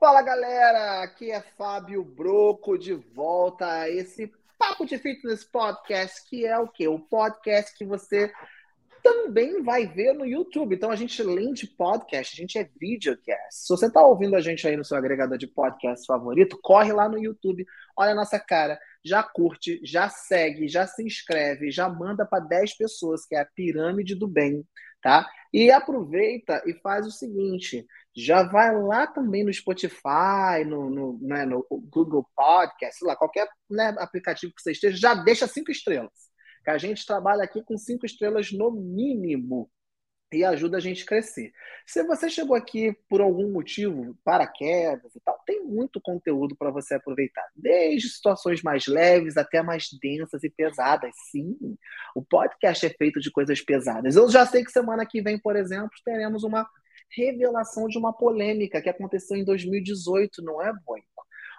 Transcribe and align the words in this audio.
Fala 0.00 0.22
galera, 0.22 1.02
aqui 1.02 1.30
é 1.30 1.40
Fábio 1.40 2.02
Broco 2.02 2.76
de 2.76 2.94
volta 2.94 3.70
a 3.70 3.88
esse 3.88 4.32
Papo 4.58 4.84
de 4.84 4.98
Fitness 4.98 5.44
Podcast, 5.44 6.28
que 6.28 6.44
é 6.44 6.58
o 6.58 6.66
quê? 6.66 6.88
O 6.88 6.98
podcast 6.98 7.76
que 7.76 7.84
você 7.84 8.32
também 9.02 9.62
vai 9.62 9.86
ver 9.86 10.12
no 10.12 10.26
YouTube. 10.26 10.74
Então 10.74 10.90
a 10.90 10.96
gente, 10.96 11.20
além 11.22 11.52
de 11.52 11.66
podcast, 11.66 12.34
a 12.34 12.40
gente 12.40 12.58
é 12.58 12.68
videocast. 12.80 13.52
Se 13.52 13.68
você 13.68 13.86
está 13.86 14.02
ouvindo 14.04 14.34
a 14.34 14.40
gente 14.40 14.66
aí 14.66 14.76
no 14.76 14.84
seu 14.84 14.96
agregador 14.96 15.38
de 15.38 15.46
podcast 15.46 16.04
favorito, 16.06 16.58
corre 16.62 16.92
lá 16.92 17.08
no 17.08 17.18
YouTube, 17.18 17.64
olha 17.96 18.12
a 18.12 18.16
nossa 18.16 18.38
cara, 18.38 18.78
já 19.04 19.22
curte, 19.22 19.80
já 19.84 20.08
segue, 20.08 20.68
já 20.68 20.86
se 20.86 21.02
inscreve, 21.02 21.70
já 21.70 21.88
manda 21.88 22.26
para 22.26 22.44
10 22.44 22.76
pessoas, 22.76 23.24
que 23.24 23.34
é 23.34 23.40
a 23.40 23.46
pirâmide 23.46 24.14
do 24.14 24.26
bem, 24.26 24.64
tá? 25.02 25.28
E 25.52 25.70
aproveita 25.70 26.62
e 26.66 26.74
faz 26.74 27.06
o 27.06 27.10
seguinte: 27.10 27.86
já 28.14 28.42
vai 28.42 28.74
lá 28.74 29.06
também 29.06 29.44
no 29.44 29.52
Spotify, 29.52 30.64
no, 30.66 30.90
no, 30.90 31.18
né, 31.22 31.46
no 31.46 31.66
Google 31.70 32.26
Podcast, 32.34 32.98
sei 32.98 33.08
lá, 33.08 33.16
qualquer 33.16 33.48
né, 33.70 33.94
aplicativo 33.98 34.52
que 34.54 34.62
você 34.62 34.72
esteja, 34.72 34.96
já 34.96 35.14
deixa 35.14 35.46
cinco 35.46 35.70
estrelas. 35.70 36.28
Que 36.64 36.70
a 36.70 36.78
gente 36.78 37.06
trabalha 37.06 37.44
aqui 37.44 37.62
com 37.62 37.78
cinco 37.78 38.04
estrelas 38.04 38.52
no 38.52 38.70
mínimo 38.70 39.70
e 40.32 40.44
ajuda 40.44 40.76
a 40.76 40.80
gente 40.80 41.04
a 41.04 41.06
crescer. 41.06 41.52
Se 41.86 42.02
você 42.02 42.28
chegou 42.28 42.54
aqui 42.54 42.94
por 43.08 43.20
algum 43.20 43.50
motivo, 43.50 44.16
paraquedas 44.24 45.14
e 45.14 45.20
tal, 45.20 45.38
tem 45.46 45.64
muito 45.64 46.00
conteúdo 46.00 46.54
para 46.56 46.70
você 46.70 46.94
aproveitar, 46.94 47.46
desde 47.56 48.08
situações 48.10 48.62
mais 48.62 48.86
leves 48.86 49.36
até 49.36 49.62
mais 49.62 49.88
densas 50.00 50.44
e 50.44 50.50
pesadas. 50.50 51.14
Sim, 51.30 51.56
o 52.14 52.22
podcast 52.22 52.84
é 52.84 52.90
feito 52.90 53.20
de 53.20 53.30
coisas 53.30 53.60
pesadas. 53.62 54.16
Eu 54.16 54.28
já 54.30 54.44
sei 54.44 54.64
que 54.64 54.70
semana 54.70 55.06
que 55.06 55.22
vem, 55.22 55.38
por 55.38 55.56
exemplo, 55.56 55.90
teremos 56.04 56.44
uma 56.44 56.68
revelação 57.10 57.88
de 57.88 57.96
uma 57.96 58.12
polêmica 58.12 58.82
que 58.82 58.90
aconteceu 58.90 59.36
em 59.36 59.44
2018, 59.44 60.42
não 60.42 60.60
é, 60.60 60.72
Boico? 60.84 61.06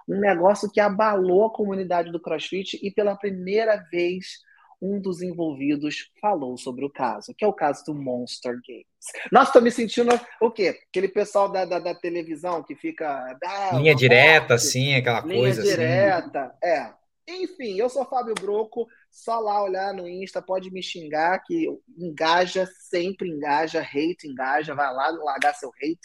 Um 0.08 0.20
negócio 0.20 0.72
que 0.72 0.80
abalou 0.80 1.45
a 1.45 1.54
comunidade 1.54 2.11
do 2.11 2.20
CrossFit 2.20 2.80
e 2.81 2.92
pela 2.92 3.16
primeira 3.16 3.78
vez 3.92 4.39
um 4.82 5.00
dos 5.00 5.22
envolvidos 5.22 6.10
falou 6.22 6.58
sobre 6.58 6.86
o 6.86 6.90
caso, 6.90 7.34
que 7.38 7.44
é 7.44 7.48
o 7.48 7.54
caso 7.54 7.84
do 7.86 7.94
Monster 7.94 8.60
Games. 8.66 8.86
Nossa, 9.32 9.54
tô 9.54 9.62
me 9.62 9.72
sentindo 9.72 10.10
o 10.42 10.52
quê? 10.52 10.80
Aquele 10.90 11.08
pessoal 11.10 11.52
da, 11.52 11.66
da, 11.66 11.80
da 11.80 11.96
televisão 11.96 12.64
que 12.64 12.76
fica. 12.76 13.38
Ah, 13.44 13.72
linha 13.76 13.96
direta, 13.96 14.54
assim, 14.56 14.96
aquela 14.96 15.22
linha 15.22 15.40
coisa. 15.40 15.62
Linha 15.62 15.76
direta, 15.76 16.42
assim. 16.46 16.58
é. 16.64 17.00
Enfim, 17.32 17.76
eu 17.80 17.88
sou 17.90 18.04
Fábio 18.06 18.34
Broco, 18.34 18.88
só 19.12 19.40
lá 19.40 19.64
olhar 19.64 19.94
no 19.94 20.10
Insta, 20.10 20.42
pode 20.42 20.72
me 20.72 20.82
xingar, 20.82 21.44
que 21.44 21.68
engaja, 21.96 22.68
sempre 22.90 23.30
engaja, 23.30 23.82
hate 23.82 24.28
engaja, 24.28 24.74
vai 24.74 24.92
lá 24.92 25.10
largar 25.12 25.54
seu 25.54 25.70
hate. 25.70 26.00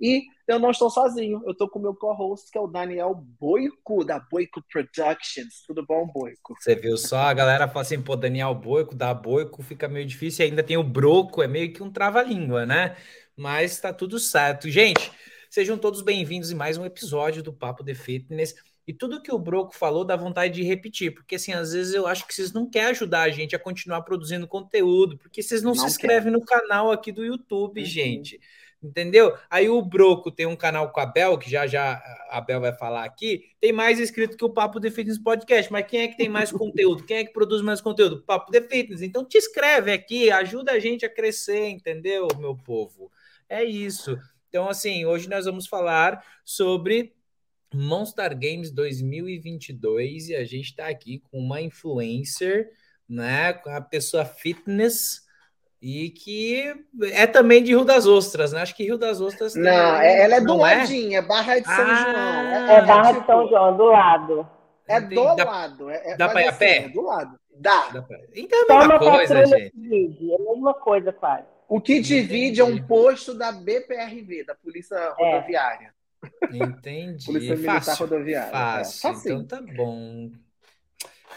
E 0.00 0.22
eu 0.50 0.58
não 0.58 0.70
estou 0.70 0.90
sozinho, 0.90 1.40
eu 1.44 1.52
estou 1.52 1.68
com 1.68 1.78
o 1.78 1.82
meu 1.82 1.94
co-host, 1.94 2.50
que 2.50 2.58
é 2.58 2.60
o 2.60 2.66
Daniel 2.66 3.14
Boico, 3.14 4.04
da 4.04 4.18
Boico 4.18 4.60
Productions. 4.70 5.62
Tudo 5.66 5.86
bom, 5.86 6.06
Boico? 6.06 6.56
Você 6.58 6.74
viu 6.74 6.96
só, 6.96 7.18
a 7.18 7.34
galera 7.34 7.68
fala 7.68 7.82
assim, 7.82 8.02
pô, 8.02 8.16
Daniel 8.16 8.54
Boico, 8.54 8.94
da 8.94 9.14
Boico 9.14 9.62
fica 9.62 9.86
meio 9.86 10.04
difícil, 10.04 10.44
ainda 10.44 10.62
tem 10.62 10.76
o 10.76 10.82
Broco, 10.82 11.40
é 11.42 11.46
meio 11.46 11.72
que 11.72 11.82
um 11.82 11.90
trava-língua, 11.90 12.66
né? 12.66 12.96
Mas 13.36 13.78
tá 13.78 13.92
tudo 13.92 14.18
certo. 14.18 14.68
Gente, 14.68 15.10
sejam 15.48 15.78
todos 15.78 16.02
bem-vindos 16.02 16.50
em 16.50 16.56
mais 16.56 16.76
um 16.76 16.84
episódio 16.84 17.42
do 17.42 17.52
Papo 17.52 17.84
de 17.84 17.94
Fitness. 17.94 18.54
E 18.88 18.92
tudo 18.92 19.22
que 19.22 19.32
o 19.32 19.38
Broco 19.38 19.72
falou 19.76 20.04
dá 20.04 20.16
vontade 20.16 20.54
de 20.54 20.64
repetir, 20.64 21.14
porque 21.14 21.36
assim, 21.36 21.52
às 21.52 21.72
vezes 21.72 21.94
eu 21.94 22.08
acho 22.08 22.26
que 22.26 22.34
vocês 22.34 22.52
não 22.52 22.68
querem 22.68 22.90
ajudar 22.90 23.22
a 23.22 23.30
gente 23.30 23.54
a 23.54 23.58
continuar 23.58 24.02
produzindo 24.02 24.48
conteúdo, 24.48 25.16
porque 25.16 25.44
vocês 25.44 25.62
não, 25.62 25.74
não 25.74 25.80
se 25.80 25.86
inscrevem 25.86 26.32
no 26.32 26.44
canal 26.44 26.90
aqui 26.90 27.12
do 27.12 27.24
YouTube, 27.24 27.80
uhum. 27.80 27.86
gente. 27.86 28.40
Entendeu? 28.82 29.36
Aí 29.50 29.68
o 29.68 29.82
Broco 29.82 30.30
tem 30.30 30.46
um 30.46 30.56
canal 30.56 30.90
com 30.90 31.00
a 31.00 31.06
Bel, 31.06 31.36
que 31.36 31.50
já 31.50 31.66
já 31.66 32.02
a 32.30 32.40
Bel 32.40 32.60
vai 32.60 32.72
falar 32.72 33.04
aqui, 33.04 33.44
tem 33.60 33.72
mais 33.72 34.00
inscrito 34.00 34.38
que 34.38 34.44
o 34.44 34.48
Papo 34.48 34.80
de 34.80 34.90
Fitness 34.90 35.18
Podcast. 35.18 35.70
Mas 35.70 35.86
quem 35.86 36.00
é 36.00 36.08
que 36.08 36.16
tem 36.16 36.30
mais 36.30 36.50
conteúdo? 36.50 37.04
Quem 37.04 37.18
é 37.18 37.24
que 37.24 37.32
produz 37.32 37.60
mais 37.60 37.82
conteúdo? 37.82 38.22
Papo 38.22 38.50
de 38.50 38.62
Fitness. 38.62 39.02
Então 39.02 39.22
te 39.22 39.36
inscreve 39.36 39.92
aqui, 39.92 40.30
ajuda 40.30 40.72
a 40.72 40.78
gente 40.78 41.04
a 41.04 41.12
crescer, 41.12 41.68
entendeu, 41.68 42.26
meu 42.38 42.56
povo? 42.56 43.10
É 43.50 43.62
isso. 43.62 44.18
Então, 44.48 44.68
assim, 44.68 45.04
hoje 45.04 45.28
nós 45.28 45.44
vamos 45.44 45.66
falar 45.66 46.24
sobre 46.42 47.14
Monster 47.72 48.30
Games 48.30 48.70
2022 48.70 50.30
e 50.30 50.36
a 50.36 50.44
gente 50.44 50.70
está 50.70 50.88
aqui 50.88 51.22
com 51.30 51.38
uma 51.38 51.60
influencer, 51.60 52.70
né? 53.06 53.52
Com 53.52 53.70
a 53.70 53.80
pessoa 53.80 54.24
fitness 54.24 55.28
e 55.82 56.10
que 56.10 56.74
é 57.12 57.26
também 57.26 57.62
de 57.62 57.70
Rio 57.70 57.84
das 57.84 58.06
Ostras, 58.06 58.52
né? 58.52 58.60
Acho 58.60 58.76
que 58.76 58.84
Rio 58.84 58.98
das 58.98 59.20
Ostras. 59.20 59.54
Não, 59.54 59.96
é, 59.96 60.22
ela 60.22 60.36
é 60.36 60.40
do 60.40 60.54
é? 60.54 60.56
ladinho, 60.56 61.16
é 61.16 61.22
Barra 61.22 61.58
de 61.58 61.64
São 61.64 61.74
ah, 61.74 61.94
João. 61.94 62.68
É, 62.68 62.74
é 62.74 62.82
Barra 62.82 63.08
tipo, 63.08 63.20
de 63.20 63.26
São 63.26 63.48
João, 63.48 63.76
do 63.76 63.84
lado. 63.84 64.48
É 64.86 65.00
do 65.00 65.34
dá, 65.36 65.44
lado. 65.44 65.90
É, 65.90 66.16
dá 66.16 66.28
para 66.28 66.42
ir 66.42 66.48
a 66.48 66.52
pé? 66.52 66.78
Assim, 66.78 66.86
é 66.86 66.88
do 66.90 67.00
lado. 67.02 67.40
Dá. 67.56 67.88
dá 67.92 68.02
pra... 68.02 68.18
Então 68.34 68.58
é 68.58 68.62
a 68.62 68.78
mesma 68.78 68.98
Toma 68.98 69.16
coisa, 69.16 69.46
gente. 69.46 69.72
Divide, 69.74 70.32
é 70.32 70.34
a 70.34 70.38
mesma 70.38 70.74
coisa, 70.74 71.12
quase. 71.12 71.44
O 71.68 71.80
que 71.80 72.00
divide 72.00 72.60
Entendi. 72.60 72.60
é 72.60 72.64
um 72.64 72.86
posto 72.86 73.32
da 73.32 73.52
BPRV, 73.52 74.44
da 74.44 74.54
Polícia 74.56 74.96
é. 74.96 75.34
Rodoviária. 75.34 75.94
Entendi. 76.52 77.24
Polícia 77.24 77.54
Militar 77.54 77.84
fácil, 77.84 78.06
Rodoviária. 78.06 78.50
Fácil. 78.50 79.10
Então 79.10 79.44
tá 79.46 79.62
bom. 79.76 80.30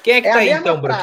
Quem 0.03 0.15
é 0.15 0.21
que 0.21 0.27
é 0.27 0.31
tá 0.31 0.39
aí, 0.39 0.49
então, 0.49 0.81
Bruno? 0.81 0.97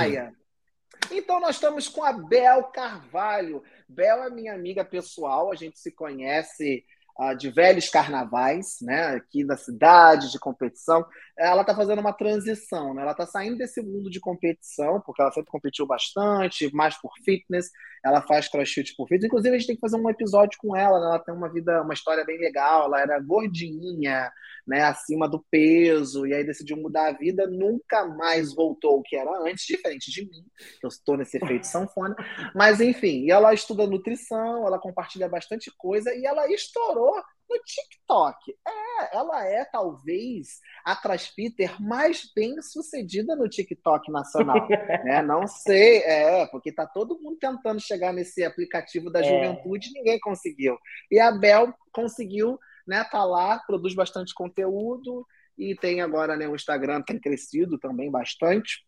Então, 1.11 1.41
nós 1.41 1.56
estamos 1.56 1.88
com 1.88 2.05
a 2.05 2.12
Bel 2.12 2.65
Carvalho. 2.65 3.62
Bel 3.88 4.25
é 4.25 4.31
minha 4.31 4.55
amiga 4.55 4.84
pessoal, 4.84 5.53
a 5.53 5.55
gente 5.55 5.78
se 5.78 5.91
conhece 5.91 6.84
uh, 7.19 7.34
de 7.37 7.50
velhos 7.50 7.88
carnavais, 7.88 8.78
né, 8.81 9.16
aqui 9.16 9.44
da 9.44 9.56
cidade, 9.56 10.31
de 10.31 10.38
competição. 10.38 11.05
Ela 11.39 11.63
está 11.63 11.75
fazendo 11.75 12.01
uma 12.01 12.13
transição, 12.13 12.95
né? 12.95 13.03
ela 13.03 13.13
está 13.13 13.27
saindo 13.27 13.59
desse 13.59 13.83
mundo 13.83 14.11
de 14.11 14.21
competição, 14.21 15.01
porque 15.01 15.23
ela 15.23 15.33
sempre 15.33 15.51
competiu 15.51 15.87
bastante, 15.87 16.73
mais 16.75 17.01
por 17.01 17.13
fitness, 17.25 17.71
ela 18.05 18.23
faz 18.23 18.49
crossfit 18.49 18.95
por 18.97 19.09
fitness. 19.09 19.27
Inclusive, 19.27 19.55
a 19.55 19.59
gente 19.59 19.67
tem 19.67 19.77
que 19.77 19.81
fazer 19.81 19.97
um 19.97 20.11
episódio 20.11 20.59
com 20.59 20.77
ela, 20.77 21.01
né? 21.01 21.07
ela 21.07 21.19
tem 21.19 21.35
uma 21.35 21.51
vida, 21.51 21.83
uma 21.83 21.95
história 21.95 22.25
bem 22.25 22.39
legal, 22.39 22.87
ela 22.87 23.01
era 23.01 23.21
gordinha, 23.21 24.31
né, 24.67 24.83
acima 24.83 25.29
do 25.29 25.45
peso, 25.51 26.27
e 26.27 26.35
aí 26.35 26.45
decidiu 26.45 26.77
mudar 26.77 27.09
a 27.09 27.13
vida, 27.13 27.47
nunca 27.47 28.07
mais 28.07 28.55
voltou 28.55 28.97
ao 28.97 29.03
que 29.03 29.17
era 29.17 29.31
antes, 29.43 29.67
diferente 29.67 30.11
de 30.11 30.23
mim, 30.23 30.45
eu 30.83 30.89
estou 30.89 31.17
nesse 31.17 31.37
efeito 31.37 31.67
sanfona, 31.67 32.15
mas 32.55 32.81
enfim, 32.81 33.25
e 33.25 33.31
ela 33.31 33.53
estuda 33.53 33.87
nutrição, 33.87 34.67
ela 34.67 34.79
compartilha 34.79 35.29
bastante 35.29 35.73
coisa, 35.77 36.15
e 36.15 36.25
ela 36.25 36.47
estourou 36.53 37.15
no 37.50 37.59
TikTok. 37.65 38.56
É, 38.66 39.16
ela 39.16 39.44
é 39.44 39.65
talvez 39.65 40.61
a 40.84 40.94
crossfitter 40.94 41.83
mais 41.83 42.31
bem 42.34 42.62
sucedida 42.62 43.34
no 43.34 43.49
TikTok 43.49 44.11
nacional, 44.12 44.69
né? 45.05 45.21
Não 45.21 45.47
sei, 45.47 45.99
é, 46.05 46.47
porque 46.47 46.72
tá 46.72 46.87
todo 46.87 47.21
mundo 47.21 47.37
tentando 47.38 47.81
chegar 47.81 48.12
nesse 48.12 48.44
aplicativo 48.44 49.11
da 49.11 49.21
é. 49.21 49.25
juventude, 49.25 49.93
ninguém 49.93 50.21
conseguiu. 50.21 50.78
E 51.11 51.19
a 51.19 51.33
Bel 51.33 51.75
conseguiu 51.93 52.59
né, 52.87 53.05
tá 53.05 53.25
lá, 53.25 53.59
produz 53.61 53.94
bastante 53.94 54.34
conteúdo 54.34 55.25
e 55.56 55.77
tem 55.77 56.00
agora 56.00 56.37
né, 56.37 56.49
o 56.49 56.56
Instagram 56.56 57.03
tem 57.03 57.21
crescido 57.21 57.78
também 57.78 58.11
bastante. 58.11 58.84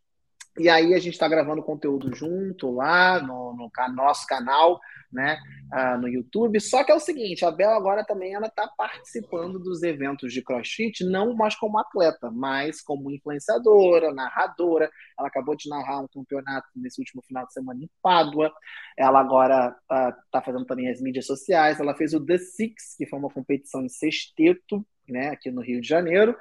E 0.58 0.68
aí 0.68 0.92
a 0.92 0.98
gente 0.98 1.14
está 1.14 1.26
gravando 1.26 1.62
conteúdo 1.62 2.14
junto 2.14 2.74
lá 2.74 3.20
no, 3.20 3.54
no 3.54 3.70
nosso 3.94 4.26
canal, 4.26 4.78
né, 5.10 5.38
uh, 5.72 5.98
no 5.98 6.08
YouTube. 6.08 6.60
Só 6.60 6.84
que 6.84 6.92
é 6.92 6.94
o 6.94 7.00
seguinte, 7.00 7.44
a 7.44 7.50
Bela 7.50 7.76
agora 7.76 8.04
também 8.04 8.34
ela 8.34 8.48
está 8.48 8.68
participando 8.68 9.58
dos 9.58 9.82
eventos 9.82 10.32
de 10.32 10.42
CrossFit, 10.42 11.04
não 11.04 11.34
mais 11.34 11.54
como 11.54 11.78
atleta, 11.78 12.30
mas 12.30 12.82
como 12.82 13.10
influenciadora, 13.10 14.12
narradora. 14.12 14.90
Ela 15.18 15.28
acabou 15.28 15.56
de 15.56 15.70
narrar 15.70 16.00
um 16.00 16.08
campeonato 16.08 16.68
nesse 16.76 17.00
último 17.00 17.22
final 17.22 17.46
de 17.46 17.52
semana 17.54 17.80
em 17.82 17.90
Pádua. 18.02 18.52
Ela 18.96 19.20
agora 19.20 19.74
está 19.90 20.38
uh, 20.38 20.44
fazendo 20.44 20.66
também 20.66 20.90
as 20.90 21.00
mídias 21.00 21.26
sociais. 21.26 21.80
Ela 21.80 21.94
fez 21.94 22.12
o 22.12 22.24
The 22.24 22.36
Six, 22.36 22.96
que 22.98 23.06
foi 23.06 23.18
uma 23.18 23.30
competição 23.30 23.82
em 23.82 23.88
sexteto, 23.88 24.84
né, 25.08 25.30
aqui 25.30 25.50
no 25.50 25.62
Rio 25.62 25.80
de 25.80 25.88
Janeiro. 25.88 26.36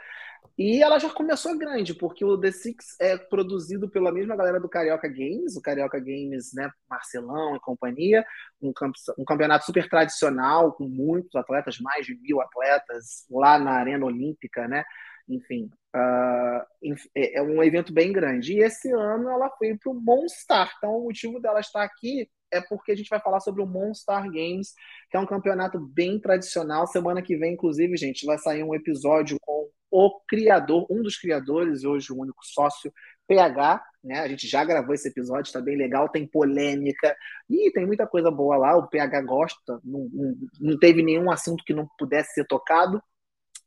E 0.58 0.82
ela 0.82 1.00
já 1.00 1.10
começou 1.10 1.58
grande, 1.58 1.94
porque 1.94 2.24
o 2.24 2.38
The 2.38 2.52
Six 2.52 2.96
é 3.00 3.18
produzido 3.18 3.90
pela 3.90 4.12
mesma 4.12 4.36
galera 4.36 4.60
do 4.60 4.70
Carioca 4.70 5.08
Games, 5.08 5.56
o 5.56 5.62
Carioca 5.62 6.00
Games, 6.00 6.54
né, 6.54 6.70
Marcelão 6.90 7.56
e 7.56 7.60
companhia, 7.60 8.26
um, 8.62 8.74
camp 8.74 8.94
um 9.18 9.26
campeonato 9.26 9.66
super 9.66 9.90
tradicional, 9.90 10.74
com 10.74 10.88
muitos 10.88 11.36
atletas, 11.36 11.80
mais 11.80 12.06
de 12.06 12.16
mil 12.16 12.42
atletas, 12.42 13.26
lá 13.30 13.58
na 13.58 13.72
Arena 13.72 14.06
Olímpica, 14.06 14.68
né? 14.68 14.84
Enfim, 15.28 15.70
uh, 15.96 16.66
é 17.16 17.42
um 17.42 17.64
evento 17.64 17.94
bem 17.94 18.12
grande. 18.12 18.54
E 18.54 18.60
esse 18.60 18.92
ano 18.92 19.30
ela 19.30 19.50
foi 19.52 19.78
para 19.78 19.92
o 19.92 19.96
Monstar. 19.96 20.74
Então, 20.78 20.98
o 20.98 21.04
motivo 21.06 21.40
dela 21.40 21.60
estar 21.60 21.84
aqui 21.84 22.30
é 22.52 22.60
porque 22.60 22.92
a 22.92 22.96
gente 22.96 23.10
vai 23.10 23.20
falar 23.20 23.40
sobre 23.40 23.62
o 23.62 23.66
Monstar 23.66 24.26
Games, 24.26 24.74
que 25.10 25.16
é 25.16 25.20
um 25.20 25.26
campeonato 25.26 25.80
bem 25.80 26.20
tradicional. 26.20 26.86
Semana 26.86 27.22
que 27.22 27.38
vem, 27.38 27.54
inclusive, 27.54 27.96
gente, 27.96 28.26
vai 28.26 28.38
sair 28.38 28.64
um 28.64 28.76
episódio 28.76 29.38
o 29.92 30.22
criador, 30.28 30.88
um 30.90 31.04
dos 31.04 31.18
criadores, 31.18 31.84
hoje 31.84 32.12
o 32.14 32.18
único 32.18 32.44
sócio 32.46 32.92
PH, 33.28 33.84
né? 34.04 34.20
A 34.20 34.28
gente 34.28 34.48
já 34.48 34.64
gravou 34.64 34.96
esse 34.96 35.08
episódio, 35.08 35.44
está 35.44 35.62
bem 35.62 35.78
legal, 35.78 36.10
tem 36.10 36.26
polêmica 36.26 37.16
e 37.50 37.72
tem 37.72 37.86
muita 37.86 38.08
coisa 38.08 38.32
boa 38.32 38.58
lá. 38.58 38.76
O 38.76 38.88
PH 38.88 39.22
gosta, 39.22 39.80
não, 39.84 40.10
não, 40.12 40.36
não 40.60 40.80
teve 40.80 41.04
nenhum 41.04 41.30
assunto 41.30 41.64
que 41.64 41.74
não 41.74 41.88
pudesse 41.98 42.34
ser 42.34 42.46
tocado. 42.48 43.02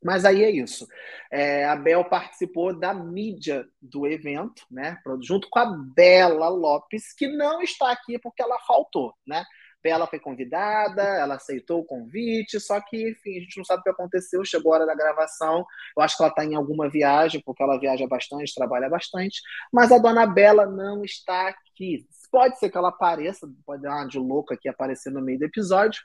Mas 0.02 0.26
aí 0.26 0.44
é 0.44 0.50
isso. 0.50 0.86
É, 1.30 1.64
a 1.64 1.74
Bel 1.74 2.04
participou 2.04 2.78
da 2.78 2.92
mídia 2.92 3.66
do 3.80 4.06
evento, 4.06 4.66
né? 4.70 4.98
Junto 5.22 5.48
com 5.48 5.58
a 5.58 5.64
Bela 5.64 6.48
Lopes, 6.48 7.14
que 7.14 7.26
não 7.26 7.62
está 7.62 7.90
aqui 7.90 8.18
porque 8.18 8.42
ela 8.42 8.58
faltou, 8.66 9.14
né? 9.26 9.44
Bela 9.84 10.06
foi 10.06 10.18
convidada, 10.18 11.02
ela 11.02 11.34
aceitou 11.34 11.80
o 11.80 11.84
convite, 11.84 12.58
só 12.58 12.80
que, 12.80 13.10
enfim, 13.10 13.36
a 13.36 13.40
gente 13.40 13.58
não 13.58 13.64
sabe 13.66 13.80
o 13.80 13.82
que 13.82 13.90
aconteceu, 13.90 14.42
chegou 14.42 14.72
a 14.72 14.76
hora 14.76 14.86
da 14.86 14.94
gravação. 14.94 15.62
Eu 15.94 16.02
acho 16.02 16.16
que 16.16 16.22
ela 16.22 16.30
está 16.30 16.42
em 16.42 16.54
alguma 16.54 16.88
viagem, 16.88 17.42
porque 17.44 17.62
ela 17.62 17.78
viaja 17.78 18.06
bastante, 18.08 18.54
trabalha 18.54 18.88
bastante, 18.88 19.42
mas 19.70 19.92
a 19.92 19.98
dona 19.98 20.26
Bela 20.26 20.64
não 20.64 21.04
está 21.04 21.48
aqui. 21.48 22.06
Pode 22.32 22.58
ser 22.58 22.70
que 22.70 22.78
ela 22.78 22.88
apareça, 22.88 23.46
pode 23.66 23.82
dar 23.82 23.96
uma 23.96 24.08
de 24.08 24.18
louca 24.18 24.54
aqui 24.54 24.70
aparecer 24.70 25.12
no 25.12 25.20
meio 25.20 25.38
do 25.38 25.44
episódio, 25.44 26.02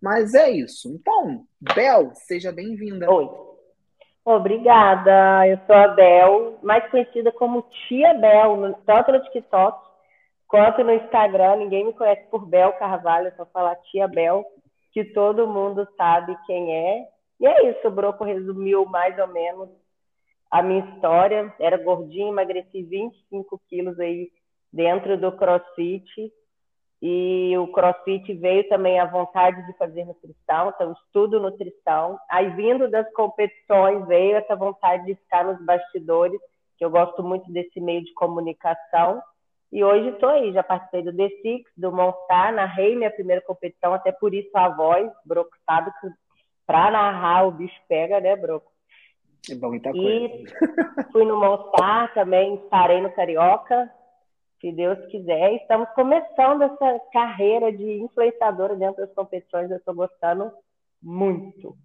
mas 0.00 0.32
é 0.32 0.48
isso. 0.48 0.88
Então, 0.88 1.44
Bel, 1.74 2.12
seja 2.14 2.52
bem-vinda. 2.52 3.10
Oi. 3.10 3.28
Obrigada, 4.24 5.46
eu 5.48 5.58
sou 5.66 5.74
a 5.74 5.88
Bel, 5.88 6.58
mais 6.62 6.88
conhecida 6.90 7.32
como 7.32 7.62
Tia 7.88 8.14
Bel, 8.14 8.74
tanto 8.84 9.12
no 9.12 9.22
TikTok 9.24 9.86
quanto 10.48 10.82
no 10.84 10.92
Instagram. 10.92 11.56
Ninguém 11.56 11.86
me 11.86 11.92
conhece 11.92 12.28
por 12.30 12.46
Bel 12.46 12.72
Carvalho, 12.74 13.32
só 13.36 13.46
falar 13.46 13.76
Tia 13.90 14.08
Bel, 14.08 14.44
que 14.92 15.04
todo 15.04 15.46
mundo 15.46 15.86
sabe 15.96 16.36
quem 16.46 16.74
é. 16.74 17.08
E 17.38 17.46
é 17.46 17.70
isso, 17.70 17.86
o 17.86 17.90
Broco 17.90 18.24
resumiu 18.24 18.86
mais 18.86 19.18
ou 19.18 19.28
menos 19.28 19.68
a 20.50 20.62
minha 20.62 20.84
história. 20.86 21.54
Era 21.58 21.76
gordinha, 21.76 22.28
emagreci 22.28 22.82
25 22.82 23.60
quilos 23.68 23.98
aí 24.00 24.30
dentro 24.72 25.18
do 25.18 25.32
CrossFit 25.32 26.32
e 27.00 27.56
o 27.58 27.68
CrossFit 27.68 28.32
veio 28.34 28.66
também 28.68 28.98
a 28.98 29.04
vontade 29.04 29.64
de 29.66 29.76
fazer 29.76 30.04
nutrição, 30.04 30.72
então 30.74 30.92
estudo 30.92 31.40
nutrição. 31.40 32.18
Aí 32.30 32.50
vindo 32.50 32.90
das 32.90 33.10
competições 33.12 34.06
veio 34.06 34.36
essa 34.36 34.56
vontade 34.56 35.04
de 35.04 35.14
ficar 35.14 35.44
nos 35.44 35.62
bastidores, 35.64 36.40
que 36.78 36.84
eu 36.84 36.90
gosto 36.90 37.22
muito 37.22 37.50
desse 37.52 37.80
meio 37.80 38.02
de 38.02 38.12
comunicação. 38.14 39.22
E 39.76 39.84
hoje 39.84 40.08
estou 40.08 40.30
aí, 40.30 40.54
já 40.54 40.62
participei 40.62 41.02
do 41.02 41.14
The 41.14 41.28
Six, 41.42 41.70
do 41.76 41.92
Monstar, 41.92 42.50
narrei 42.50 42.96
minha 42.96 43.10
primeira 43.10 43.42
competição, 43.42 43.92
até 43.92 44.10
por 44.10 44.32
isso 44.32 44.48
a 44.54 44.70
voz, 44.70 45.12
Broco 45.22 45.50
sabe 45.66 45.90
que 46.00 46.08
para 46.66 46.90
narrar 46.90 47.46
o 47.46 47.50
bicho 47.50 47.78
pega, 47.86 48.18
né, 48.18 48.34
Broco? 48.36 48.72
É 49.50 49.54
bom, 49.54 49.68
muita 49.68 49.92
coisa. 49.92 50.08
E 50.08 50.46
fui 51.12 51.26
no 51.26 51.38
Monstar 51.38 52.14
também, 52.14 52.56
parei 52.70 53.02
no 53.02 53.12
Carioca, 53.12 53.92
se 54.62 54.72
Deus 54.72 54.98
quiser. 55.10 55.56
Estamos 55.56 55.90
começando 55.90 56.62
essa 56.62 56.98
carreira 57.12 57.70
de 57.70 58.00
influenciadora 58.00 58.76
dentro 58.76 59.04
das 59.04 59.14
competições. 59.14 59.70
Eu 59.70 59.76
estou 59.76 59.94
gostando 59.94 60.52
muito. 61.02 61.76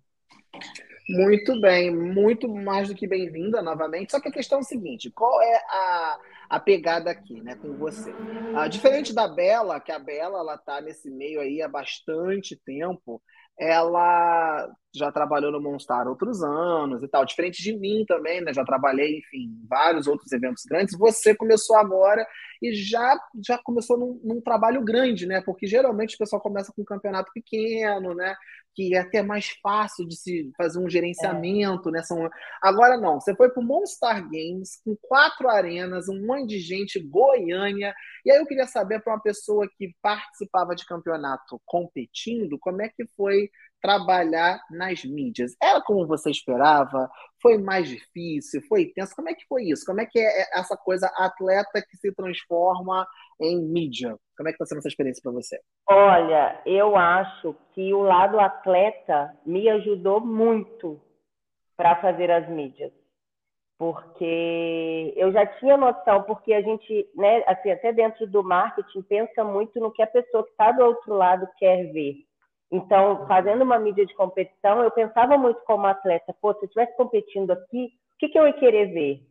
Muito 1.09 1.59
bem, 1.59 1.93
muito 1.93 2.47
mais 2.47 2.87
do 2.87 2.95
que 2.95 3.05
bem-vinda 3.05 3.61
novamente. 3.61 4.13
Só 4.13 4.21
que 4.21 4.29
a 4.29 4.31
questão 4.31 4.59
é 4.59 4.61
o 4.61 4.65
seguinte: 4.65 5.11
qual 5.11 5.41
é 5.41 5.55
a, 5.67 6.19
a 6.51 6.59
pegada 6.59 7.11
aqui, 7.11 7.41
né, 7.41 7.55
com 7.55 7.75
você? 7.77 8.17
Ah, 8.53 8.67
diferente 8.67 9.13
da 9.13 9.27
Bela, 9.27 9.79
que 9.79 9.91
a 9.91 9.99
Bela 9.99 10.39
ela 10.39 10.57
tá 10.57 10.81
nesse 10.81 11.09
meio 11.11 11.41
aí 11.41 11.61
há 11.61 11.69
bastante 11.69 12.55
tempo, 12.65 13.21
ela 13.59 14.69
já 14.95 15.11
trabalhou 15.11 15.51
no 15.51 15.61
Monstar 15.61 16.07
outros 16.07 16.43
anos 16.43 17.03
e 17.03 17.07
tal. 17.07 17.25
Diferente 17.25 17.61
de 17.63 17.77
mim 17.77 18.03
também, 18.07 18.41
né? 18.41 18.53
Já 18.53 18.65
trabalhei, 18.65 19.19
enfim, 19.19 19.37
em 19.43 19.67
vários 19.67 20.07
outros 20.07 20.31
eventos 20.31 20.63
grandes. 20.65 20.97
Você 20.97 21.35
começou 21.35 21.77
agora 21.77 22.25
e 22.61 22.73
já, 22.73 23.17
já 23.45 23.57
começou 23.59 23.97
num, 23.97 24.19
num 24.23 24.41
trabalho 24.41 24.83
grande, 24.83 25.25
né? 25.27 25.41
Porque 25.41 25.67
geralmente 25.67 26.15
o 26.15 26.17
pessoal 26.17 26.41
começa 26.41 26.73
com 26.75 26.81
um 26.81 26.85
campeonato 26.85 27.31
pequeno, 27.33 28.13
né? 28.15 28.35
Que 28.73 28.95
é 28.95 28.99
até 28.99 29.21
mais 29.21 29.49
fácil 29.61 30.07
de 30.07 30.15
se 30.15 30.51
fazer 30.57 30.79
um 30.79 30.89
gerenciamento, 30.89 31.89
é. 31.89 31.91
né? 31.93 32.03
São... 32.03 32.29
Agora 32.61 32.97
não, 32.97 33.19
você 33.19 33.35
foi 33.35 33.49
para 33.49 33.61
o 33.61 33.65
Monstar 33.65 34.21
Games 34.23 34.81
com 34.83 34.95
quatro 35.01 35.49
arenas, 35.49 36.07
um 36.07 36.25
monte 36.25 36.49
de 36.49 36.59
gente, 36.59 36.99
Goiânia. 36.99 37.93
E 38.25 38.31
aí 38.31 38.37
eu 38.37 38.45
queria 38.45 38.67
saber 38.67 39.01
para 39.01 39.13
uma 39.13 39.21
pessoa 39.21 39.67
que 39.77 39.93
participava 40.01 40.75
de 40.75 40.85
campeonato 40.85 41.61
competindo, 41.65 42.57
como 42.59 42.81
é 42.81 42.89
que 42.89 43.05
foi 43.15 43.49
trabalhar 43.81 44.61
nas 44.69 45.03
mídias. 45.03 45.55
Era 45.61 45.81
como 45.81 46.07
você 46.07 46.29
esperava? 46.29 47.09
Foi 47.41 47.57
mais 47.57 47.89
difícil? 47.89 48.61
Foi 48.69 48.85
tenso? 48.85 49.15
Como 49.15 49.27
é 49.27 49.33
que 49.33 49.45
foi 49.47 49.63
isso? 49.63 49.83
Como 49.85 49.99
é 49.99 50.05
que 50.05 50.19
é 50.19 50.47
essa 50.53 50.77
coisa 50.77 51.07
atleta 51.17 51.81
que 51.81 51.97
se 51.97 52.13
transforma 52.13 53.07
em 53.41 53.59
mídia? 53.61 54.15
Como 54.37 54.47
é 54.47 54.51
que 54.51 54.55
está 54.55 54.65
sendo 54.65 54.79
essa 54.79 54.87
experiência 54.87 55.21
para 55.23 55.31
você? 55.31 55.59
Olha, 55.89 56.61
eu 56.65 56.95
acho 56.95 57.55
que 57.73 57.93
o 57.93 58.01
lado 58.01 58.39
atleta 58.39 59.35
me 59.45 59.67
ajudou 59.69 60.19
muito 60.19 61.01
para 61.75 61.95
fazer 61.95 62.29
as 62.29 62.47
mídias. 62.47 62.91
Porque 63.77 65.11
eu 65.15 65.31
já 65.31 65.43
tinha 65.57 65.75
noção, 65.75 66.21
porque 66.23 66.53
a 66.53 66.61
gente, 66.61 67.09
né, 67.15 67.43
assim, 67.47 67.71
até 67.71 67.91
dentro 67.91 68.27
do 68.27 68.43
marketing, 68.43 69.01
pensa 69.01 69.43
muito 69.43 69.79
no 69.79 69.91
que 69.91 70.03
a 70.03 70.07
pessoa 70.07 70.43
que 70.43 70.51
está 70.51 70.71
do 70.71 70.83
outro 70.83 71.15
lado 71.15 71.47
quer 71.57 71.91
ver. 71.91 72.17
Então, 72.71 73.25
fazendo 73.27 73.63
uma 73.63 73.79
mídia 73.79 74.05
de 74.05 74.13
competição, 74.13 74.81
eu 74.83 74.91
pensava 74.91 75.37
muito 75.37 75.59
como 75.65 75.87
atleta, 75.87 76.33
pô, 76.39 76.53
se 76.53 76.59
eu 76.59 76.65
estivesse 76.65 76.95
competindo 76.95 77.51
aqui, 77.51 77.87
o 78.13 78.17
que, 78.19 78.29
que 78.29 78.37
eu 78.37 78.45
ia 78.45 78.53
querer 78.53 78.93
ver? 78.93 79.30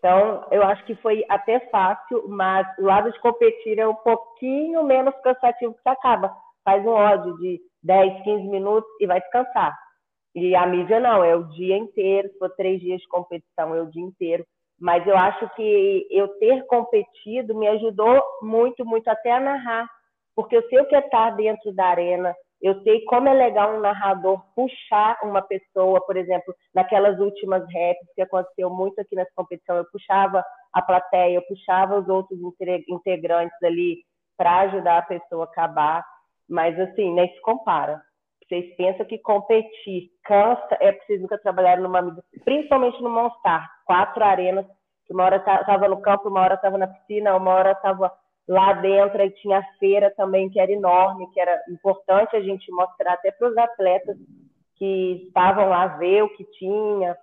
Então, 0.00 0.46
eu 0.50 0.62
acho 0.62 0.82
que 0.86 0.94
foi 0.96 1.22
até 1.28 1.60
fácil, 1.68 2.26
mas 2.26 2.66
o 2.78 2.84
lado 2.84 3.12
de 3.12 3.20
competir 3.20 3.78
é 3.78 3.86
um 3.86 3.94
pouquinho 3.94 4.82
menos 4.82 5.14
cansativo 5.22 5.74
que 5.74 5.82
você 5.82 5.90
acaba. 5.90 6.34
Faz 6.64 6.84
um 6.86 6.90
ódio 6.90 7.36
de 7.36 7.60
10, 7.82 8.24
15 8.24 8.48
minutos 8.48 8.90
e 8.98 9.06
vai 9.06 9.20
descansar. 9.20 9.76
E 10.34 10.56
a 10.56 10.66
mídia 10.66 11.00
não, 11.00 11.22
é 11.22 11.36
o 11.36 11.44
dia 11.48 11.76
inteiro, 11.76 12.28
se 12.30 12.38
for 12.38 12.48
três 12.56 12.80
dias 12.80 12.98
de 12.98 13.08
competição, 13.08 13.74
é 13.74 13.82
o 13.82 13.90
dia 13.90 14.02
inteiro. 14.02 14.44
Mas 14.80 15.06
eu 15.06 15.14
acho 15.14 15.46
que 15.54 16.06
eu 16.10 16.28
ter 16.38 16.66
competido 16.66 17.54
me 17.54 17.68
ajudou 17.68 18.22
muito, 18.40 18.86
muito 18.86 19.06
até 19.08 19.32
a 19.32 19.40
narrar. 19.40 19.86
Porque 20.34 20.56
eu 20.56 20.66
sei 20.70 20.80
o 20.80 20.86
que 20.86 20.96
é 20.96 21.00
estar 21.00 21.36
dentro 21.36 21.74
da 21.74 21.84
arena, 21.88 22.34
eu 22.62 22.82
sei 22.82 23.02
como 23.04 23.28
é 23.28 23.32
legal 23.32 23.74
um 23.74 23.80
narrador 23.80 24.42
puxar 24.54 25.18
uma 25.22 25.40
pessoa, 25.40 26.04
por 26.04 26.16
exemplo, 26.16 26.54
naquelas 26.74 27.18
últimas 27.18 27.62
raps 27.62 28.14
que 28.14 28.20
aconteceu 28.22 28.68
muito 28.68 29.00
aqui 29.00 29.16
nessa 29.16 29.30
competição, 29.34 29.76
eu 29.76 29.86
puxava 29.90 30.44
a 30.72 30.82
plateia, 30.82 31.36
eu 31.36 31.42
puxava 31.42 31.98
os 31.98 32.08
outros 32.08 32.38
integrantes 32.88 33.62
ali 33.62 33.98
para 34.36 34.60
ajudar 34.60 34.98
a 34.98 35.02
pessoa 35.02 35.44
a 35.44 35.48
acabar, 35.48 36.04
mas 36.48 36.78
assim, 36.78 37.12
nem 37.12 37.28
se 37.32 37.40
compara. 37.40 38.00
Vocês 38.46 38.74
pensam 38.76 39.06
que 39.06 39.18
competir 39.18 40.10
cansa, 40.24 40.76
é 40.80 40.92
preciso 40.92 41.22
nunca 41.22 41.38
trabalhar 41.38 41.78
numa 41.78 42.16
principalmente 42.44 43.00
no 43.00 43.08
Monstar, 43.08 43.70
quatro 43.86 44.22
arenas, 44.24 44.66
que 45.06 45.14
uma 45.14 45.24
hora 45.24 45.36
estava 45.36 45.88
no 45.88 46.00
campo, 46.02 46.28
uma 46.28 46.40
hora 46.40 46.54
estava 46.54 46.76
na 46.76 46.88
piscina, 46.88 47.36
uma 47.36 47.52
hora 47.52 47.72
estava 47.72 48.12
Lá 48.48 48.72
dentro 48.74 49.20
aí 49.20 49.30
tinha 49.30 49.58
a 49.58 49.78
feira 49.78 50.12
também, 50.16 50.50
que 50.50 50.58
era 50.58 50.72
enorme, 50.72 51.30
que 51.32 51.40
era 51.40 51.62
importante 51.68 52.34
a 52.34 52.40
gente 52.40 52.70
mostrar 52.72 53.14
até 53.14 53.30
para 53.30 53.48
os 53.48 53.56
atletas 53.56 54.16
que 54.76 55.24
estavam 55.26 55.68
lá 55.68 55.86
ver 55.86 56.22
o 56.22 56.28
que 56.30 56.44
tinha. 56.58 57.16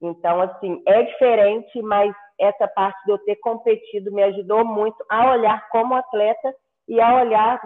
Então, 0.00 0.40
assim, 0.40 0.82
é 0.86 1.02
diferente, 1.02 1.82
mas 1.82 2.14
essa 2.38 2.66
parte 2.68 3.04
de 3.04 3.12
eu 3.12 3.18
ter 3.18 3.36
competido 3.36 4.10
me 4.12 4.22
ajudou 4.22 4.64
muito 4.64 5.04
a 5.08 5.32
olhar 5.32 5.68
como 5.68 5.94
atleta 5.94 6.54
e 6.88 7.00
a 7.00 7.22
olhar, 7.22 7.60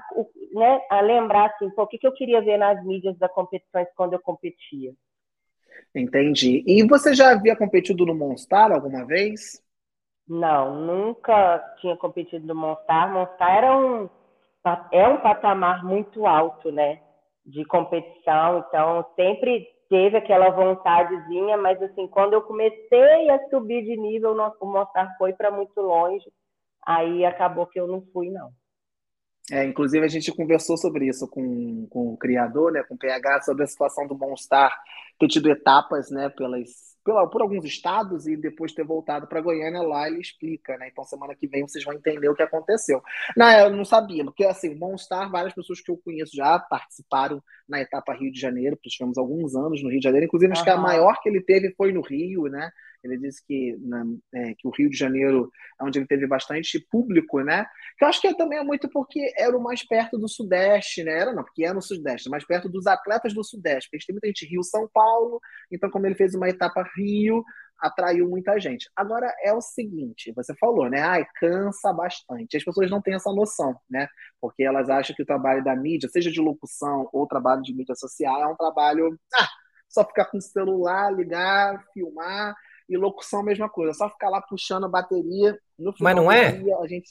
né, 0.52 0.80
a 0.90 1.00
lembrar 1.00 1.46
assim, 1.46 1.70
o 1.76 1.86
que, 1.86 1.98
que 1.98 2.06
eu 2.06 2.12
queria 2.12 2.42
ver 2.42 2.58
nas 2.58 2.84
mídias 2.84 3.16
das 3.18 3.32
competições 3.32 3.86
quando 3.96 4.14
eu 4.14 4.20
competia. 4.20 4.92
Entendi. 5.94 6.64
E 6.66 6.86
você 6.86 7.14
já 7.14 7.30
havia 7.30 7.56
competido 7.56 8.04
no 8.04 8.14
Monstar 8.14 8.72
alguma 8.72 9.06
vez? 9.06 9.62
Não, 10.26 10.74
nunca 10.74 11.58
tinha 11.80 11.96
competido 11.96 12.46
no 12.46 12.54
Monstar. 12.54 13.12
Monstar 13.12 13.56
era 13.56 13.76
um, 13.76 14.08
é 14.92 15.08
um 15.08 15.20
patamar 15.20 15.84
muito 15.84 16.26
alto, 16.26 16.72
né? 16.72 17.00
De 17.44 17.64
competição, 17.66 18.64
então 18.66 19.04
sempre 19.14 19.68
teve 19.88 20.16
aquela 20.16 20.48
vontadezinha, 20.48 21.58
mas 21.58 21.80
assim, 21.82 22.08
quando 22.08 22.32
eu 22.32 22.42
comecei 22.42 23.30
a 23.30 23.48
subir 23.50 23.84
de 23.84 23.96
nível, 23.96 24.34
o 24.60 24.66
Monstar 24.66 25.14
foi 25.18 25.34
para 25.34 25.50
muito 25.50 25.78
longe, 25.80 26.24
aí 26.86 27.24
acabou 27.24 27.66
que 27.66 27.78
eu 27.78 27.86
não 27.86 28.02
fui, 28.12 28.30
não. 28.30 28.50
É, 29.52 29.62
inclusive, 29.62 30.04
a 30.04 30.08
gente 30.08 30.34
conversou 30.34 30.76
sobre 30.78 31.06
isso 31.06 31.28
com, 31.28 31.86
com 31.88 32.14
o 32.14 32.16
criador, 32.16 32.72
né, 32.72 32.82
com 32.82 32.94
o 32.94 32.98
PH, 32.98 33.42
sobre 33.42 33.64
a 33.64 33.66
situação 33.66 34.06
do 34.06 34.16
Monstar 34.16 34.74
ter 35.18 35.28
tido 35.28 35.50
etapas 35.50 36.10
né, 36.10 36.30
pelas 36.30 36.93
pela, 37.04 37.28
por 37.28 37.42
alguns 37.42 37.64
estados 37.64 38.26
e 38.26 38.36
depois 38.36 38.72
ter 38.72 38.84
voltado 38.84 39.26
para 39.26 39.40
Goiânia, 39.40 39.82
lá 39.82 40.08
ele 40.08 40.20
explica, 40.20 40.76
né? 40.78 40.88
Então, 40.90 41.04
semana 41.04 41.34
que 41.34 41.46
vem 41.46 41.66
vocês 41.66 41.84
vão 41.84 41.94
entender 41.94 42.28
o 42.28 42.34
que 42.34 42.42
aconteceu. 42.42 43.02
Não, 43.36 43.50
eu 43.50 43.70
não 43.70 43.84
sabia, 43.84 44.24
porque 44.24 44.44
assim, 44.44 44.74
Monstar, 44.74 45.30
várias 45.30 45.54
pessoas 45.54 45.80
que 45.80 45.90
eu 45.90 46.00
conheço 46.02 46.34
já 46.34 46.58
participaram 46.58 47.42
na 47.68 47.80
etapa 47.80 48.14
Rio 48.14 48.32
de 48.32 48.40
Janeiro, 48.40 48.78
tivemos 48.82 49.18
alguns 49.18 49.54
anos 49.54 49.82
no 49.82 49.90
Rio 49.90 50.00
de 50.00 50.04
Janeiro, 50.04 50.26
inclusive 50.26 50.52
acho 50.52 50.64
que 50.64 50.70
a 50.70 50.76
maior 50.76 51.20
que 51.20 51.28
ele 51.28 51.40
teve 51.40 51.74
foi 51.76 51.92
no 51.92 52.00
Rio, 52.00 52.44
né? 52.44 52.70
Ele 53.04 53.18
disse 53.18 53.44
que, 53.46 53.76
na, 53.80 54.04
é, 54.34 54.54
que 54.54 54.66
o 54.66 54.70
Rio 54.70 54.88
de 54.88 54.96
Janeiro 54.96 55.50
é 55.80 55.84
onde 55.84 55.98
ele 55.98 56.06
teve 56.06 56.26
bastante 56.26 56.80
público, 56.90 57.40
né? 57.40 57.66
Que 57.98 58.04
eu 58.04 58.08
acho 58.08 58.20
que 58.20 58.34
também 58.34 58.58
é 58.58 58.64
muito 58.64 58.88
porque 58.88 59.32
era 59.36 59.56
o 59.56 59.62
mais 59.62 59.86
perto 59.86 60.18
do 60.18 60.28
Sudeste, 60.28 61.04
né? 61.04 61.12
Era 61.12 61.32
não, 61.32 61.44
porque 61.44 61.64
é 61.64 61.72
no 61.72 61.82
Sudeste, 61.82 62.30
mais 62.30 62.44
perto 62.44 62.68
dos 62.68 62.86
atletas 62.86 63.34
do 63.34 63.44
Sudeste. 63.44 63.88
Porque 63.88 63.96
a 63.96 63.98
gente 63.98 64.06
tem 64.06 64.14
muita 64.14 64.28
gente 64.28 64.46
Rio-São 64.46 64.88
Paulo, 64.92 65.40
então 65.70 65.90
como 65.90 66.06
ele 66.06 66.14
fez 66.14 66.34
uma 66.34 66.48
etapa 66.48 66.84
Rio, 66.96 67.44
atraiu 67.78 68.28
muita 68.28 68.58
gente. 68.58 68.88
Agora 68.96 69.32
é 69.42 69.52
o 69.52 69.60
seguinte, 69.60 70.32
você 70.34 70.54
falou, 70.56 70.88
né? 70.88 71.00
Ai, 71.02 71.26
cansa 71.36 71.92
bastante. 71.92 72.56
As 72.56 72.64
pessoas 72.64 72.90
não 72.90 73.02
têm 73.02 73.14
essa 73.14 73.32
noção, 73.32 73.76
né? 73.88 74.08
Porque 74.40 74.62
elas 74.62 74.88
acham 74.88 75.14
que 75.14 75.22
o 75.22 75.26
trabalho 75.26 75.62
da 75.62 75.76
mídia, 75.76 76.08
seja 76.08 76.30
de 76.30 76.40
locução 76.40 77.08
ou 77.12 77.26
trabalho 77.26 77.62
de 77.62 77.74
mídia 77.74 77.94
social, 77.94 78.42
é 78.42 78.46
um 78.46 78.56
trabalho. 78.56 79.18
Ah, 79.34 79.48
só 79.88 80.04
ficar 80.04 80.26
com 80.26 80.38
o 80.38 80.42
celular, 80.42 81.12
ligar, 81.12 81.84
filmar. 81.92 82.54
E 82.88 82.96
locução, 82.96 83.42
mesma 83.42 83.68
coisa, 83.68 83.94
só 83.94 84.08
ficar 84.10 84.28
lá 84.28 84.42
puxando 84.42 84.84
a 84.84 84.88
bateria. 84.88 85.58
No 85.78 85.94
Mas 86.00 86.16
não 86.16 86.30
é? 86.30 86.52
Dia, 86.52 86.76
a 86.76 86.86
gente 86.86 87.08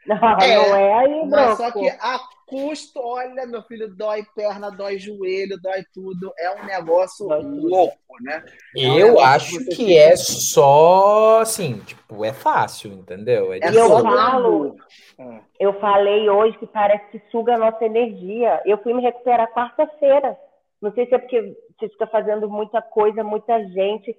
não, 0.06 0.16
é, 0.16 0.56
não 0.56 0.76
é 0.76 0.92
aí, 0.94 1.26
Mas 1.28 1.56
só 1.58 1.70
que 1.70 1.88
a 1.88 2.18
custo, 2.46 3.00
olha, 3.00 3.46
meu 3.46 3.62
filho, 3.62 3.94
dói 3.94 4.24
perna, 4.34 4.70
dói 4.70 4.98
joelho, 4.98 5.60
dói 5.62 5.84
tudo. 5.94 6.32
É 6.38 6.50
um 6.50 6.66
negócio 6.66 7.28
louco, 7.28 7.96
né? 8.22 8.44
É 8.76 8.88
um 8.88 8.98
eu 8.98 9.20
acho 9.20 9.58
que, 9.66 9.76
que 9.76 9.96
é 9.96 10.16
só 10.16 11.40
assim, 11.40 11.78
tipo, 11.80 12.24
é 12.24 12.32
fácil, 12.32 12.92
entendeu? 12.92 13.52
É 13.52 13.58
e 13.58 13.76
eu 13.76 13.88
falo, 14.00 14.76
é. 15.18 15.40
eu 15.60 15.78
falei 15.80 16.28
hoje 16.28 16.58
que 16.58 16.66
parece 16.66 17.06
que 17.10 17.22
suga 17.30 17.54
a 17.54 17.58
nossa 17.58 17.84
energia. 17.84 18.60
Eu 18.64 18.78
fui 18.82 18.94
me 18.94 19.02
recuperar 19.02 19.52
quarta-feira. 19.52 20.36
Não 20.82 20.92
sei 20.92 21.06
se 21.06 21.14
é 21.14 21.18
porque 21.18 21.56
você 21.78 21.88
fica 21.88 22.06
fazendo 22.08 22.48
muita 22.48 22.82
coisa, 22.82 23.22
muita 23.22 23.62
gente. 23.68 24.16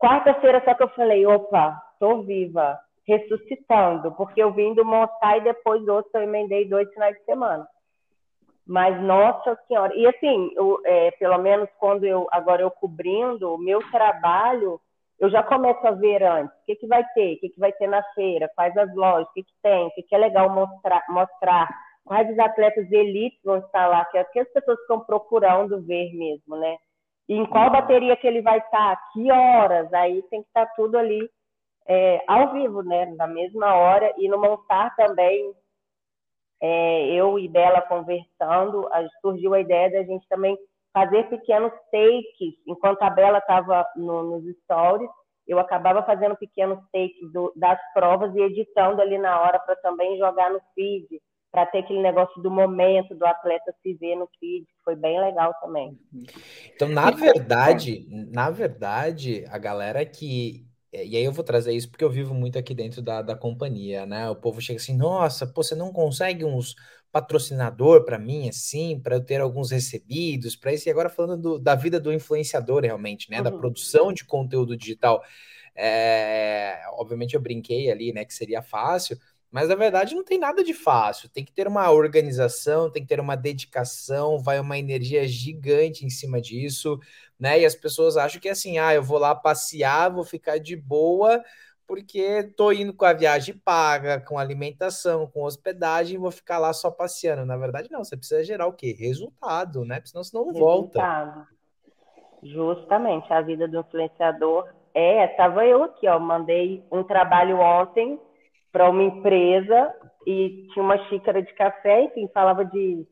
Quarta-feira 0.00 0.62
só 0.64 0.74
que 0.74 0.82
eu 0.82 0.88
falei, 0.88 1.26
opa, 1.26 1.80
tô 1.98 2.22
viva 2.22 2.78
ressuscitando, 3.06 4.12
porque 4.12 4.42
eu 4.42 4.52
vim 4.52 4.72
do 4.74 4.84
montar 4.84 5.36
e 5.38 5.42
depois 5.42 5.86
outro 5.88 6.10
eu 6.14 6.22
emendei 6.22 6.68
dois 6.68 6.90
finais 6.92 7.16
de 7.16 7.24
semana. 7.24 7.66
Mas, 8.66 9.02
nossa 9.02 9.58
senhora, 9.66 9.92
e 9.96 10.06
assim, 10.06 10.50
eu, 10.54 10.80
é, 10.84 11.10
pelo 11.12 11.38
menos 11.38 11.68
quando 11.78 12.04
eu, 12.04 12.28
agora 12.30 12.62
eu 12.62 12.70
cobrindo, 12.70 13.52
o 13.52 13.58
meu 13.58 13.80
trabalho, 13.90 14.80
eu 15.18 15.28
já 15.28 15.42
começo 15.42 15.84
a 15.86 15.90
ver 15.90 16.22
antes, 16.22 16.56
o 16.56 16.64
que, 16.66 16.76
que 16.76 16.86
vai 16.86 17.04
ter, 17.14 17.34
o 17.34 17.40
que, 17.40 17.48
que 17.48 17.58
vai 17.58 17.72
ter 17.72 17.88
na 17.88 18.02
feira, 18.14 18.50
quais 18.54 18.76
as 18.76 18.94
lojas, 18.94 19.28
o 19.28 19.32
que, 19.32 19.42
que 19.42 19.52
tem, 19.60 19.86
o 19.86 19.90
que, 19.90 20.02
que 20.04 20.14
é 20.14 20.18
legal 20.18 20.48
mostrar, 20.50 21.02
mostrar, 21.08 21.68
quais 22.04 22.30
os 22.30 22.38
atletas 22.38 22.88
de 22.88 22.96
elite 22.96 23.40
vão 23.44 23.58
estar 23.58 23.88
lá, 23.88 24.04
que 24.04 24.18
é 24.18 24.24
que 24.24 24.38
as 24.38 24.48
pessoas 24.52 24.78
estão 24.80 25.00
procurando 25.00 25.82
ver 25.82 26.14
mesmo, 26.14 26.56
né? 26.56 26.76
Em 27.32 27.46
qual 27.46 27.70
bateria 27.70 28.16
que 28.16 28.26
ele 28.26 28.42
vai 28.42 28.58
estar, 28.58 29.00
que 29.12 29.30
horas, 29.30 29.92
aí 29.94 30.20
tem 30.24 30.42
que 30.42 30.48
estar 30.48 30.66
tudo 30.74 30.98
ali 30.98 31.30
é, 31.86 32.24
ao 32.26 32.52
vivo, 32.52 32.82
né, 32.82 33.06
na 33.16 33.28
mesma 33.28 33.72
hora, 33.72 34.12
e 34.18 34.28
no 34.28 34.36
montar 34.36 34.94
também, 34.96 35.54
é, 36.60 37.14
eu 37.14 37.38
e 37.38 37.46
Bela 37.46 37.82
conversando, 37.82 38.88
surgiu 39.20 39.54
a 39.54 39.60
ideia 39.60 39.90
da 39.92 40.02
gente 40.02 40.26
também 40.28 40.58
fazer 40.92 41.28
pequenos 41.28 41.70
takes, 41.92 42.54
enquanto 42.66 43.00
a 43.02 43.10
Bela 43.10 43.38
estava 43.38 43.86
no, 43.94 44.24
nos 44.24 44.56
stories, 44.62 45.08
eu 45.46 45.60
acabava 45.60 46.02
fazendo 46.02 46.34
pequenos 46.36 46.80
takes 46.92 47.32
do, 47.32 47.52
das 47.54 47.78
provas 47.92 48.34
e 48.34 48.40
editando 48.40 49.00
ali 49.00 49.18
na 49.18 49.40
hora 49.40 49.60
para 49.60 49.76
também 49.76 50.18
jogar 50.18 50.50
no 50.50 50.60
feed, 50.74 51.06
para 51.50 51.66
ter 51.66 51.78
aquele 51.78 52.00
negócio 52.00 52.40
do 52.42 52.50
momento 52.50 53.14
do 53.14 53.26
atleta 53.26 53.74
se 53.82 53.94
ver 53.94 54.16
no 54.16 54.28
feed, 54.38 54.64
que 54.64 54.84
foi 54.84 54.94
bem 54.94 55.20
legal 55.20 55.52
também. 55.60 55.98
Então, 56.74 56.88
na 56.88 57.10
verdade, 57.10 58.06
na 58.30 58.50
verdade, 58.50 59.44
a 59.48 59.58
galera 59.58 60.04
que 60.06 60.64
é, 60.92 61.06
e 61.06 61.16
aí 61.16 61.24
eu 61.24 61.32
vou 61.32 61.44
trazer 61.44 61.72
isso 61.72 61.88
porque 61.88 62.04
eu 62.04 62.10
vivo 62.10 62.34
muito 62.34 62.58
aqui 62.58 62.74
dentro 62.74 63.00
da, 63.00 63.22
da 63.22 63.36
companhia, 63.36 64.04
né? 64.06 64.28
O 64.28 64.36
povo 64.36 64.60
chega 64.60 64.78
assim, 64.78 64.96
nossa, 64.96 65.46
pô, 65.46 65.62
você 65.62 65.74
não 65.74 65.92
consegue 65.92 66.44
uns 66.44 66.74
patrocinador 67.12 68.04
para 68.04 68.18
mim, 68.18 68.48
assim, 68.48 69.00
para 69.00 69.16
eu 69.16 69.24
ter 69.24 69.40
alguns 69.40 69.70
recebidos, 69.70 70.56
para 70.56 70.72
isso. 70.72 70.88
E 70.88 70.90
agora 70.90 71.08
falando 71.08 71.40
do, 71.40 71.58
da 71.58 71.74
vida 71.74 72.00
do 72.00 72.12
influenciador, 72.12 72.82
realmente, 72.82 73.30
né? 73.30 73.38
Uhum. 73.38 73.44
Da 73.44 73.52
produção 73.52 74.12
de 74.12 74.24
conteúdo 74.24 74.76
digital. 74.76 75.22
É, 75.76 76.80
obviamente 76.94 77.34
eu 77.34 77.40
brinquei 77.40 77.90
ali, 77.90 78.12
né? 78.12 78.24
Que 78.24 78.34
seria 78.34 78.62
fácil, 78.62 79.16
mas 79.50 79.68
na 79.68 79.74
verdade 79.74 80.14
não 80.14 80.24
tem 80.24 80.38
nada 80.38 80.62
de 80.62 80.72
fácil. 80.72 81.28
Tem 81.28 81.44
que 81.44 81.52
ter 81.52 81.66
uma 81.66 81.90
organização, 81.90 82.90
tem 82.90 83.02
que 83.02 83.08
ter 83.08 83.20
uma 83.20 83.36
dedicação, 83.36 84.38
vai 84.38 84.60
uma 84.60 84.78
energia 84.78 85.26
gigante 85.26 86.04
em 86.04 86.10
cima 86.10 86.40
disso 86.40 86.98
né? 87.40 87.60
E 87.60 87.64
as 87.64 87.74
pessoas 87.74 88.18
acham 88.18 88.38
que 88.38 88.48
é 88.48 88.52
assim, 88.52 88.78
ah, 88.78 88.94
eu 88.94 89.02
vou 89.02 89.18
lá 89.18 89.34
passear, 89.34 90.12
vou 90.12 90.24
ficar 90.24 90.58
de 90.58 90.76
boa, 90.76 91.42
porque 91.86 92.52
tô 92.54 92.70
indo 92.70 92.92
com 92.92 93.06
a 93.06 93.14
viagem 93.14 93.56
paga, 93.56 94.20
com 94.20 94.38
alimentação, 94.38 95.26
com 95.26 95.42
hospedagem, 95.42 96.18
vou 96.18 96.30
ficar 96.30 96.58
lá 96.58 96.72
só 96.74 96.90
passeando. 96.90 97.46
Na 97.46 97.56
verdade, 97.56 97.90
não, 97.90 98.04
você 98.04 98.16
precisa 98.16 98.44
gerar 98.44 98.66
o 98.66 98.74
quê? 98.74 98.94
Resultado, 98.96 99.86
né? 99.86 100.00
Senão 100.04 100.22
você 100.22 100.36
não 100.36 100.52
volta. 100.52 101.00
Resultado. 101.00 101.46
Justamente, 102.42 103.32
a 103.32 103.40
vida 103.40 103.66
do 103.66 103.80
influenciador 103.80 104.68
é, 104.94 105.24
estava 105.24 105.64
eu 105.64 105.82
aqui, 105.82 106.06
ó, 106.08 106.18
mandei 106.18 106.84
um 106.92 107.02
trabalho 107.02 107.58
ontem 107.58 108.20
para 108.72 108.88
uma 108.88 109.02
empresa 109.02 109.94
e 110.26 110.68
tinha 110.72 110.84
uma 110.84 110.98
xícara 111.08 111.42
de 111.42 111.52
café, 111.54 112.04
enfim, 112.04 112.28
falava 112.32 112.64
de 112.64 113.06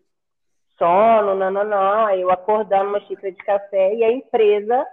sono, 0.78 1.34
não, 1.34 1.50
não, 1.50 1.64
não. 1.64 2.10
Eu 2.10 2.30
acordando 2.30 2.90
uma 2.90 3.00
xícara 3.00 3.32
de 3.32 3.42
café 3.44 3.94
e 3.94 4.04
a 4.04 4.12
empresa 4.12 4.86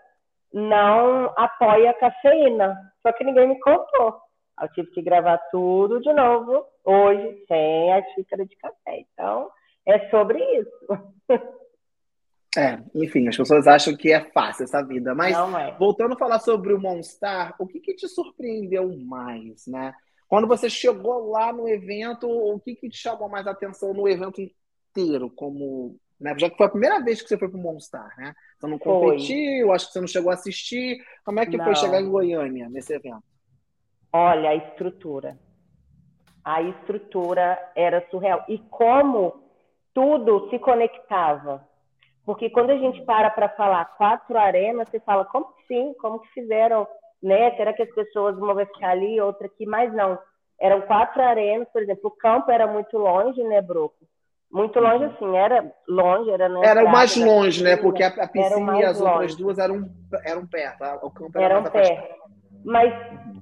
não 0.51 1.33
apoia 1.35 1.91
a 1.91 1.93
cafeína. 1.93 2.75
Só 3.01 3.11
que 3.13 3.23
ninguém 3.23 3.47
me 3.47 3.59
contou. 3.59 4.19
Eu 4.61 4.69
tive 4.69 4.89
que 4.91 5.01
gravar 5.01 5.37
tudo 5.51 5.99
de 5.99 6.11
novo 6.13 6.65
hoje 6.83 7.43
sem 7.47 7.93
a 7.93 8.01
xícara 8.13 8.45
de 8.45 8.55
café. 8.55 9.05
Então, 9.13 9.49
é 9.85 10.09
sobre 10.09 10.39
isso. 10.59 11.25
É, 12.57 12.79
enfim, 12.95 13.27
as 13.27 13.35
pessoas 13.35 13.67
acham 13.67 13.97
que 13.97 14.13
é 14.13 14.21
fácil 14.31 14.63
essa 14.63 14.81
vida, 14.81 15.13
mas 15.13 15.35
é. 15.35 15.71
voltando 15.77 16.13
a 16.13 16.17
falar 16.17 16.39
sobre 16.39 16.73
o 16.73 16.79
Monstar, 16.79 17.53
o 17.59 17.67
que, 17.67 17.81
que 17.81 17.93
te 17.93 18.07
surpreendeu 18.07 18.87
mais, 18.97 19.67
né? 19.67 19.93
Quando 20.27 20.47
você 20.47 20.69
chegou 20.69 21.29
lá 21.29 21.53
no 21.53 21.67
evento, 21.67 22.27
o 22.27 22.59
que, 22.59 22.75
que 22.75 22.89
te 22.89 22.97
chamou 22.97 23.29
mais 23.29 23.45
atenção 23.45 23.93
no 23.93 24.07
evento 24.07 24.41
inteiro, 24.41 25.29
como. 25.29 25.97
Né? 26.19 26.33
Já 26.37 26.49
que 26.49 26.57
foi 26.57 26.65
a 26.65 26.69
primeira 26.69 27.03
vez 27.03 27.21
que 27.21 27.27
você 27.27 27.37
foi 27.37 27.49
para 27.49 27.59
o 27.59 27.61
Monstar, 27.61 28.13
né? 28.17 28.33
Você 28.57 28.67
não 28.67 28.79
competiu, 28.79 29.67
foi. 29.67 29.75
acho 29.75 29.87
que 29.87 29.93
você 29.93 29.99
não 29.99 30.07
chegou 30.07 30.31
a 30.31 30.33
assistir. 30.33 30.97
Como 31.23 31.39
é 31.39 31.45
que 31.45 31.57
não. 31.57 31.65
foi 31.65 31.75
chegar 31.75 32.01
em 32.01 32.09
Goiânia 32.09 32.69
nesse 32.69 32.93
evento? 32.93 33.23
Olha, 34.11 34.51
a 34.51 34.55
estrutura. 34.55 35.37
A 36.43 36.61
estrutura 36.61 37.71
era 37.75 38.07
surreal. 38.09 38.45
E 38.47 38.59
como 38.59 39.43
tudo 39.93 40.49
se 40.49 40.57
conectava. 40.59 41.67
Porque 42.25 42.49
quando 42.49 42.71
a 42.71 42.77
gente 42.77 43.01
para 43.03 43.29
para 43.29 43.49
falar 43.49 43.85
quatro 43.97 44.37
arenas, 44.37 44.89
você 44.89 44.99
fala, 44.99 45.25
como 45.25 45.53
sim? 45.67 45.93
Como 45.99 46.19
que 46.19 46.27
fizeram? 46.29 46.87
Né? 47.21 47.55
Será 47.55 47.73
que 47.73 47.83
as 47.83 47.93
pessoas, 47.93 48.37
uma 48.37 48.53
vai 48.53 48.65
ficar 48.65 48.91
ali, 48.91 49.19
outra 49.19 49.47
aqui? 49.47 49.65
Mas 49.65 49.93
não. 49.93 50.17
Eram 50.59 50.81
quatro 50.81 51.21
arenas, 51.21 51.67
por 51.71 51.81
exemplo, 51.81 52.09
o 52.09 52.15
campo 52.15 52.49
era 52.49 52.65
muito 52.65 52.97
longe, 52.97 53.43
né, 53.43 53.61
Broco? 53.61 54.05
Muito 54.51 54.79
longe, 54.79 55.03
uhum. 55.03 55.11
assim, 55.11 55.37
era 55.37 55.73
longe, 55.87 56.29
era 56.29 56.47
na 56.47 56.63
Era 56.63 56.85
o 56.85 56.89
mais 56.89 57.15
longe, 57.17 57.61
né? 57.61 57.75
Porque 57.75 58.03
a, 58.03 58.07
a 58.07 58.27
piscina 58.27 58.79
e 58.79 58.85
as 58.85 58.99
longe. 58.99 59.11
outras 59.11 59.35
duas 59.35 59.57
eram, 59.57 59.89
eram 60.23 60.47
perto, 60.47 60.83
o 61.05 61.11
campo 61.11 61.37
era 61.37 61.55
eram 61.55 61.63
perto. 61.63 62.15
Mas 62.63 62.93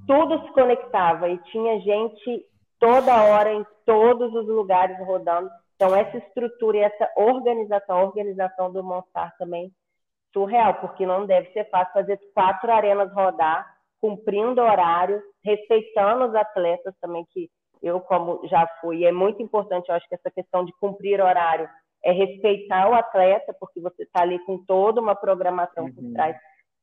tudo 0.07 0.41
se 0.41 0.51
conectava 0.53 1.29
e 1.29 1.37
tinha 1.51 1.79
gente 1.81 2.45
toda 2.79 3.23
hora 3.23 3.53
em 3.53 3.65
todos 3.85 4.33
os 4.33 4.47
lugares 4.47 4.97
rodando. 5.05 5.49
Então, 5.75 5.95
essa 5.95 6.17
estrutura 6.17 6.77
e 6.77 6.81
essa 6.81 7.09
organização, 7.15 7.97
a 7.97 8.03
organização 8.03 8.71
do 8.71 8.83
Monstar 8.83 9.35
também 9.37 9.71
surreal, 10.33 10.73
porque 10.75 11.05
não 11.05 11.25
deve 11.25 11.51
ser 11.51 11.69
fácil 11.69 11.93
fazer 11.93 12.19
quatro 12.33 12.71
arenas 12.71 13.13
rodar, 13.13 13.65
cumprindo 14.01 14.61
horário, 14.61 15.21
respeitando 15.43 16.25
os 16.25 16.35
atletas 16.35 16.93
também, 16.99 17.25
que 17.31 17.49
eu 17.81 17.99
como 18.01 18.45
já 18.47 18.67
fui, 18.81 19.05
é 19.05 19.11
muito 19.11 19.41
importante, 19.41 19.89
eu 19.89 19.95
acho 19.95 20.07
que 20.07 20.15
essa 20.15 20.31
questão 20.31 20.65
de 20.65 20.73
cumprir 20.79 21.21
horário 21.21 21.69
é 22.03 22.11
respeitar 22.11 22.89
o 22.89 22.93
atleta, 22.93 23.55
porque 23.59 23.79
você 23.79 24.03
está 24.03 24.21
ali 24.21 24.39
com 24.45 24.57
toda 24.65 24.99
uma 24.99 25.15
programação 25.15 25.85
uhum. 25.85 25.93
por 25.93 26.13
trás. 26.13 26.35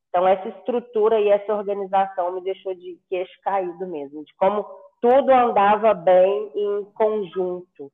Então, 0.08 0.26
essa 0.26 0.48
estrutura 0.48 1.20
e 1.20 1.28
essa 1.28 1.54
organização 1.54 2.32
me 2.32 2.42
deixou 2.42 2.74
de 2.74 2.98
queixo 3.08 3.32
caído 3.42 3.86
mesmo, 3.86 4.24
de 4.24 4.34
como 4.36 4.66
tudo 5.00 5.30
andava 5.30 5.94
bem 5.94 6.50
em 6.54 6.84
conjunto. 6.92 7.90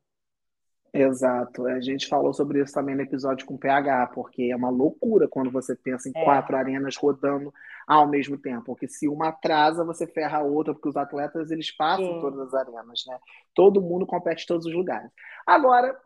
Exato. 0.92 1.66
A 1.66 1.80
gente 1.80 2.06
falou 2.06 2.32
sobre 2.32 2.62
isso 2.62 2.72
também 2.72 2.94
no 2.94 3.02
episódio 3.02 3.46
com 3.46 3.54
o 3.54 3.58
PH, 3.58 4.08
porque 4.08 4.50
é 4.50 4.56
uma 4.56 4.70
loucura 4.70 5.28
quando 5.28 5.50
você 5.50 5.74
pensa 5.74 6.08
em 6.08 6.12
é. 6.14 6.24
quatro 6.24 6.56
arenas 6.56 6.96
rodando 6.96 7.52
ao 7.86 8.06
mesmo 8.06 8.38
tempo. 8.38 8.64
Porque 8.64 8.88
se 8.88 9.08
uma 9.08 9.28
atrasa, 9.28 9.84
você 9.84 10.06
ferra 10.06 10.38
a 10.38 10.42
outra, 10.42 10.72
porque 10.72 10.88
os 10.88 10.96
atletas 10.96 11.50
eles 11.50 11.74
passam 11.76 12.06
Sim. 12.06 12.20
todas 12.20 12.40
as 12.40 12.54
arenas, 12.54 13.04
né? 13.06 13.18
Todo 13.54 13.82
mundo 13.82 14.06
compete 14.06 14.44
em 14.44 14.46
todos 14.46 14.66
os 14.66 14.74
lugares. 14.74 15.10
Agora, 15.46 15.96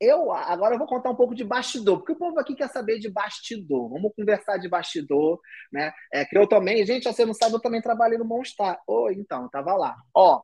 eu 0.00 0.32
agora 0.32 0.74
eu 0.74 0.78
vou 0.78 0.88
contar 0.88 1.10
um 1.10 1.16
pouco 1.16 1.34
de 1.34 1.44
bastidor, 1.44 1.98
porque 1.98 2.12
o 2.12 2.18
povo 2.18 2.38
aqui 2.38 2.54
quer 2.54 2.68
saber 2.68 2.98
de 2.98 3.10
bastidor. 3.10 3.88
Vamos 3.90 4.12
conversar 4.16 4.58
de 4.58 4.68
bastidor, 4.68 5.40
né? 5.72 5.92
É, 6.12 6.24
que 6.24 6.36
eu 6.36 6.46
também, 6.46 6.84
gente, 6.84 7.04
você 7.04 7.24
não 7.24 7.34
sabe, 7.34 7.54
eu 7.54 7.60
também 7.60 7.80
trabalhei 7.80 8.18
no 8.18 8.24
Monstar. 8.24 8.80
Oi, 8.86 9.14
oh, 9.16 9.20
então, 9.20 9.48
tava 9.48 9.74
lá. 9.74 9.96
Ó, 10.14 10.42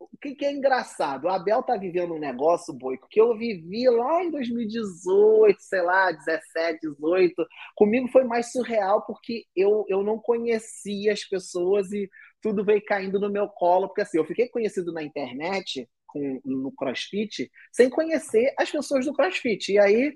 o 0.00 0.16
que, 0.18 0.34
que, 0.34 0.46
é 0.46 0.52
engraçado? 0.52 1.24
O 1.24 1.28
Abel 1.28 1.62
tá 1.62 1.76
vivendo 1.76 2.14
um 2.14 2.18
negócio, 2.18 2.72
Boico, 2.72 3.06
que 3.10 3.20
eu 3.20 3.36
vivi 3.36 3.86
lá 3.90 4.24
em 4.24 4.30
2018, 4.30 5.60
sei 5.60 5.82
lá, 5.82 6.10
17, 6.10 6.80
18. 6.80 7.46
Comigo 7.76 8.08
foi 8.08 8.24
mais 8.24 8.50
surreal 8.50 9.04
porque 9.04 9.44
eu, 9.54 9.84
eu 9.88 10.02
não 10.02 10.18
conhecia 10.18 11.12
as 11.12 11.22
pessoas 11.22 11.92
e 11.92 12.08
tudo 12.40 12.64
veio 12.64 12.82
caindo 12.86 13.20
no 13.20 13.30
meu 13.30 13.46
colo, 13.46 13.88
porque 13.88 14.00
assim, 14.00 14.16
eu 14.16 14.24
fiquei 14.24 14.48
conhecido 14.48 14.90
na 14.90 15.02
internet 15.02 15.86
com, 16.06 16.40
no 16.46 16.72
CrossFit 16.72 17.50
sem 17.70 17.90
conhecer 17.90 18.54
as 18.58 18.70
pessoas 18.70 19.04
do 19.04 19.12
CrossFit. 19.12 19.72
E 19.72 19.78
aí 19.78 20.14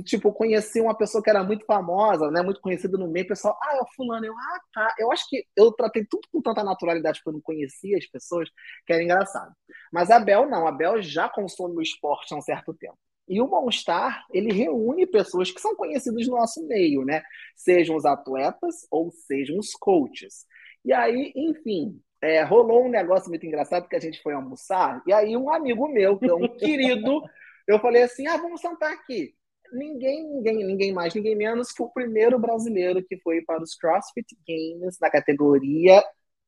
tipo, 0.00 0.32
conheci 0.32 0.80
uma 0.80 0.96
pessoa 0.96 1.22
que 1.22 1.28
era 1.28 1.42
muito 1.42 1.66
famosa, 1.66 2.30
né, 2.30 2.40
muito 2.40 2.60
conhecida 2.60 2.96
no 2.96 3.08
meio, 3.08 3.26
o 3.26 3.28
pessoal, 3.28 3.58
ah, 3.60 3.76
é 3.76 3.80
o 3.80 3.86
fulano, 3.94 4.24
eu, 4.24 4.32
ah, 4.32 4.60
tá. 4.72 4.94
Eu 4.98 5.12
acho 5.12 5.28
que 5.28 5.44
eu 5.56 5.72
tratei 5.72 6.06
tudo 6.06 6.26
com 6.32 6.40
tanta 6.40 6.62
naturalidade 6.64 7.18
porque 7.18 7.30
eu 7.30 7.34
não 7.34 7.40
conhecia 7.40 7.98
as 7.98 8.06
pessoas, 8.06 8.48
que 8.86 8.92
era 8.92 9.02
engraçado. 9.02 9.52
Mas 9.92 10.10
a 10.10 10.18
Bel 10.18 10.48
não, 10.48 10.66
a 10.66 10.72
Bel 10.72 11.02
já 11.02 11.28
consome 11.28 11.76
o 11.76 11.82
esporte 11.82 12.32
há 12.32 12.36
um 12.36 12.42
certo 12.42 12.72
tempo. 12.72 12.96
E 13.28 13.40
o 13.40 13.46
Monstar, 13.46 14.24
ele 14.32 14.52
reúne 14.52 15.06
pessoas 15.06 15.50
que 15.50 15.60
são 15.60 15.76
conhecidas 15.76 16.26
no 16.26 16.36
nosso 16.36 16.66
meio, 16.66 17.04
né? 17.04 17.22
Sejam 17.56 17.96
os 17.96 18.04
atletas 18.04 18.86
ou 18.90 19.10
sejam 19.10 19.58
os 19.58 19.72
coaches. 19.72 20.44
E 20.84 20.92
aí, 20.92 21.32
enfim, 21.36 22.00
é, 22.20 22.42
rolou 22.42 22.84
um 22.84 22.90
negócio 22.90 23.28
muito 23.28 23.46
engraçado 23.46 23.88
que 23.88 23.96
a 23.96 24.00
gente 24.00 24.22
foi 24.22 24.32
almoçar, 24.32 25.02
e 25.06 25.12
aí 25.12 25.36
um 25.36 25.52
amigo 25.52 25.88
meu, 25.88 26.18
que 26.18 26.26
é 26.26 26.34
um 26.34 26.48
querido, 26.56 27.22
eu 27.66 27.78
falei 27.78 28.02
assim: 28.02 28.26
ah, 28.26 28.36
vamos 28.36 28.60
sentar 28.60 28.92
aqui 28.92 29.34
ninguém, 29.72 30.24
ninguém, 30.24 30.64
ninguém 30.64 30.92
mais, 30.92 31.14
ninguém 31.14 31.36
menos 31.36 31.72
que 31.72 31.82
o 31.82 31.90
primeiro 31.90 32.38
brasileiro 32.38 33.04
que 33.04 33.18
foi 33.20 33.42
para 33.42 33.62
os 33.62 33.74
CrossFit 33.74 34.36
Games 34.46 34.98
na 35.00 35.10
categoria 35.10 36.02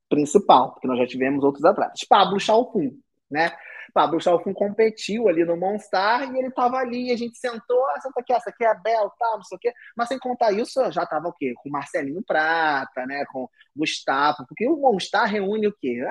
principal, 0.09 0.73
porque 0.73 0.87
nós 0.87 0.99
já 0.99 1.07
tivemos 1.07 1.43
outros 1.43 1.65
atletas. 1.65 2.01
Pablo 2.09 2.39
Chalfun, 2.39 2.91
né? 3.31 3.53
Pablo 3.93 4.21
Chalfun 4.21 4.53
competiu 4.53 5.29
ali 5.29 5.45
no 5.45 5.57
Monstar 5.57 6.33
e 6.35 6.39
ele 6.39 6.49
estava 6.49 6.79
ali, 6.79 7.13
a 7.13 7.17
gente 7.17 7.39
sentou, 7.39 7.85
ah, 7.91 8.01
senta 8.01 8.21
aqui, 8.21 8.33
essa 8.33 8.51
aqui 8.51 8.65
é 8.65 8.69
a 8.69 8.75
Bel, 8.75 9.13
tal, 9.19 9.37
não 9.37 9.45
sei 9.45 9.57
o 9.57 9.59
quê. 9.59 9.73
Mas 9.97 10.09
sem 10.09 10.19
contar 10.19 10.53
isso, 10.53 10.81
já 10.91 11.05
estava 11.05 11.29
o 11.29 11.33
quê? 11.33 11.55
Com 11.57 11.71
Marcelinho 11.71 12.23
Prata, 12.27 13.07
né? 13.07 13.25
Com 13.33 13.49
Gustavo, 13.77 14.45
porque 14.49 14.67
o 14.67 14.77
Monstar 14.77 15.27
reúne 15.27 15.69
o 15.69 15.77
quê? 15.79 16.05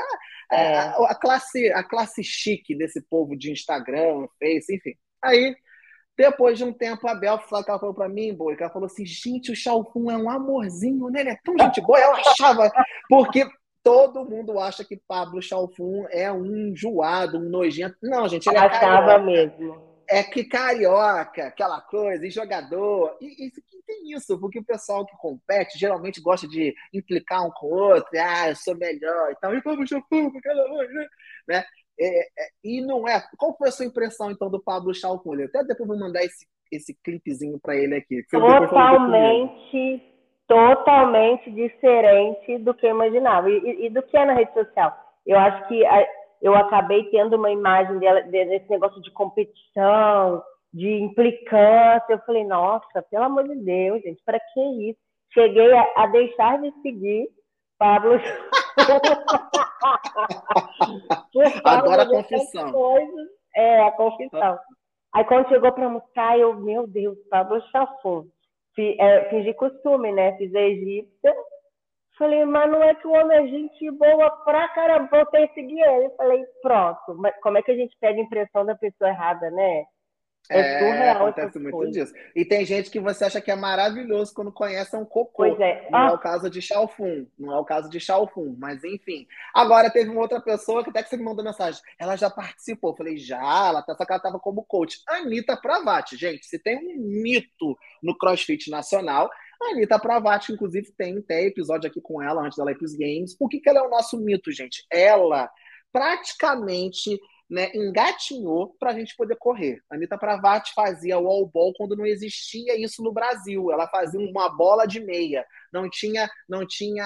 Ah, 0.50 0.55
é. 0.55 0.77
a, 0.77 1.12
a, 1.12 1.15
classe, 1.15 1.72
a 1.72 1.84
classe 1.84 2.24
chique 2.24 2.75
desse 2.75 3.01
povo 3.01 3.36
de 3.38 3.51
Instagram, 3.51 4.27
Face, 4.39 4.75
enfim. 4.75 4.93
Aí 5.22 5.55
depois 6.17 6.58
de 6.58 6.63
um 6.63 6.72
tempo, 6.72 7.08
a 7.08 7.15
Bel 7.15 7.39
falou, 7.39 7.93
para 7.93 8.08
mim, 8.08 8.34
boa, 8.34 8.53
ela 8.53 8.70
falou 8.70 8.86
assim, 8.86 9.05
gente, 9.05 9.51
o 9.51 9.55
Chalfun 9.55 10.12
é 10.12 10.17
um 10.17 10.29
amorzinho, 10.29 11.10
né? 11.10 11.22
Ele 11.22 11.29
é 11.32 11.38
tão 11.43 11.58
gente 11.58 11.82
boa. 11.82 12.00
Eu 12.00 12.15
achava, 12.15 12.72
porque 13.10 13.48
todo 13.84 14.25
mundo 14.25 14.60
acha 14.60 14.84
que 14.86 15.01
Pablo 15.08 15.41
Chalfun 15.41 16.05
é 16.10 16.32
um 16.32 16.74
joado, 16.75 17.38
um 17.38 17.50
nojento. 17.50 17.98
Não, 18.01 18.27
gente, 18.27 18.48
ele 18.48 18.58
é 18.58 18.62
Achava 18.62 19.20
mesmo. 19.20 19.93
É 20.08 20.22
que 20.22 20.43
carioca, 20.43 21.48
aquela 21.48 21.82
coisa, 21.82 22.25
e 22.25 22.29
jogador. 22.29 23.17
E, 23.20 23.48
e 23.48 23.51
tem 23.86 24.13
isso, 24.13 24.39
porque 24.39 24.60
o 24.60 24.63
pessoal 24.63 25.05
que 25.05 25.15
compete 25.17 25.77
geralmente 25.77 26.22
gosta 26.22 26.48
de 26.48 26.74
implicar 26.93 27.46
um 27.46 27.51
com 27.51 27.67
o 27.67 27.74
outro, 27.74 28.10
ah, 28.20 28.50
eu 28.50 28.55
sou 28.55 28.75
melhor 28.75 29.32
e 29.32 29.36
tal. 29.36 29.55
E 29.55 29.62
Pablo 29.62 29.88
Chalfun, 29.88 30.32
aquela 30.38 30.70
coisa, 30.70 31.08
né? 31.48 31.63
É, 32.00 32.21
é, 32.21 32.47
e 32.63 32.81
não 32.81 33.07
é. 33.07 33.21
Qual 33.38 33.55
foi 33.57 33.69
a 33.69 33.71
sua 33.71 33.85
impressão, 33.85 34.31
então, 34.31 34.50
do 34.50 34.62
Pablo 34.62 34.93
Chalcunha? 34.93 35.45
Até 35.45 35.63
depois 35.63 35.88
vou 35.88 36.00
mandar 36.00 36.23
esse, 36.23 36.47
esse 36.71 36.97
clipezinho 37.03 37.59
para 37.62 37.75
ele 37.75 37.95
aqui. 37.95 38.23
Totalmente, 38.29 40.01
totalmente 40.47 41.51
diferente 41.51 42.57
do 42.59 42.73
que 42.73 42.85
eu 42.85 42.91
imaginava. 42.91 43.50
E, 43.50 43.85
e, 43.85 43.89
do 43.89 44.01
que 44.01 44.17
é 44.17 44.25
na 44.25 44.33
rede 44.33 44.53
social. 44.53 44.95
Eu 45.25 45.38
acho 45.38 45.67
que 45.67 45.85
a, 45.85 46.07
eu 46.41 46.55
acabei 46.55 47.03
tendo 47.12 47.35
uma 47.38 47.51
imagem 47.51 47.97
dela, 48.00 48.21
desse 48.21 48.69
negócio 48.69 49.01
de 49.01 49.12
competição, 49.12 50.43
de 50.73 50.89
implicância. 50.89 52.05
Eu 52.09 52.20
falei, 52.25 52.44
nossa, 52.44 53.01
pelo 53.09 53.25
amor 53.25 53.48
de 53.48 53.55
Deus, 53.55 54.01
gente, 54.01 54.22
para 54.25 54.39
que 54.39 54.89
isso? 54.89 55.00
Cheguei 55.33 55.74
a, 55.74 55.94
a 55.96 56.07
deixar 56.07 56.61
de 56.61 56.72
seguir 56.81 57.27
Pablo 57.77 58.20
Agora 61.64 62.03
a 62.03 62.07
confissão. 62.07 62.72
Coisas, 62.72 63.27
é, 63.55 63.81
a 63.81 63.92
confissão. 63.92 64.59
Aí 65.14 65.24
quando 65.25 65.48
chegou 65.50 65.72
para 65.72 65.86
almoçar, 65.86 66.40
eu, 66.40 66.55
meu 66.55 66.88
Deus, 66.88 67.18
Pablo 67.29 67.62
chafou. 67.72 68.25
É, 68.77 69.29
fingi 69.29 69.53
costume, 69.53 70.12
né? 70.12 70.36
Fiz 70.38 70.53
a 70.55 70.62
egípcia. 70.62 71.36
Falei, 72.18 72.46
mas 72.46 72.70
não 72.70 72.83
é 72.83 72.94
que 72.96 73.07
o 73.07 73.12
homem 73.12 73.38
é 73.38 73.48
gente 73.48 73.92
boa 73.92 74.29
pra 74.44 74.68
caramba, 74.70 75.09
voltei 75.12 75.46
a 75.46 75.53
seguir 75.53 75.79
ele. 75.81 76.09
Falei, 76.12 76.44
pronto. 76.62 77.16
Mas 77.16 77.36
como 77.42 77.57
é 77.57 77.62
que 77.62 77.72
a 77.72 77.75
gente 77.75 77.96
pega 78.00 78.20
a 78.20 78.24
impressão 78.24 78.66
da 78.66 78.75
pessoa 78.75 79.09
errada, 79.09 79.50
né? 79.51 79.86
É, 80.50 80.60
é 80.60 80.79
surreal. 80.79 81.27
Acontece 81.27 81.60
muito 81.60 81.75
coisas. 81.75 81.94
disso. 81.94 82.14
E 82.36 82.44
tem 82.44 82.66
gente 82.66 82.90
que 82.90 83.00
você 83.00 83.25
acha 83.25 83.40
que 83.40 83.51
é 83.51 83.56
maravilhoso 83.56 84.34
quando 84.34 84.51
conhece 84.51 84.96
um 84.96 85.06
cocô. 85.06 85.32
Pois 85.48 85.60
é. 85.60 85.88
Não 85.90 86.00
ah. 86.00 86.10
é 86.10 86.14
o 86.14 86.18
caso 86.18 86.50
de 86.50 86.62
Xiaofun. 86.62 87.25
Não 87.40 87.53
é 87.53 87.60
o 87.60 87.66
caso 87.66 87.90
de 87.90 88.00
Xiaofun, 88.00 88.56
mas 88.58 88.84
enfim. 88.84 89.25
Agora 89.53 89.90
teve 89.90 90.10
uma 90.10 90.22
outra 90.22 90.42
pessoa 90.42 90.84
que 90.84 90.90
até 90.90 91.01
que 91.01 91.10
você 91.10 91.18
me 91.18 91.24
mandou 91.24 91.46
mensagem. 91.46 91.82
Ela 91.98 92.16
já 92.16 92.29
participou. 92.29 92.92
Eu 92.92 92.98
falei, 92.98 93.18
já, 93.18 93.68
ela 93.68 93.82
tá, 93.82 93.96
só 93.96 94.06
que 94.06 94.12
ela 94.12 94.22
tava 94.22 94.40
como 94.40 94.66
coach. 94.66 95.01
Anitta 95.08 95.56
Pravati, 95.56 96.18
gente. 96.18 96.46
Se 96.46 96.60
tem 96.60 96.77
um 96.77 96.98
mito 96.98 97.77
no 98.01 98.18
CrossFit 98.18 98.70
Nacional, 98.70 99.29
a 99.62 99.72
Anitta 99.72 99.98
Pravati, 99.98 100.51
inclusive, 100.51 100.92
tem 100.92 101.20
até 101.20 101.46
episódio 101.46 101.90
aqui 101.90 102.01
com 102.01 102.22
ela 102.22 102.42
antes 102.42 102.58
dela 102.58 102.72
ir 102.72 102.77
pros 102.77 102.94
games. 102.94 103.34
Por 103.34 103.48
que, 103.48 103.60
que 103.60 103.70
ela 103.70 103.79
é 103.79 103.84
o 103.84 103.90
nosso 103.90 104.18
mito, 104.18 104.51
gente? 104.51 104.86
Ela 104.92 105.50
praticamente 105.92 107.20
né, 107.53 107.70
engatinhou 107.75 108.75
para 108.79 108.89
a 108.89 108.94
gente 108.94 109.16
poder 109.16 109.35
correr. 109.35 109.79
A 109.87 109.94
Anitta 109.94 110.18
Pravati 110.18 110.74
fazia 110.74 111.20
o 111.20 111.27
all 111.27 111.46
ball 111.46 111.72
quando 111.77 111.96
não 111.96 112.03
existia 112.03 112.75
isso 112.83 113.03
no 113.03 113.13
Brasil. 113.13 113.72
Ela 113.72 113.87
fazia 113.87 114.20
uma 114.20 114.50
bola 114.50 114.87
de 114.87 115.00
meia. 115.00 115.46
Não 115.72 115.87
tinha, 115.87 116.27
não 116.50 116.66
tinha 116.66 117.05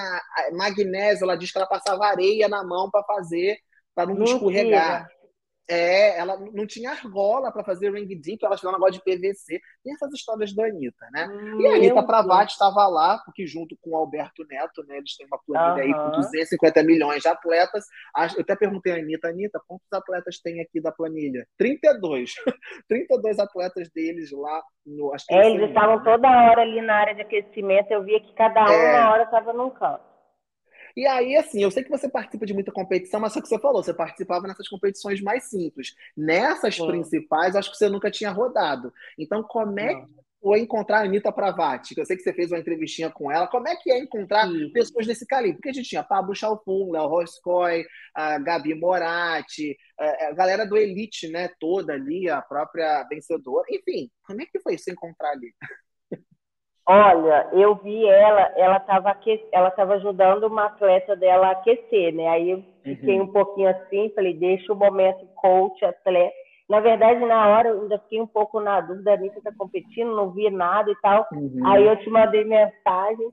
magnésio. 0.52 1.24
Ela 1.24 1.36
diz 1.36 1.52
que 1.52 1.58
ela 1.58 1.66
passava 1.66 2.06
areia 2.06 2.48
na 2.48 2.64
mão 2.64 2.90
para 2.90 3.04
fazer, 3.04 3.58
para 3.94 4.06
não 4.06 4.14
Mentira. 4.14 4.36
escorregar. 4.36 5.08
É, 5.68 6.18
ela 6.18 6.38
não 6.52 6.66
tinha 6.66 6.90
argola 6.90 7.52
para 7.52 7.62
fazer 7.62 7.92
ring 7.92 8.06
deep, 8.06 8.44
ela 8.44 8.56
tinha 8.56 8.70
um 8.70 8.72
negócio 8.72 8.94
de 8.94 9.02
PVC. 9.02 9.60
Tem 9.84 9.92
essas 9.92 10.12
histórias 10.12 10.54
da 10.54 10.64
Anitta, 10.64 11.06
né? 11.12 11.28
Hum, 11.28 11.60
e 11.60 11.66
a 11.66 11.74
Anitta 11.74 12.02
Pravati 12.02 12.52
estava 12.52 12.86
lá, 12.86 13.18
porque 13.24 13.46
junto 13.46 13.76
com 13.82 13.90
o 13.90 13.96
Alberto 13.96 14.44
Neto, 14.48 14.82
né, 14.86 14.96
eles 14.96 15.16
têm 15.16 15.26
uma 15.26 15.38
planilha 15.46 15.84
aí 15.84 15.92
com 15.92 16.16
250 16.16 16.82
milhões 16.82 17.22
de 17.22 17.28
atletas. 17.28 17.84
Eu 18.36 18.42
até 18.42 18.56
perguntei 18.56 18.92
a 18.94 18.96
Anitta, 18.96 19.28
Anitta, 19.28 19.60
quantos 19.66 19.92
atletas 19.92 20.40
tem 20.40 20.60
aqui 20.60 20.80
da 20.80 20.90
planilha? 20.90 21.46
32. 21.58 22.32
32 22.88 23.38
atletas 23.38 23.90
deles 23.90 24.30
lá 24.32 24.62
no. 24.86 25.12
Acho 25.12 25.26
que 25.26 25.34
é, 25.34 25.50
eles 25.50 25.68
estavam 25.68 26.02
toda 26.02 26.28
hora 26.28 26.62
ali 26.62 26.80
na 26.80 26.94
área 26.94 27.14
de 27.14 27.22
aquecimento, 27.22 27.90
eu 27.90 28.02
via 28.02 28.20
que 28.20 28.32
cada 28.34 28.64
um 28.64 28.72
é... 28.72 28.92
na 28.92 29.12
hora 29.12 29.24
estava 29.24 29.52
num 29.52 29.70
canto. 29.70 30.07
E 30.98 31.06
aí, 31.06 31.36
assim, 31.36 31.62
eu 31.62 31.70
sei 31.70 31.84
que 31.84 31.90
você 31.90 32.08
participa 32.08 32.44
de 32.44 32.52
muita 32.52 32.72
competição, 32.72 33.20
mas 33.20 33.32
só 33.32 33.40
que 33.40 33.46
você 33.46 33.56
falou, 33.56 33.84
você 33.84 33.94
participava 33.94 34.48
nessas 34.48 34.66
competições 34.66 35.20
mais 35.20 35.44
simples. 35.44 35.94
Nessas 36.16 36.76
principais, 36.76 37.54
acho 37.54 37.70
que 37.70 37.76
você 37.76 37.88
nunca 37.88 38.10
tinha 38.10 38.32
rodado. 38.32 38.92
Então, 39.16 39.44
como 39.44 39.78
é 39.78 39.94
que 39.94 40.06
foi 40.42 40.58
encontrar 40.58 40.98
a 40.98 41.02
Anitta 41.02 41.30
Pravati? 41.30 41.94
Eu 41.96 42.04
sei 42.04 42.16
que 42.16 42.24
você 42.24 42.32
fez 42.32 42.50
uma 42.50 42.58
entrevistinha 42.58 43.10
com 43.10 43.30
ela. 43.30 43.46
Como 43.46 43.68
é 43.68 43.76
que 43.76 43.92
é 43.92 43.98
encontrar 44.00 44.48
Sim. 44.48 44.72
pessoas 44.72 45.06
desse 45.06 45.24
calibre? 45.24 45.58
Porque 45.58 45.68
a 45.68 45.72
gente 45.72 45.88
tinha 45.88 46.02
Pablo 46.02 46.34
Chalfun, 46.34 46.90
Léo 46.90 47.06
Roscoe, 47.06 47.86
a 48.12 48.40
Gabi 48.40 48.74
Moratti, 48.74 49.76
a 50.00 50.32
galera 50.32 50.66
do 50.66 50.76
Elite, 50.76 51.28
né, 51.28 51.48
toda 51.60 51.92
ali, 51.92 52.28
a 52.28 52.42
própria 52.42 53.04
vencedora. 53.04 53.66
Enfim, 53.70 54.10
como 54.26 54.42
é 54.42 54.46
que 54.46 54.58
foi 54.58 54.76
você 54.76 54.90
encontrar 54.90 55.30
ali? 55.30 55.54
Olha, 56.90 57.46
eu 57.52 57.74
vi 57.74 58.08
ela, 58.08 58.50
ela 58.56 58.78
estava 58.78 59.14
ela 59.52 59.70
tava 59.70 59.96
ajudando 59.96 60.44
uma 60.44 60.64
atleta 60.64 61.14
dela 61.14 61.48
a 61.48 61.50
aquecer, 61.50 62.14
né? 62.14 62.26
Aí 62.28 62.50
eu 62.50 62.64
fiquei 62.82 63.20
uhum. 63.20 63.26
um 63.26 63.30
pouquinho 63.30 63.68
assim, 63.68 64.10
falei, 64.14 64.32
deixa 64.32 64.72
o 64.72 64.76
momento 64.76 65.26
coach, 65.34 65.84
atleta. 65.84 66.34
Na 66.66 66.80
verdade, 66.80 67.20
na 67.26 67.46
hora 67.46 67.68
eu 67.68 67.82
ainda 67.82 67.98
fiquei 67.98 68.22
um 68.22 68.26
pouco 68.26 68.58
na 68.58 68.80
dúvida, 68.80 69.10
a 69.10 69.14
Anitta 69.14 69.38
tá 69.42 69.52
competindo, 69.58 70.16
não 70.16 70.30
vi 70.30 70.48
nada 70.48 70.90
e 70.90 70.96
tal. 71.02 71.26
Uhum. 71.30 71.60
Aí 71.66 71.86
eu 71.86 71.94
te 71.98 72.08
mandei 72.08 72.44
mensagem. 72.44 73.28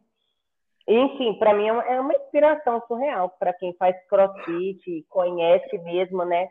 Enfim, 0.86 1.36
para 1.40 1.54
mim 1.54 1.68
é 1.68 2.02
uma 2.02 2.14
inspiração 2.14 2.84
surreal 2.90 3.30
para 3.40 3.54
quem 3.54 3.74
faz 3.76 3.96
crossfit, 4.10 5.06
conhece 5.10 5.78
mesmo, 5.78 6.26
né? 6.26 6.50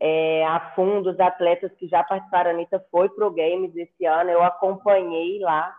É, 0.00 0.46
a 0.46 0.72
fundo 0.76 1.10
os 1.10 1.18
atletas 1.18 1.72
que 1.74 1.88
já 1.88 2.04
participaram. 2.04 2.50
A 2.50 2.54
Anitta 2.54 2.78
foi 2.92 3.08
pro 3.08 3.34
Games 3.34 3.74
esse 3.74 4.06
ano, 4.06 4.30
eu 4.30 4.40
acompanhei 4.44 5.40
lá 5.40 5.74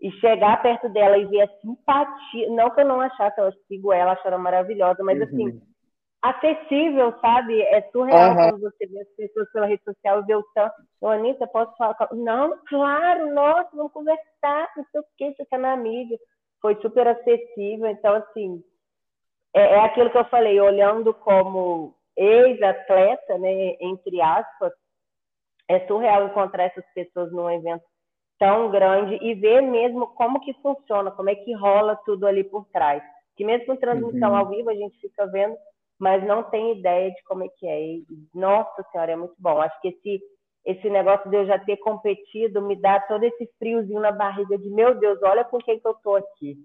e 0.00 0.10
chegar 0.12 0.62
perto 0.62 0.88
dela 0.90 1.16
e 1.16 1.24
ver 1.26 1.42
a 1.42 1.48
simpatia, 1.60 2.50
não 2.50 2.70
que 2.70 2.80
eu 2.80 2.86
não 2.86 3.00
achasse, 3.00 3.40
eu 3.40 3.52
sigo 3.66 3.92
ela, 3.92 4.12
acho 4.12 4.26
ela 4.26 4.38
maravilhosa, 4.38 5.02
mas 5.02 5.20
assim, 5.22 5.48
uhum. 5.48 5.48
assim, 5.48 5.62
acessível, 6.22 7.14
sabe? 7.20 7.60
É 7.62 7.82
surreal 7.90 8.30
uhum. 8.30 8.36
quando 8.36 8.60
você 8.60 8.86
vê 8.86 9.00
as 9.00 9.08
pessoas 9.16 9.50
pela 9.52 9.66
rede 9.66 9.82
social 9.84 10.20
e 10.20 10.26
vê 10.26 10.34
o 10.34 10.44
tanto. 10.54 10.74
Ô, 11.00 11.08
Anitta, 11.08 11.46
posso 11.46 11.74
falar? 11.76 11.96
Não, 12.12 12.58
claro, 12.66 13.32
nossa, 13.32 13.70
vamos 13.74 13.92
conversar, 13.92 14.70
não 14.76 14.84
sei 14.90 15.00
o 15.00 15.04
que, 15.16 15.34
você 15.34 15.44
tá 15.46 15.58
na 15.58 15.76
mídia. 15.76 16.18
Foi 16.60 16.74
super 16.80 17.06
acessível, 17.06 17.86
então, 17.86 18.14
assim, 18.14 18.62
é, 19.54 19.60
é 19.60 19.80
aquilo 19.80 20.10
que 20.10 20.18
eu 20.18 20.24
falei, 20.26 20.60
olhando 20.60 21.14
como 21.14 21.94
ex-atleta, 22.16 23.38
né, 23.38 23.76
entre 23.80 24.20
aspas, 24.20 24.72
é 25.68 25.86
surreal 25.86 26.26
encontrar 26.26 26.64
essas 26.64 26.84
pessoas 26.94 27.30
num 27.32 27.50
evento 27.50 27.84
tão 28.38 28.70
grande 28.70 29.18
e 29.22 29.34
ver 29.34 29.60
mesmo 29.62 30.06
como 30.08 30.40
que 30.40 30.52
funciona, 30.54 31.10
como 31.10 31.30
é 31.30 31.34
que 31.34 31.54
rola 31.54 31.96
tudo 32.04 32.26
ali 32.26 32.44
por 32.44 32.66
trás. 32.66 33.02
Que 33.36 33.44
mesmo 33.44 33.66
com 33.66 33.76
transmissão 33.76 34.30
uhum. 34.30 34.36
ao 34.36 34.48
vivo 34.48 34.70
a 34.70 34.74
gente 34.74 34.98
fica 34.98 35.26
vendo, 35.26 35.56
mas 35.98 36.24
não 36.26 36.42
tem 36.42 36.78
ideia 36.78 37.10
de 37.10 37.22
como 37.24 37.44
é 37.44 37.48
que 37.48 37.66
é. 37.66 37.80
E, 37.80 38.04
nossa 38.34 38.82
senhora, 38.90 39.12
é 39.12 39.16
muito 39.16 39.34
bom. 39.38 39.60
Acho 39.60 39.80
que 39.80 39.88
esse 39.88 40.22
esse 40.66 40.90
negócio 40.90 41.30
de 41.30 41.36
eu 41.36 41.46
já 41.46 41.60
ter 41.60 41.76
competido 41.76 42.60
me 42.60 42.74
dá 42.74 42.98
todo 42.98 43.22
esse 43.22 43.48
friozinho 43.56 44.00
na 44.00 44.10
barriga 44.10 44.58
de 44.58 44.68
meu 44.68 44.96
Deus, 44.98 45.22
olha 45.22 45.44
com 45.44 45.58
quem 45.58 45.78
que 45.78 45.86
eu 45.86 45.94
tô 45.94 46.16
aqui. 46.16 46.58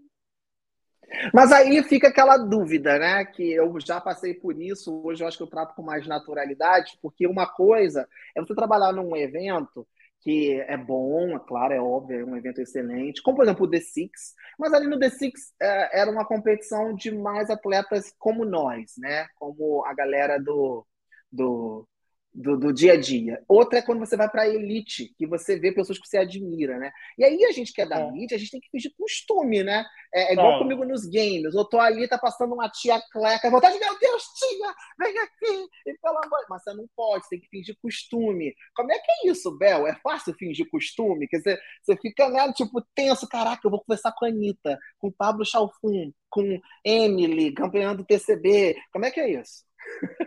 Mas 1.32 1.52
aí 1.52 1.84
fica 1.84 2.08
aquela 2.08 2.38
dúvida, 2.38 2.98
né? 2.98 3.26
Que 3.26 3.54
eu 3.54 3.80
já 3.80 4.02
passei 4.02 4.34
por 4.34 4.60
isso, 4.60 5.04
hoje 5.06 5.24
eu 5.24 5.28
acho 5.28 5.38
que 5.38 5.44
eu 5.44 5.50
trato 5.50 5.76
com 5.76 5.84
mais 5.84 6.08
naturalidade, 6.08 6.98
porque 7.00 7.28
uma 7.28 7.46
coisa 7.46 8.08
é 8.36 8.42
você 8.42 8.56
trabalhar 8.56 8.92
num 8.92 9.16
evento 9.16 9.88
que 10.22 10.62
é 10.62 10.78
bom, 10.78 11.36
é 11.36 11.40
claro, 11.40 11.74
é 11.74 11.82
óbvio, 11.82 12.20
é 12.20 12.24
um 12.24 12.38
evento 12.38 12.62
excelente, 12.62 13.22
como 13.24 13.38
por 13.38 13.44
exemplo 13.44 13.66
o 13.66 13.70
The 13.70 13.80
Six, 13.80 14.34
mas 14.58 14.74
ali 14.74 14.88
no 14.88 15.00
The 15.00 15.10
Six 15.10 15.54
é, 15.60 16.02
era 16.02 16.12
uma 16.12 16.26
competição 16.26 16.96
de 16.96 17.12
mais 17.12 17.50
atletas 17.50 18.14
como 18.20 18.46
nós, 18.46 18.94
né? 18.98 19.28
Como 19.36 19.84
a 19.86 19.94
galera 19.94 20.38
do, 20.40 20.86
do 21.32 21.88
do, 22.34 22.58
do, 22.58 22.74
dia 22.74 22.94
a 22.94 22.98
dia. 22.98 23.44
Outra 23.48 23.80
é 23.80 23.82
quando 23.82 24.00
você 24.00 24.16
vai 24.16 24.30
para 24.30 24.44
a 24.44 24.48
elite, 24.48 25.14
que 25.18 25.28
você 25.28 25.60
vê 25.60 25.72
pessoas 25.72 26.00
que 26.00 26.08
você 26.08 26.18
admira, 26.18 26.78
né? 26.78 26.92
E 27.18 27.24
aí 27.24 27.44
a 27.46 27.52
gente 27.52 27.74
que 27.74 27.82
é 27.82 27.86
da 27.86 28.00
é. 28.00 28.12
mídia, 28.12 28.36
a 28.36 28.40
gente 28.40 28.52
tem 28.52 28.62
que 28.62 28.70
fingir 28.70 28.94
costume, 28.98 29.64
né? 29.64 29.86
É, 30.14 30.30
é 30.30 30.34
igual 30.34 30.56
é. 30.56 30.60
comigo 30.60 30.86
nos 30.86 31.06
games. 31.06 31.54
Eu 31.54 31.66
tô 31.66 31.80
ali, 31.80 32.08
tá 32.08 32.18
passando 32.18 32.54
uma 32.54 32.70
tia 32.70 33.02
cleca, 33.12 33.50
vontade, 33.50 33.78
meu 33.78 34.00
Deus, 34.00 34.24
tia, 34.24 34.74
vem 35.00 35.18
aqui, 35.20 35.68
e 35.88 35.98
pelo 36.02 36.18
amor. 36.18 36.46
Mas 36.50 36.64
você 36.64 36.74
não 36.74 36.88
pode, 36.96 37.26
você 37.26 37.30
tem 37.32 37.42
que 37.42 37.50
fingir 37.50 37.76
costume. 37.82 38.54
Como 38.76 38.92
é 38.92 39.00
que 39.00 39.12
é 39.12 39.32
isso, 39.32 39.58
Bel? 39.58 39.88
É 39.88 39.96
fácil 39.96 40.34
fingir 40.34 40.70
costume? 40.70 41.28
Quer 41.28 41.38
dizer, 41.38 41.60
você 41.84 41.98
fica, 41.98 42.30
né, 42.30 42.52
tipo, 42.54 42.82
tenso, 42.96 43.28
caraca, 43.28 43.62
eu 43.66 43.72
vou 43.72 43.84
conversar 43.84 44.14
com 44.14 44.26
a 44.26 44.30
Anitta, 44.30 44.80
com 45.00 45.08
o 45.10 45.14
Pablo 45.14 45.46
Chalfun, 45.46 46.12
com 46.30 46.60
Emily, 46.86 47.54
campeã 47.54 47.94
do 47.96 48.06
TCB. 48.06 48.76
Como 48.92 49.06
é 49.06 49.12
que 49.12 49.20
é 49.20 49.40
isso? 49.40 49.70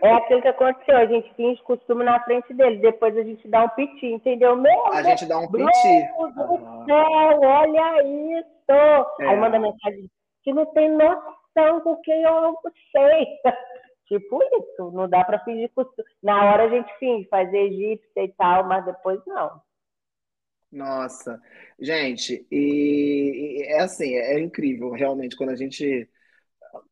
É 0.01 0.13
aquilo 0.13 0.41
que 0.41 0.47
aconteceu, 0.47 0.97
a 0.97 1.05
gente 1.05 1.33
finge 1.35 1.61
costume 1.63 2.03
na 2.03 2.21
frente 2.23 2.53
dele, 2.53 2.77
depois 2.77 3.17
a 3.17 3.23
gente 3.23 3.47
dá 3.47 3.63
um 3.63 3.69
piti, 3.69 4.07
entendeu? 4.07 4.55
Meu 4.55 4.87
a 4.87 5.03
gente 5.03 5.25
dá 5.25 5.37
um 5.39 5.51
piti. 5.51 5.57
Meu 5.57 6.31
Deus 6.33 6.33
do 6.33 6.85
céu, 6.85 7.39
olha 7.41 8.03
isso! 8.39 9.15
É. 9.19 9.27
Aí 9.27 9.37
manda 9.37 9.59
mensagem 9.59 10.09
que 10.43 10.53
não 10.53 10.65
tem 10.67 10.89
noção 10.91 11.81
com 11.81 11.97
quem 11.97 12.21
eu 12.21 12.55
sei. 12.91 13.27
tipo 14.07 14.39
isso, 14.43 14.91
não 14.91 15.09
dá 15.09 15.23
para 15.23 15.43
fingir 15.43 15.69
costume. 15.73 16.07
Na 16.21 16.45
hora 16.45 16.65
a 16.65 16.69
gente 16.69 16.91
finge, 16.97 17.27
faz 17.27 17.51
egípcia 17.53 18.23
e 18.23 18.31
tal, 18.33 18.63
mas 18.65 18.85
depois 18.85 19.19
não. 19.25 19.61
Nossa, 20.71 21.41
gente, 21.79 22.45
e, 22.51 23.59
e 23.59 23.63
é 23.63 23.81
assim, 23.81 24.13
é 24.15 24.39
incrível 24.39 24.91
realmente 24.91 25.35
quando 25.35 25.51
a 25.51 25.55
gente 25.55 26.09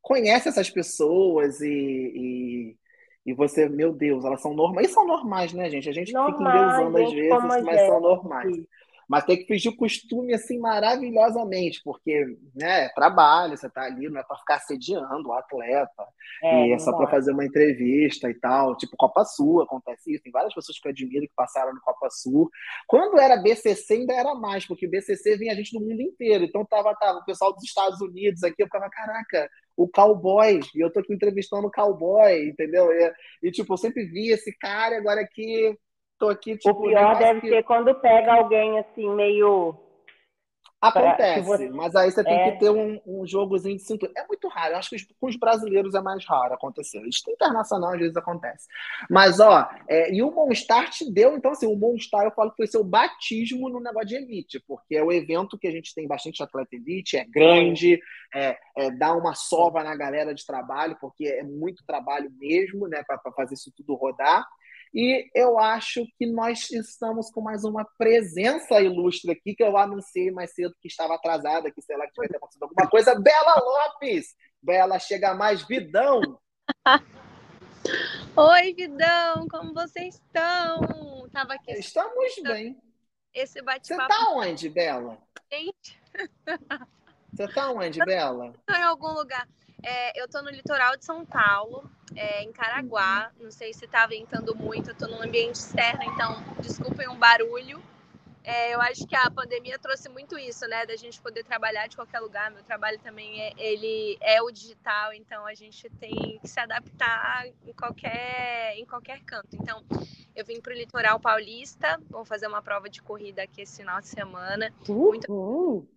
conhece 0.02 0.50
essas 0.50 0.70
pessoas 0.70 1.62
e, 1.62 1.68
e, 1.68 2.78
e, 3.26 3.34
você, 3.34 3.68
meu 3.68 3.94
Deus, 3.94 4.26
elas 4.26 4.42
são 4.42 4.54
normais. 4.54 4.90
E 4.90 4.94
são 4.94 5.06
normais, 5.06 5.54
né, 5.54 5.70
gente? 5.70 5.90
A 5.90 5.94
gente 5.94 6.14
Normal, 6.14 6.38
fica 6.38 6.50
endeusando 6.50 6.98
às 6.98 7.14
vezes, 7.14 7.64
mas 7.64 7.82
são 7.82 8.02
normais. 8.02 8.64
Mas 9.08 9.26
tem 9.26 9.38
que 9.38 9.46
fingir 9.46 9.72
o 9.72 9.76
costume 9.76 10.34
assim 10.34 10.60
maravilhosamente, 10.60 11.82
porque 11.84 12.26
né, 12.56 12.86
é 12.86 12.90
trabalho, 12.90 13.58
você 13.58 13.70
tá 13.70 13.84
ali, 13.84 14.10
não 14.10 14.20
é 14.20 14.24
para 14.24 14.38
ficar 14.38 14.56
assediando 14.56 15.30
o 15.30 15.34
atleta, 15.34 16.06
é, 16.44 16.68
e 16.68 16.72
é 16.72 16.80
só 16.80 16.96
para 16.96 17.08
fazer 17.08 17.32
uma 17.32 17.46
entrevista 17.46 18.30
e 18.30 18.34
tal. 18.34 18.76
Tipo, 18.78 18.96
Copa 18.98 19.24
Sul 19.26 19.62
acontece 19.62 20.14
isso, 20.14 20.24
tem 20.24 20.32
várias 20.32 20.54
pessoas 20.54 20.80
que 20.80 20.88
eu 20.88 20.92
admiro 20.92 21.28
que 21.28 21.34
passaram 21.36 21.74
no 21.74 21.82
Copa 21.82 22.10
Sul. 22.10 22.50
Quando 22.88 23.20
era 23.20 23.38
BCC, 23.38 23.94
ainda 23.94 24.14
era 24.14 24.36
mais, 24.36 24.66
porque 24.66 24.88
BCC 24.88 25.38
vinha 25.38 25.56
gente 25.56 25.72
do 25.72 25.84
mundo 25.84 26.02
inteiro, 26.02 26.44
então 26.44 26.66
tava, 26.66 26.96
tava 26.96 27.20
o 27.20 27.26
pessoal 27.26 27.54
dos 27.54 27.64
Estados 27.64 28.02
Unidos 28.02 28.44
aqui, 28.44 28.62
eu 28.62 28.68
ficava, 28.68 28.90
caraca, 28.90 29.50
o 29.76 29.88
cowboy, 29.88 30.60
e 30.76 30.80
eu 30.80 30.92
tô 30.92 31.00
aqui 31.00 31.14
entrevistando 31.14 31.68
o 31.68 31.72
cowboy, 31.72 32.48
entendeu? 32.48 32.92
E, 32.92 33.14
e 33.44 33.52
tipo, 33.52 33.74
eu 33.74 33.78
sempre 33.78 34.06
vi 34.06 34.32
esse 34.32 34.56
cara, 34.58 34.98
agora 34.98 35.22
aqui 35.22 35.76
tô 36.18 36.30
aqui, 36.30 36.58
tipo. 36.58 36.72
O 36.72 36.88
pior 36.88 37.18
deve 37.18 37.42
que... 37.42 37.50
ser 37.50 37.64
quando 37.64 37.94
pega 37.96 38.34
alguém 38.34 38.80
assim, 38.80 39.10
meio 39.10 39.78
Acontece, 40.84 41.48
você... 41.48 41.70
mas 41.70 41.96
aí 41.96 42.12
você 42.12 42.22
tem 42.22 42.34
é... 42.34 42.52
que 42.52 42.60
ter 42.60 42.70
um, 42.70 43.00
um 43.08 43.26
jogozinho 43.26 43.78
de 43.78 43.84
cintura. 43.84 44.12
É 44.18 44.28
muito 44.28 44.50
raro, 44.50 44.74
eu 44.74 44.78
acho 44.78 44.90
que 44.90 44.98
com 45.18 45.28
os 45.28 45.38
brasileiros 45.38 45.96
é 45.96 46.02
mais 46.02 46.26
raro 46.26 46.54
acontecer. 46.54 47.02
Isso 47.08 47.24
internacional 47.32 47.94
às 47.94 48.00
vezes 48.00 48.18
acontece. 48.18 48.68
Mas, 49.10 49.40
ó, 49.40 49.66
é, 49.88 50.14
e 50.14 50.22
o 50.22 50.30
Monstart 50.30 51.04
deu, 51.10 51.38
então, 51.38 51.52
assim, 51.52 51.68
o 51.68 51.78
Monstar 51.78 52.26
eu 52.26 52.32
falo 52.32 52.50
que 52.50 52.58
foi 52.58 52.68
seu 52.68 52.84
batismo 52.84 53.70
no 53.70 53.80
negócio 53.80 54.10
de 54.10 54.16
elite, 54.16 54.62
porque 54.68 54.98
é 54.98 55.02
o 55.04 55.12
evento 55.12 55.58
que 55.58 55.68
a 55.70 55.72
gente 55.72 55.96
tem 55.96 56.06
bastante 56.06 56.44
atleta 56.44 56.76
elite, 56.76 57.16
é 57.16 57.24
grande, 57.24 57.98
é, 58.36 58.58
é 58.76 58.92
dá 58.92 59.14
uma 59.14 59.34
sova 59.36 59.86
na 59.86 59.96
galera 59.96 60.36
de 60.36 60.46
trabalho, 60.46 60.98
porque 61.00 61.26
é 61.26 61.44
muito 61.44 61.86
trabalho 61.86 62.30
mesmo, 62.38 62.90
né, 62.90 63.02
para 63.08 63.32
fazer 63.32 63.54
isso 63.54 63.72
tudo 63.74 63.96
rodar. 63.96 64.46
E 64.94 65.28
eu 65.34 65.58
acho 65.58 66.06
que 66.20 66.26
nós 66.28 66.70
estamos 66.70 67.32
com 67.32 67.42
mais 67.42 67.64
uma 67.64 67.84
presença 67.98 68.80
ilustre 68.80 69.32
aqui, 69.32 69.56
que 69.56 69.64
eu 69.64 69.76
anunciei 69.76 70.30
mais 70.30 70.54
cedo 70.54 70.76
que 70.80 70.88
estava 70.88 71.16
atrasada, 71.16 71.72
que 71.72 71.82
sei 71.82 71.98
lá 71.98 72.06
que 72.06 72.14
tiver 72.14 72.38
acontecido 72.38 72.64
alguma 72.64 72.88
coisa. 72.88 73.20
Bela 73.20 73.56
Lopes! 73.56 74.36
Bela, 74.62 75.00
chega 75.00 75.34
mais, 75.34 75.64
Vidão! 75.68 76.22
Oi, 78.36 78.74
Vidão, 78.74 79.48
como 79.50 79.74
vocês 79.74 80.16
estão? 80.16 81.28
Tava 81.32 81.56
aqui. 81.56 81.72
Estamos 81.72 82.36
bem. 82.44 82.78
Esse 83.34 83.62
bate-papo. 83.64 84.14
Você 84.14 84.20
tá 84.20 84.32
onde, 84.32 84.70
Bela? 84.70 85.18
Gente. 85.52 86.00
Você 87.34 87.48
tá 87.48 87.72
onde, 87.72 87.98
Bela? 88.06 88.54
Tô 88.66 88.76
em 88.76 88.84
algum 88.84 89.12
lugar. 89.14 89.48
É, 89.84 90.22
eu 90.22 90.30
tô 90.30 90.42
no 90.42 90.50
litoral 90.50 90.96
de 90.96 91.04
São 91.04 91.26
Paulo, 91.26 91.90
é, 92.16 92.42
em 92.42 92.52
Caraguá. 92.54 93.32
Não 93.40 93.52
sei 93.52 93.74
se 93.74 93.86
tá 93.86 94.08
ventando 94.08 94.56
muito, 94.56 94.92
eu 94.92 94.96
tô 94.96 95.08
num 95.08 95.22
ambiente 95.22 95.56
externo, 95.56 96.02
então 96.04 96.42
desculpem 96.62 97.10
um 97.10 97.18
barulho. 97.18 97.84
É, 98.46 98.74
eu 98.74 98.82
acho 98.82 99.08
que 99.08 99.16
a 99.16 99.32
pandemia 99.32 99.80
trouxe 99.80 100.10
muito 100.10 100.38
isso, 100.38 100.68
né? 100.68 100.86
Da 100.86 100.98
gente 100.98 101.22
poder 101.22 101.44
trabalhar 101.44 101.88
de 101.88 101.96
qualquer 101.96 102.20
lugar. 102.20 102.52
Meu 102.52 102.64
trabalho 102.64 103.00
também 103.00 103.42
é, 103.42 103.54
ele 103.58 104.18
é 104.22 104.42
o 104.42 104.52
digital, 104.52 105.14
então 105.14 105.46
a 105.46 105.54
gente 105.54 105.90
tem 105.92 106.40
que 106.40 106.48
se 106.48 106.60
adaptar 106.60 107.48
em 107.66 107.74
qualquer, 107.74 108.78
em 108.78 108.86
qualquer 108.86 109.22
canto. 109.24 109.56
Então, 109.56 109.82
eu 110.36 110.46
vim 110.46 110.60
para 110.60 110.74
o 110.74 110.78
litoral 110.78 111.20
paulista, 111.22 111.98
vou 112.10 112.26
fazer 112.26 112.48
uma 112.48 112.62
prova 112.62 112.90
de 112.90 113.02
corrida 113.02 113.44
aqui 113.44 113.62
esse 113.62 113.78
final 113.78 114.02
de 114.02 114.08
semana. 114.08 114.74
Uhum. 115.30 115.88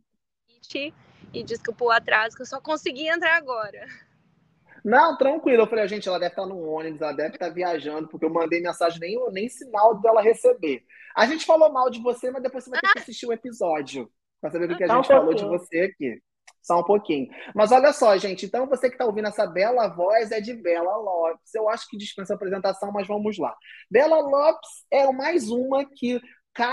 Muito 0.49 0.97
e 1.33 1.43
desculpa 1.43 1.85
o 1.85 1.91
atraso, 1.91 2.37
que 2.37 2.43
eu 2.43 2.47
só 2.47 2.61
consegui 2.61 3.09
entrar 3.09 3.37
agora. 3.37 3.87
Não, 4.85 5.17
tranquilo. 5.17 5.63
Eu 5.63 5.67
falei, 5.67 5.89
gente, 5.89 6.09
ela 6.09 6.19
deve 6.19 6.31
estar 6.31 6.47
no 6.47 6.63
ônibus, 6.63 7.03
ela 7.03 7.13
deve 7.13 7.35
estar 7.35 7.49
viajando, 7.49 8.07
porque 8.09 8.25
eu 8.25 8.31
mandei 8.31 8.61
mensagem, 8.61 9.01
nem, 9.01 9.33
nem 9.33 9.49
sinal 9.49 10.01
dela 10.01 10.23
receber. 10.23 10.85
A 11.17 11.27
gente 11.27 11.45
falou 11.45 11.73
mal 11.73 11.91
de 11.91 12.01
você, 12.01 12.31
mas 12.31 12.43
depois 12.43 12.63
você 12.63 12.71
vai 12.71 12.81
ter 12.81 12.93
que 12.93 12.99
assistir 13.01 13.27
o 13.27 13.33
episódio 13.33 14.09
para 14.41 14.51
saber 14.51 14.71
o 14.71 14.77
que 14.77 14.85
a 14.85 14.87
gente 14.87 14.99
um 15.01 15.05
falou 15.05 15.35
de 15.35 15.45
você 15.45 15.81
aqui. 15.81 16.23
Só 16.63 16.81
um 16.81 16.85
pouquinho. 16.85 17.29
Mas 17.55 17.71
olha 17.71 17.93
só, 17.93 18.17
gente. 18.17 18.47
Então, 18.47 18.67
você 18.67 18.89
que 18.89 18.95
está 18.95 19.05
ouvindo 19.05 19.29
essa 19.29 19.47
bela 19.47 19.87
voz 19.89 20.33
é 20.33 20.41
de 20.41 20.53
Bela 20.53 20.97
Lopes. 20.97 21.55
Eu 21.55 21.69
acho 21.69 21.89
que 21.89 21.97
dispensa 21.97 22.35
a 22.35 22.37
apresentação, 22.37 22.91
mas 22.91 23.07
vamos 23.07 23.39
lá. 23.39 23.57
Bela 23.89 24.21
Lopes 24.21 24.85
é 24.91 25.11
mais 25.13 25.49
uma 25.49 25.85
que 25.85 26.21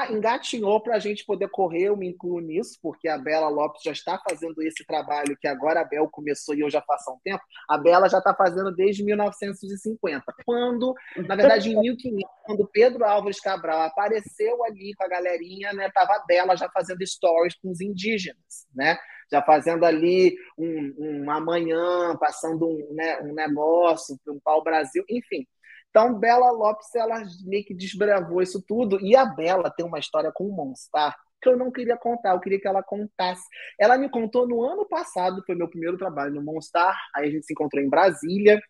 engatinhou 0.10 0.82
para 0.82 0.96
a 0.96 1.00
gente 1.00 1.26
poder 1.26 1.50
correr, 1.50 1.84
eu 1.84 1.98
me 1.98 2.08
incluo 2.08 2.40
nisso, 2.40 2.80
porque 2.82 3.08
a 3.08 3.18
Bela 3.18 3.50
Lopes 3.50 3.82
já 3.84 3.92
está 3.92 4.18
fazendo 4.18 4.62
esse 4.62 4.86
trabalho 4.86 5.38
que 5.40 5.48
agora 5.48 5.82
a 5.82 5.84
Bel 5.84 6.08
começou 6.10 6.56
e 6.56 6.62
eu 6.62 6.70
já 6.70 6.82
faço 6.82 7.10
há 7.10 7.14
um 7.14 7.20
tempo. 7.24 7.44
A 7.70 7.78
Bela 7.78 8.08
já 8.08 8.20
está 8.20 8.34
fazendo 8.34 8.72
desde 8.72 9.04
1950, 9.04 10.24
quando, 10.46 10.94
na 11.28 11.36
verdade, 11.36 11.72
em 11.72 11.80
1500, 11.80 12.24
quando 12.46 12.70
Pedro 12.72 13.04
Álvares 13.04 13.40
Cabral 13.40 13.82
apareceu 13.82 14.64
ali 14.64 14.94
com 14.96 15.04
a 15.04 15.10
galerinha, 15.10 15.74
né, 15.74 15.90
tava 15.94 16.14
a 16.14 16.26
Bela 16.26 16.56
já 16.56 16.70
fazendo 16.70 17.06
stories 17.06 17.56
com 17.56 17.70
os 17.70 17.82
indígenas, 17.82 18.68
né? 18.74 18.98
Já 19.32 19.42
fazendo 19.42 19.86
ali 19.86 20.36
um, 20.58 20.94
um 20.98 21.32
amanhã, 21.32 22.16
passando 22.18 22.68
um, 22.68 22.94
né, 22.94 23.20
um 23.22 23.34
negócio, 23.34 24.18
um 24.28 24.40
pau-brasil, 24.40 25.04
enfim. 25.10 25.48
Então, 25.96 26.18
Bela 26.18 26.50
Lopes, 26.50 26.88
ela 26.96 27.24
meio 27.46 27.64
que 27.64 27.76
desbravou 27.76 28.42
isso 28.42 28.60
tudo. 28.68 29.00
E 29.00 29.16
a 29.16 29.26
Bela 29.26 29.70
tem 29.70 29.86
uma 29.86 30.00
história 30.00 30.32
com 30.34 30.46
o 30.46 30.52
Monstar 30.52 31.16
que 31.40 31.50
eu 31.50 31.58
não 31.58 31.70
queria 31.70 31.98
contar, 31.98 32.32
eu 32.32 32.40
queria 32.40 32.60
que 32.60 32.68
ela 32.68 32.82
contasse. 32.82 33.44
Ela 33.78 33.98
me 33.98 34.10
contou 34.10 34.48
no 34.48 34.64
ano 34.64 34.88
passado, 34.88 35.44
foi 35.46 35.56
meu 35.56 35.68
primeiro 35.68 35.98
trabalho 35.98 36.34
no 36.34 36.42
Monstar, 36.42 36.98
aí 37.14 37.28
a 37.28 37.32
gente 37.32 37.46
se 37.46 37.52
encontrou 37.52 37.84
em 37.84 37.90
Brasília, 37.90 38.62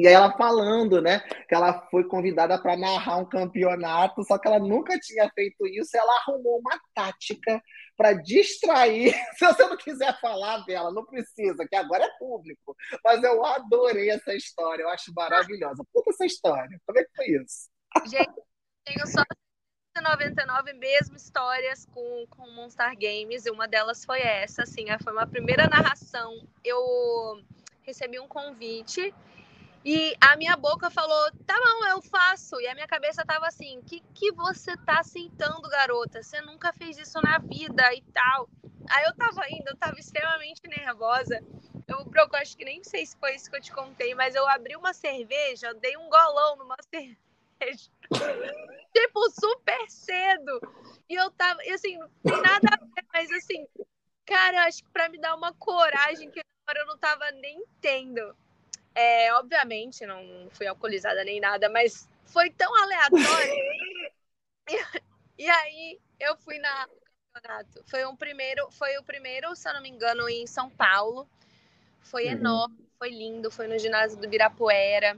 E 0.00 0.06
aí 0.06 0.14
ela 0.14 0.32
falando, 0.32 1.02
né, 1.02 1.20
que 1.46 1.54
ela 1.54 1.86
foi 1.90 2.04
convidada 2.04 2.58
para 2.58 2.74
narrar 2.74 3.18
um 3.18 3.28
campeonato, 3.28 4.24
só 4.24 4.38
que 4.38 4.48
ela 4.48 4.58
nunca 4.58 4.98
tinha 4.98 5.30
feito 5.34 5.66
isso, 5.66 5.94
ela 5.94 6.16
arrumou 6.20 6.58
uma 6.58 6.80
tática 6.94 7.62
para 7.98 8.14
distrair. 8.14 9.12
Se 9.36 9.44
você 9.44 9.62
não 9.66 9.76
quiser 9.76 10.18
falar 10.18 10.64
dela, 10.64 10.90
não 10.90 11.04
precisa, 11.04 11.66
que 11.68 11.76
agora 11.76 12.04
é 12.04 12.18
público. 12.18 12.74
Mas 13.04 13.22
eu 13.22 13.44
adorei 13.44 14.08
essa 14.08 14.34
história, 14.34 14.84
eu 14.84 14.88
acho 14.88 15.12
maravilhosa. 15.14 15.84
Conta 15.92 16.10
essa 16.10 16.24
história. 16.24 16.80
Como 16.86 16.98
é 16.98 17.04
que 17.04 17.10
foi 17.14 17.26
isso? 17.26 17.68
Gente, 18.06 18.32
tenho 18.86 19.06
só 19.06 19.22
99 20.00 20.72
mesmo 20.74 21.14
histórias 21.14 21.84
com, 21.84 22.26
com 22.30 22.50
Monster 22.52 22.96
Games, 22.96 23.44
e 23.44 23.50
uma 23.50 23.68
delas 23.68 24.02
foi 24.02 24.20
essa, 24.20 24.62
assim, 24.62 24.86
foi 25.04 25.12
uma 25.12 25.26
primeira 25.26 25.68
narração. 25.68 26.48
Eu 26.64 27.44
recebi 27.82 28.18
um 28.18 28.28
convite 28.28 29.12
e 29.84 30.14
a 30.20 30.36
minha 30.36 30.56
boca 30.56 30.90
falou: 30.90 31.30
tá 31.46 31.54
bom, 31.54 31.86
eu 31.88 32.02
faço. 32.02 32.60
E 32.60 32.66
a 32.66 32.74
minha 32.74 32.86
cabeça 32.86 33.24
tava 33.24 33.46
assim: 33.46 33.80
que, 33.82 34.00
que 34.14 34.30
você 34.32 34.76
tá 34.78 35.00
aceitando, 35.00 35.68
garota? 35.68 36.22
Você 36.22 36.40
nunca 36.42 36.72
fez 36.72 36.98
isso 36.98 37.20
na 37.20 37.38
vida 37.38 37.94
e 37.94 38.02
tal. 38.12 38.48
Aí 38.88 39.04
eu 39.04 39.14
tava 39.14 39.48
indo, 39.50 39.68
eu 39.68 39.76
tava 39.76 39.98
extremamente 39.98 40.60
nervosa. 40.68 41.40
Eu, 41.88 42.04
Broco, 42.04 42.36
acho 42.36 42.56
que 42.56 42.64
nem 42.64 42.84
sei 42.84 43.06
se 43.06 43.16
foi 43.18 43.34
isso 43.34 43.50
que 43.50 43.56
eu 43.56 43.60
te 43.60 43.72
contei, 43.72 44.14
mas 44.14 44.34
eu 44.34 44.46
abri 44.48 44.76
uma 44.76 44.92
cerveja, 44.92 45.68
eu 45.68 45.74
dei 45.74 45.96
um 45.96 46.08
golão 46.08 46.56
numa 46.56 46.76
cerveja. 46.92 47.90
tipo, 48.92 49.30
super 49.30 49.90
cedo. 49.90 50.60
E 51.08 51.14
eu 51.14 51.30
tava, 51.30 51.64
e 51.64 51.72
assim, 51.72 51.96
não 51.98 52.08
tem 52.24 52.40
nada 52.42 52.68
a 52.72 52.84
ver, 52.84 53.06
mas 53.12 53.30
assim, 53.32 53.66
cara, 54.26 54.58
eu 54.58 54.62
acho 54.62 54.84
que 54.84 54.90
pra 54.90 55.08
me 55.08 55.18
dar 55.18 55.34
uma 55.34 55.52
coragem 55.54 56.30
que 56.30 56.40
agora 56.66 56.80
eu 56.84 56.86
não 56.86 56.98
tava 56.98 57.30
nem 57.32 57.64
tendo. 57.80 58.36
É, 58.94 59.32
obviamente, 59.34 60.04
não 60.04 60.48
fui 60.50 60.66
alcoolizada 60.66 61.22
nem 61.24 61.40
nada, 61.40 61.68
mas 61.68 62.08
foi 62.26 62.50
tão 62.50 62.74
aleatório. 62.82 63.54
e, 64.68 64.76
e, 65.38 65.48
aí 65.48 66.00
eu 66.18 66.36
fui 66.36 66.58
na 66.58 66.88
campeonato. 67.32 67.82
Foi 67.86 68.04
um 68.04 68.16
primeiro, 68.16 68.70
foi 68.72 68.96
o 68.98 69.04
primeiro, 69.04 69.54
se 69.54 69.68
eu 69.68 69.74
não 69.74 69.82
me 69.82 69.88
engano, 69.88 70.28
em 70.28 70.46
São 70.46 70.68
Paulo. 70.68 71.28
Foi 72.00 72.24
uhum. 72.26 72.32
enorme, 72.32 72.88
foi 72.98 73.10
lindo, 73.10 73.50
foi 73.50 73.66
no 73.66 73.78
ginásio 73.78 74.18
do 74.18 74.28
Birapuera. 74.28 75.16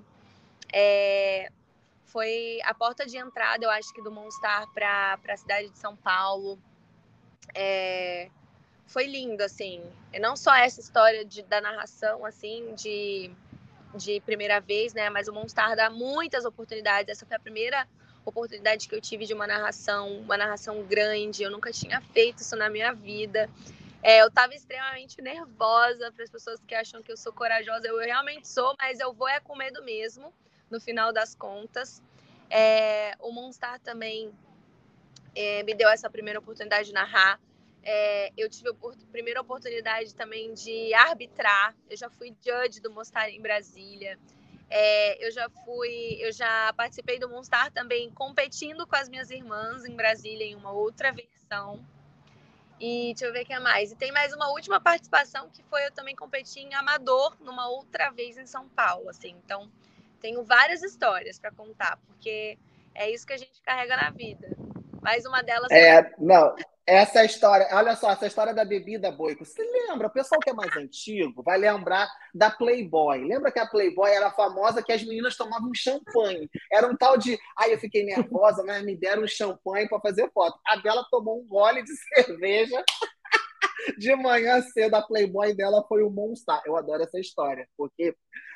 É, 0.72 1.50
foi 2.04 2.60
a 2.64 2.74
porta 2.74 3.06
de 3.06 3.16
entrada, 3.16 3.64
eu 3.64 3.70
acho 3.70 3.92
que 3.92 4.02
do 4.02 4.12
Monstar 4.12 4.70
para 4.72 5.18
a 5.26 5.36
cidade 5.36 5.70
de 5.70 5.78
São 5.78 5.96
Paulo. 5.96 6.58
É, 7.54 8.30
foi 8.86 9.06
lindo, 9.06 9.42
assim. 9.42 9.82
E 10.12 10.18
não 10.18 10.36
só 10.36 10.54
essa 10.54 10.80
história 10.80 11.24
de, 11.24 11.42
da 11.42 11.60
narração, 11.60 12.24
assim, 12.26 12.74
de 12.74 13.30
de 13.94 14.20
primeira 14.20 14.60
vez, 14.60 14.94
né? 14.94 15.10
Mas 15.10 15.28
o 15.28 15.32
Monstar 15.32 15.76
dá 15.76 15.90
muitas 15.90 16.44
oportunidades. 16.44 17.10
Essa 17.10 17.26
foi 17.26 17.36
a 17.36 17.40
primeira 17.40 17.86
oportunidade 18.24 18.88
que 18.88 18.94
eu 18.94 19.00
tive 19.00 19.26
de 19.26 19.34
uma 19.34 19.46
narração, 19.46 20.18
uma 20.20 20.36
narração 20.36 20.82
grande. 20.84 21.42
Eu 21.42 21.50
nunca 21.50 21.72
tinha 21.72 22.00
feito 22.00 22.40
isso 22.40 22.56
na 22.56 22.68
minha 22.68 22.92
vida. 22.92 23.48
É, 24.02 24.20
eu 24.20 24.28
estava 24.28 24.54
extremamente 24.54 25.22
nervosa 25.22 26.10
para 26.10 26.24
as 26.24 26.30
pessoas 26.30 26.60
que 26.66 26.74
acham 26.74 27.02
que 27.02 27.12
eu 27.12 27.16
sou 27.16 27.32
corajosa. 27.32 27.86
Eu 27.86 27.98
realmente 27.98 28.48
sou, 28.48 28.74
mas 28.78 28.98
eu 28.98 29.12
vou 29.12 29.28
é 29.28 29.38
com 29.40 29.56
medo 29.56 29.82
mesmo, 29.84 30.32
no 30.70 30.80
final 30.80 31.12
das 31.12 31.34
contas. 31.34 32.02
É, 32.50 33.14
o 33.20 33.30
Monstar 33.30 33.78
também 33.80 34.32
é, 35.34 35.62
me 35.62 35.74
deu 35.74 35.88
essa 35.88 36.10
primeira 36.10 36.38
oportunidade 36.38 36.88
de 36.88 36.92
narrar. 36.92 37.38
É, 37.84 38.32
eu 38.36 38.48
tive 38.48 38.70
a 38.70 38.74
primeira 39.10 39.40
oportunidade 39.40 40.14
também 40.14 40.54
de 40.54 40.94
arbitrar. 40.94 41.74
Eu 41.90 41.96
já 41.96 42.08
fui 42.08 42.34
judge 42.44 42.80
do 42.80 42.90
Monstar 42.90 43.28
em 43.28 43.40
Brasília. 43.40 44.18
É, 44.70 45.26
eu 45.26 45.30
já 45.30 45.50
fui, 45.50 46.16
eu 46.20 46.32
já 46.32 46.72
participei 46.74 47.18
do 47.18 47.28
Monstar 47.28 47.70
também 47.72 48.10
competindo 48.10 48.86
com 48.86 48.96
as 48.96 49.08
minhas 49.08 49.30
irmãs 49.30 49.84
em 49.84 49.94
Brasília 49.94 50.46
em 50.46 50.54
uma 50.54 50.72
outra 50.72 51.12
versão. 51.12 51.84
E 52.80 53.12
deixa 53.14 53.26
eu 53.26 53.32
ver 53.32 53.42
o 53.42 53.46
que 53.46 53.52
é 53.52 53.60
mais. 53.60 53.92
E 53.92 53.96
tem 53.96 54.10
mais 54.10 54.32
uma 54.32 54.48
última 54.50 54.80
participação 54.80 55.48
que 55.50 55.62
foi 55.64 55.86
eu 55.86 55.92
também 55.92 56.16
competi 56.16 56.60
em 56.60 56.74
Amador 56.74 57.36
numa 57.40 57.68
outra 57.68 58.10
vez 58.10 58.36
em 58.38 58.46
São 58.46 58.68
Paulo, 58.68 59.08
assim. 59.08 59.36
Então, 59.44 59.70
tenho 60.20 60.42
várias 60.42 60.82
histórias 60.82 61.38
para 61.38 61.50
contar, 61.52 61.98
porque 62.06 62.58
é 62.94 63.10
isso 63.10 63.26
que 63.26 63.32
a 63.32 63.36
gente 63.36 63.60
carrega 63.62 63.96
na 63.96 64.10
vida. 64.10 64.56
Mais 65.02 65.26
uma 65.26 65.42
delas. 65.42 65.70
É, 65.70 66.12
não, 66.18 66.54
essa 66.86 67.22
é 67.22 67.26
história, 67.26 67.68
olha 67.72 67.94
só, 67.94 68.10
essa 68.10 68.26
história 68.26 68.52
da 68.52 68.64
bebida, 68.64 69.10
Boico. 69.10 69.44
Você 69.44 69.62
lembra? 69.62 70.08
O 70.08 70.12
pessoal 70.12 70.40
que 70.40 70.50
é 70.50 70.52
mais 70.52 70.76
antigo 70.76 71.42
vai 71.42 71.56
lembrar 71.56 72.08
da 72.34 72.50
Playboy. 72.50 73.24
Lembra 73.24 73.52
que 73.52 73.60
a 73.60 73.66
Playboy 73.66 74.10
era 74.10 74.32
famosa 74.32 74.82
que 74.82 74.92
as 74.92 75.02
meninas 75.04 75.36
tomavam 75.36 75.70
champanhe? 75.74 76.50
Era 76.72 76.88
um 76.88 76.96
tal 76.96 77.16
de. 77.16 77.38
Ai, 77.56 77.72
eu 77.72 77.78
fiquei 77.78 78.04
nervosa, 78.04 78.64
mas 78.64 78.84
me 78.84 78.96
deram 78.96 79.22
um 79.22 79.28
champanhe 79.28 79.88
para 79.88 80.00
fazer 80.00 80.28
foto. 80.32 80.58
A 80.66 80.76
Bela 80.78 81.06
tomou 81.10 81.40
um 81.40 81.46
gole 81.46 81.84
de 81.84 81.92
cerveja. 82.14 82.82
De 83.98 84.14
manhã 84.14 84.60
cedo, 84.62 84.94
a 84.94 85.02
Playboy 85.02 85.54
dela 85.54 85.84
foi 85.88 86.02
o 86.02 86.10
Monster. 86.10 86.60
Eu 86.66 86.76
adoro 86.76 87.02
essa 87.02 87.18
história, 87.18 87.68
porque 87.76 88.14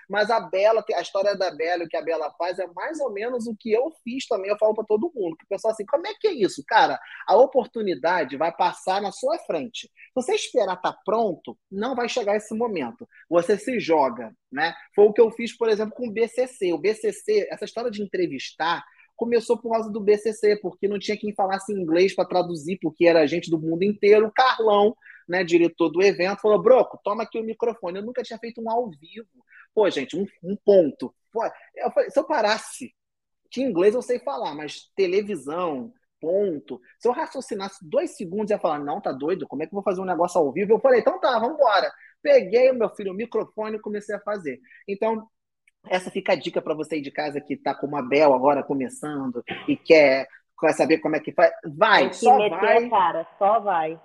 mas 0.08 0.30
a 0.30 0.40
Bela, 0.40 0.84
a 0.94 1.00
história 1.00 1.36
da 1.36 1.50
Bela, 1.50 1.84
o 1.84 1.88
que 1.88 1.96
a 1.96 2.02
Bela 2.02 2.32
faz 2.38 2.58
é 2.58 2.66
mais 2.68 3.00
ou 3.00 3.12
menos 3.12 3.46
o 3.46 3.56
que 3.56 3.72
eu 3.72 3.92
fiz 4.04 4.26
também, 4.26 4.50
eu 4.50 4.58
falo 4.58 4.74
para 4.74 4.84
todo 4.84 5.12
mundo. 5.14 5.34
O 5.34 5.48
pessoal 5.48 5.72
assim, 5.72 5.84
como 5.86 6.06
é 6.06 6.14
que 6.14 6.28
é 6.28 6.32
isso? 6.32 6.62
Cara, 6.66 6.98
a 7.26 7.36
oportunidade 7.36 8.36
vai 8.36 8.54
passar 8.54 9.00
na 9.00 9.12
sua 9.12 9.38
frente. 9.40 9.86
Se 9.86 9.90
você 10.14 10.34
esperar 10.34 10.74
estar 10.74 10.92
tá 10.92 10.98
pronto, 11.04 11.56
não 11.70 11.94
vai 11.94 12.08
chegar 12.08 12.36
esse 12.36 12.54
momento. 12.54 13.06
Você 13.28 13.58
se 13.58 13.78
joga, 13.80 14.32
né? 14.50 14.74
Foi 14.94 15.04
o 15.06 15.12
que 15.12 15.20
eu 15.20 15.30
fiz, 15.30 15.56
por 15.56 15.68
exemplo, 15.68 15.94
com 15.94 16.08
o 16.08 16.12
BCC. 16.12 16.72
O 16.72 16.78
BCC, 16.78 17.48
essa 17.50 17.64
história 17.64 17.90
de 17.90 18.02
entrevistar, 18.02 18.84
começou 19.16 19.58
por 19.58 19.72
causa 19.72 19.90
do 19.90 20.00
BCC, 20.00 20.56
porque 20.60 20.86
não 20.86 20.98
tinha 20.98 21.16
quem 21.16 21.34
falasse 21.34 21.72
inglês 21.72 22.14
para 22.14 22.28
traduzir, 22.28 22.78
porque 22.80 23.06
era 23.06 23.26
gente 23.26 23.50
do 23.50 23.58
mundo 23.58 23.82
inteiro. 23.82 24.26
O 24.26 24.32
Carlão, 24.32 24.94
né, 25.28 25.42
diretor 25.42 25.88
do 25.88 26.02
evento, 26.02 26.42
falou: 26.42 26.62
Broco, 26.62 27.00
toma 27.02 27.24
aqui 27.24 27.38
o 27.38 27.44
microfone. 27.44 27.98
Eu 27.98 28.04
nunca 28.04 28.22
tinha 28.22 28.38
feito 28.38 28.60
um 28.60 28.70
ao 28.70 28.88
vivo. 28.90 29.28
Pô, 29.76 29.90
gente, 29.90 30.16
um, 30.16 30.26
um 30.42 30.56
ponto. 30.56 31.14
Pô, 31.30 31.44
eu 31.74 31.90
falei, 31.90 32.08
se 32.08 32.18
eu 32.18 32.24
parasse, 32.24 32.94
que 33.50 33.60
inglês 33.60 33.94
eu 33.94 34.00
sei 34.00 34.18
falar, 34.20 34.54
mas 34.54 34.90
televisão, 34.96 35.92
ponto. 36.18 36.80
Se 36.98 37.06
eu 37.06 37.12
raciocinasse 37.12 37.86
dois 37.86 38.16
segundos, 38.16 38.50
ia 38.50 38.58
falar: 38.58 38.78
não, 38.78 39.02
tá 39.02 39.12
doido? 39.12 39.46
Como 39.46 39.62
é 39.62 39.66
que 39.66 39.74
eu 39.74 39.76
vou 39.76 39.82
fazer 39.82 40.00
um 40.00 40.06
negócio 40.06 40.40
ao 40.40 40.50
vivo? 40.50 40.72
Eu 40.72 40.80
falei: 40.80 41.00
então 41.00 41.20
tá, 41.20 41.38
vamos 41.38 41.56
embora. 41.56 41.92
Peguei 42.22 42.70
o 42.70 42.74
meu 42.74 42.88
filho, 42.88 43.12
o 43.12 43.14
microfone 43.14 43.76
e 43.76 43.80
comecei 43.80 44.14
a 44.14 44.20
fazer. 44.20 44.58
Então, 44.88 45.28
essa 45.90 46.10
fica 46.10 46.32
a 46.32 46.36
dica 46.36 46.62
para 46.62 46.72
você 46.72 46.98
de 46.98 47.10
casa 47.10 47.38
que 47.38 47.52
está 47.52 47.74
com 47.74 47.86
uma 47.86 48.00
Bel 48.00 48.32
agora 48.32 48.62
começando 48.62 49.44
e 49.68 49.76
quer, 49.76 50.26
saber 50.72 51.00
como 51.00 51.16
é 51.16 51.20
que 51.20 51.32
faz. 51.32 51.52
Vai, 51.76 52.10
só 52.14 52.48
vai. 52.48 52.88
cara, 52.88 53.26
só 53.38 53.60
vai. 53.60 54.00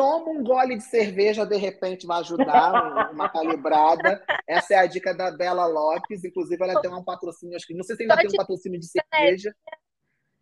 Toma 0.00 0.30
um 0.30 0.42
gole 0.42 0.78
de 0.78 0.84
cerveja, 0.84 1.44
de 1.44 1.58
repente 1.58 2.06
vai 2.06 2.20
ajudar, 2.20 3.10
uma 3.12 3.28
calibrada. 3.28 4.24
Essa 4.48 4.72
é 4.72 4.78
a 4.78 4.86
dica 4.86 5.12
da 5.12 5.30
Bela 5.30 5.66
Lopes. 5.66 6.24
Inclusive, 6.24 6.64
ela 6.64 6.80
tem 6.80 6.90
um 6.90 7.04
patrocínio, 7.04 7.54
acho 7.54 7.66
que 7.66 7.74
não 7.74 7.84
sei 7.84 7.96
se 7.96 8.02
ainda 8.04 8.16
tem 8.16 8.30
um 8.30 8.36
patrocínio 8.36 8.80
de 8.80 8.86
cerveja. 8.86 9.54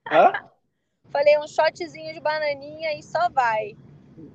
Hã? 0.08 0.32
Falei 1.10 1.36
um 1.40 1.48
shotzinho 1.48 2.14
de 2.14 2.20
bananinha 2.20 2.96
e 2.96 3.02
só 3.02 3.28
vai. 3.30 3.76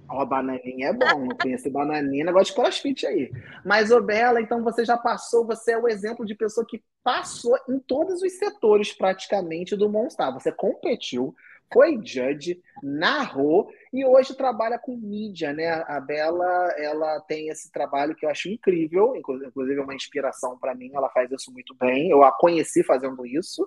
Ó, 0.10 0.26
bananinha 0.26 0.90
é 0.90 0.94
bom, 0.94 1.26
não 1.26 1.38
conheço 1.38 1.72
bananinha, 1.72 2.26
negócio 2.26 2.54
de 2.54 2.62
crossfit 2.62 3.08
aí. 3.08 3.32
Mas, 3.64 3.92
ô 3.92 4.02
Bela, 4.02 4.42
então 4.42 4.62
você 4.62 4.84
já 4.84 4.98
passou, 4.98 5.48
você 5.48 5.72
é 5.72 5.78
o 5.78 5.88
exemplo 5.88 6.26
de 6.26 6.36
pessoa 6.36 6.68
que 6.68 6.84
passou 7.02 7.58
em 7.70 7.80
todos 7.80 8.22
os 8.22 8.34
setores 8.34 8.92
praticamente 8.92 9.74
do 9.74 9.88
Monster. 9.88 10.34
Você 10.34 10.52
competiu, 10.52 11.34
foi 11.72 11.98
judge, 12.04 12.62
narrou 12.84 13.70
e 13.94 14.04
hoje 14.04 14.36
trabalha 14.36 14.80
com 14.80 14.98
mídia, 14.98 15.54
né? 15.54 15.84
A 15.88 16.00
Bela, 16.00 16.74
ela 16.78 17.20
tem 17.22 17.50
esse 17.50 17.72
trabalho 17.72 18.16
que 18.16 18.26
eu 18.26 18.30
acho 18.30 18.50
incrível, 18.50 19.16
inclusive 19.16 19.80
é 19.80 19.84
uma 19.84 19.94
inspiração 19.94 20.58
para 20.58 20.74
mim, 20.74 20.90
ela 20.96 21.10
faz 21.12 21.32
isso 21.32 21.52
muito 21.52 21.76
bem. 21.76 22.10
Eu 22.10 22.24
a 22.24 22.32
conheci 22.32 22.84
fazendo 22.84 23.24
isso, 23.24 23.62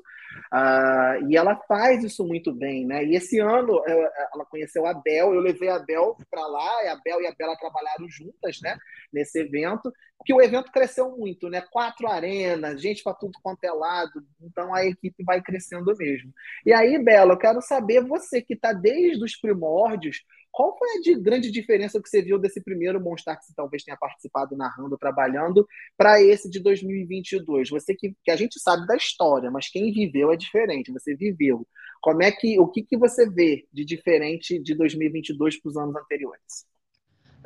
uh, 0.53 1.29
e 1.29 1.37
ela 1.37 1.55
faz 1.69 2.03
isso 2.03 2.27
muito 2.27 2.53
bem, 2.53 2.85
né? 2.85 3.05
E 3.05 3.15
esse 3.15 3.39
ano 3.39 3.81
ela 3.87 4.45
conheceu 4.47 4.85
a 4.85 4.95
Bel, 4.95 5.33
eu 5.33 5.41
levei 5.41 5.69
a 5.69 5.79
Bel 5.79 6.17
para 6.29 6.45
lá, 6.45 6.85
e 6.85 6.89
a 6.89 6.97
Bel 6.97 7.21
e 7.23 7.27
a 7.29 7.35
Bela 7.39 7.57
trabalharam 7.57 8.09
juntas, 8.09 8.61
né? 8.61 8.77
Nesse 9.13 9.39
evento, 9.39 9.93
porque 10.27 10.35
o 10.35 10.43
evento 10.43 10.73
cresceu 10.73 11.17
muito, 11.17 11.49
né? 11.49 11.61
Quatro 11.61 12.09
arenas, 12.09 12.83
gente 12.83 13.01
para 13.01 13.15
tudo 13.15 13.39
quanto 13.41 13.63
é 13.63 13.71
lado, 13.71 14.27
então 14.43 14.75
a 14.75 14.85
equipe 14.85 15.23
vai 15.23 15.41
crescendo 15.41 15.97
mesmo. 15.97 16.33
E 16.65 16.73
aí, 16.73 16.99
Bela, 16.99 17.35
eu 17.35 17.39
quero 17.39 17.63
saber, 17.63 18.05
você 18.05 18.43
que 18.43 18.55
está 18.55 18.73
desde 18.73 19.23
os 19.23 19.37
primórdios, 19.37 20.25
qual 20.51 20.77
foi 20.77 20.89
a 20.89 21.01
de 21.01 21.15
grande 21.15 21.49
diferença 21.53 22.03
que 22.03 22.09
você 22.09 22.23
viu 22.23 22.41
desse 22.41 22.61
primeiro 22.61 23.01
Monstar 23.01 23.39
que 23.39 23.45
você 23.45 23.53
talvez 23.55 23.85
tenha 23.85 23.97
participado 23.97 24.57
narrando, 24.57 24.99
trabalhando, 24.99 25.65
para 25.97 26.21
esse 26.21 26.51
de 26.51 26.59
2022? 26.59 27.71
Você 27.71 27.95
que, 27.95 28.13
que 28.25 28.31
a 28.33 28.37
gente 28.37 28.59
sabe 28.59 28.85
da 28.85 28.97
história, 28.97 29.49
mas 29.49 29.69
quem 29.69 29.93
viveu 29.93 30.33
é 30.33 30.37
diferente. 30.37 30.91
Você 30.91 31.15
viveu. 31.15 31.65
Como 32.01 32.21
é 32.25 32.33
que 32.33 32.59
o 32.59 32.67
que, 32.67 32.83
que 32.83 32.97
você 32.97 33.31
vê 33.31 33.65
de 33.73 33.85
diferente 33.85 34.59
de 34.59 34.75
2022 34.75 35.61
para 35.61 35.69
os 35.69 35.77
anos 35.77 35.95
anteriores? 35.95 36.67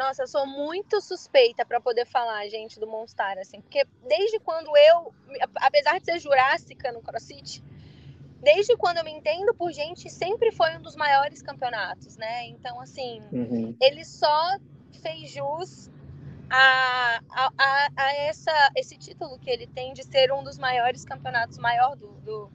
Nossa, 0.00 0.22
eu 0.22 0.26
sou 0.26 0.46
muito 0.46 0.98
suspeita 1.02 1.62
para 1.62 1.78
poder 1.78 2.06
falar, 2.06 2.48
gente, 2.48 2.80
do 2.80 2.86
Monstar, 2.86 3.36
assim, 3.36 3.60
porque 3.60 3.86
desde 4.08 4.40
quando 4.40 4.74
eu, 4.74 5.12
apesar 5.56 5.98
de 5.98 6.06
ser 6.06 6.18
jurássica 6.18 6.90
no 6.90 7.02
CrossFit, 7.02 7.62
desde 8.40 8.74
quando 8.78 8.96
eu 8.96 9.04
me 9.04 9.10
entendo 9.10 9.52
por 9.52 9.70
gente, 9.70 10.08
sempre 10.08 10.52
foi 10.52 10.74
um 10.74 10.80
dos 10.80 10.96
maiores 10.96 11.42
campeonatos, 11.42 12.16
né? 12.16 12.46
Então, 12.46 12.80
assim, 12.80 13.20
uhum. 13.30 13.76
ele 13.78 14.02
só 14.02 14.56
fez 15.02 15.32
jus 15.32 15.90
a, 16.48 17.20
a, 17.28 17.90
a, 17.94 18.14
essa, 18.14 18.70
esse 18.74 18.96
título 18.96 19.38
que 19.38 19.50
ele 19.50 19.66
tem 19.66 19.92
de 19.92 20.02
ser 20.02 20.32
um 20.32 20.42
dos 20.42 20.56
maiores 20.56 21.04
campeonatos 21.04 21.58
maior 21.58 21.94
do, 21.94 22.08
do, 22.22 22.50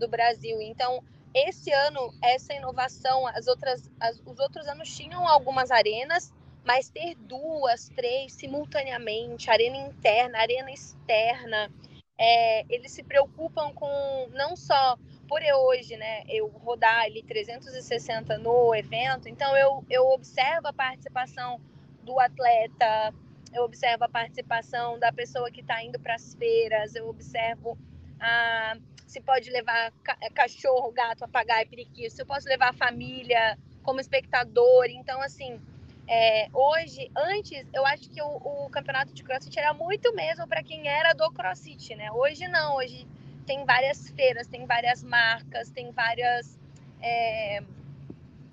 do 0.00 0.08
Brasil. 0.08 0.60
Então, 0.60 1.00
esse 1.32 1.70
ano, 1.70 2.12
essa 2.20 2.52
inovação, 2.54 3.24
as 3.28 3.46
outras, 3.46 3.88
as, 4.00 4.20
os 4.26 4.40
outros 4.40 4.66
anos 4.66 4.92
tinham 4.92 5.28
algumas 5.28 5.70
arenas, 5.70 6.32
mas 6.68 6.90
ter 6.90 7.14
duas, 7.14 7.88
três 7.96 8.34
simultaneamente, 8.34 9.50
arena 9.50 9.78
interna, 9.78 10.38
arena 10.38 10.70
externa, 10.70 11.72
é, 12.18 12.62
eles 12.68 12.92
se 12.92 13.02
preocupam 13.02 13.72
com 13.72 14.28
não 14.34 14.54
só 14.54 14.98
por 15.26 15.42
eu 15.42 15.56
hoje, 15.56 15.96
né, 15.96 16.24
eu 16.28 16.48
rodar 16.48 17.04
ali 17.04 17.22
360 17.22 18.36
no 18.36 18.74
evento, 18.74 19.30
então 19.30 19.56
eu, 19.56 19.82
eu 19.88 20.08
observo 20.10 20.68
a 20.68 20.72
participação 20.74 21.58
do 22.02 22.20
atleta, 22.20 23.14
eu 23.54 23.64
observo 23.64 24.04
a 24.04 24.08
participação 24.08 24.98
da 24.98 25.10
pessoa 25.10 25.50
que 25.50 25.62
está 25.62 25.82
indo 25.82 25.98
para 25.98 26.16
as 26.16 26.34
feiras, 26.34 26.94
eu 26.94 27.08
observo 27.08 27.78
a, 28.20 28.76
se 29.06 29.22
pode 29.22 29.48
levar 29.48 29.90
cachorro, 30.34 30.92
gato, 30.92 31.20
papagaio, 31.20 31.66
periquito, 31.66 32.14
se 32.14 32.20
eu 32.20 32.26
posso 32.26 32.46
levar 32.46 32.68
a 32.68 32.74
família 32.74 33.58
como 33.82 34.00
espectador, 34.00 34.84
então 34.90 35.22
assim, 35.22 35.58
é, 36.08 36.48
hoje, 36.54 37.10
antes, 37.14 37.66
eu 37.74 37.84
acho 37.84 38.08
que 38.08 38.22
o, 38.22 38.26
o, 38.26 38.70
campeonato 38.70 39.12
de 39.12 39.22
crossfit 39.22 39.58
era 39.58 39.74
muito 39.74 40.14
mesmo 40.14 40.48
para 40.48 40.62
quem 40.62 40.88
era 40.88 41.12
do 41.12 41.30
crossfit, 41.30 41.94
né? 41.94 42.10
Hoje 42.10 42.48
não, 42.48 42.76
hoje 42.76 43.06
tem 43.46 43.62
várias 43.66 44.08
feiras, 44.10 44.46
tem 44.46 44.64
várias 44.64 45.02
marcas, 45.02 45.70
tem 45.70 45.90
várias. 45.90 46.58
É... 47.02 47.62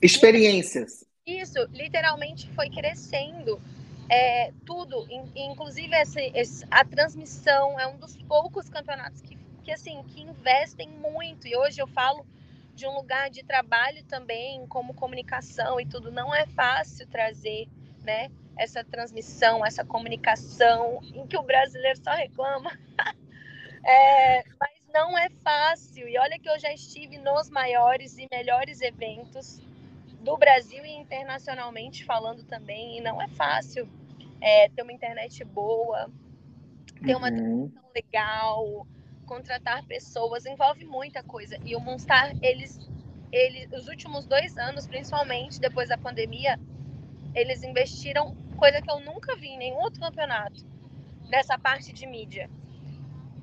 Experiências. 0.01 1.05
Isso, 1.25 1.65
literalmente 1.71 2.49
foi 2.51 2.69
crescendo. 2.69 3.61
É, 4.09 4.51
tudo, 4.65 5.07
inclusive 5.35 5.95
esse, 5.95 6.63
a 6.69 6.85
transmissão 6.85 7.79
é 7.79 7.87
um 7.87 7.97
dos 7.97 8.15
poucos 8.23 8.69
campeonatos 8.69 9.19
que, 9.21 9.35
que 9.63 9.71
assim 9.71 10.03
que 10.09 10.21
investem 10.21 10.89
muito. 10.89 11.47
E 11.47 11.55
hoje 11.55 11.81
eu 11.81 11.87
falo 11.87 12.25
de 12.75 12.85
um 12.85 12.93
lugar 12.93 13.29
de 13.29 13.43
trabalho 13.43 14.03
também, 14.03 14.67
como 14.67 14.93
comunicação 14.93 15.79
e 15.79 15.85
tudo, 15.85 16.11
não 16.11 16.35
é 16.35 16.45
fácil 16.45 17.07
trazer, 17.07 17.67
né? 18.03 18.29
Essa 18.57 18.83
transmissão, 18.83 19.65
essa 19.65 19.83
comunicação, 19.83 20.99
em 21.13 21.25
que 21.25 21.37
o 21.37 21.43
brasileiro 21.43 21.97
só 22.03 22.11
reclama. 22.11 22.71
é, 23.83 24.43
mas 24.59 24.71
não 24.93 25.17
é 25.17 25.29
fácil. 25.41 26.07
E 26.07 26.17
olha 26.17 26.37
que 26.37 26.49
eu 26.49 26.59
já 26.59 26.71
estive 26.73 27.17
nos 27.17 27.49
maiores 27.49 28.17
e 28.17 28.27
melhores 28.29 28.81
eventos 28.81 29.61
do 30.21 30.37
Brasil 30.37 30.83
e 30.85 30.91
internacionalmente 30.91 32.03
falando 32.03 32.43
também, 32.43 32.97
e 32.97 33.01
não 33.01 33.21
é 33.21 33.27
fácil 33.29 33.87
é, 34.41 34.67
ter 34.69 34.81
uma 34.81 34.91
internet 34.91 35.43
boa, 35.45 36.09
ter 37.03 37.15
uma 37.15 37.29
uhum. 37.29 37.35
transmissão 37.35 37.83
legal, 37.93 38.87
contratar 39.25 39.83
pessoas, 39.85 40.45
envolve 40.45 40.85
muita 40.85 41.21
coisa. 41.23 41.57
E 41.65 41.75
o 41.75 41.79
Monstar, 41.79 42.33
eles, 42.41 42.79
eles, 43.31 43.71
os 43.71 43.87
últimos 43.87 44.25
dois 44.25 44.57
anos, 44.57 44.87
principalmente 44.87 45.59
depois 45.59 45.89
da 45.89 45.97
pandemia, 45.97 46.59
eles 47.33 47.63
investiram 47.63 48.35
coisa 48.55 48.81
que 48.81 48.89
eu 48.89 48.99
nunca 49.01 49.35
vi 49.35 49.49
em 49.49 49.57
nenhum 49.57 49.77
outro 49.77 49.99
campeonato 49.99 50.65
nessa 51.29 51.57
parte 51.57 51.91
de 51.91 52.05
mídia. 52.05 52.49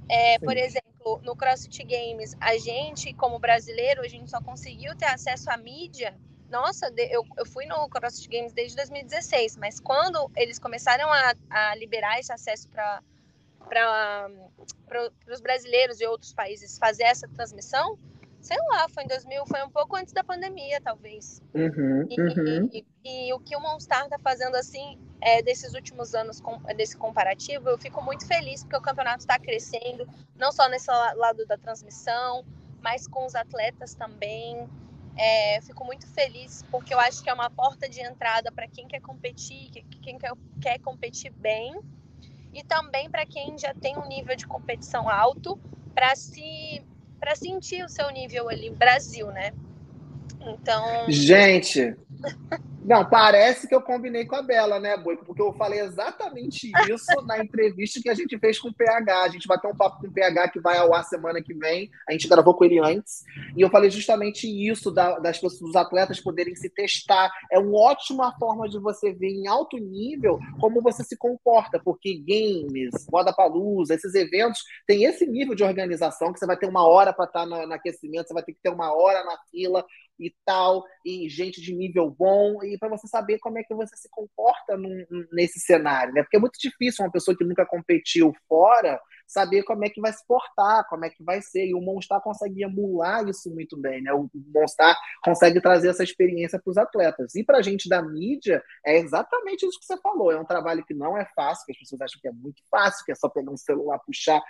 É, 0.08 0.38
por 0.38 0.56
exemplo, 0.56 1.20
no 1.22 1.36
CrossFit 1.36 1.84
Games, 1.84 2.36
a 2.40 2.56
gente, 2.56 3.12
como 3.14 3.38
brasileiro, 3.38 4.02
a 4.02 4.08
gente 4.08 4.30
só 4.30 4.40
conseguiu 4.40 4.96
ter 4.96 5.06
acesso 5.06 5.50
à 5.50 5.56
mídia. 5.56 6.16
Nossa, 6.50 6.92
eu, 6.96 7.24
eu 7.36 7.46
fui 7.46 7.66
no 7.66 7.88
CrossFit 7.88 8.28
Games 8.28 8.52
desde 8.52 8.76
2016, 8.76 9.56
mas 9.56 9.80
quando 9.80 10.30
eles 10.36 10.58
começaram 10.58 11.10
a, 11.10 11.34
a 11.50 11.74
liberar 11.76 12.18
esse 12.18 12.32
acesso 12.32 12.68
para 12.68 13.02
para 13.68 14.28
os 15.30 15.40
brasileiros 15.40 15.98
de 15.98 16.06
outros 16.06 16.32
países 16.32 16.78
fazer 16.78 17.04
essa 17.04 17.28
transmissão, 17.28 17.98
sei 18.42 18.58
lá, 18.68 18.88
foi 18.88 19.04
em 19.04 19.06
2000, 19.06 19.46
foi 19.46 19.62
um 19.62 19.70
pouco 19.70 19.96
antes 19.96 20.12
da 20.12 20.24
pandemia, 20.24 20.80
talvez. 20.80 21.40
Uhum, 21.54 22.06
e, 22.10 22.20
uhum. 22.20 22.68
E, 22.72 22.84
e, 23.04 23.28
e, 23.28 23.32
o 23.32 23.38
que 23.38 23.56
o 23.56 23.60
Monstar 23.60 24.04
está 24.04 24.18
fazendo 24.18 24.56
assim, 24.56 24.98
é, 25.20 25.40
desses 25.42 25.74
últimos 25.74 26.14
anos, 26.14 26.40
com, 26.40 26.58
desse 26.76 26.96
comparativo, 26.96 27.68
eu 27.68 27.78
fico 27.78 28.02
muito 28.02 28.26
feliz 28.26 28.64
porque 28.64 28.76
o 28.76 28.82
campeonato 28.82 29.20
está 29.20 29.38
crescendo, 29.38 30.06
não 30.36 30.50
só 30.50 30.68
nesse 30.68 30.90
lado 30.90 31.46
da 31.46 31.56
transmissão, 31.56 32.44
mas 32.82 33.06
com 33.06 33.24
os 33.24 33.34
atletas 33.34 33.94
também. 33.94 34.68
É, 35.14 35.60
fico 35.60 35.84
muito 35.84 36.06
feliz 36.06 36.64
porque 36.70 36.94
eu 36.94 36.98
acho 36.98 37.22
que 37.22 37.28
é 37.28 37.34
uma 37.34 37.50
porta 37.50 37.86
de 37.86 38.00
entrada 38.00 38.50
para 38.50 38.66
quem 38.66 38.88
quer 38.88 39.00
competir, 39.00 39.70
quem 40.00 40.16
quer, 40.16 40.32
quer 40.58 40.78
competir 40.78 41.30
bem 41.32 41.78
e 42.52 42.64
também 42.64 43.10
para 43.10 43.26
quem 43.26 43.58
já 43.58 43.74
tem 43.74 43.96
um 43.98 44.06
nível 44.08 44.36
de 44.36 44.46
competição 44.46 45.08
alto 45.08 45.58
para 45.94 46.14
se 46.16 46.84
para 47.20 47.36
sentir 47.36 47.84
o 47.84 47.88
seu 47.88 48.10
nível 48.10 48.48
ali 48.48 48.70
Brasil, 48.70 49.28
né? 49.32 49.52
Então, 50.46 51.06
gente, 51.08 51.96
Não, 52.84 53.08
parece 53.08 53.68
que 53.68 53.74
eu 53.74 53.80
combinei 53.80 54.24
com 54.26 54.34
a 54.34 54.42
Bela, 54.42 54.80
né, 54.80 54.96
Boi? 54.96 55.16
Porque 55.16 55.40
eu 55.40 55.52
falei 55.52 55.80
exatamente 55.80 56.70
isso 56.90 57.22
na 57.24 57.38
entrevista 57.38 58.00
que 58.02 58.08
a 58.08 58.14
gente 58.14 58.36
fez 58.38 58.58
com 58.58 58.70
o 58.70 58.74
PH. 58.74 59.22
A 59.22 59.28
gente 59.28 59.46
bateu 59.46 59.70
um 59.70 59.76
papo 59.76 60.00
com 60.00 60.08
o 60.08 60.12
PH 60.12 60.48
que 60.48 60.60
vai 60.60 60.76
ao 60.78 60.92
ar 60.92 61.04
semana 61.04 61.40
que 61.40 61.54
vem. 61.54 61.88
A 62.08 62.12
gente 62.12 62.26
gravou 62.26 62.54
com 62.54 62.64
ele 62.64 62.80
antes. 62.80 63.22
E 63.56 63.60
eu 63.60 63.70
falei 63.70 63.88
justamente 63.88 64.48
isso, 64.48 64.90
da, 64.90 65.18
das 65.20 65.38
pessoas, 65.38 65.60
dos 65.60 65.76
atletas 65.76 66.20
poderem 66.20 66.56
se 66.56 66.68
testar. 66.68 67.30
É 67.52 67.58
uma 67.58 67.78
ótima 67.78 68.36
forma 68.36 68.68
de 68.68 68.80
você 68.80 69.12
ver 69.12 69.30
em 69.30 69.46
alto 69.46 69.76
nível 69.78 70.40
como 70.60 70.82
você 70.82 71.04
se 71.04 71.16
comporta. 71.16 71.80
Porque 71.82 72.18
games, 72.18 73.06
moda 73.12 73.32
palusa, 73.32 73.94
esses 73.94 74.12
eventos 74.14 74.60
têm 74.88 75.04
esse 75.04 75.24
nível 75.24 75.54
de 75.54 75.62
organização 75.62 76.32
que 76.32 76.40
você 76.40 76.46
vai 76.46 76.56
ter 76.56 76.66
uma 76.66 76.84
hora 76.84 77.12
para 77.12 77.26
estar 77.26 77.46
no, 77.46 77.64
no 77.64 77.74
aquecimento, 77.74 78.26
você 78.26 78.34
vai 78.34 78.42
ter 78.42 78.54
que 78.54 78.60
ter 78.60 78.70
uma 78.70 78.92
hora 78.92 79.24
na 79.24 79.38
fila 79.52 79.84
e 80.18 80.34
tal, 80.44 80.84
e 81.04 81.28
gente 81.28 81.60
de 81.60 81.74
nível 81.74 82.10
bom, 82.10 82.62
e 82.62 82.78
para 82.78 82.88
você 82.88 83.06
saber 83.06 83.38
como 83.38 83.58
é 83.58 83.62
que 83.62 83.74
você 83.74 83.96
se 83.96 84.08
comporta 84.10 84.76
num, 84.76 85.04
nesse 85.32 85.58
cenário, 85.60 86.12
né? 86.14 86.22
Porque 86.22 86.36
é 86.36 86.40
muito 86.40 86.58
difícil 86.58 87.04
uma 87.04 87.10
pessoa 87.10 87.36
que 87.36 87.44
nunca 87.44 87.66
competiu 87.66 88.32
fora 88.48 89.00
saber 89.32 89.62
como 89.62 89.84
é 89.84 89.88
que 89.88 90.00
vai 90.00 90.12
se 90.12 90.24
portar, 90.26 90.86
como 90.88 91.04
é 91.04 91.10
que 91.10 91.22
vai 91.22 91.40
ser. 91.40 91.66
E 91.66 91.74
o 91.74 91.80
Monstar 91.80 92.20
consegue 92.20 92.62
emular 92.62 93.26
isso 93.28 93.50
muito 93.50 93.76
bem, 93.76 94.02
né? 94.02 94.12
O 94.12 94.28
Monstar 94.54 94.96
consegue 95.24 95.60
trazer 95.60 95.88
essa 95.88 96.04
experiência 96.04 96.60
para 96.60 96.70
os 96.70 96.76
atletas. 96.76 97.34
E 97.34 97.42
para 97.42 97.58
a 97.58 97.62
gente 97.62 97.88
da 97.88 98.02
mídia, 98.02 98.62
é 98.84 98.98
exatamente 98.98 99.66
isso 99.66 99.78
que 99.80 99.86
você 99.86 99.98
falou. 100.00 100.30
É 100.30 100.38
um 100.38 100.44
trabalho 100.44 100.84
que 100.84 100.94
não 100.94 101.16
é 101.16 101.24
fácil, 101.34 101.64
que 101.64 101.72
as 101.72 101.78
pessoas 101.78 102.02
acham 102.02 102.20
que 102.20 102.28
é 102.28 102.32
muito 102.32 102.62
fácil, 102.70 103.04
que 103.04 103.12
é 103.12 103.14
só 103.14 103.28
pegar 103.28 103.50
um 103.50 103.56
celular, 103.56 103.98
puxar 104.00 104.42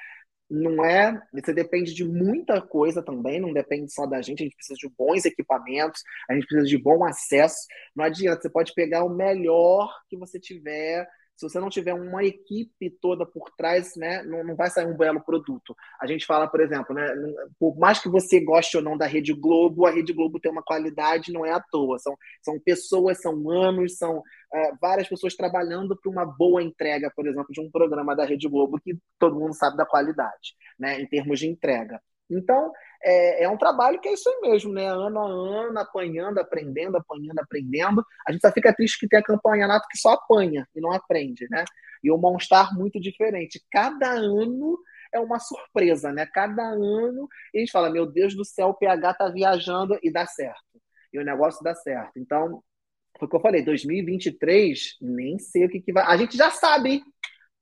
não 0.50 0.84
é. 0.84 1.20
Você 1.32 1.52
depende 1.52 1.94
de 1.94 2.04
muita 2.04 2.60
coisa 2.60 3.02
também, 3.02 3.40
não 3.40 3.52
depende 3.52 3.92
só 3.92 4.06
da 4.06 4.20
gente. 4.20 4.40
A 4.40 4.44
gente 4.44 4.56
precisa 4.56 4.76
de 4.78 4.88
bons 4.88 5.24
equipamentos, 5.24 6.02
a 6.28 6.34
gente 6.34 6.46
precisa 6.46 6.68
de 6.68 6.78
bom 6.78 7.04
acesso. 7.04 7.66
Não 7.94 8.04
adianta, 8.04 8.42
você 8.42 8.50
pode 8.50 8.74
pegar 8.74 9.04
o 9.04 9.14
melhor 9.14 9.90
que 10.08 10.16
você 10.16 10.38
tiver 10.38 11.06
se 11.42 11.48
você 11.48 11.58
não 11.58 11.68
tiver 11.68 11.92
uma 11.92 12.22
equipe 12.22 12.88
toda 13.00 13.26
por 13.26 13.50
trás, 13.56 13.96
né, 13.96 14.22
não, 14.22 14.44
não 14.44 14.54
vai 14.54 14.70
sair 14.70 14.86
um 14.86 14.96
belo 14.96 15.20
produto. 15.20 15.74
A 16.00 16.06
gente 16.06 16.24
fala, 16.24 16.46
por 16.46 16.60
exemplo, 16.60 16.94
né, 16.94 17.06
por 17.58 17.76
mais 17.76 17.98
que 17.98 18.08
você 18.08 18.38
goste 18.38 18.76
ou 18.76 18.82
não 18.82 18.96
da 18.96 19.06
Rede 19.06 19.32
Globo, 19.32 19.84
a 19.84 19.90
Rede 19.90 20.12
Globo 20.12 20.38
tem 20.38 20.52
uma 20.52 20.62
qualidade, 20.62 21.32
não 21.32 21.44
é 21.44 21.50
à 21.50 21.60
toa. 21.60 21.98
São, 21.98 22.16
são 22.42 22.60
pessoas, 22.60 23.20
são 23.20 23.50
anos, 23.50 23.96
são 23.96 24.22
é, 24.54 24.72
várias 24.80 25.08
pessoas 25.08 25.34
trabalhando 25.34 25.98
para 26.00 26.10
uma 26.10 26.24
boa 26.24 26.62
entrega, 26.62 27.10
por 27.14 27.26
exemplo, 27.26 27.52
de 27.52 27.60
um 27.60 27.70
programa 27.70 28.14
da 28.14 28.24
Rede 28.24 28.48
Globo 28.48 28.80
que 28.80 28.96
todo 29.18 29.38
mundo 29.38 29.54
sabe 29.54 29.76
da 29.76 29.86
qualidade, 29.86 30.54
né, 30.78 31.00
em 31.00 31.06
termos 31.08 31.40
de 31.40 31.48
entrega. 31.48 32.00
Então, 32.30 32.70
é, 33.04 33.44
é, 33.44 33.48
um 33.48 33.56
trabalho 33.56 34.00
que 34.00 34.08
é 34.08 34.12
isso 34.12 34.28
aí 34.28 34.50
mesmo, 34.50 34.72
né? 34.72 34.86
Ano 34.86 35.18
a 35.18 35.28
ano, 35.28 35.78
apanhando, 35.78 36.38
aprendendo, 36.38 36.96
apanhando, 36.96 37.38
aprendendo. 37.38 38.04
A 38.26 38.32
gente 38.32 38.40
só 38.40 38.52
fica 38.52 38.74
triste 38.74 38.98
que 38.98 39.08
tem 39.08 39.18
a 39.18 39.22
campanha 39.22 39.66
nato 39.66 39.88
que 39.88 39.98
só 39.98 40.12
apanha 40.12 40.66
e 40.74 40.80
não 40.80 40.92
aprende, 40.92 41.46
né? 41.50 41.64
E 42.02 42.10
o 42.10 42.18
Monstar 42.18 42.74
muito 42.76 43.00
diferente. 43.00 43.62
Cada 43.70 44.10
ano 44.10 44.78
é 45.12 45.20
uma 45.20 45.38
surpresa, 45.38 46.12
né? 46.12 46.26
Cada 46.26 46.62
ano 46.62 47.28
a 47.54 47.58
gente 47.58 47.72
fala, 47.72 47.90
meu 47.90 48.06
Deus 48.06 48.34
do 48.34 48.44
céu, 48.44 48.68
o 48.68 48.74
PH 48.74 49.14
tá 49.14 49.28
viajando 49.28 49.98
e 50.02 50.10
dá 50.10 50.26
certo. 50.26 50.80
E 51.12 51.18
o 51.18 51.24
negócio 51.24 51.62
dá 51.62 51.74
certo. 51.74 52.18
Então, 52.18 52.62
foi 53.18 53.26
o 53.26 53.30
que 53.30 53.36
eu 53.36 53.40
falei, 53.40 53.62
2023, 53.62 54.96
nem 55.00 55.38
sei 55.38 55.66
o 55.66 55.68
que, 55.68 55.80
que 55.80 55.92
vai. 55.92 56.04
A 56.04 56.16
gente 56.16 56.36
já 56.36 56.50
sabe, 56.50 57.02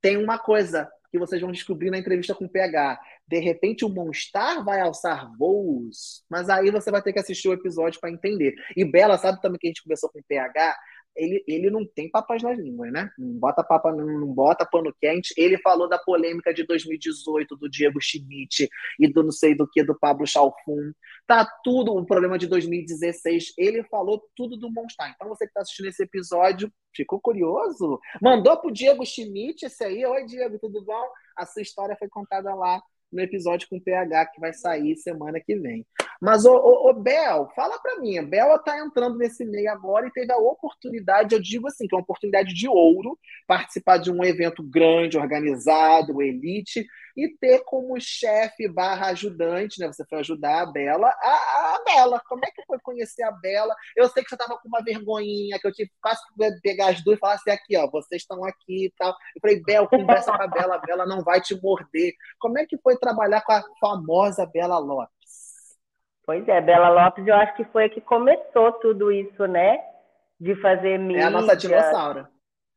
tem 0.01 0.17
uma 0.17 0.39
coisa 0.39 0.89
que 1.11 1.19
vocês 1.19 1.41
vão 1.41 1.51
descobrir 1.51 1.91
na 1.91 1.97
entrevista 1.97 2.33
com 2.33 2.45
o 2.45 2.49
PH. 2.49 2.99
De 3.31 3.39
repente, 3.39 3.85
o 3.85 3.89
Monstar 3.89 4.61
vai 4.61 4.81
alçar 4.81 5.31
voos, 5.37 6.21
mas 6.29 6.49
aí 6.49 6.69
você 6.69 6.91
vai 6.91 7.01
ter 7.01 7.13
que 7.13 7.19
assistir 7.19 7.47
o 7.47 7.53
episódio 7.53 7.97
para 8.01 8.11
entender. 8.11 8.53
E 8.75 8.83
Bela, 8.83 9.17
sabe 9.17 9.41
também 9.41 9.57
que 9.57 9.67
a 9.67 9.69
gente 9.69 9.83
conversou 9.83 10.09
com 10.09 10.19
o 10.19 10.23
PH? 10.27 10.77
ele, 11.15 11.43
ele 11.47 11.69
não 11.69 11.85
tem 11.85 12.09
papas 12.09 12.41
nas 12.41 12.57
línguas, 12.57 12.91
né? 12.91 13.11
Não 13.17 13.33
bota 13.39 13.63
papa, 13.63 13.91
não, 13.91 14.27
bota 14.27 14.65
pano 14.65 14.93
quente. 14.99 15.33
Ele 15.37 15.57
falou 15.57 15.87
da 15.87 15.97
polêmica 15.97 16.53
de 16.53 16.65
2018 16.65 17.55
do 17.55 17.69
Diego 17.69 17.99
Schmidt 18.01 18.69
e 18.99 19.07
do 19.07 19.23
não 19.23 19.31
sei 19.31 19.55
do 19.55 19.67
que 19.67 19.83
do 19.83 19.97
Pablo 19.97 20.25
Chalfun. 20.25 20.91
Tá 21.27 21.45
tudo 21.63 21.93
o 21.93 22.05
problema 22.05 22.37
de 22.37 22.47
2016. 22.47 23.53
Ele 23.57 23.83
falou 23.83 24.21
tudo 24.35 24.57
do 24.57 24.71
Monstein. 24.71 25.11
Então 25.15 25.27
você 25.27 25.45
que 25.45 25.51
está 25.51 25.61
assistindo 25.61 25.87
esse 25.87 26.03
episódio, 26.03 26.71
ficou 26.95 27.19
curioso? 27.19 27.99
Mandou 28.21 28.57
pro 28.57 28.71
Diego 28.71 29.05
Schmidt 29.05 29.65
esse 29.65 29.83
aí. 29.83 30.05
Oi, 30.05 30.25
Diego, 30.25 30.59
tudo 30.59 30.83
bom? 30.83 31.03
A 31.35 31.45
sua 31.45 31.61
história 31.61 31.95
foi 31.97 32.07
contada 32.09 32.53
lá 32.55 32.81
no 33.11 33.21
episódio 33.21 33.67
com 33.69 33.77
o 33.77 33.81
PH 33.81 34.27
que 34.27 34.39
vai 34.39 34.53
sair 34.53 34.95
semana 34.95 35.39
que 35.39 35.55
vem. 35.55 35.85
Mas, 36.21 36.45
o, 36.45 36.53
o, 36.53 36.89
o 36.89 36.93
Bel, 36.93 37.49
fala 37.55 37.79
para 37.79 37.99
mim, 37.99 38.19
a 38.19 38.23
Bel 38.23 38.55
está 38.55 38.79
entrando 38.79 39.17
nesse 39.17 39.43
meio 39.43 39.71
agora 39.71 40.07
e 40.07 40.11
teve 40.11 40.31
a 40.31 40.37
oportunidade, 40.37 41.33
eu 41.33 41.41
digo 41.41 41.67
assim, 41.67 41.87
que 41.87 41.95
é 41.95 41.97
uma 41.97 42.03
oportunidade 42.03 42.53
de 42.53 42.67
ouro, 42.67 43.17
participar 43.47 43.97
de 43.97 44.11
um 44.11 44.23
evento 44.23 44.61
grande, 44.61 45.17
organizado, 45.17 46.21
elite, 46.21 46.85
e 47.15 47.29
ter 47.37 47.63
como 47.65 47.99
chefe 47.99 48.67
barra 48.67 49.07
ajudante, 49.07 49.79
né? 49.79 49.87
Você 49.87 50.05
foi 50.05 50.19
ajudar 50.19 50.61
a 50.61 50.65
Bela, 50.65 51.07
a, 51.07 51.75
a 51.75 51.83
Bela. 51.85 52.21
Como 52.27 52.41
é 52.45 52.51
que 52.51 52.63
foi 52.65 52.79
conhecer 52.79 53.23
a 53.23 53.31
Bela? 53.31 53.75
Eu 53.95 54.07
sei 54.09 54.23
que 54.23 54.29
você 54.29 54.35
estava 54.35 54.59
com 54.59 54.67
uma 54.67 54.83
vergonhinha, 54.83 55.59
que 55.59 55.67
eu 55.67 55.73
tive 55.73 55.91
quase 56.01 56.21
que 56.25 56.61
pegar 56.61 56.89
as 56.89 57.03
duas 57.03 57.17
e 57.17 57.19
falar 57.19 57.33
assim, 57.33 57.51
aqui, 57.51 57.77
ó, 57.77 57.89
vocês 57.89 58.21
estão 58.21 58.43
aqui 58.45 58.85
e 58.85 58.93
tal. 58.97 59.09
Eu 59.35 59.41
falei, 59.41 59.61
Bel, 59.63 59.87
conversa 59.87 60.35
com 60.35 60.43
a 60.43 60.47
Bela, 60.47 60.75
a 60.75 60.79
Bela 60.79 61.05
não 61.05 61.23
vai 61.23 61.41
te 61.41 61.59
morder. 61.61 62.13
Como 62.39 62.57
é 62.57 62.65
que 62.65 62.77
foi 62.77 62.97
trabalhar 62.97 63.41
com 63.41 63.51
a 63.51 63.63
famosa 63.79 64.45
Bela 64.45 64.77
Lopes? 64.77 65.11
Pois 66.25 66.47
é, 66.47 66.61
Bela 66.61 66.89
Lopes, 66.89 67.25
eu 67.25 67.35
acho 67.35 67.55
que 67.55 67.65
foi 67.65 67.85
a 67.85 67.89
que 67.89 67.99
começou 67.99 68.71
tudo 68.73 69.11
isso, 69.11 69.45
né? 69.47 69.79
De 70.39 70.55
fazer 70.61 70.97
mídia. 70.97 71.23
É 71.23 71.25
a 71.25 71.29
nossa 71.29 71.55
dinossauro. 71.55 72.27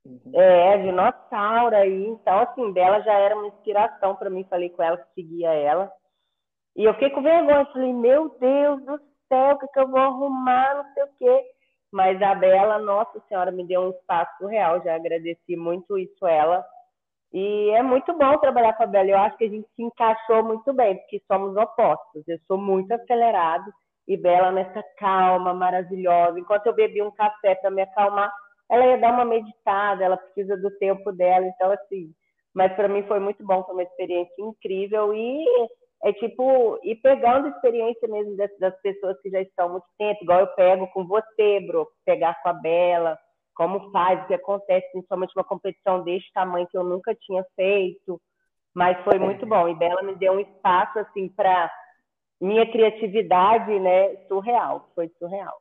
Uhum. 0.04 0.32
É, 0.34 0.78
dinossauro 0.78 1.74
aí. 1.74 2.06
Então, 2.06 2.38
assim, 2.40 2.72
Bela 2.72 3.00
já 3.00 3.12
era 3.14 3.34
uma 3.34 3.48
inspiração 3.48 4.14
para 4.16 4.30
mim. 4.30 4.44
Falei 4.44 4.70
com 4.70 4.82
ela 4.82 4.98
que 4.98 5.14
seguia 5.14 5.52
ela. 5.52 5.90
E 6.76 6.84
eu 6.84 6.92
fiquei 6.94 7.10
com 7.10 7.22
vergonha. 7.22 7.66
Falei, 7.66 7.92
meu 7.92 8.28
Deus 8.38 8.84
do 8.84 8.98
céu, 9.28 9.54
o 9.54 9.58
que, 9.58 9.68
que 9.68 9.80
eu 9.80 9.88
vou 9.88 10.00
arrumar? 10.00 10.74
Não 10.76 10.94
sei 10.94 11.02
o 11.04 11.08
quê. 11.18 11.44
Mas 11.92 12.20
a 12.20 12.34
Bela, 12.34 12.78
nossa 12.80 13.20
senhora, 13.28 13.52
me 13.52 13.66
deu 13.66 13.82
um 13.82 13.90
espaço 13.90 14.46
real. 14.46 14.82
Já 14.82 14.96
agradeci 14.96 15.56
muito 15.56 15.96
isso 15.96 16.26
ela. 16.26 16.64
E 17.32 17.70
é 17.70 17.82
muito 17.82 18.12
bom 18.16 18.36
trabalhar 18.38 18.74
com 18.74 18.82
a 18.82 18.86
Bela. 18.86 19.10
Eu 19.10 19.18
acho 19.18 19.36
que 19.36 19.44
a 19.44 19.48
gente 19.48 19.68
se 19.74 19.82
encaixou 19.82 20.44
muito 20.44 20.72
bem, 20.72 20.96
porque 20.98 21.22
somos 21.26 21.56
opostos. 21.56 22.26
Eu 22.28 22.38
sou 22.46 22.58
muito 22.58 22.92
acelerado 22.92 23.72
e 24.06 24.16
Bela 24.16 24.52
nessa 24.52 24.82
calma 24.98 25.54
maravilhosa. 25.54 26.38
Enquanto 26.38 26.66
eu 26.66 26.74
bebi 26.74 27.02
um 27.02 27.10
café 27.12 27.54
para 27.54 27.70
me 27.70 27.82
acalmar, 27.82 28.32
ela 28.70 28.86
ia 28.86 28.98
dar 28.98 29.12
uma 29.12 29.24
meditada, 29.24 30.04
ela 30.04 30.16
precisa 30.16 30.56
do 30.56 30.70
tempo 30.78 31.12
dela, 31.12 31.46
então 31.46 31.70
assim, 31.70 32.10
mas 32.54 32.72
para 32.74 32.88
mim 32.88 33.02
foi 33.04 33.18
muito 33.18 33.44
bom, 33.44 33.62
foi 33.64 33.74
uma 33.74 33.82
experiência 33.82 34.34
incrível 34.38 35.12
e 35.14 35.44
é 36.04 36.12
tipo 36.12 36.78
ir 36.82 36.96
pegando 36.96 37.48
experiência 37.48 38.06
mesmo 38.08 38.36
das, 38.36 38.50
das 38.58 38.80
pessoas 38.82 39.20
que 39.22 39.30
já 39.30 39.40
estão 39.40 39.66
há 39.66 39.68
muito 39.70 39.86
tempo, 39.98 40.22
igual 40.22 40.40
eu 40.40 40.46
pego 40.48 40.86
com 40.88 41.06
você, 41.06 41.60
Bro, 41.66 41.88
pegar 42.04 42.40
com 42.42 42.48
a 42.50 42.52
Bela, 42.52 43.18
como 43.54 43.90
faz, 43.90 44.22
o 44.22 44.26
que 44.26 44.34
acontece, 44.34 44.90
principalmente 44.92 45.32
uma 45.36 45.44
competição 45.44 46.02
desse 46.02 46.30
tamanho 46.32 46.66
que 46.66 46.76
eu 46.76 46.84
nunca 46.84 47.14
tinha 47.14 47.44
feito, 47.56 48.20
mas 48.74 49.02
foi 49.04 49.18
muito 49.18 49.46
bom. 49.46 49.68
E 49.68 49.74
Bela 49.74 50.02
me 50.02 50.14
deu 50.16 50.34
um 50.34 50.40
espaço 50.40 50.98
assim 50.98 51.28
para 51.28 51.70
minha 52.40 52.70
criatividade, 52.70 53.78
né, 53.78 54.16
surreal, 54.26 54.88
foi 54.94 55.08
surreal. 55.18 55.54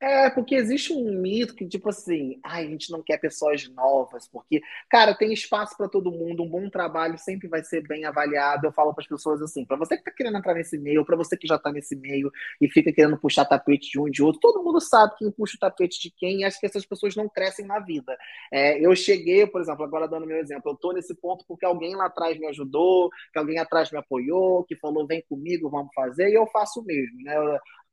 É, 0.00 0.28
porque 0.28 0.54
existe 0.54 0.92
um 0.92 1.20
mito 1.20 1.54
que, 1.54 1.66
tipo 1.66 1.88
assim, 1.88 2.38
ai, 2.44 2.66
a 2.66 2.68
gente 2.68 2.90
não 2.90 3.02
quer 3.02 3.18
pessoas 3.18 3.66
novas, 3.70 4.28
porque, 4.28 4.60
cara, 4.90 5.14
tem 5.14 5.32
espaço 5.32 5.76
para 5.76 5.88
todo 5.88 6.10
mundo, 6.10 6.42
um 6.42 6.48
bom 6.48 6.68
trabalho 6.68 7.16
sempre 7.16 7.48
vai 7.48 7.64
ser 7.64 7.80
bem 7.86 8.04
avaliado. 8.04 8.66
Eu 8.66 8.72
falo 8.72 8.92
para 8.92 9.02
as 9.02 9.08
pessoas 9.08 9.40
assim, 9.40 9.64
para 9.64 9.76
você 9.78 9.96
que 9.96 10.02
está 10.02 10.12
querendo 10.12 10.36
entrar 10.36 10.54
nesse 10.54 10.76
meio, 10.78 11.04
para 11.06 11.16
você 11.16 11.36
que 11.36 11.46
já 11.46 11.56
está 11.56 11.72
nesse 11.72 11.96
meio 11.96 12.30
e 12.60 12.68
fica 12.68 12.92
querendo 12.92 13.16
puxar 13.18 13.46
tapete 13.46 13.90
de 13.90 13.98
um 13.98 14.06
e 14.06 14.10
de 14.10 14.22
outro, 14.22 14.40
todo 14.40 14.62
mundo 14.62 14.80
sabe 14.80 15.14
quem 15.18 15.30
puxa 15.30 15.56
o 15.56 15.60
tapete 15.60 16.00
de 16.00 16.10
quem 16.10 16.40
e 16.40 16.44
acho 16.44 16.60
que 16.60 16.66
essas 16.66 16.84
pessoas 16.84 17.16
não 17.16 17.28
crescem 17.28 17.64
na 17.64 17.78
vida. 17.78 18.16
É, 18.52 18.78
eu 18.84 18.94
cheguei, 18.94 19.46
por 19.46 19.60
exemplo, 19.60 19.84
agora 19.84 20.06
dando 20.06 20.26
meu 20.26 20.36
exemplo, 20.38 20.72
eu 20.72 20.76
tô 20.76 20.92
nesse 20.92 21.14
ponto 21.14 21.44
porque 21.48 21.64
alguém 21.64 21.96
lá 21.96 22.06
atrás 22.06 22.38
me 22.38 22.46
ajudou, 22.48 23.08
que 23.32 23.38
alguém 23.38 23.58
atrás 23.58 23.90
me 23.90 23.98
apoiou, 23.98 24.64
que 24.64 24.76
falou, 24.76 25.06
vem 25.06 25.22
comigo, 25.28 25.70
vamos 25.70 25.92
fazer, 25.94 26.28
e 26.28 26.34
eu 26.34 26.46
faço 26.48 26.80
o 26.80 26.84
mesmo, 26.84 27.22
né? 27.22 27.34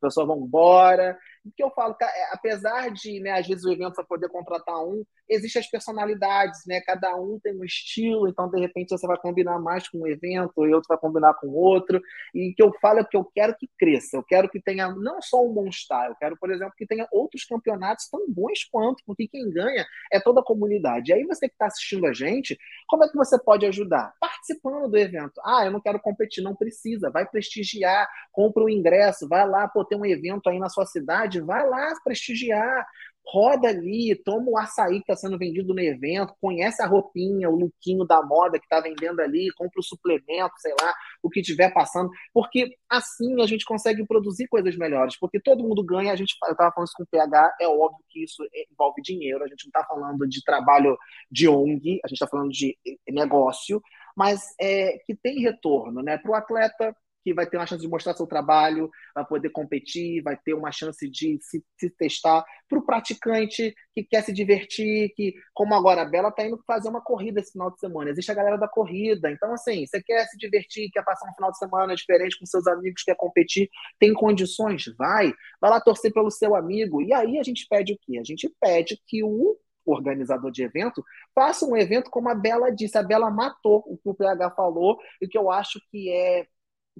pessoas 0.02 0.26
vão 0.26 0.40
embora. 0.40 1.16
O 1.44 1.50
que 1.56 1.62
eu 1.62 1.70
falo, 1.70 1.96
é, 2.00 2.32
apesar 2.32 2.90
de, 2.90 3.20
né, 3.20 3.32
às 3.32 3.46
vezes, 3.46 3.64
o 3.64 3.72
evento 3.72 3.96
só 3.96 4.04
poder 4.04 4.28
contratar 4.28 4.78
um, 4.84 5.04
existem 5.28 5.60
as 5.60 5.68
personalidades, 5.68 6.60
né? 6.66 6.80
Cada 6.80 7.16
um 7.16 7.38
tem 7.42 7.58
um 7.58 7.64
estilo, 7.64 8.28
então, 8.28 8.48
de 8.48 8.60
repente, 8.60 8.90
você 8.90 9.06
vai 9.06 9.16
combinar 9.16 9.58
mais 9.58 9.88
com 9.88 9.98
um 9.98 10.06
evento, 10.06 10.66
e 10.66 10.74
outro 10.74 10.88
vai 10.88 10.98
combinar 10.98 11.34
com 11.34 11.48
outro. 11.48 12.00
E 12.34 12.50
o 12.50 12.54
que 12.54 12.62
eu 12.62 12.72
falo 12.80 13.00
é 13.00 13.04
que 13.04 13.16
eu 13.16 13.24
quero 13.24 13.56
que 13.56 13.68
cresça, 13.78 14.16
eu 14.16 14.22
quero 14.22 14.48
que 14.48 14.60
tenha 14.60 14.88
não 14.94 15.20
só 15.20 15.44
um 15.44 15.52
bom 15.52 15.68
eu 16.08 16.14
quero, 16.16 16.36
por 16.36 16.50
exemplo, 16.50 16.74
que 16.76 16.86
tenha 16.86 17.08
outros 17.10 17.44
campeonatos 17.44 18.08
tão 18.08 18.26
bons 18.28 18.64
quanto, 18.70 19.02
porque 19.06 19.26
quem 19.26 19.50
ganha 19.50 19.86
é 20.12 20.20
toda 20.20 20.40
a 20.40 20.44
comunidade. 20.44 21.10
E 21.10 21.14
aí, 21.14 21.24
você 21.24 21.48
que 21.48 21.54
está 21.54 21.66
assistindo 21.66 22.06
a 22.06 22.12
gente, 22.12 22.58
como 22.86 23.04
é 23.04 23.08
que 23.08 23.16
você 23.16 23.38
pode 23.42 23.64
ajudar? 23.66 24.12
Participando 24.20 24.88
do 24.88 24.98
evento. 24.98 25.40
Ah, 25.44 25.64
eu 25.64 25.70
não 25.70 25.80
quero 25.80 26.00
competir, 26.00 26.42
não 26.42 26.54
precisa, 26.54 27.10
vai 27.10 27.26
prestigiar, 27.26 28.08
compra 28.32 28.62
o 28.62 28.70
ingresso, 28.70 29.28
vai 29.28 29.48
lá, 29.48 29.66
pô, 29.66 29.84
tem 29.84 29.98
um 29.98 30.06
evento 30.06 30.48
aí 30.48 30.58
na 30.58 30.68
sua 30.68 30.86
cidade, 30.86 31.31
vai 31.40 31.68
lá 31.68 31.92
prestigiar, 32.04 32.86
roda 33.26 33.68
ali, 33.68 34.14
toma 34.24 34.50
o 34.50 34.58
açaí 34.58 34.94
que 34.94 35.12
está 35.12 35.16
sendo 35.16 35.38
vendido 35.38 35.72
no 35.72 35.80
evento, 35.80 36.34
conhece 36.40 36.82
a 36.82 36.86
roupinha, 36.86 37.48
o 37.48 37.56
lookinho 37.56 38.04
da 38.04 38.22
moda 38.22 38.58
que 38.58 38.64
está 38.64 38.80
vendendo 38.80 39.20
ali, 39.20 39.50
compra 39.52 39.80
o 39.80 39.82
suplemento, 39.82 40.52
sei 40.58 40.74
lá, 40.80 40.92
o 41.22 41.30
que 41.30 41.40
estiver 41.40 41.72
passando, 41.72 42.10
porque 42.32 42.76
assim 42.88 43.40
a 43.40 43.46
gente 43.46 43.64
consegue 43.64 44.04
produzir 44.06 44.48
coisas 44.48 44.76
melhores, 44.76 45.16
porque 45.18 45.40
todo 45.40 45.62
mundo 45.62 45.84
ganha, 45.84 46.12
a 46.12 46.16
gente, 46.16 46.36
eu 46.44 46.52
estava 46.52 46.72
falando 46.72 46.88
isso 46.88 46.96
com 46.96 47.04
o 47.04 47.06
PH, 47.06 47.56
é 47.60 47.68
óbvio 47.68 48.04
que 48.08 48.24
isso 48.24 48.42
envolve 48.70 49.00
dinheiro, 49.02 49.44
a 49.44 49.48
gente 49.48 49.64
não 49.64 49.80
está 49.80 49.84
falando 49.84 50.28
de 50.28 50.42
trabalho 50.42 50.96
de 51.30 51.48
ONG, 51.48 52.00
a 52.04 52.08
gente 52.08 52.16
está 52.16 52.26
falando 52.26 52.50
de 52.50 52.76
negócio, 53.08 53.80
mas 54.16 54.54
é, 54.60 54.98
que 55.06 55.14
tem 55.14 55.40
retorno, 55.40 56.02
né? 56.02 56.18
Para 56.18 56.30
o 56.30 56.34
atleta 56.34 56.94
que 57.22 57.34
vai 57.34 57.46
ter 57.46 57.56
uma 57.56 57.66
chance 57.66 57.82
de 57.82 57.88
mostrar 57.88 58.14
seu 58.14 58.26
trabalho, 58.26 58.90
vai 59.14 59.24
poder 59.24 59.50
competir, 59.50 60.22
vai 60.22 60.36
ter 60.36 60.54
uma 60.54 60.72
chance 60.72 61.08
de 61.08 61.38
se, 61.40 61.64
se 61.78 61.90
testar. 61.90 62.44
Para 62.68 62.78
o 62.78 62.84
praticante 62.84 63.74
que 63.94 64.02
quer 64.02 64.22
se 64.22 64.32
divertir, 64.32 65.12
que, 65.14 65.34
como 65.54 65.74
agora 65.74 66.02
a 66.02 66.04
Bela 66.04 66.28
está 66.28 66.44
indo 66.44 66.62
fazer 66.66 66.88
uma 66.88 67.00
corrida 67.00 67.40
esse 67.40 67.52
final 67.52 67.70
de 67.70 67.78
semana, 67.78 68.10
existe 68.10 68.30
a 68.30 68.34
galera 68.34 68.56
da 68.56 68.68
corrida. 68.68 69.30
Então, 69.30 69.52
assim, 69.52 69.86
você 69.86 70.02
quer 70.02 70.26
se 70.26 70.36
divertir, 70.36 70.90
quer 70.90 71.04
passar 71.04 71.28
um 71.28 71.34
final 71.34 71.50
de 71.50 71.58
semana 71.58 71.94
diferente 71.94 72.38
com 72.38 72.46
seus 72.46 72.66
amigos, 72.66 73.02
quer 73.02 73.16
competir, 73.16 73.68
tem 73.98 74.12
condições? 74.12 74.84
Vai. 74.98 75.32
Vai 75.60 75.70
lá 75.70 75.80
torcer 75.80 76.12
pelo 76.12 76.30
seu 76.30 76.54
amigo. 76.54 77.02
E 77.02 77.12
aí 77.12 77.38
a 77.38 77.42
gente 77.42 77.66
pede 77.68 77.92
o 77.92 77.98
quê? 78.00 78.18
A 78.18 78.24
gente 78.24 78.52
pede 78.60 79.00
que 79.06 79.22
o 79.22 79.56
organizador 79.84 80.50
de 80.50 80.62
evento, 80.62 81.02
faça 81.34 81.66
um 81.66 81.76
evento 81.76 82.10
como 82.10 82.28
a 82.28 82.34
Bela 82.34 82.70
disse. 82.70 82.96
A 82.96 83.02
Bela 83.02 83.30
matou 83.30 83.82
o 83.86 83.96
que 83.96 84.08
o 84.08 84.14
PH 84.14 84.50
falou 84.52 84.98
e 85.20 85.26
que 85.26 85.36
eu 85.36 85.50
acho 85.50 85.80
que 85.90 86.10
é 86.10 86.46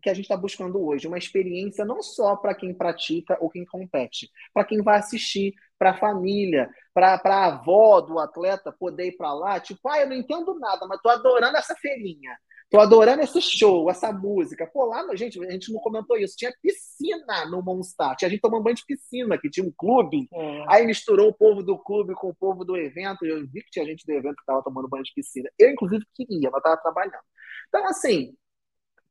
que 0.01 0.11
a 0.11 0.15
gente 0.15 0.25
está 0.25 0.37
buscando 0.37 0.83
hoje, 0.85 1.07
uma 1.07 1.19
experiência 1.19 1.85
não 1.85 2.03
só 2.03 2.37
para 2.37 2.55
quem 2.55 2.75
pratica 2.75 3.37
ou 3.41 3.51
quem 3.51 3.65
compete, 3.65 4.31
para 4.53 4.65
quem 4.65 4.83
vai 4.83 4.99
assistir, 4.99 5.55
para 5.79 5.91
a 5.91 5.99
família, 5.99 6.71
para 6.95 7.21
a 7.25 7.47
avó 7.47 8.01
do 8.01 8.19
atleta 8.19 8.73
poder 8.73 9.09
ir 9.09 9.17
para 9.17 9.33
lá, 9.35 9.61
tipo, 9.61 9.81
ah, 9.89 10.01
eu 10.01 10.09
não 10.09 10.17
entendo 10.17 10.59
nada, 10.59 10.87
mas 10.87 11.01
tô 11.01 11.09
adorando 11.09 11.57
essa 11.57 11.75
feirinha, 11.75 12.37
tô 12.71 12.81
adorando 12.81 13.23
esse 13.23 13.41
show, 13.43 13.91
essa 13.91 14.13
música. 14.13 14.67
Pô, 14.73 14.87
lá, 14.87 15.05
gente, 15.15 15.45
a 15.45 15.51
gente 15.51 15.73
não 15.73 15.81
comentou 15.81 16.17
isso, 16.17 16.37
tinha 16.37 16.53
piscina 16.63 17.47
no 17.47 17.63
Monstar, 17.63 18.17
tinha 18.17 18.31
gente 18.31 18.41
tomando 18.41 18.63
banho 18.63 18.77
de 18.77 18.87
piscina, 18.87 19.37
que 19.37 19.51
tinha 19.51 19.67
um 19.67 19.73
clube, 19.77 20.29
é. 20.33 20.65
aí 20.69 20.87
misturou 20.87 21.29
o 21.29 21.35
povo 21.35 21.63
do 21.63 21.77
clube 21.79 22.15
com 22.15 22.29
o 22.29 22.35
povo 22.35 22.65
do 22.65 22.77
evento, 22.77 23.27
eu 23.27 23.45
vi 23.47 23.63
que 23.63 23.71
tinha 23.71 23.85
gente 23.85 24.07
do 24.07 24.13
evento 24.13 24.37
que 24.37 24.43
estava 24.43 24.63
tomando 24.63 24.89
banho 24.89 25.05
de 25.05 25.13
piscina. 25.13 25.51
Eu, 25.59 25.71
inclusive, 25.71 26.05
queria, 26.15 26.51
mas 26.51 26.59
estava 26.59 26.77
trabalhando. 26.81 27.25
Então, 27.69 27.87
assim, 27.87 28.35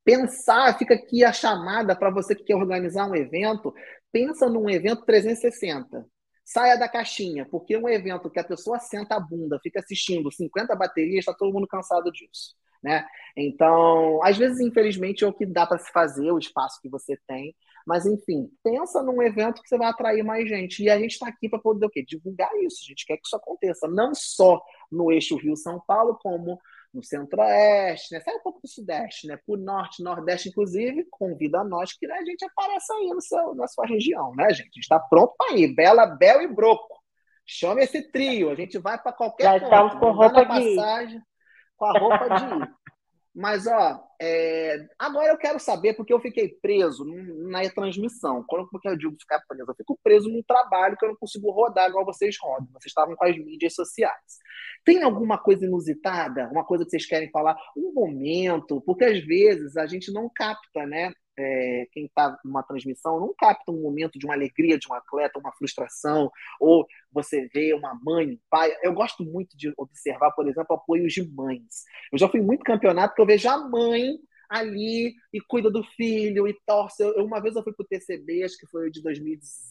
Pensar, 0.03 0.77
fica 0.77 0.95
aqui 0.95 1.23
a 1.23 1.31
chamada 1.31 1.95
para 1.95 2.09
você 2.09 2.35
que 2.35 2.43
quer 2.43 2.55
organizar 2.55 3.09
um 3.09 3.15
evento, 3.15 3.73
pensa 4.11 4.49
num 4.49 4.69
evento 4.69 5.05
360. 5.05 6.05
Saia 6.43 6.75
da 6.75 6.89
caixinha, 6.89 7.47
porque 7.49 7.77
um 7.77 7.87
evento 7.87 8.29
que 8.29 8.39
a 8.39 8.43
pessoa 8.43 8.79
senta 8.79 9.15
a 9.15 9.19
bunda, 9.19 9.59
fica 9.61 9.79
assistindo 9.79 10.31
50 10.31 10.75
baterias, 10.75 11.19
está 11.19 11.33
todo 11.33 11.53
mundo 11.53 11.67
cansado 11.67 12.11
disso. 12.11 12.55
Né? 12.83 13.05
Então, 13.37 14.19
às 14.23 14.37
vezes, 14.37 14.59
infelizmente, 14.59 15.23
é 15.23 15.27
o 15.27 15.33
que 15.33 15.45
dá 15.45 15.67
para 15.67 15.77
se 15.77 15.91
fazer, 15.91 16.31
o 16.31 16.39
espaço 16.39 16.79
que 16.81 16.89
você 16.89 17.15
tem. 17.27 17.55
Mas, 17.85 18.05
enfim, 18.05 18.49
pensa 18.63 19.03
num 19.03 19.21
evento 19.21 19.61
que 19.61 19.69
você 19.69 19.77
vai 19.77 19.87
atrair 19.87 20.23
mais 20.23 20.49
gente. 20.49 20.83
E 20.83 20.89
a 20.89 20.97
gente 20.97 21.11
está 21.11 21.27
aqui 21.27 21.47
para 21.47 21.59
poder 21.59 21.85
o 21.85 21.89
quê? 21.89 22.03
divulgar 22.03 22.49
isso. 22.63 22.79
A 22.83 22.87
gente 22.87 23.05
quer 23.05 23.17
que 23.17 23.25
isso 23.25 23.35
aconteça, 23.35 23.87
não 23.87 24.13
só 24.15 24.59
no 24.91 25.11
eixo 25.11 25.37
Rio-São 25.37 25.79
Paulo, 25.85 26.17
como 26.21 26.59
no 26.93 27.03
centro-oeste, 27.03 28.13
né? 28.13 28.19
Sai 28.19 28.35
um 28.35 28.41
pouco 28.41 28.61
do 28.61 28.67
sudeste, 28.67 29.27
né? 29.27 29.37
Por 29.45 29.57
norte, 29.57 30.03
nordeste, 30.03 30.49
inclusive, 30.49 31.07
convida 31.09 31.59
a 31.59 31.63
nós 31.63 31.93
que 31.93 32.05
né, 32.07 32.15
a 32.15 32.25
gente 32.25 32.43
apareça 32.45 32.93
aí 32.93 33.07
no 33.07 33.21
seu, 33.21 33.55
na 33.55 33.67
sua 33.67 33.85
região, 33.85 34.33
né, 34.35 34.49
gente? 34.49 34.61
A 34.61 34.75
gente 34.75 34.79
está 34.79 34.99
pronto 34.99 35.33
para 35.37 35.55
ir. 35.57 35.73
Bela, 35.73 36.05
Bel 36.05 36.41
e 36.41 36.47
Broco. 36.47 37.01
Chama 37.45 37.81
esse 37.81 38.11
trio, 38.11 38.49
a 38.49 38.55
gente 38.55 38.77
vai 38.77 39.01
para 39.01 39.11
qualquer 39.11 39.43
Já 39.43 39.57
estamos 39.57 39.93
com 39.95 40.11
roupa 40.11 40.41
de 40.41 40.47
passagem, 40.47 41.21
com 41.75 41.85
a 41.85 41.99
roupa 41.99 42.29
de 42.29 42.45
ir. 42.45 42.80
Mas, 43.33 43.65
ó, 43.65 44.03
é... 44.21 44.85
agora 44.99 45.31
eu 45.31 45.37
quero 45.37 45.57
saber, 45.57 45.93
porque 45.93 46.11
eu 46.11 46.19
fiquei 46.19 46.49
preso 46.61 47.05
na 47.49 47.67
transmissão. 47.69 48.43
Quando 48.45 48.67
eu 48.85 48.97
digo 48.97 49.15
ficar 49.19 49.41
preso, 49.47 49.71
eu 49.71 49.75
fico 49.75 49.99
preso 50.03 50.29
num 50.29 50.43
trabalho 50.43 50.97
que 50.97 51.05
eu 51.05 51.09
não 51.09 51.15
consigo 51.15 51.49
rodar 51.49 51.89
igual 51.89 52.05
vocês 52.05 52.35
rodam. 52.41 52.67
Vocês 52.73 52.87
estavam 52.87 53.15
com 53.15 53.25
as 53.25 53.37
mídias 53.37 53.73
sociais. 53.73 54.39
Tem 54.83 55.01
alguma 55.01 55.37
coisa 55.37 55.65
inusitada? 55.65 56.49
Uma 56.51 56.65
coisa 56.65 56.83
que 56.83 56.89
vocês 56.89 57.05
querem 57.05 57.31
falar? 57.31 57.55
Um 57.75 57.93
momento? 57.93 58.81
Porque 58.81 59.05
às 59.05 59.23
vezes 59.25 59.77
a 59.77 59.85
gente 59.85 60.11
não 60.11 60.29
capta, 60.33 60.85
né? 60.85 61.13
É, 61.41 61.87
quem 61.91 62.05
está 62.05 62.37
numa 62.45 62.63
transmissão 62.63 63.19
não 63.19 63.33
capta 63.37 63.71
um 63.71 63.81
momento 63.81 64.17
de 64.19 64.25
uma 64.25 64.35
alegria 64.35 64.77
de 64.77 64.87
um 64.89 64.93
atleta, 64.93 65.39
uma 65.39 65.51
frustração, 65.53 66.31
ou 66.59 66.85
você 67.11 67.47
vê 67.53 67.73
uma 67.73 67.99
mãe, 68.03 68.31
um 68.31 68.39
pai. 68.49 68.71
Eu 68.83 68.93
gosto 68.93 69.23
muito 69.23 69.57
de 69.57 69.73
observar, 69.77 70.31
por 70.31 70.47
exemplo, 70.47 70.75
apoios 70.75 71.13
de 71.13 71.27
mães. 71.29 71.83
Eu 72.11 72.17
já 72.17 72.29
fui 72.29 72.41
muito 72.41 72.63
campeonato 72.63 73.15
que 73.15 73.21
eu 73.21 73.25
vejo 73.25 73.49
a 73.49 73.57
mãe 73.57 74.17
ali 74.49 75.15
e 75.33 75.39
cuida 75.41 75.71
do 75.71 75.83
filho 75.83 76.47
e 76.47 76.53
torce. 76.65 77.03
Eu, 77.03 77.25
uma 77.25 77.41
vez 77.41 77.55
eu 77.55 77.63
fui 77.63 77.73
para 77.73 77.83
o 77.83 77.87
TCB, 77.87 78.43
acho 78.43 78.57
que 78.57 78.67
foi 78.67 78.91
de 78.91 79.01
2020, 79.01 79.61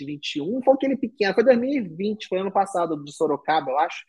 2021, 0.00 0.62
foi 0.62 0.74
aquele 0.74 0.96
pequeno, 0.96 1.34
foi 1.34 1.44
2020, 1.44 2.28
foi 2.28 2.38
ano 2.38 2.52
passado, 2.52 3.02
de 3.02 3.12
Sorocaba, 3.12 3.70
eu 3.70 3.78
acho. 3.78 4.04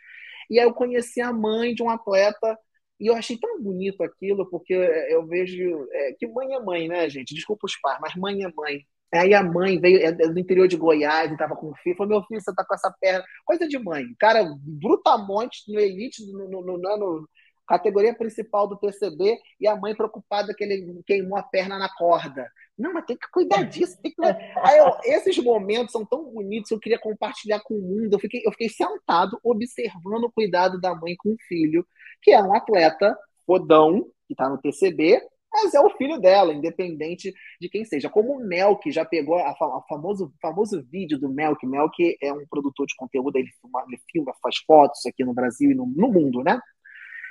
E 0.49 0.59
aí 0.59 0.65
eu 0.65 0.73
conheci 0.73 1.21
a 1.21 1.33
mãe 1.33 1.73
de 1.73 1.81
um 1.81 1.89
atleta 1.89 2.57
e 2.99 3.07
eu 3.07 3.15
achei 3.15 3.37
tão 3.37 3.61
bonito 3.61 4.03
aquilo, 4.03 4.49
porque 4.49 4.73
eu 4.73 5.25
vejo 5.27 5.87
é, 5.91 6.13
que 6.13 6.27
mãe 6.27 6.53
é 6.53 6.59
mãe, 6.59 6.87
né, 6.87 7.09
gente? 7.09 7.35
Desculpa 7.35 7.65
os 7.65 7.75
pais, 7.79 7.99
mas 8.01 8.15
mãe 8.15 8.43
é 8.43 8.51
mãe. 8.55 8.79
Aí 9.13 9.33
a 9.33 9.43
mãe 9.43 9.79
veio 9.79 9.99
é, 9.99 10.11
do 10.11 10.39
interior 10.39 10.67
de 10.67 10.77
Goiás 10.77 11.29
e 11.29 11.33
estava 11.33 11.55
com 11.55 11.69
o 11.69 11.75
filho, 11.75 11.95
falou: 11.95 12.13
Meu 12.13 12.23
filho, 12.23 12.41
você 12.41 12.51
está 12.51 12.65
com 12.65 12.73
essa 12.73 12.93
perna. 12.99 13.23
Coisa 13.45 13.67
de 13.67 13.77
mãe. 13.77 14.05
Cara, 14.19 14.45
brutamonte 14.61 15.71
no 15.71 15.79
elite, 15.79 16.25
no, 16.31 16.49
no, 16.49 16.61
no, 16.61 16.77
no, 16.77 17.29
categoria 17.67 18.13
principal 18.15 18.67
do 18.67 18.77
TCB, 18.77 19.37
e 19.59 19.67
a 19.67 19.75
mãe 19.75 19.95
preocupada 19.95 20.53
que 20.53 20.63
ele 20.63 21.01
queimou 21.05 21.37
a 21.37 21.43
perna 21.43 21.77
na 21.77 21.89
corda. 21.95 22.49
Não, 22.77 22.93
mas 22.93 23.05
tem 23.05 23.17
que 23.17 23.29
cuidar 23.31 23.63
disso. 23.63 23.97
Que... 24.01 24.13
Eu, 24.19 24.97
esses 25.05 25.37
momentos 25.37 25.91
são 25.91 26.05
tão 26.05 26.25
bonitos 26.25 26.71
eu 26.71 26.79
queria 26.79 26.99
compartilhar 26.99 27.61
com 27.61 27.73
o 27.73 27.81
mundo. 27.81 28.13
Eu 28.13 28.19
fiquei, 28.19 28.41
eu 28.45 28.51
fiquei 28.51 28.69
sentado 28.69 29.39
observando 29.43 30.25
o 30.25 30.31
cuidado 30.31 30.79
da 30.79 30.93
mãe 30.93 31.15
com 31.17 31.29
o 31.29 31.37
filho 31.47 31.85
que 32.25 32.31
é 32.31 32.41
um 32.41 32.55
atleta 32.55 33.15
fodão, 33.45 34.01
que 34.25 34.33
está 34.33 34.49
no 34.49 34.57
TCB, 34.57 35.21
mas 35.53 35.75
é 35.75 35.79
o 35.79 35.91
filho 35.91 36.19
dela, 36.19 36.51
independente 36.51 37.31
de 37.61 37.69
quem 37.69 37.85
seja. 37.85 38.09
Como 38.09 38.33
o 38.33 38.43
Melk 38.43 38.91
já 38.91 39.05
pegou 39.05 39.35
a, 39.35 39.55
famoso, 39.87 40.33
famoso 40.41 40.83
vídeo 40.91 41.19
do 41.19 41.29
Melk. 41.29 41.65
Melk 41.67 42.17
é 42.19 42.33
um 42.33 42.47
produtor 42.49 42.87
de 42.87 42.95
conteúdo, 42.95 43.37
ele 43.37 43.51
filma, 43.61 43.85
ele 43.87 44.01
filma 44.11 44.33
faz 44.41 44.57
fotos 44.65 45.05
aqui 45.05 45.23
no 45.23 45.35
Brasil 45.35 45.69
e 45.69 45.75
no, 45.75 45.85
no 45.85 46.11
mundo, 46.11 46.41
né? 46.41 46.59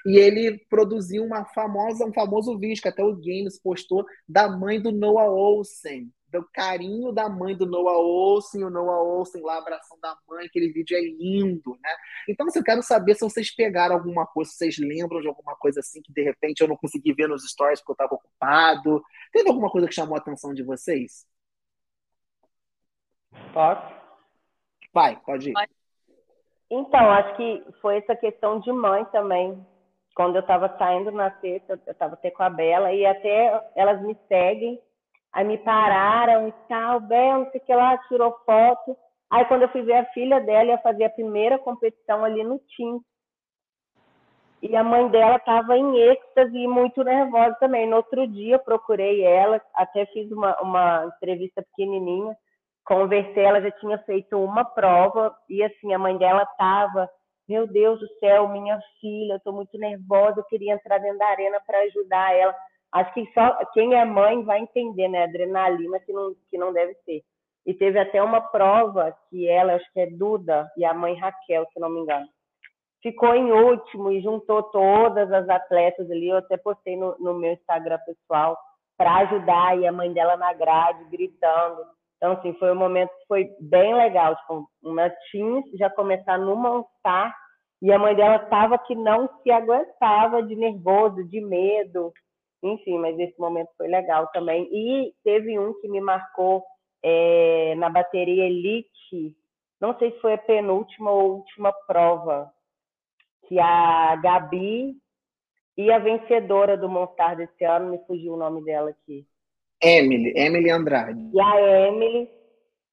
E 0.07 0.17
ele 0.17 0.65
produziu 0.71 1.25
uma 1.25 1.45
famosa, 1.47 2.07
um 2.07 2.13
famoso 2.13 2.57
vídeo 2.57 2.81
que 2.81 2.89
até 2.89 3.03
o 3.03 3.17
Games 3.17 3.61
postou 3.61 4.07
da 4.29 4.49
mãe 4.49 4.81
do 4.81 4.93
Noah 4.93 5.29
Olsen, 5.29 6.09
do 6.41 6.49
carinho 6.53 7.13
da 7.13 7.29
mãe 7.29 7.57
do 7.57 7.67
Noah 7.67 7.99
Olsen, 7.99 8.65
o 8.65 8.71
Noah 8.71 9.03
Olsen 9.03 9.43
lá 9.43 9.59
abraçando 9.59 10.05
a 10.05 10.17
mãe, 10.29 10.47
aquele 10.47 10.73
vídeo 10.73 10.97
é 10.97 11.01
lindo, 11.01 11.79
né? 11.83 11.91
Então, 12.29 12.47
assim, 12.47 12.59
eu 12.59 12.65
quero 12.65 12.83
saber 12.83 13.15
se 13.15 13.21
vocês 13.21 13.55
pegaram 13.55 13.95
alguma 13.95 14.27
coisa, 14.27 14.51
se 14.51 14.59
vocês 14.59 14.79
lembram 14.79 15.21
de 15.21 15.29
alguma 15.29 15.55
coisa 15.57 15.81
assim 15.81 16.03
que 16.03 16.13
de 16.13 16.23
repente 16.23 16.61
eu 16.61 16.69
não 16.69 16.77
consegui 16.77 17.13
ver 17.13 17.29
nos 17.29 17.49
stories 17.49 17.81
porque 17.81 17.93
eu 17.93 18.05
estava 18.05 18.15
ocupado. 18.15 19.03
Teve 19.33 19.49
alguma 19.49 19.71
coisa 19.71 19.87
que 19.87 19.95
chamou 19.95 20.15
a 20.15 20.19
atenção 20.19 20.53
de 20.53 20.63
vocês? 20.63 21.27
Posso? 23.53 23.95
Vai, 24.93 25.21
pode 25.25 25.51
ir. 25.51 25.55
Então, 26.71 27.11
acho 27.11 27.37
que 27.37 27.65
foi 27.81 27.99
essa 27.99 28.17
questão 28.17 28.61
de 28.61 28.73
mãe 28.73 29.05
também. 29.07 29.65
Quando 30.15 30.37
eu 30.37 30.41
estava 30.41 30.77
saindo 30.79 31.11
na 31.11 31.31
sexta, 31.41 31.81
eu 31.87 31.93
estava 31.93 32.15
até 32.15 32.31
com 32.31 32.43
a 32.43 32.51
Bela, 32.51 32.93
e 32.93 33.05
até 33.05 33.71
elas 33.75 34.01
me 34.03 34.17
seguem 34.29 34.81
Aí 35.35 35.45
me 35.45 35.59
pararam 35.59 36.47
e 36.47 36.53
tal, 36.69 37.01
bem, 37.01 37.33
não 37.33 37.51
sei 37.51 37.61
o 37.61 37.65
que 37.65 37.75
lá, 37.75 37.99
tirou 38.07 38.33
foto. 38.47 38.97
Aí 39.29 39.45
quando 39.47 39.63
eu 39.63 39.69
fui 39.69 39.83
ver 39.83 39.95
a 39.95 40.05
filha 40.13 40.41
dela, 40.41 40.71
ia 40.71 40.79
fazer 40.79 41.05
a 41.05 41.11
primeira 41.11 41.59
competição 41.59 42.25
ali 42.25 42.45
no 42.45 42.61
Team. 42.77 43.01
E 44.63 44.77
a 44.77 44.85
mãe 44.85 45.09
dela 45.09 45.37
estava 45.37 45.77
em 45.77 45.99
êxtase 45.99 46.57
e 46.57 46.69
muito 46.69 47.03
nervosa 47.03 47.57
também. 47.59 47.87
No 47.87 47.97
outro 47.97 48.29
dia, 48.29 48.61
procurei 48.61 49.23
ela, 49.23 49.61
até 49.75 50.07
fiz 50.07 50.31
uma, 50.31 50.59
uma 50.63 51.13
entrevista 51.17 51.63
pequenininha, 51.63 52.35
conversei, 52.85 53.43
ela 53.45 53.61
já 53.61 53.73
tinha 53.73 53.99
feito 53.99 54.39
uma 54.39 54.65
prova, 54.65 55.37
e 55.51 55.65
assim, 55.65 55.93
a 55.93 55.99
mãe 55.99 56.17
dela 56.17 56.45
estava, 56.45 57.11
meu 57.49 57.67
Deus 57.67 57.99
do 57.99 58.09
céu, 58.21 58.49
minha 58.49 58.79
filha, 59.01 59.33
eu 59.33 59.37
estou 59.37 59.53
muito 59.53 59.77
nervosa, 59.77 60.41
eu 60.41 60.45
queria 60.45 60.75
entrar 60.75 60.99
dentro 60.99 61.19
da 61.19 61.27
arena 61.27 61.61
para 61.67 61.81
ajudar 61.81 62.35
ela. 62.35 62.55
Acho 62.95 63.13
que 63.13 63.29
só 63.35 63.59
quem 63.73 63.93
é 63.95 64.05
mãe 64.05 64.45
vai 64.45 64.61
entender, 64.61 65.09
né? 65.09 65.25
Adrenalina 65.25 65.99
que 65.99 66.13
não, 66.13 66.33
que 66.49 66.57
não 66.57 66.73
deve 66.73 66.95
ser. 67.05 67.23
E 67.67 67.75
teve 67.75 67.99
até 67.99 68.23
uma 68.23 68.41
prova 68.41 69.13
que 69.29 69.49
ela, 69.49 69.75
acho 69.75 69.93
que 69.93 70.01
é 70.01 70.07
Duda, 70.07 70.71
e 70.77 70.85
a 70.85 70.95
mãe 70.95 71.15
Raquel, 71.15 71.67
se 71.73 71.81
não 71.81 71.91
me 71.91 72.01
engano, 72.01 72.29
ficou 73.03 73.35
em 73.35 73.51
último 73.51 74.13
e 74.13 74.21
juntou 74.21 74.63
todas 74.65 75.33
as 75.33 75.49
atletas 75.49 76.09
ali. 76.09 76.29
Eu 76.29 76.37
até 76.37 76.57
postei 76.57 76.97
no, 76.97 77.17
no 77.19 77.35
meu 77.35 77.53
Instagram 77.55 77.99
pessoal 78.07 78.57
para 78.97 79.17
ajudar 79.17 79.77
e 79.79 79.87
a 79.87 79.93
mãe 79.93 80.13
dela 80.13 80.37
na 80.37 80.53
grade, 80.53 81.05
gritando. 81.11 81.83
Então, 82.17 82.33
assim, 82.33 82.53
foi 82.55 82.71
um 82.71 82.77
momento 82.77 83.11
que 83.11 83.27
foi 83.27 83.51
bem 83.61 83.93
legal. 83.95 84.37
Tipo, 84.37 84.69
uma 84.83 85.11
team 85.33 85.65
já 85.75 85.91
começar 85.91 86.39
no 86.39 86.55
montar 86.55 87.35
e 87.83 87.93
a 87.93 87.99
mãe 87.99 88.15
dela 88.15 88.37
estava 88.37 88.79
que 88.79 88.95
não 88.95 89.29
se 89.43 89.51
aguentava 89.51 90.43
de 90.43 90.55
nervoso, 90.55 91.25
de 91.25 91.41
medo. 91.41 92.13
Enfim, 92.65 92.99
mas 92.99 93.19
esse 93.19 93.39
momento 93.39 93.69
foi 93.77 93.89
legal 93.89 94.27
também. 94.29 94.69
E 94.73 95.13
teve 95.23 95.59
um 95.59 95.75
que 95.81 95.89
me 95.89 96.01
marcou 96.01 96.65
é, 97.03 97.75
na 97.77 97.91
bateria 97.91 98.47
Elite, 98.47 99.37
não 99.79 99.97
sei 99.99 100.13
se 100.13 100.21
foi 100.21 100.33
a 100.33 100.39
penúltima 100.39 101.11
ou 101.11 101.37
última 101.37 101.73
prova, 101.87 102.51
que 103.47 103.61
a 103.61 104.17
Gabi 104.17 104.97
e 105.77 105.93
a 105.93 105.99
vencedora 105.99 106.77
do 106.77 106.89
Monstar 106.89 107.37
desse 107.37 107.65
ano, 107.65 107.91
me 107.91 107.99
fugiu 108.07 108.33
o 108.33 108.39
nome 108.39 108.65
dela 108.65 108.91
aqui. 108.91 109.27
Emily, 109.83 110.33
Emily 110.35 110.71
Andrade. 110.71 111.21
E 111.35 111.41
a 111.41 111.89
Emily 111.89 112.31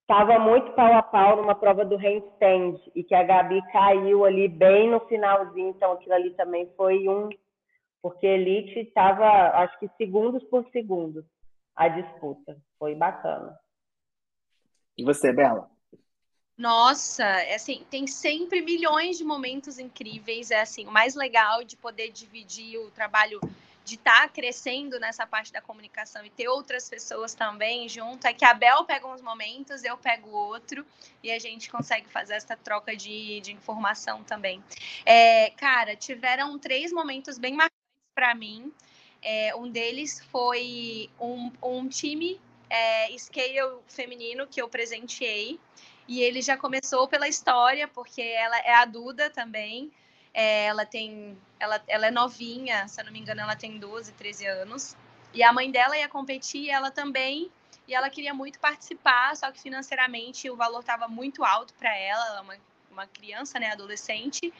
estava 0.01 0.37
muito 0.39 0.71
pau 0.73 0.93
a 0.93 1.01
pau 1.01 1.37
numa 1.37 1.55
prova 1.55 1.85
do 1.85 1.95
handstand 1.95 2.77
e 2.93 3.03
que 3.03 3.15
a 3.15 3.23
Gabi 3.23 3.61
caiu 3.71 4.25
ali 4.25 4.49
bem 4.49 4.89
no 4.89 4.99
finalzinho, 5.01 5.69
então 5.69 5.93
aquilo 5.93 6.15
ali 6.15 6.31
também 6.31 6.69
foi 6.75 7.07
um 7.07 7.29
porque 8.01 8.25
Elite 8.25 8.79
estava, 8.79 9.27
acho 9.61 9.79
que 9.79 9.87
segundos 9.97 10.43
por 10.45 10.67
segundo 10.71 11.25
a 11.75 11.87
disputa. 11.87 12.57
Foi 12.77 12.95
bacana. 12.95 13.57
E 14.97 15.03
você, 15.03 15.31
Bela? 15.31 15.69
Nossa, 16.57 17.23
é 17.23 17.55
assim, 17.55 17.83
tem 17.89 18.05
sempre 18.05 18.61
milhões 18.61 19.17
de 19.17 19.23
momentos 19.23 19.79
incríveis. 19.79 20.51
É 20.51 20.61
assim, 20.61 20.85
o 20.85 20.91
mais 20.91 21.15
legal 21.15 21.63
de 21.63 21.75
poder 21.75 22.11
dividir 22.11 22.77
o 22.77 22.91
trabalho 22.91 23.39
de 23.83 23.95
estar 23.95 24.21
tá 24.21 24.29
crescendo 24.29 24.99
nessa 24.99 25.25
parte 25.25 25.51
da 25.51 25.59
comunicação 25.59 26.23
e 26.23 26.29
ter 26.29 26.47
outras 26.47 26.87
pessoas 26.87 27.33
também 27.33 27.89
junto, 27.89 28.27
é 28.27 28.33
que 28.33 28.45
a 28.45 28.53
Bel 28.53 28.85
pega 28.85 29.07
uns 29.07 29.21
momentos, 29.21 29.83
eu 29.83 29.97
pego 29.97 30.29
outro, 30.29 30.85
e 31.23 31.31
a 31.31 31.39
gente 31.39 31.69
consegue 31.69 32.07
fazer 32.09 32.35
essa 32.35 32.55
troca 32.55 32.95
de, 32.95 33.41
de 33.41 33.51
informação 33.51 34.23
também. 34.23 34.63
É, 35.03 35.49
cara, 35.51 35.95
tiveram 35.95 36.59
três 36.59 36.91
momentos 36.91 37.39
bem 37.39 37.53
marcantes 37.53 37.80
para 38.13 38.35
mim. 38.35 38.71
É, 39.21 39.55
um 39.55 39.69
deles 39.69 40.23
foi 40.31 41.09
um, 41.19 41.51
um 41.61 41.87
time 41.87 42.39
é, 42.69 43.15
scale 43.17 43.79
feminino 43.87 44.47
que 44.47 44.61
eu 44.61 44.67
presenteei. 44.67 45.59
E 46.07 46.21
ele 46.21 46.41
já 46.41 46.57
começou 46.57 47.07
pela 47.07 47.27
história, 47.27 47.87
porque 47.87 48.21
ela 48.21 48.57
é 48.59 48.73
a 48.73 48.85
Duda 48.85 49.29
também. 49.29 49.91
É, 50.33 50.65
ela 50.65 50.85
tem. 50.85 51.37
Ela, 51.59 51.81
ela 51.87 52.07
é 52.07 52.11
novinha, 52.11 52.87
se 52.87 52.99
eu 52.99 53.05
não 53.05 53.11
me 53.11 53.19
engano, 53.19 53.41
ela 53.41 53.55
tem 53.55 53.77
12, 53.77 54.11
13 54.13 54.45
anos. 54.45 54.97
E 55.33 55.43
a 55.43 55.53
mãe 55.53 55.71
dela 55.71 55.97
ia 55.97 56.09
competir, 56.09 56.69
ela 56.69 56.91
também. 56.91 57.51
E 57.87 57.93
ela 57.93 58.09
queria 58.09 58.33
muito 58.33 58.59
participar, 58.59 59.35
só 59.35 59.51
que 59.51 59.61
financeiramente 59.61 60.49
o 60.49 60.55
valor 60.55 60.79
estava 60.79 61.07
muito 61.07 61.43
alto 61.43 61.73
para 61.75 61.95
ela. 61.95 62.25
Ela 62.27 62.37
é 62.39 62.41
uma 62.41 62.57
uma 62.91 63.07
criança, 63.07 63.59
né, 63.59 63.71
adolescente. 63.71 64.53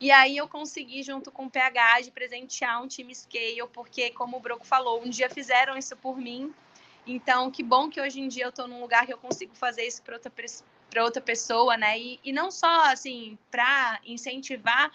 E 0.00 0.10
aí 0.10 0.36
eu 0.36 0.46
consegui, 0.46 1.02
junto 1.02 1.30
com 1.30 1.46
o 1.46 1.50
PH, 1.50 2.02
de 2.02 2.10
presentear 2.10 2.82
um 2.82 2.86
time 2.86 3.14
scale, 3.14 3.66
porque, 3.72 4.10
como 4.10 4.36
o 4.36 4.40
Broco 4.40 4.64
falou, 4.64 5.02
um 5.02 5.10
dia 5.10 5.28
fizeram 5.28 5.76
isso 5.76 5.96
por 5.96 6.16
mim. 6.16 6.54
Então, 7.06 7.50
que 7.50 7.62
bom 7.62 7.88
que 7.88 8.00
hoje 8.00 8.20
em 8.20 8.28
dia 8.28 8.44
eu 8.44 8.50
estou 8.50 8.68
num 8.68 8.80
lugar 8.80 9.06
que 9.06 9.12
eu 9.12 9.18
consigo 9.18 9.54
fazer 9.54 9.86
isso 9.86 10.02
para 10.02 10.14
outra, 10.14 10.32
outra 11.04 11.22
pessoa, 11.22 11.76
né? 11.76 11.98
E, 11.98 12.20
e 12.22 12.32
não 12.32 12.50
só, 12.50 12.84
assim, 12.84 13.36
para 13.50 13.98
incentivar 14.04 14.92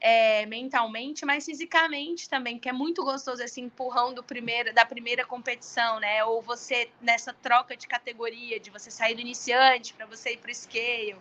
é, 0.00 0.44
mentalmente, 0.46 1.24
mas 1.24 1.46
fisicamente 1.46 2.28
também, 2.28 2.58
que 2.58 2.68
é 2.68 2.72
muito 2.72 3.04
gostoso 3.04 3.40
esse 3.40 3.60
empurrão 3.60 4.12
do 4.12 4.22
primeiro, 4.22 4.74
da 4.74 4.84
primeira 4.84 5.24
competição, 5.24 6.00
né? 6.00 6.24
Ou 6.24 6.42
você 6.42 6.90
nessa 7.00 7.32
troca 7.32 7.76
de 7.76 7.86
categoria, 7.86 8.58
de 8.58 8.68
você 8.68 8.90
sair 8.90 9.14
do 9.14 9.20
iniciante 9.20 9.94
para 9.94 10.04
você 10.04 10.32
ir 10.32 10.38
para 10.38 10.50
o 10.50 10.54
scale. 10.54 11.16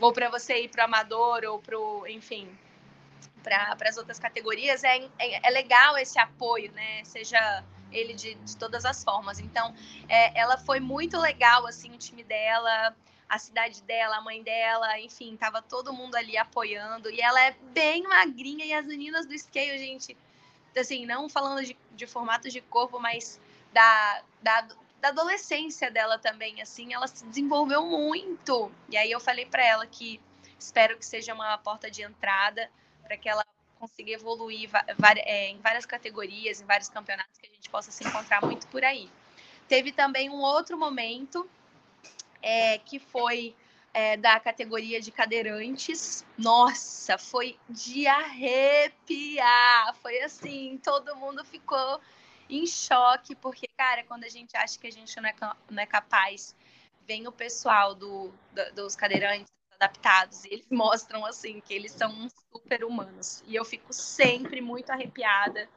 Ou 0.00 0.12
para 0.12 0.28
você 0.28 0.62
ir 0.62 0.68
para 0.68 0.84
amador 0.84 1.44
ou 1.44 1.58
para 1.58 1.76
enfim, 2.10 2.48
para 3.42 3.88
as 3.88 3.96
outras 3.96 4.18
categorias, 4.18 4.82
é, 4.82 4.98
é, 5.18 5.46
é, 5.46 5.50
legal 5.50 5.96
esse 5.96 6.18
apoio, 6.18 6.72
né? 6.72 7.04
Seja 7.04 7.64
ele 7.92 8.14
de, 8.14 8.34
de 8.34 8.56
todas 8.56 8.84
as 8.84 9.04
formas. 9.04 9.38
Então, 9.38 9.72
é, 10.08 10.38
ela 10.38 10.58
foi 10.58 10.80
muito 10.80 11.18
legal, 11.18 11.66
assim, 11.66 11.94
o 11.94 11.98
time 11.98 12.24
dela, 12.24 12.94
a 13.28 13.38
cidade 13.38 13.82
dela, 13.84 14.16
a 14.16 14.20
mãe 14.20 14.42
dela, 14.42 14.98
enfim, 15.00 15.36
tava 15.36 15.62
todo 15.62 15.92
mundo 15.92 16.16
ali 16.16 16.36
apoiando. 16.36 17.08
E 17.10 17.20
ela 17.20 17.40
é 17.40 17.52
bem 17.72 18.02
magrinha 18.02 18.64
e 18.64 18.72
as 18.72 18.84
meninas 18.84 19.26
do 19.26 19.38
scale, 19.38 19.78
gente, 19.78 20.16
assim, 20.76 21.06
não 21.06 21.28
falando 21.28 21.64
de, 21.64 21.76
de 21.92 22.06
formatos 22.06 22.52
de 22.52 22.60
corpo, 22.60 22.98
mas 22.98 23.40
da, 23.72 24.22
da, 24.42 24.66
da 25.00 25.08
adolescência 25.08 25.90
dela 25.90 26.18
também, 26.18 26.60
assim, 26.60 26.94
ela 26.94 27.06
se 27.06 27.24
desenvolveu 27.26 27.84
muito. 27.86 28.70
E 28.88 28.96
aí 28.96 29.10
eu 29.10 29.20
falei 29.20 29.46
para 29.46 29.64
ela 29.64 29.86
que 29.86 30.20
espero 30.58 30.96
que 30.96 31.04
seja 31.04 31.34
uma 31.34 31.56
porta 31.58 31.90
de 31.90 32.02
entrada 32.02 32.70
para 33.02 33.16
que 33.16 33.28
ela 33.28 33.44
consiga 33.78 34.10
evoluir 34.10 34.70
é, 35.18 35.50
em 35.50 35.58
várias 35.60 35.86
categorias, 35.86 36.60
em 36.60 36.64
vários 36.64 36.88
campeonatos 36.88 37.38
que 37.38 37.46
a 37.46 37.50
gente 37.50 37.68
possa 37.68 37.90
se 37.90 38.06
encontrar 38.06 38.42
muito 38.42 38.66
por 38.68 38.82
aí. 38.82 39.10
Teve 39.68 39.92
também 39.92 40.30
um 40.30 40.40
outro 40.40 40.78
momento 40.78 41.48
é, 42.42 42.78
que 42.78 42.98
foi 42.98 43.54
é, 43.92 44.16
da 44.16 44.38
categoria 44.40 45.00
de 45.00 45.10
cadeirantes. 45.10 46.24
Nossa, 46.38 47.18
foi 47.18 47.58
de 47.68 48.06
arrepiar. 48.06 49.94
Foi 50.02 50.20
assim, 50.20 50.80
todo 50.82 51.16
mundo 51.16 51.44
ficou 51.44 52.00
em 52.48 52.66
choque, 52.66 53.34
porque, 53.34 53.68
cara, 53.76 54.04
quando 54.04 54.24
a 54.24 54.28
gente 54.28 54.56
acha 54.56 54.78
que 54.78 54.86
a 54.86 54.92
gente 54.92 55.14
não 55.20 55.28
é, 55.28 55.34
não 55.70 55.82
é 55.82 55.86
capaz, 55.86 56.54
vem 57.06 57.26
o 57.26 57.32
pessoal 57.32 57.94
do, 57.94 58.32
do, 58.52 58.74
dos 58.74 58.96
cadeirantes 58.96 59.52
adaptados 59.74 60.44
e 60.44 60.54
eles 60.54 60.66
mostram, 60.70 61.24
assim, 61.24 61.60
que 61.60 61.74
eles 61.74 61.92
são 61.92 62.28
super 62.52 62.84
humanos. 62.84 63.42
E 63.46 63.54
eu 63.54 63.64
fico 63.64 63.92
sempre 63.92 64.60
muito 64.60 64.90
arrepiada. 64.90 65.68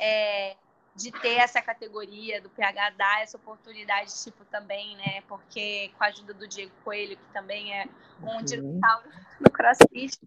É, 0.00 0.56
de 0.96 1.12
ter 1.12 1.34
essa 1.34 1.60
categoria 1.60 2.40
do 2.40 2.48
PH 2.48 2.90
dar 2.90 3.22
essa 3.22 3.36
oportunidade, 3.36 4.10
tipo, 4.24 4.44
também, 4.46 4.96
né? 4.96 5.20
Porque 5.28 5.90
com 5.96 6.02
a 6.02 6.06
ajuda 6.06 6.32
do 6.32 6.48
Diego 6.48 6.72
Coelho, 6.82 7.16
que 7.16 7.32
também 7.32 7.72
é 7.72 7.86
um 8.22 8.36
uhum. 8.36 8.42
dinossauro 8.42 9.08
no 9.38 9.50
CrossFit, 9.50 10.18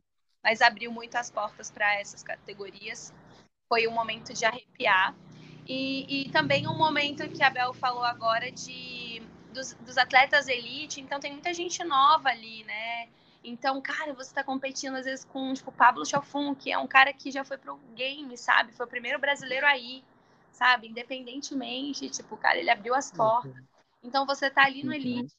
mas 0.43 0.61
abriu 0.61 0.91
muito 0.91 1.15
as 1.15 1.31
portas 1.31 1.71
para 1.71 1.99
essas 1.99 2.21
categorias. 2.21 3.11
Foi 3.67 3.87
um 3.87 3.91
momento 3.91 4.31
de 4.33 4.45
arrepiar. 4.45 5.15
E, 5.71 6.23
e, 6.23 6.29
também 6.31 6.67
um 6.67 6.75
momento 6.75 7.29
que 7.29 7.43
a 7.43 7.49
Bel 7.49 7.73
falou 7.73 8.03
agora 8.03 8.51
de 8.51 9.21
dos, 9.53 9.73
dos 9.75 9.97
atletas 9.97 10.47
elite, 10.47 10.99
então 10.99 11.19
tem 11.19 11.31
muita 11.31 11.53
gente 11.53 11.83
nova 11.83 12.29
ali, 12.29 12.63
né? 12.63 13.07
Então, 13.43 13.79
cara, 13.79 14.13
você 14.13 14.31
está 14.31 14.43
competindo 14.43 14.95
às 14.95 15.05
vezes 15.05 15.23
com, 15.23 15.53
tipo, 15.53 15.71
Pablo 15.71 16.05
Chalfun, 16.05 16.55
que 16.55 16.71
é 16.71 16.77
um 16.77 16.87
cara 16.87 17.13
que 17.13 17.31
já 17.31 17.45
foi 17.45 17.57
pro 17.57 17.77
game, 17.95 18.35
sabe? 18.35 18.73
Foi 18.73 18.85
o 18.85 18.89
primeiro 18.89 19.19
brasileiro 19.19 19.65
aí 19.65 20.03
sabe? 20.59 20.87
Independentemente, 20.87 22.09
tipo, 22.09 22.35
cara, 22.35 22.57
ele 22.57 22.69
abriu 22.69 22.93
as 22.93 23.09
portas. 23.11 23.53
Então 24.03 24.25
você 24.25 24.49
tá 24.49 24.65
ali 24.65 24.83
no 24.83 24.93
Elite, 24.93 25.33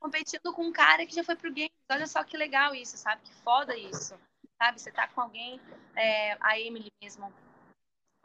competindo 0.00 0.52
com 0.52 0.64
um 0.64 0.72
cara 0.72 1.06
que 1.06 1.14
já 1.14 1.22
foi 1.22 1.36
pro 1.36 1.54
Games. 1.54 1.70
Olha 1.88 2.06
só 2.06 2.24
que 2.24 2.36
legal 2.36 2.74
isso, 2.74 2.96
sabe? 2.98 3.22
Que 3.22 3.32
foda 3.32 3.76
isso. 3.76 4.18
Sabe? 4.60 4.80
Você 4.80 4.90
tá 4.90 5.06
com 5.06 5.20
alguém, 5.20 5.60
é, 5.94 6.36
a 6.40 6.58
Emily 6.58 6.90
mesmo, 7.00 7.32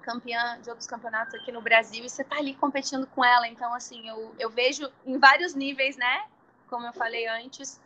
campeã 0.01 0.59
de 0.61 0.69
outros 0.69 0.87
campeonatos 0.87 1.35
aqui 1.35 1.51
no 1.51 1.61
Brasil, 1.61 2.03
e 2.03 2.09
você 2.09 2.23
tá 2.23 2.37
ali 2.37 2.53
competindo 2.55 3.07
com 3.07 3.23
ela. 3.23 3.47
Então, 3.47 3.73
assim, 3.73 4.07
eu, 4.07 4.35
eu 4.39 4.49
vejo 4.49 4.91
em 5.05 5.17
vários 5.17 5.53
níveis, 5.53 5.95
né? 5.97 6.25
Como 6.69 6.85
eu 6.85 6.93
falei 6.93 7.27
antes, 7.27 7.79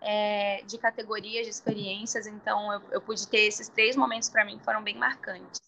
é, 0.00 0.62
de 0.66 0.78
categorias, 0.78 1.44
de 1.44 1.50
experiências. 1.50 2.26
Então, 2.26 2.72
eu, 2.72 2.82
eu 2.92 3.00
pude 3.00 3.26
ter 3.28 3.46
esses 3.46 3.68
três 3.68 3.96
momentos 3.96 4.28
para 4.28 4.44
mim 4.44 4.58
que 4.58 4.64
foram 4.64 4.82
bem 4.82 4.96
marcantes. 4.96 5.67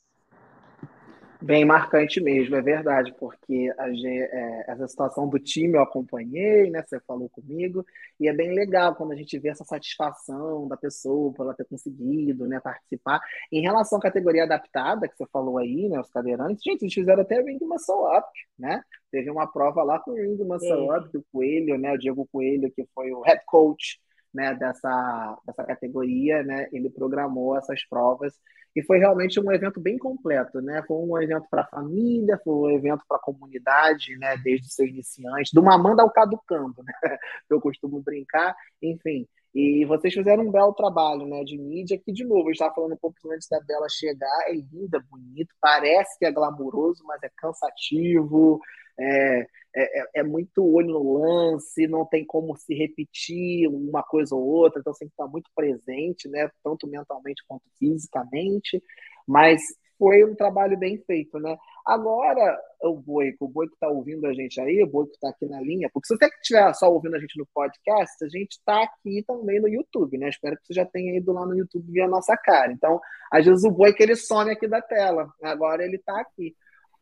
Bem 1.42 1.64
marcante 1.64 2.20
mesmo, 2.20 2.54
é 2.54 2.60
verdade, 2.60 3.14
porque 3.18 3.72
a, 3.78 3.88
é, 3.88 4.64
essa 4.68 4.86
situação 4.86 5.26
do 5.26 5.38
time 5.38 5.78
eu 5.78 5.82
acompanhei, 5.82 6.70
né? 6.70 6.82
Você 6.82 7.00
falou 7.00 7.30
comigo, 7.30 7.84
e 8.18 8.28
é 8.28 8.32
bem 8.32 8.54
legal 8.54 8.94
quando 8.94 9.12
a 9.12 9.16
gente 9.16 9.38
vê 9.38 9.48
essa 9.48 9.64
satisfação 9.64 10.68
da 10.68 10.76
pessoa 10.76 11.32
por 11.32 11.44
ela 11.44 11.54
ter 11.54 11.64
conseguido 11.64 12.46
né, 12.46 12.60
participar. 12.60 13.20
Em 13.50 13.62
relação 13.62 13.98
à 13.98 14.02
categoria 14.02 14.44
adaptada, 14.44 15.08
que 15.08 15.16
você 15.16 15.24
falou 15.32 15.56
aí, 15.56 15.88
né? 15.88 15.98
Os 15.98 16.10
cadeirantes, 16.10 16.62
gente, 16.62 16.82
eles 16.82 16.92
fizeram 16.92 17.22
até 17.22 17.40
ring 17.40 17.58
muscle 17.62 18.18
up, 18.18 18.28
né? 18.58 18.82
Teve 19.10 19.30
uma 19.30 19.50
prova 19.50 19.82
lá 19.82 19.98
com 19.98 20.10
o 20.10 20.16
ring 20.16 20.36
muscle 20.44 20.94
up, 20.94 21.16
o 21.16 21.24
Coelho, 21.32 21.78
né? 21.78 21.94
O 21.94 21.98
Diego 21.98 22.28
Coelho, 22.30 22.70
que 22.70 22.86
foi 22.94 23.12
o 23.12 23.22
head 23.22 23.40
coach 23.46 23.98
né, 24.32 24.54
dessa, 24.54 25.38
dessa 25.46 25.64
categoria, 25.64 26.42
né? 26.42 26.68
Ele 26.70 26.90
programou 26.90 27.56
essas 27.56 27.82
provas 27.88 28.34
e 28.74 28.82
foi 28.82 28.98
realmente 28.98 29.40
um 29.40 29.50
evento 29.50 29.80
bem 29.80 29.98
completo, 29.98 30.60
né? 30.60 30.82
Foi 30.86 30.96
um 30.96 31.20
evento 31.20 31.46
para 31.50 31.62
a 31.62 31.66
família, 31.66 32.40
foi 32.44 32.54
um 32.54 32.70
evento 32.70 33.04
para 33.08 33.16
a 33.16 33.20
comunidade, 33.20 34.16
né? 34.16 34.36
Desde 34.36 34.72
seus 34.72 34.88
iniciantes, 34.88 35.52
do 35.52 35.62
mamanda 35.62 36.02
ao 36.02 36.10
caducando, 36.10 36.82
né? 36.82 36.92
Eu 37.50 37.60
costumo 37.60 38.00
brincar, 38.00 38.54
enfim. 38.80 39.26
E 39.52 39.84
vocês 39.84 40.14
fizeram 40.14 40.44
um 40.44 40.50
belo 40.50 40.72
trabalho, 40.72 41.26
né, 41.26 41.42
de 41.42 41.58
mídia, 41.58 41.98
que, 41.98 42.12
de 42.12 42.24
novo, 42.24 42.48
eu 42.48 42.52
estava 42.52 42.72
falando 42.72 42.92
um 42.92 42.96
pouco 42.96 43.16
antes 43.32 43.48
da 43.48 43.60
Bela 43.60 43.88
chegar, 43.88 44.44
é 44.46 44.52
linda, 44.52 45.04
bonito, 45.10 45.52
parece 45.60 46.16
que 46.18 46.24
é 46.24 46.30
glamuroso, 46.30 47.02
mas 47.04 47.20
é 47.24 47.30
cansativo, 47.36 48.60
é, 48.98 49.40
é, 49.40 50.00
é, 50.00 50.04
é, 50.16 50.22
muito 50.22 50.64
olho 50.64 50.88
no 50.88 51.18
lance, 51.18 51.86
não 51.86 52.04
tem 52.04 52.24
como 52.24 52.56
se 52.56 52.74
repetir 52.74 53.68
uma 53.68 54.02
coisa 54.02 54.34
ou 54.34 54.42
outra, 54.42 54.80
então 54.80 54.92
você 54.92 55.00
tem 55.00 55.08
que 55.08 55.14
estar 55.14 55.28
muito 55.28 55.50
presente, 55.54 56.28
né? 56.28 56.50
Tanto 56.62 56.88
mentalmente 56.88 57.42
quanto 57.46 57.62
fisicamente, 57.78 58.82
mas 59.26 59.62
foi 60.00 60.24
um 60.24 60.34
trabalho 60.34 60.78
bem 60.78 60.96
feito, 61.06 61.38
né? 61.38 61.56
Agora, 61.86 62.58
o 62.82 62.96
Boico, 62.96 63.44
o 63.44 63.48
Boico 63.48 63.74
está 63.74 63.86
ouvindo 63.88 64.26
a 64.26 64.32
gente 64.32 64.58
aí, 64.60 64.82
o 64.82 64.86
Boico 64.86 65.12
está 65.12 65.28
aqui 65.28 65.46
na 65.46 65.60
linha, 65.60 65.90
porque 65.92 66.06
se 66.08 66.16
você 66.16 66.26
estiver 66.26 66.74
só 66.74 66.90
ouvindo 66.90 67.16
a 67.16 67.20
gente 67.20 67.38
no 67.38 67.46
podcast, 67.54 68.24
a 68.24 68.28
gente 68.28 68.52
está 68.52 68.82
aqui 68.82 69.22
também 69.26 69.60
no 69.60 69.68
YouTube, 69.68 70.16
né? 70.16 70.30
Espero 70.30 70.56
que 70.56 70.66
você 70.66 70.74
já 70.74 70.86
tenha 70.86 71.16
ido 71.16 71.32
lá 71.32 71.44
no 71.44 71.56
YouTube 71.56 71.92
ver 71.92 72.02
a 72.02 72.08
nossa 72.08 72.34
cara. 72.36 72.72
Então, 72.72 72.98
às 73.30 73.44
vezes 73.44 73.62
o 73.62 73.70
Boico 73.70 74.02
ele 74.02 74.16
some 74.16 74.50
aqui 74.50 74.66
da 74.66 74.80
tela, 74.80 75.30
agora 75.42 75.84
ele 75.84 75.96
está 75.96 76.18
aqui. 76.18 76.56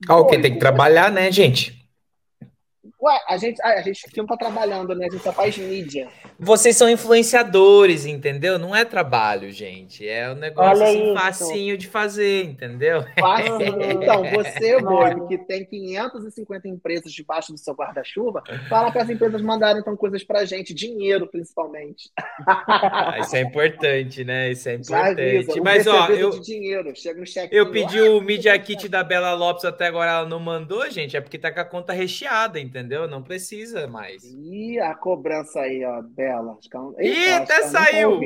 Ah, 0.07 0.17
ok, 0.17 0.41
tem 0.41 0.53
que 0.53 0.59
trabalhar, 0.59 1.11
né, 1.11 1.33
gente? 1.33 1.88
Ué, 3.01 3.21
a 3.29 3.37
gente, 3.37 3.61
a 3.63 3.81
gente 3.83 4.17
não 4.17 4.27
tá 4.27 4.37
trabalhando, 4.37 4.95
né? 4.95 5.07
A 5.07 5.13
gente 5.13 5.23
só 5.23 5.33
faz 5.33 5.57
mídia. 5.57 6.09
Vocês 6.39 6.77
são 6.77 6.89
influenciadores, 6.89 8.07
entendeu? 8.07 8.59
Não 8.59 8.75
é 8.75 8.85
trabalho, 8.85 9.51
gente. 9.51 10.07
É 10.09 10.31
um 10.31 10.35
negócio 10.35 10.85
assim, 10.85 11.15
facinho 11.15 11.79
de 11.79 11.87
fazer, 11.87 12.45
entendeu? 12.45 13.05
Fácil. 13.19 13.59
Então, 13.99 14.23
você, 14.31 14.81
Boigo, 14.81 15.29
que 15.29 15.39
tem 15.39 15.65
550 15.65 16.69
empresas 16.69 17.13
debaixo 17.13 17.53
do 17.53 17.59
seu 17.59 17.75
guarda-chuva, 17.75 18.43
fala 18.69 18.91
para 18.91 19.03
as 19.03 19.11
empresas 19.11 19.41
mandarem 19.41 19.81
então 19.81 19.97
coisas 19.97 20.23
pra 20.23 20.45
gente, 20.45 20.75
dinheiro 20.75 21.27
principalmente. 21.27 22.11
Ah, 22.47 23.17
isso 23.21 23.37
é 23.37 23.41
importante, 23.41 24.25
né? 24.25 24.51
Isso 24.51 24.69
é 24.69 24.75
importante. 24.75 25.61
Mas, 25.61 25.87
ó, 25.87 26.09
eu, 26.09 26.31
dinheiro, 26.41 26.93
chega 26.95 27.21
no 27.21 27.27
eu 27.51 27.71
pedi 27.71 28.01
o 28.01 28.21
Media 28.21 28.59
Kit 28.59 28.89
da 28.89 29.03
Bela 29.03 29.35
Lopes 29.35 29.65
até 29.65 29.87
agora, 29.87 30.11
ela 30.11 30.27
não 30.27 30.41
mandou, 30.41 30.89
gente. 30.91 31.17
É 31.17 31.21
porque 31.21 31.39
tá 31.39 31.53
com 31.53 31.61
a 31.61 31.65
conta 31.65 31.93
recheada, 31.93 32.59
entendeu? 32.59 32.78
Entendeu? 32.79 33.09
Não 33.09 33.23
precisa 33.23 33.87
mais. 33.87 34.23
E 34.25 34.79
a 34.79 34.95
cobrança 34.95 35.61
aí, 35.61 35.85
ó, 35.85 36.01
Bela. 36.03 36.57
Ih, 36.99 37.33
até 37.33 37.63
saiu! 37.63 38.21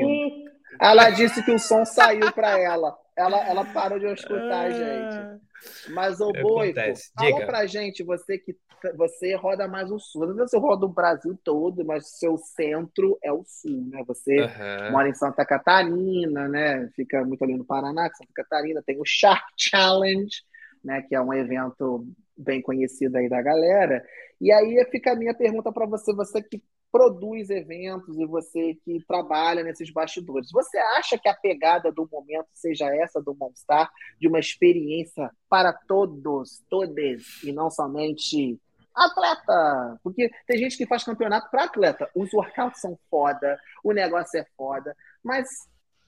Ela 0.81 1.11
disse 1.11 1.43
que 1.43 1.51
o 1.51 1.59
som 1.59 1.85
saiu 1.85 2.33
para 2.33 2.59
ela. 2.59 2.97
ela. 3.17 3.49
Ela 3.49 3.65
parou 3.67 3.99
de 3.99 4.07
escutar, 4.07 4.71
gente. 4.71 5.43
Mas, 5.91 6.21
o 6.21 6.33
Boico, 6.33 6.81
fala 7.17 7.47
pra 7.47 7.67
gente, 7.67 8.03
você 8.03 8.39
que 8.39 8.57
você 8.97 9.37
roda 9.37 9.69
mais 9.69 9.93
o 9.93 9.99
sul. 10.01 10.25
Às 10.25 10.35
vezes 10.35 10.51
você 10.51 10.59
roda 10.59 10.87
o 10.87 10.93
Brasil 10.93 11.39
todo, 11.45 11.85
mas 11.85 12.05
o 12.05 12.09
seu 12.09 12.37
centro 12.37 13.17
é 13.23 13.33
o 13.33 13.45
sul, 13.47 13.87
né? 13.89 14.03
Você 14.09 14.41
uhum. 14.41 14.91
mora 14.91 15.09
em 15.09 15.15
Santa 15.15 15.45
Catarina, 15.45 16.49
né? 16.49 16.91
Fica 16.97 17.25
muito 17.25 17.45
ali 17.45 17.57
no 17.57 17.65
Paraná, 17.65 18.11
Santa 18.11 18.33
Catarina, 18.35 18.83
tem 18.85 19.01
o 19.01 19.05
Shark 19.05 19.45
Challenge, 19.57 20.35
né? 20.83 21.01
Que 21.03 21.15
é 21.15 21.21
um 21.21 21.33
evento 21.33 22.05
bem 22.37 22.61
conhecido 22.61 23.17
aí 23.17 23.29
da 23.29 23.41
galera. 23.41 24.05
E 24.43 24.51
aí 24.51 24.85
fica 24.91 25.13
a 25.13 25.17
minha 25.17 25.33
pergunta 25.33 25.71
para 25.71 25.87
você, 25.87 26.13
você 26.13 26.43
que 26.43 26.61
produz 26.91 27.49
eventos 27.49 28.19
e 28.19 28.27
você 28.27 28.75
que 28.85 28.99
trabalha 29.07 29.63
nesses 29.63 29.93
bastidores. 29.93 30.51
Você 30.51 30.77
acha 30.79 31.17
que 31.17 31.29
a 31.29 31.35
pegada 31.35 31.93
do 31.93 32.09
momento 32.11 32.49
seja 32.53 32.93
essa 32.97 33.23
do 33.23 33.37
Monstar, 33.37 33.89
de 34.21 34.27
uma 34.27 34.41
experiência 34.41 35.31
para 35.49 35.73
todos, 35.73 36.61
todas, 36.69 37.41
e 37.45 37.53
não 37.53 37.71
somente 37.71 38.61
atleta? 38.93 40.01
Porque 40.03 40.29
tem 40.45 40.59
gente 40.59 40.77
que 40.77 40.89
faz 40.89 41.05
campeonato 41.05 41.49
para 41.49 41.63
atleta. 41.63 42.11
Os 42.13 42.35
workouts 42.35 42.81
são 42.81 42.99
foda, 43.09 43.57
o 43.85 43.93
negócio 43.93 44.41
é 44.41 44.47
foda, 44.57 44.93
mas 45.23 45.47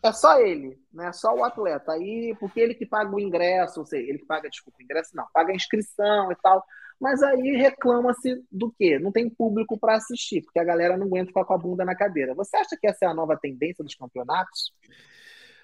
é 0.04 0.12
só 0.12 0.38
ele, 0.38 0.78
né? 0.92 1.12
Só 1.12 1.34
o 1.34 1.44
atleta. 1.44 1.92
Aí, 1.92 2.36
porque 2.38 2.60
ele 2.60 2.74
que 2.74 2.84
paga 2.84 3.14
o 3.14 3.20
ingresso, 3.20 3.80
ou 3.80 3.86
seja, 3.86 4.08
ele 4.08 4.18
que 4.18 4.26
paga, 4.26 4.50
desculpa, 4.50 4.82
ingresso 4.82 5.10
não, 5.14 5.26
paga 5.32 5.52
a 5.52 5.56
inscrição 5.56 6.30
e 6.30 6.36
tal. 6.36 6.62
Mas 7.00 7.22
aí 7.22 7.56
reclama-se 7.56 8.44
do 8.50 8.72
quê? 8.78 8.98
Não 8.98 9.10
tem 9.10 9.28
público 9.28 9.78
para 9.78 9.96
assistir, 9.96 10.42
porque 10.42 10.58
a 10.58 10.64
galera 10.64 10.96
não 10.96 11.06
aguenta 11.06 11.28
ficar 11.28 11.44
com 11.44 11.54
a 11.54 11.58
bunda 11.58 11.84
na 11.84 11.96
cadeira. 11.96 12.34
Você 12.34 12.56
acha 12.56 12.76
que 12.80 12.86
essa 12.86 13.04
é 13.04 13.08
a 13.08 13.14
nova 13.14 13.36
tendência 13.36 13.82
dos 13.82 13.94
campeonatos? 13.94 14.72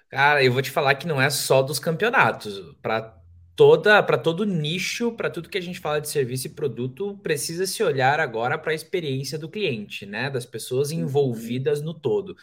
Cara, 0.09 0.43
eu 0.43 0.51
vou 0.51 0.61
te 0.61 0.71
falar 0.71 0.95
que 0.95 1.07
não 1.07 1.21
é 1.21 1.29
só 1.29 1.61
dos 1.61 1.79
campeonatos. 1.79 2.59
Para 2.81 3.20
toda 3.61 4.01
para 4.01 4.17
todo 4.17 4.43
nicho, 4.43 5.11
para 5.11 5.29
tudo 5.29 5.47
que 5.47 5.57
a 5.59 5.61
gente 5.61 5.79
fala 5.79 6.01
de 6.01 6.09
serviço 6.09 6.47
e 6.47 6.49
produto, 6.49 7.15
precisa 7.21 7.67
se 7.67 7.83
olhar 7.83 8.19
agora 8.19 8.57
para 8.57 8.71
a 8.71 8.73
experiência 8.73 9.37
do 9.37 9.47
cliente, 9.47 10.03
né? 10.03 10.31
Das 10.31 10.47
pessoas 10.47 10.89
uhum. 10.89 11.01
envolvidas 11.01 11.79
no 11.79 11.93
todo. 11.93 12.35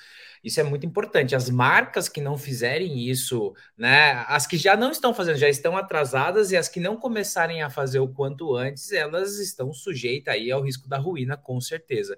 Isso 0.45 0.61
é 0.61 0.63
muito 0.63 0.87
importante. 0.87 1.35
As 1.35 1.51
marcas 1.51 2.09
que 2.09 2.21
não 2.21 2.39
fizerem 2.39 3.01
isso, 3.11 3.53
né? 3.77 4.25
As 4.29 4.47
que 4.47 4.57
já 4.57 4.77
não 4.77 4.93
estão 4.93 5.13
fazendo, 5.13 5.39
já 5.39 5.49
estão 5.49 5.77
atrasadas, 5.77 6.53
e 6.53 6.57
as 6.57 6.69
que 6.69 6.79
não 6.79 6.97
começarem 6.97 7.63
a 7.63 7.69
fazer 7.69 7.99
o 7.99 8.07
quanto 8.07 8.55
antes, 8.55 8.93
elas 8.93 9.41
estão 9.41 9.73
sujeitas 9.73 10.35
aí 10.35 10.53
ao 10.53 10.63
risco 10.63 10.89
da 10.89 10.99
ruína, 10.99 11.37
com 11.37 11.61
certeza. 11.61 12.17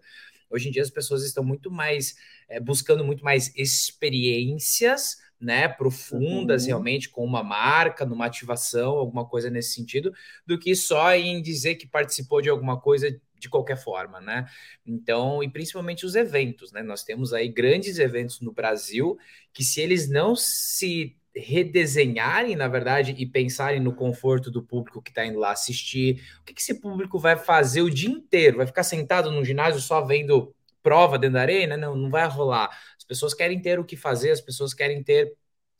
Hoje 0.51 0.68
em 0.68 0.72
dia 0.72 0.82
as 0.82 0.90
pessoas 0.90 1.24
estão 1.24 1.42
muito 1.42 1.70
mais 1.70 2.16
é, 2.51 2.61
buscando 2.61 3.03
muito 3.03 3.24
mais 3.24 3.51
experiências 3.57 5.16
né, 5.41 5.66
profundas 5.68 6.62
uhum. 6.62 6.68
realmente 6.68 7.09
com 7.09 7.24
uma 7.24 7.43
marca, 7.43 8.05
numa 8.05 8.26
ativação, 8.26 8.91
alguma 8.93 9.24
coisa 9.24 9.49
nesse 9.49 9.72
sentido, 9.72 10.12
do 10.47 10.59
que 10.59 10.74
só 10.76 11.14
em 11.14 11.41
dizer 11.41 11.76
que 11.76 11.86
participou 11.86 12.43
de 12.43 12.51
alguma 12.51 12.78
coisa 12.78 13.18
de 13.38 13.49
qualquer 13.49 13.76
forma, 13.76 14.20
né? 14.20 14.47
Então, 14.84 15.43
e 15.43 15.49
principalmente 15.49 16.05
os 16.05 16.14
eventos, 16.14 16.72
né? 16.72 16.82
Nós 16.82 17.03
temos 17.03 17.32
aí 17.32 17.49
grandes 17.49 17.99
eventos 17.99 18.41
no 18.41 18.53
Brasil 18.53 19.16
que 19.53 19.64
se 19.64 19.80
eles 19.80 20.11
não 20.11 20.36
se 20.36 21.16
redesenharem, 21.34 22.57
na 22.57 22.68
verdade, 22.68 23.14
e 23.16 23.24
pensarem 23.24 23.80
no 23.80 23.95
conforto 23.95 24.51
do 24.51 24.62
público 24.62 25.01
que 25.01 25.11
está 25.11 25.24
indo 25.24 25.38
lá 25.38 25.53
assistir, 25.53 26.22
o 26.41 26.45
que, 26.45 26.53
que 26.53 26.61
esse 26.61 26.80
público 26.80 27.18
vai 27.18 27.36
fazer 27.36 27.82
o 27.82 27.91
dia 27.91 28.11
inteiro? 28.11 28.59
Vai 28.59 28.66
ficar 28.66 28.82
sentado 28.82 29.30
no 29.30 29.45
ginásio 29.45 29.80
só 29.80 30.03
vendo 30.03 30.55
prova 30.82 31.18
dentro 31.18 31.34
da 31.34 31.43
arena? 31.43 31.76
Não, 31.76 31.95
não 31.95 32.11
vai 32.11 32.26
rolar 32.28 32.68
pessoas 33.11 33.34
querem 33.34 33.61
ter 33.61 33.80
o 33.80 33.84
que 33.84 33.96
fazer, 33.96 34.30
as 34.30 34.40
pessoas 34.40 34.72
querem 34.72 35.02
ter 35.02 35.34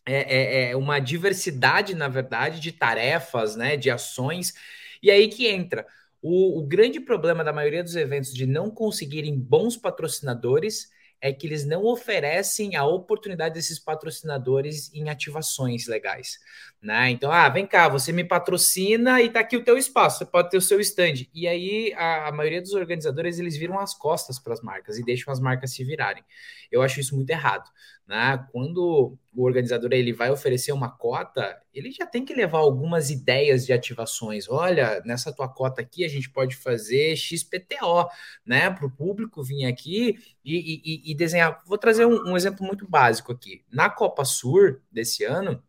é, 0.05 0.15
é, 0.15 0.71
é, 0.71 0.77
uma 0.77 0.99
diversidade, 0.99 1.95
na 1.95 2.09
verdade, 2.09 2.59
de 2.59 2.73
tarefas, 2.73 3.55
né, 3.55 3.77
de 3.77 3.89
ações. 3.89 4.53
E 5.01 5.09
aí 5.09 5.29
que 5.29 5.47
entra. 5.47 5.87
O, 6.21 6.59
o 6.59 6.67
grande 6.67 6.99
problema 6.99 7.45
da 7.45 7.53
maioria 7.53 7.85
dos 7.85 7.95
eventos 7.95 8.35
de 8.35 8.45
não 8.47 8.69
conseguirem 8.69 9.39
bons 9.39 9.77
patrocinadores 9.77 10.91
é 11.21 11.33
que 11.33 11.47
eles 11.47 11.67
não 11.67 11.85
oferecem 11.85 12.77
a 12.77 12.85
oportunidade 12.85 13.55
desses 13.55 13.79
patrocinadores 13.79 14.93
em 14.95 15.09
ativações 15.11 15.87
legais, 15.87 16.39
né? 16.81 17.11
Então, 17.11 17.31
ah, 17.31 17.49
vem 17.49 17.67
cá, 17.67 17.89
você 17.89 18.13
me 18.13 18.25
patrocina 18.25 19.21
e 19.21 19.29
tá 19.29 19.41
aqui 19.41 19.57
o 19.57 19.65
teu 19.65 19.77
espaço, 19.77 20.19
você 20.19 20.25
pode 20.25 20.51
ter 20.51 20.57
o 20.57 20.63
seu 20.63 20.81
stand. 20.81 21.27
E 21.35 21.47
aí 21.47 21.93
a, 21.95 22.29
a 22.29 22.33
maioria 22.33 22.63
dos 22.63 22.73
organizadores 22.73 23.39
eles 23.39 23.57
viram 23.57 23.79
as 23.79 23.95
costas 23.95 24.39
para 24.39 24.55
as 24.55 24.63
marcas 24.63 24.99
e 24.99 25.05
deixam 25.05 25.33
as 25.33 25.41
marcas 25.41 25.73
se 25.73 25.85
virarem. 25.85 26.25
Eu 26.73 26.83
acho 26.83 27.01
isso 27.01 27.15
muito 27.15 27.31
errado, 27.31 27.69
né? 28.07 28.47
Quando 28.51 29.19
o 29.33 29.45
organizador 29.45 29.93
ele 29.93 30.13
vai 30.13 30.31
oferecer 30.31 30.73
uma 30.73 30.91
cota, 30.91 31.61
ele 31.73 31.91
já 31.93 32.05
tem 32.05 32.25
que 32.25 32.35
levar 32.35 32.59
algumas 32.59 33.11
ideias 33.11 33.65
de 33.65 33.73
ativações. 33.73 34.49
Olha, 34.49 35.01
nessa 35.05 35.33
tua 35.33 35.49
cota 35.49 35.81
aqui 35.81 36.05
a 36.05 36.09
gente 36.09 36.29
pode 36.31 36.57
fazer 36.57 37.17
XPTO, 37.17 38.09
né? 38.45 38.71
Para 38.71 38.87
o 38.87 38.91
público 38.91 39.43
vir 39.43 39.67
aqui 39.67 40.19
e, 40.45 40.83
e, 40.85 41.13
e, 41.13 41.15
desenhar. 41.15 41.63
Vou 41.65 41.79
trazer 41.79 42.07
um, 42.07 42.31
um 42.31 42.37
exemplo 42.37 42.67
muito 42.67 42.89
básico 42.89 43.33
aqui. 43.33 43.65
Na 43.71 43.89
Copa 43.89 44.25
Sur 44.25 44.83
desse 44.91 45.25
ano, 45.25 45.63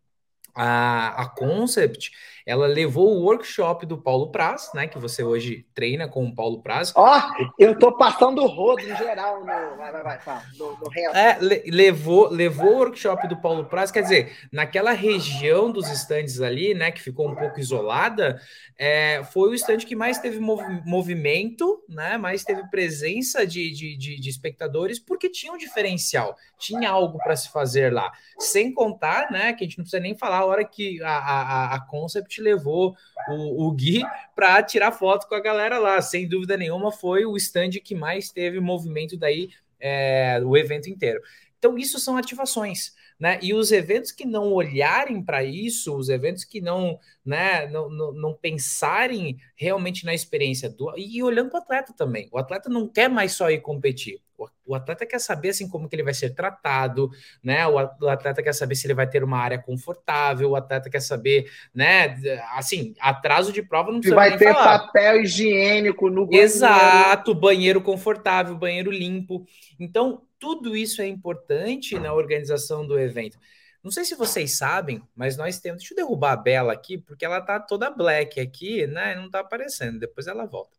a, 0.55 1.24
a 1.24 1.30
Concept 1.30 2.12
ela 2.52 2.68
levou 2.68 3.16
o 3.16 3.24
workshop 3.24 3.86
do 3.86 3.97
Paulo 3.97 4.30
Praz, 4.30 4.72
né? 4.76 4.86
Que 4.86 4.99
você 4.99 5.24
hoje 5.24 5.66
treina 5.74 6.06
com 6.10 6.26
o 6.26 6.36
Paulo 6.36 6.62
Praz. 6.62 6.91
Ó, 6.97 7.18
oh, 7.18 7.52
eu 7.58 7.80
tô 7.80 7.93
passando 7.93 8.43
o 8.43 8.45
rodo 8.45 8.82
em 8.82 8.93
geral 8.97 9.39
no, 9.39 9.45
vai, 9.45 9.89
vai, 9.89 10.04
vai, 10.04 10.20
tá, 10.20 10.43
no, 10.60 10.78
no 10.78 11.16
É, 11.16 11.38
le, 11.39 11.64
levou, 11.72 12.30
levou 12.30 12.74
o 12.74 12.78
workshop 12.80 13.26
do 13.30 13.38
Paulo 13.38 13.64
Praz, 13.70 13.89
quer 13.89 14.02
dizer, 14.02 14.36
naquela 14.52 14.91
região 14.91 15.72
dos 15.72 15.89
estandes 15.89 16.41
ali, 16.41 16.74
né? 16.74 16.91
Que 16.91 17.02
ficou 17.02 17.30
um 17.30 17.36
pouco 17.36 17.58
isolada, 17.58 18.41
é, 18.78 19.24
foi 19.32 19.52
o 19.52 19.54
estande 19.54 19.86
que 19.86 19.95
mais 19.95 20.20
teve 20.20 20.38
mov, 20.38 20.62
movimento, 20.86 21.82
né? 21.88 22.18
Mais 22.18 22.43
teve 22.43 22.70
presença 22.70 23.47
de, 23.47 23.72
de, 23.72 23.95
de, 23.95 24.20
de 24.20 24.30
espectadores, 24.30 24.99
porque 24.99 25.30
tinha 25.30 25.54
um 25.54 25.58
diferencial, 25.58 26.36
tinha 26.60 26.89
algo 26.89 27.18
para 27.20 27.38
se 27.38 27.49
fazer 27.49 27.93
lá. 27.93 28.12
Sem 28.38 28.74
contar, 28.74 29.32
né? 29.32 29.54
Que 29.54 29.64
a 29.64 29.68
gente 29.68 29.78
não 29.78 29.86
precisa 29.86 30.02
nem 30.02 30.18
falar 30.18 30.39
a 30.39 30.45
hora 30.45 30.66
que 30.66 31.02
a, 31.02 31.18
a, 31.18 31.76
a 31.76 31.80
Concept 31.88 32.41
levou 32.42 32.96
o, 33.30 33.68
o 33.68 33.72
Gui 33.72 34.04
para 34.36 34.62
tirar 34.64 34.92
foto 34.92 35.28
com 35.28 35.36
a 35.36 35.39
galera 35.39 35.78
lá. 35.78 36.02
Sem 36.02 36.28
dúvida 36.28 36.58
nenhuma, 36.58 36.92
foi 36.92 37.26
o 37.26 37.38
stand 37.38 37.72
que 37.84 37.96
mais 37.96 38.32
teve 38.32 38.60
movimento 38.60 39.16
daí 39.16 39.50
é, 39.80 40.42
o 40.44 40.58
evento 40.58 40.89
inteiro. 40.89 41.22
Então, 41.58 41.78
isso 41.78 42.00
são 42.00 42.18
ativações. 42.18 42.94
Né? 43.22 43.38
E 43.39 43.53
os 43.53 43.72
eventos 43.72 44.11
que 44.11 44.26
não 44.26 44.51
olharem 44.51 45.22
para 45.22 45.43
isso, 45.43 45.95
os 45.95 46.09
eventos 46.09 46.43
que 46.43 46.59
não, 46.59 46.97
né, 47.24 47.67
não, 47.67 47.88
não, 47.88 48.11
não, 48.11 48.34
pensarem 48.34 49.38
realmente 49.55 50.03
na 50.03 50.11
experiência 50.11 50.67
do 50.67 50.91
e 50.97 51.22
olhando 51.22 51.51
para 51.51 51.59
o 51.59 51.61
atleta 51.61 51.93
também. 51.95 52.28
O 52.32 52.39
atleta 52.39 52.67
não 52.67 52.88
quer 52.88 53.07
mais 53.07 53.34
só 53.34 53.51
ir 53.51 53.61
competir. 53.61 54.19
O, 54.65 54.74
atleta 54.74 55.05
quer 55.05 55.19
saber 55.19 55.49
assim 55.49 55.69
como 55.69 55.88
que 55.88 55.95
ele 55.95 56.01
vai 56.01 56.15
ser 56.15 56.32
tratado, 56.32 57.11
né? 57.43 57.67
O, 57.67 57.78
atleta 57.78 58.41
quer 58.41 58.55
saber 58.55 58.74
se 58.74 58.88
ele 58.88 58.95
vai 58.95 59.07
ter 59.07 59.24
uma 59.24 59.38
área 59.38 59.59
confortável. 59.59 60.49
O 60.49 60.55
atleta 60.55 60.89
quer 60.89 61.01
saber, 61.01 61.45
né? 61.76 62.17
Assim, 62.55 62.95
atraso 62.99 63.53
de 63.53 63.61
prova 63.61 63.91
não 63.91 63.99
precisa 63.99 64.19
se 64.19 64.30
vai 64.30 64.36
ter 64.36 64.51
falar. 64.51 64.80
papel 64.80 65.22
higiênico 65.22 66.09
no 66.09 66.26
banheiro. 66.26 66.43
Exato, 66.43 67.36
banheiro 67.36 67.82
confortável, 67.82 68.57
banheiro 68.57 68.89
limpo. 68.89 69.45
Então 69.80 70.24
tudo 70.42 70.76
isso 70.76 71.04
é 71.04 71.08
importante 71.08 72.00
na 72.00 72.12
organização 72.12 72.86
do 72.86 73.00
evento. 73.00 73.38
Não 73.84 73.92
sei 73.92 74.04
se 74.04 74.16
vocês 74.16 74.58
sabem, 74.58 75.02
mas 75.16 75.38
nós 75.38 75.60
temos. 75.60 75.82
Deixa 75.82 75.94
eu 75.94 75.98
derrubar 75.98 76.34
a 76.34 76.36
Bela 76.36 76.74
aqui, 76.74 76.98
porque 76.98 77.24
ela 77.24 77.39
tá 77.39 77.60
toda 77.60 77.92
black 77.92 78.39
aqui, 78.39 78.88
né? 78.88 79.16
Não 79.16 79.30
tá 79.30 79.39
aparecendo. 79.39 80.00
Depois 80.00 80.26
ela 80.26 80.46
volta. 80.46 80.76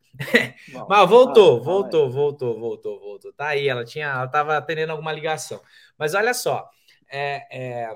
Bom, 0.73 0.87
mas 0.91 1.09
voltou, 1.09 1.63
voltou, 1.63 2.11
voltou, 2.11 2.59
voltou, 2.59 3.01
voltou. 3.01 3.33
Tá 3.33 3.49
aí, 3.49 3.69
ela 3.69 3.85
tinha, 3.85 4.07
ela 4.07 4.27
tava 4.27 4.57
atendendo 4.57 4.93
alguma 4.93 5.13
ligação. 5.13 5.61
Mas 5.97 6.13
olha 6.15 6.35
só, 6.35 6.69
é, 7.09 7.47
é, 7.51 7.95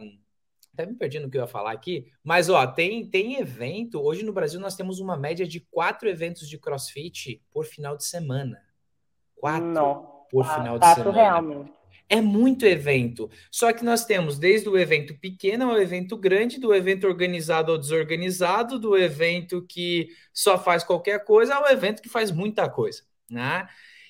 até 0.73 0.87
me 0.87 0.95
perdi 0.95 1.19
no 1.19 1.29
que 1.29 1.37
eu 1.37 1.43
ia 1.43 1.49
falar 1.49 1.73
aqui, 1.73 2.13
mas 2.23 2.49
ó, 2.49 2.65
tem, 2.67 3.09
tem 3.09 3.41
evento. 3.41 4.01
Hoje 4.01 4.25
no 4.25 4.33
Brasil 4.33 4.61
nós 4.61 4.77
temos 4.77 5.01
uma 5.01 5.17
média 5.17 5.47
de 5.47 5.61
quatro 5.61 6.09
eventos 6.09 6.49
de 6.49 6.59
CrossFit 6.59 7.43
por 7.51 7.65
final 7.65 7.97
de 7.97 8.05
semana. 8.05 8.61
Quatro. 9.37 9.67
Não 9.67 10.16
por 10.31 10.45
ah, 10.45 10.55
final 10.55 10.79
de 10.79 10.95
semana. 10.95 11.13
Realmente. 11.13 11.73
É 12.09 12.21
muito 12.21 12.65
evento. 12.65 13.29
Só 13.51 13.73
que 13.73 13.85
nós 13.85 14.05
temos 14.05 14.39
desde 14.39 14.69
o 14.69 14.79
evento 14.79 15.19
pequeno 15.19 15.71
ao 15.71 15.81
evento 15.81 16.17
grande, 16.17 16.61
do 16.61 16.73
evento 16.73 17.07
organizado 17.07 17.73
ao 17.73 17.79
desorganizado, 17.79 18.79
do 18.79 18.97
evento 18.97 19.67
que 19.69 20.09
só 20.33 20.57
faz 20.57 20.85
qualquer 20.85 21.25
coisa 21.25 21.57
ao 21.57 21.67
evento 21.69 22.01
que 22.01 22.09
faz 22.09 22.31
muita 22.31 22.69
coisa, 22.69 23.03
né? 23.29 23.69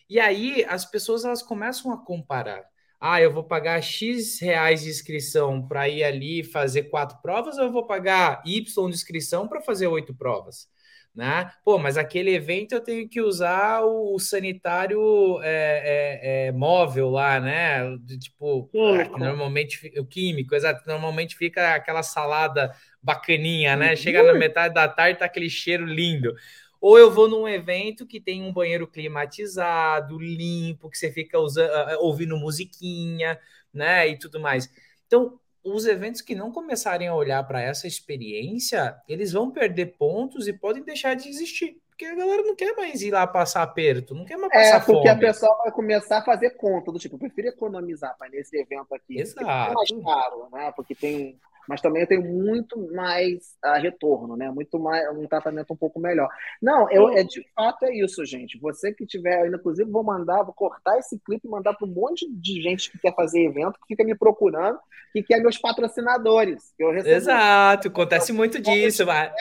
E 0.08 0.20
aí 0.20 0.64
as 0.68 0.84
pessoas 0.84 1.24
elas 1.24 1.42
começam 1.42 1.90
a 1.90 1.96
comparar. 1.96 2.64
Ah, 3.00 3.20
eu 3.20 3.32
vou 3.32 3.44
pagar 3.44 3.82
X 3.82 4.40
reais 4.40 4.82
de 4.82 4.90
inscrição 4.90 5.66
para 5.66 5.88
ir 5.88 6.02
ali 6.04 6.42
fazer 6.42 6.84
quatro 6.84 7.18
provas, 7.22 7.58
ou 7.58 7.64
eu 7.64 7.72
vou 7.72 7.86
pagar 7.86 8.42
Y 8.44 8.88
de 8.88 8.94
inscrição 8.94 9.46
para 9.48 9.60
fazer 9.60 9.86
oito 9.86 10.14
provas? 10.14 10.68
né? 11.16 11.50
Pô, 11.64 11.78
mas 11.78 11.96
aquele 11.96 12.34
evento 12.34 12.72
eu 12.74 12.80
tenho 12.80 13.08
que 13.08 13.22
usar 13.22 13.80
o 13.82 14.18
sanitário 14.18 15.40
é, 15.42 15.46
é, 15.48 16.46
é, 16.48 16.52
móvel 16.52 17.08
lá, 17.08 17.40
né? 17.40 17.80
Tipo, 18.20 18.68
químico. 18.70 19.18
normalmente 19.18 19.90
o 19.98 20.04
químico, 20.04 20.54
exato. 20.54 20.86
Normalmente 20.86 21.34
fica 21.34 21.74
aquela 21.74 22.02
salada 22.02 22.70
bacaninha, 23.02 23.74
né? 23.76 23.90
Uhum. 23.90 23.96
Chega 23.96 24.22
na 24.22 24.34
metade 24.34 24.74
da 24.74 24.86
tarde, 24.86 25.18
tá 25.18 25.24
aquele 25.24 25.48
cheiro 25.48 25.86
lindo. 25.86 26.34
Ou 26.80 26.98
eu 26.98 27.10
vou 27.10 27.28
num 27.28 27.48
evento 27.48 28.06
que 28.06 28.20
tem 28.20 28.42
um 28.42 28.52
banheiro 28.52 28.86
climatizado, 28.86 30.18
limpo, 30.18 30.90
que 30.90 30.98
você 30.98 31.10
fica 31.10 31.38
usando, 31.38 31.70
ouvindo 32.00 32.36
musiquinha, 32.36 33.38
né? 33.72 34.08
E 34.08 34.18
tudo 34.18 34.38
mais. 34.40 34.70
Então, 35.06 35.38
os 35.64 35.86
eventos 35.86 36.20
que 36.20 36.34
não 36.34 36.52
começarem 36.52 37.08
a 37.08 37.14
olhar 37.14 37.42
para 37.44 37.60
essa 37.60 37.86
experiência, 37.86 38.96
eles 39.08 39.32
vão 39.32 39.50
perder 39.50 39.96
pontos 39.98 40.46
e 40.46 40.52
podem 40.52 40.82
deixar 40.84 41.14
de 41.14 41.28
existir. 41.28 41.80
Porque 41.88 42.04
a 42.04 42.14
galera 42.14 42.42
não 42.42 42.54
quer 42.54 42.76
mais 42.76 43.00
ir 43.02 43.10
lá 43.10 43.26
passar 43.26 43.62
aperto, 43.62 44.14
não 44.14 44.24
quer 44.26 44.36
mais 44.36 44.52
é, 44.52 44.58
passar 44.58 44.76
É, 44.76 44.80
porque 44.80 45.08
fome. 45.08 45.08
a 45.08 45.16
pessoa 45.16 45.56
vai 45.64 45.72
começar 45.72 46.18
a 46.18 46.24
fazer 46.24 46.50
conta 46.50 46.92
do 46.92 46.98
tipo, 46.98 47.14
eu 47.16 47.18
prefiro 47.18 47.48
economizar 47.48 48.16
para 48.18 48.28
nesse 48.28 48.56
evento 48.58 48.94
aqui. 48.94 49.18
Exato. 49.18 49.70
É 49.70 49.74
mais 49.74 49.90
caro, 50.04 50.48
né? 50.52 50.72
Porque 50.76 50.94
tem 50.94 51.40
mas 51.68 51.80
também 51.80 52.02
eu 52.02 52.08
tenho 52.08 52.22
muito 52.22 52.78
mais 52.92 53.56
uh, 53.64 53.80
retorno, 53.80 54.36
né? 54.36 54.50
Muito 54.50 54.78
mais 54.78 55.08
um 55.16 55.26
tratamento 55.26 55.72
um 55.72 55.76
pouco 55.76 55.98
melhor. 55.98 56.28
Não, 56.60 56.90
eu 56.90 57.08
é 57.10 57.22
de 57.22 57.44
fato 57.54 57.84
é 57.84 57.94
isso, 57.94 58.24
gente. 58.24 58.58
Você 58.58 58.92
que 58.92 59.06
tiver, 59.06 59.46
eu, 59.46 59.54
inclusive 59.54 59.90
vou 59.90 60.02
mandar, 60.02 60.42
vou 60.42 60.54
cortar 60.54 60.98
esse 60.98 61.18
clipe 61.18 61.46
e 61.46 61.50
mandar 61.50 61.74
para 61.74 61.86
um 61.86 61.90
monte 61.90 62.26
de 62.30 62.62
gente 62.62 62.90
que 62.90 62.98
quer 62.98 63.14
fazer 63.14 63.44
evento, 63.44 63.78
que 63.80 63.88
fica 63.88 64.04
me 64.04 64.14
procurando, 64.14 64.78
que 65.12 65.22
quer 65.22 65.40
meus 65.40 65.58
patrocinadores. 65.58 66.72
Eu 66.78 66.90
recebo 66.92 67.14
Exato, 67.14 67.88
acontece 67.88 68.32
muito 68.32 68.60
disso, 68.60 69.06
mas 69.06 69.32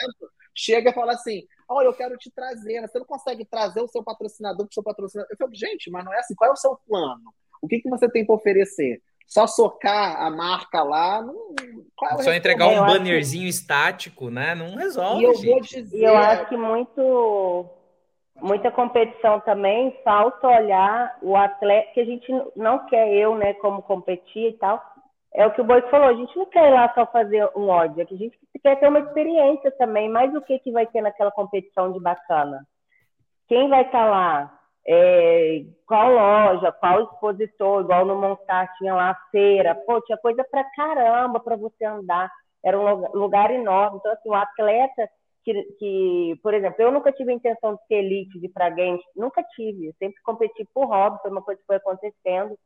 chega 0.54 0.90
e 0.90 0.94
fala 0.94 1.12
assim: 1.12 1.46
olha, 1.68 1.86
eu 1.86 1.94
quero 1.94 2.16
te 2.16 2.30
trazer, 2.30 2.80
você 2.80 2.98
não 2.98 3.06
consegue 3.06 3.44
trazer 3.44 3.80
o 3.80 3.88
seu 3.88 4.02
patrocinador 4.02 4.66
para 4.66 4.70
o 4.70 4.74
seu 4.74 4.82
patrocinador. 4.82 5.30
Eu 5.30 5.36
falo, 5.36 5.54
gente, 5.54 5.90
mas 5.90 6.04
não 6.04 6.12
é 6.12 6.18
assim, 6.18 6.34
qual 6.34 6.50
é 6.50 6.52
o 6.52 6.56
seu 6.56 6.76
plano? 6.86 7.32
O 7.60 7.68
que, 7.68 7.80
que 7.80 7.90
você 7.90 8.08
tem 8.08 8.24
para 8.24 8.34
oferecer? 8.34 9.02
Só 9.26 9.46
socar 9.46 10.22
a 10.22 10.30
marca 10.30 10.82
lá, 10.84 11.20
não, 11.20 11.54
é 12.10 12.22
só 12.22 12.32
entregar 12.32 12.68
um 12.68 12.86
bannerzinho 12.86 13.42
que... 13.42 13.48
estático, 13.48 14.30
né? 14.30 14.54
Não 14.54 14.76
resolve. 14.76 15.20
E 15.20 15.24
eu 15.24 15.34
gente. 15.34 15.50
vou 15.50 15.60
dizer. 15.60 16.04
Eu 16.04 16.16
acho 16.16 16.48
que 16.48 16.56
muito, 16.56 17.66
muita 18.36 18.70
competição 18.70 19.40
também 19.40 19.98
falta 20.04 20.46
olhar 20.46 21.18
o 21.20 21.36
atleta, 21.36 21.92
que 21.92 22.00
a 22.00 22.04
gente 22.04 22.32
não 22.54 22.86
quer 22.86 23.12
eu, 23.14 23.36
né, 23.36 23.54
como 23.54 23.82
competir 23.82 24.50
e 24.50 24.52
tal. 24.58 24.80
É 25.34 25.44
o 25.44 25.50
que 25.50 25.60
o 25.60 25.64
Boi 25.64 25.82
falou, 25.90 26.08
a 26.08 26.14
gente 26.14 26.34
não 26.36 26.46
quer 26.46 26.68
ir 26.70 26.74
lá 26.74 26.90
só 26.94 27.04
fazer 27.06 27.46
um 27.54 27.68
ódio, 27.68 28.00
é 28.00 28.06
que 28.06 28.14
a 28.14 28.18
gente 28.18 28.38
quer 28.62 28.80
ter 28.80 28.88
uma 28.88 29.00
experiência 29.00 29.70
também, 29.72 30.08
mais 30.08 30.34
o 30.34 30.40
que, 30.40 30.58
que 30.60 30.70
vai 30.70 30.86
ter 30.86 31.02
naquela 31.02 31.30
competição 31.30 31.92
de 31.92 32.00
bacana. 32.00 32.66
Quem 33.48 33.68
vai 33.68 33.82
estar 33.82 34.04
tá 34.04 34.10
lá? 34.10 34.58
É, 34.88 35.64
qual 35.84 36.12
loja, 36.12 36.70
qual 36.72 37.02
expositor, 37.02 37.82
igual 37.82 38.04
no 38.04 38.20
Montar 38.20 38.72
tinha 38.78 38.94
lá 38.94 39.10
a 39.10 39.30
feira, 39.30 39.74
pô, 39.74 40.00
tinha 40.02 40.16
coisa 40.18 40.44
pra 40.48 40.62
caramba 40.76 41.40
para 41.40 41.56
você 41.56 41.84
andar, 41.84 42.30
era 42.64 42.78
um 42.78 43.10
lugar 43.12 43.50
enorme. 43.50 43.98
Então, 43.98 44.12
assim, 44.12 44.28
o 44.28 44.34
atleta 44.34 45.08
que, 45.44 45.62
que, 45.78 46.40
por 46.42 46.54
exemplo, 46.54 46.76
eu 46.78 46.92
nunca 46.92 47.12
tive 47.12 47.32
a 47.32 47.34
intenção 47.34 47.74
de 47.74 47.86
ser 47.86 47.94
elite, 47.96 48.38
de 48.38 48.46
ir 48.46 48.50
para 48.50 48.70
games, 48.70 49.02
nunca 49.14 49.42
tive, 49.54 49.92
sempre 49.98 50.22
competi 50.22 50.64
por 50.72 50.86
hobby, 50.86 51.18
foi 51.20 51.30
uma 51.30 51.42
coisa 51.42 51.60
que 51.60 51.66
foi 51.66 51.76
acontecendo, 51.76 52.56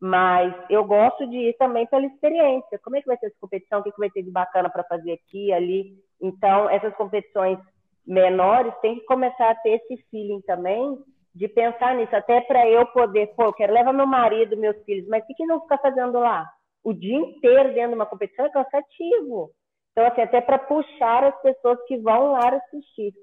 mas 0.00 0.54
eu 0.70 0.84
gosto 0.84 1.28
de 1.28 1.36
ir 1.36 1.56
também 1.56 1.86
pela 1.86 2.06
experiência. 2.06 2.78
Como 2.84 2.96
é 2.96 3.00
que 3.00 3.06
vai 3.08 3.16
ser 3.18 3.26
essa 3.26 3.36
competição? 3.40 3.80
O 3.80 3.82
que, 3.82 3.90
que 3.90 3.98
vai 3.98 4.10
ter 4.10 4.22
de 4.22 4.30
bacana 4.30 4.70
para 4.70 4.84
fazer 4.84 5.12
aqui, 5.12 5.52
ali? 5.52 5.96
Então, 6.20 6.70
essas 6.70 6.94
competições 6.94 7.58
menores 8.06 8.72
têm 8.80 9.00
que 9.00 9.04
começar 9.06 9.50
a 9.50 9.54
ter 9.56 9.70
esse 9.70 9.96
feeling 10.08 10.40
também 10.42 10.96
de 11.38 11.46
pensar 11.46 11.94
nisso, 11.94 12.14
até 12.16 12.40
para 12.40 12.68
eu 12.68 12.84
poder, 12.86 13.28
pô, 13.36 13.44
eu 13.44 13.52
quero 13.52 13.72
levar 13.72 13.92
meu 13.92 14.06
marido, 14.06 14.56
meus 14.56 14.76
filhos, 14.84 15.06
mas 15.06 15.22
o 15.22 15.26
que, 15.26 15.34
que 15.34 15.46
não 15.46 15.60
ficar 15.60 15.78
fazendo 15.78 16.18
lá? 16.18 16.44
O 16.82 16.92
dia 16.92 17.16
inteiro 17.16 17.72
dentro 17.72 17.90
de 17.90 17.94
uma 17.94 18.06
competição 18.06 18.46
é 18.46 18.50
cansativo. 18.50 19.52
Então, 19.92 20.04
assim, 20.04 20.22
até 20.22 20.40
para 20.40 20.58
puxar 20.58 21.22
as 21.22 21.40
pessoas 21.40 21.78
que 21.86 21.96
vão 21.98 22.32
lá 22.32 22.56
assistir. 22.56 23.14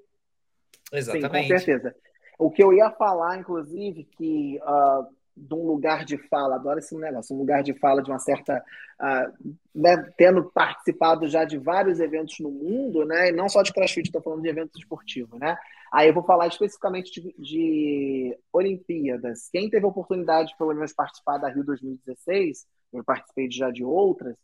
Exatamente. 0.94 1.48
Sim, 1.48 1.54
com 1.54 1.60
certeza. 1.60 1.96
O 2.40 2.50
que 2.50 2.64
eu 2.64 2.72
ia 2.72 2.90
falar, 2.92 3.38
inclusive, 3.38 4.06
que 4.06 4.60
uh, 4.62 5.08
de 5.36 5.54
um 5.54 5.66
lugar 5.66 6.06
de 6.06 6.18
fala, 6.18 6.56
adoro 6.56 6.80
esse 6.80 6.96
negócio, 6.96 7.36
um 7.36 7.40
lugar 7.40 7.62
de 7.62 7.74
fala 7.74 8.02
de 8.02 8.10
uma 8.10 8.20
certa. 8.20 8.64
Uh, 8.98 9.56
né, 9.76 10.10
tendo 10.18 10.46
participado 10.52 11.28
já 11.28 11.44
de 11.44 11.58
vários 11.58 12.00
eventos 12.00 12.40
no 12.40 12.50
mundo, 12.50 13.04
né, 13.04 13.28
e 13.28 13.32
não 13.34 13.50
só 13.50 13.62
de 13.62 13.74
crossfit, 13.74 14.08
estou 14.08 14.22
falando 14.22 14.42
de 14.42 14.48
eventos 14.48 14.80
esportivos, 14.80 15.38
né? 15.38 15.58
Aí 15.92 16.08
eu 16.08 16.14
vou 16.14 16.24
falar 16.24 16.48
especificamente 16.48 17.22
de, 17.22 17.36
de 17.38 18.38
Olimpíadas. 18.54 19.50
Quem 19.52 19.70
teve 19.70 19.86
a 19.86 19.90
oportunidade, 19.90 20.56
pelo 20.58 20.74
menos, 20.74 20.94
participar 20.94 21.38
da 21.38 21.50
Rio 21.50 21.66
2016, 21.66 22.66
eu 22.94 23.04
participei 23.04 23.52
já 23.52 23.70
de 23.70 23.84
outras, 23.84 24.38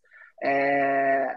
é, 0.44 1.36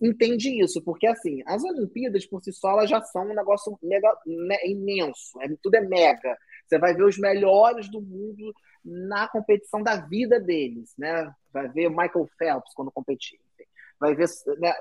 entende 0.00 0.62
isso, 0.62 0.82
porque 0.82 1.06
assim, 1.06 1.42
as 1.46 1.62
Olimpíadas 1.62 2.24
por 2.24 2.42
si 2.42 2.50
só 2.50 2.70
elas 2.70 2.88
já 2.88 2.98
são 3.02 3.24
um 3.24 3.34
negócio 3.34 3.78
mega, 3.82 4.08
né, 4.26 4.56
imenso, 4.64 5.38
é, 5.42 5.48
tudo 5.62 5.74
é 5.74 5.80
mega. 5.82 6.36
Você 6.66 6.78
vai 6.78 6.94
ver 6.94 7.04
os 7.04 7.18
melhores 7.18 7.90
do 7.90 8.00
mundo 8.00 8.54
na 8.84 9.28
competição 9.28 9.82
da 9.82 9.96
vida 9.96 10.40
deles, 10.40 10.92
né? 10.98 11.32
Vai 11.52 11.68
ver 11.68 11.88
Michael 11.88 12.28
Phelps 12.38 12.74
quando 12.74 12.90
competir, 12.90 13.38
vai 14.00 14.14
ver 14.14 14.28
né, 14.58 14.72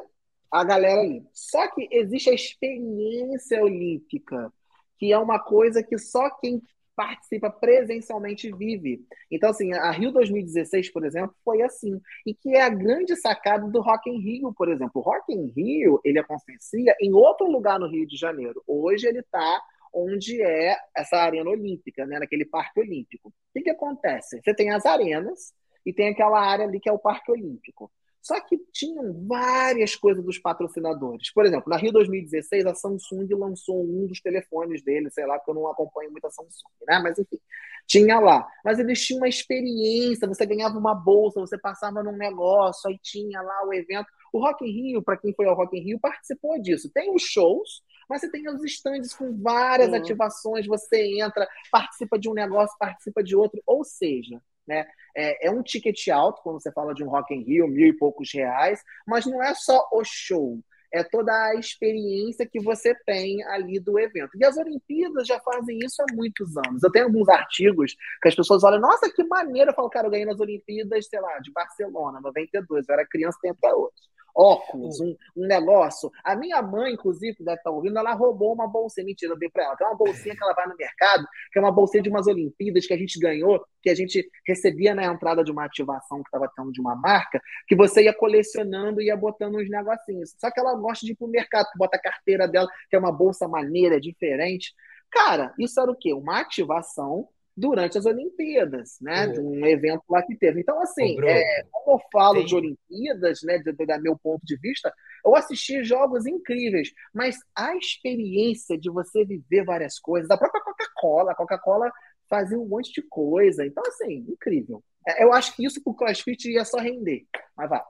a 0.51 0.63
galera 0.63 1.01
ali. 1.01 1.23
Só 1.33 1.67
que 1.69 1.87
existe 1.91 2.29
a 2.29 2.33
experiência 2.33 3.61
olímpica, 3.63 4.51
que 4.97 5.11
é 5.11 5.17
uma 5.17 5.39
coisa 5.39 5.83
que 5.83 5.97
só 5.97 6.29
quem 6.39 6.61
participa 6.95 7.49
presencialmente 7.49 8.51
vive. 8.51 9.03
Então, 9.31 9.49
assim, 9.49 9.73
a 9.73 9.91
Rio 9.91 10.11
2016, 10.11 10.91
por 10.91 11.05
exemplo, 11.05 11.35
foi 11.43 11.61
assim. 11.61 11.99
E 12.25 12.33
que 12.33 12.55
é 12.55 12.61
a 12.61 12.69
grande 12.69 13.15
sacada 13.15 13.67
do 13.67 13.81
Rock 13.81 14.09
in 14.09 14.19
Rio, 14.19 14.53
por 14.53 14.69
exemplo. 14.69 14.91
O 14.95 15.01
Rock 15.01 15.33
in 15.33 15.47
Rio, 15.47 15.99
ele 16.03 16.19
acontecia 16.19 16.95
em 17.01 17.13
outro 17.13 17.49
lugar 17.49 17.79
no 17.79 17.87
Rio 17.87 18.05
de 18.05 18.17
Janeiro. 18.17 18.61
Hoje 18.67 19.07
ele 19.07 19.19
está 19.19 19.61
onde 19.93 20.41
é 20.41 20.77
essa 20.95 21.17
arena 21.17 21.49
olímpica, 21.49 22.05
né, 22.05 22.19
naquele 22.19 22.45
parque 22.45 22.79
olímpico. 22.79 23.29
O 23.29 23.33
que, 23.53 23.61
que 23.61 23.69
acontece? 23.69 24.41
Você 24.41 24.53
tem 24.53 24.71
as 24.71 24.85
arenas 24.85 25.53
e 25.85 25.93
tem 25.93 26.09
aquela 26.09 26.39
área 26.39 26.65
ali 26.65 26.79
que 26.79 26.89
é 26.89 26.93
o 26.93 26.99
parque 26.99 27.31
olímpico. 27.31 27.91
Só 28.21 28.39
que 28.39 28.55
tinham 28.71 29.25
várias 29.27 29.95
coisas 29.95 30.23
dos 30.23 30.37
patrocinadores. 30.37 31.33
Por 31.33 31.43
exemplo, 31.43 31.67
na 31.67 31.77
Rio 31.77 31.91
2016, 31.91 32.67
a 32.67 32.75
Samsung 32.75 33.27
lançou 33.33 33.83
um 33.83 34.05
dos 34.05 34.21
telefones 34.21 34.83
dele, 34.83 35.09
sei 35.09 35.25
lá, 35.25 35.37
porque 35.37 35.49
eu 35.49 35.55
não 35.55 35.67
acompanho 35.67 36.11
muito 36.11 36.27
a 36.27 36.29
Samsung, 36.29 36.69
né? 36.87 36.99
Mas 36.99 37.17
enfim, 37.17 37.39
tinha 37.87 38.19
lá. 38.19 38.47
Mas 38.63 38.77
eles 38.77 39.03
tinham 39.03 39.21
uma 39.21 39.27
experiência, 39.27 40.27
você 40.27 40.45
ganhava 40.45 40.77
uma 40.77 40.93
bolsa, 40.93 41.39
você 41.39 41.57
passava 41.57 42.03
num 42.03 42.15
negócio, 42.15 42.91
aí 42.91 42.99
tinha 43.01 43.41
lá 43.41 43.65
o 43.65 43.73
evento. 43.73 44.07
O 44.31 44.39
Rock 44.39 44.63
in 44.65 44.71
Rio, 44.71 45.01
para 45.01 45.17
quem 45.17 45.33
foi 45.33 45.47
ao 45.47 45.55
Rock 45.55 45.75
in 45.75 45.81
Rio, 45.81 45.99
participou 45.99 46.61
disso. 46.61 46.91
Tem 46.93 47.13
os 47.13 47.23
shows, 47.23 47.81
mas 48.11 48.19
você 48.19 48.29
tem 48.29 48.45
os 48.49 48.61
stands 48.65 49.13
com 49.13 49.41
várias 49.41 49.89
Sim. 49.91 49.95
ativações, 49.95 50.67
você 50.67 51.21
entra, 51.21 51.47
participa 51.71 52.19
de 52.19 52.29
um 52.29 52.33
negócio, 52.33 52.77
participa 52.77 53.23
de 53.23 53.37
outro, 53.37 53.63
ou 53.65 53.85
seja, 53.85 54.41
né? 54.67 54.85
É, 55.15 55.47
é, 55.47 55.51
um 55.51 55.63
ticket 55.63 56.09
alto 56.09 56.41
quando 56.43 56.61
você 56.61 56.71
fala 56.73 56.93
de 56.93 57.05
um 57.05 57.09
Rock 57.09 57.33
in 57.33 57.43
Rio, 57.43 57.69
mil 57.69 57.87
e 57.87 57.97
poucos 57.97 58.29
reais, 58.33 58.83
mas 59.07 59.25
não 59.25 59.41
é 59.41 59.53
só 59.53 59.87
o 59.93 60.03
show, 60.03 60.59
é 60.93 61.05
toda 61.05 61.31
a 61.31 61.55
experiência 61.55 62.45
que 62.45 62.59
você 62.59 62.93
tem 63.05 63.41
ali 63.45 63.79
do 63.79 63.97
evento. 63.97 64.37
E 64.37 64.43
as 64.43 64.57
Olimpíadas 64.57 65.25
já 65.25 65.39
fazem 65.39 65.79
isso 65.79 66.01
há 66.01 66.13
muitos 66.13 66.57
anos. 66.57 66.83
Eu 66.83 66.91
tenho 66.91 67.05
alguns 67.05 67.29
artigos 67.29 67.95
que 68.21 68.27
as 68.27 68.35
pessoas 68.35 68.61
olham, 68.65 68.81
nossa, 68.81 69.09
que 69.09 69.23
maneiro, 69.23 69.71
eu 69.71 69.75
falo, 69.75 69.89
cara, 69.89 70.07
eu 70.07 70.11
ganhei 70.11 70.25
nas 70.25 70.39
Olimpíadas, 70.39 71.07
sei 71.07 71.21
lá, 71.21 71.39
de 71.39 71.49
Barcelona, 71.53 72.19
92, 72.19 72.89
eu 72.89 72.93
era 72.93 73.07
criança, 73.07 73.39
tem 73.41 73.51
até 73.51 73.73
hoje 73.73 74.11
óculos, 74.35 74.99
um, 74.99 75.15
um, 75.35 75.47
negócio. 75.47 76.11
A 76.23 76.35
minha 76.35 76.61
mãe, 76.61 76.93
inclusive, 76.93 77.35
que 77.35 77.43
deve 77.43 77.57
estar 77.57 77.71
ouvindo, 77.71 77.97
ela 77.97 78.13
roubou 78.13 78.53
uma 78.53 78.67
bolsinha. 78.67 79.05
Mentira, 79.05 79.33
eu 79.33 79.37
dei 79.37 79.49
para 79.49 79.65
ela. 79.65 79.75
Tem 79.75 79.87
uma 79.87 79.95
bolsinha 79.95 80.35
que 80.35 80.43
ela 80.43 80.53
vai 80.53 80.67
no 80.67 80.75
mercado, 80.75 81.27
que 81.51 81.59
é 81.59 81.61
uma 81.61 81.71
bolsinha 81.71 82.03
de 82.03 82.09
umas 82.09 82.27
Olimpíadas 82.27 82.85
que 82.85 82.93
a 82.93 82.97
gente 82.97 83.19
ganhou, 83.19 83.63
que 83.81 83.89
a 83.89 83.95
gente 83.95 84.27
recebia 84.47 84.95
na 84.95 85.05
entrada 85.05 85.43
de 85.43 85.51
uma 85.51 85.65
ativação 85.65 86.21
que 86.21 86.27
estava 86.27 86.51
tendo 86.55 86.71
de 86.71 86.81
uma 86.81 86.95
marca, 86.95 87.41
que 87.67 87.75
você 87.75 88.03
ia 88.03 88.13
colecionando 88.13 89.01
e 89.01 89.05
ia 89.05 89.17
botando 89.17 89.55
uns 89.55 89.69
negocinhos. 89.69 90.35
Só 90.37 90.51
que 90.51 90.59
ela 90.59 90.75
gosta 90.75 91.05
de 91.05 91.13
ir 91.13 91.15
pro 91.15 91.27
mercado, 91.27 91.67
bota 91.75 91.97
a 91.97 92.01
carteira 92.01 92.47
dela, 92.47 92.67
que 92.89 92.95
é 92.95 92.99
uma 92.99 93.11
bolsa 93.11 93.47
maneira, 93.47 93.99
diferente. 93.99 94.73
Cara, 95.11 95.53
isso 95.59 95.79
era 95.79 95.91
o 95.91 95.95
quê? 95.95 96.13
Uma 96.13 96.39
ativação 96.39 97.27
durante 97.61 97.95
as 97.95 98.07
Olimpíadas, 98.07 98.97
né? 98.99 99.27
De 99.27 99.39
um 99.39 99.63
evento 99.67 100.03
lá 100.09 100.23
que 100.23 100.35
teve. 100.35 100.61
Então, 100.61 100.81
assim, 100.81 101.15
é, 101.23 101.63
como 101.71 101.97
eu 101.97 102.01
falo 102.11 102.39
Sim. 102.39 102.45
de 102.45 102.55
Olimpíadas, 102.55 103.39
né, 103.43 103.59
do, 103.59 103.71
do 103.71 104.01
meu 104.01 104.17
ponto 104.17 104.43
de 104.43 104.57
vista, 104.57 104.91
eu 105.23 105.35
assisti 105.35 105.83
jogos 105.83 106.25
incríveis, 106.25 106.91
mas 107.13 107.37
a 107.55 107.77
experiência 107.77 108.75
de 108.77 108.89
você 108.89 109.23
viver 109.23 109.63
várias 109.63 109.99
coisas, 109.99 110.27
da 110.27 110.37
própria 110.37 110.63
Coca-Cola, 110.63 111.31
a 111.31 111.35
Coca-Cola 111.35 111.91
fazia 112.27 112.59
um 112.59 112.67
monte 112.67 112.91
de 112.91 113.03
coisa. 113.07 113.63
Então, 113.63 113.83
assim, 113.85 114.25
incrível. 114.27 114.83
É, 115.07 115.23
eu 115.23 115.31
acho 115.31 115.55
que 115.55 115.63
isso 115.63 115.83
pro 115.83 115.93
CrossFit 115.93 116.51
ia 116.51 116.65
só 116.65 116.79
render. 116.79 117.25
Mas 117.55 117.69
vai. 117.69 117.81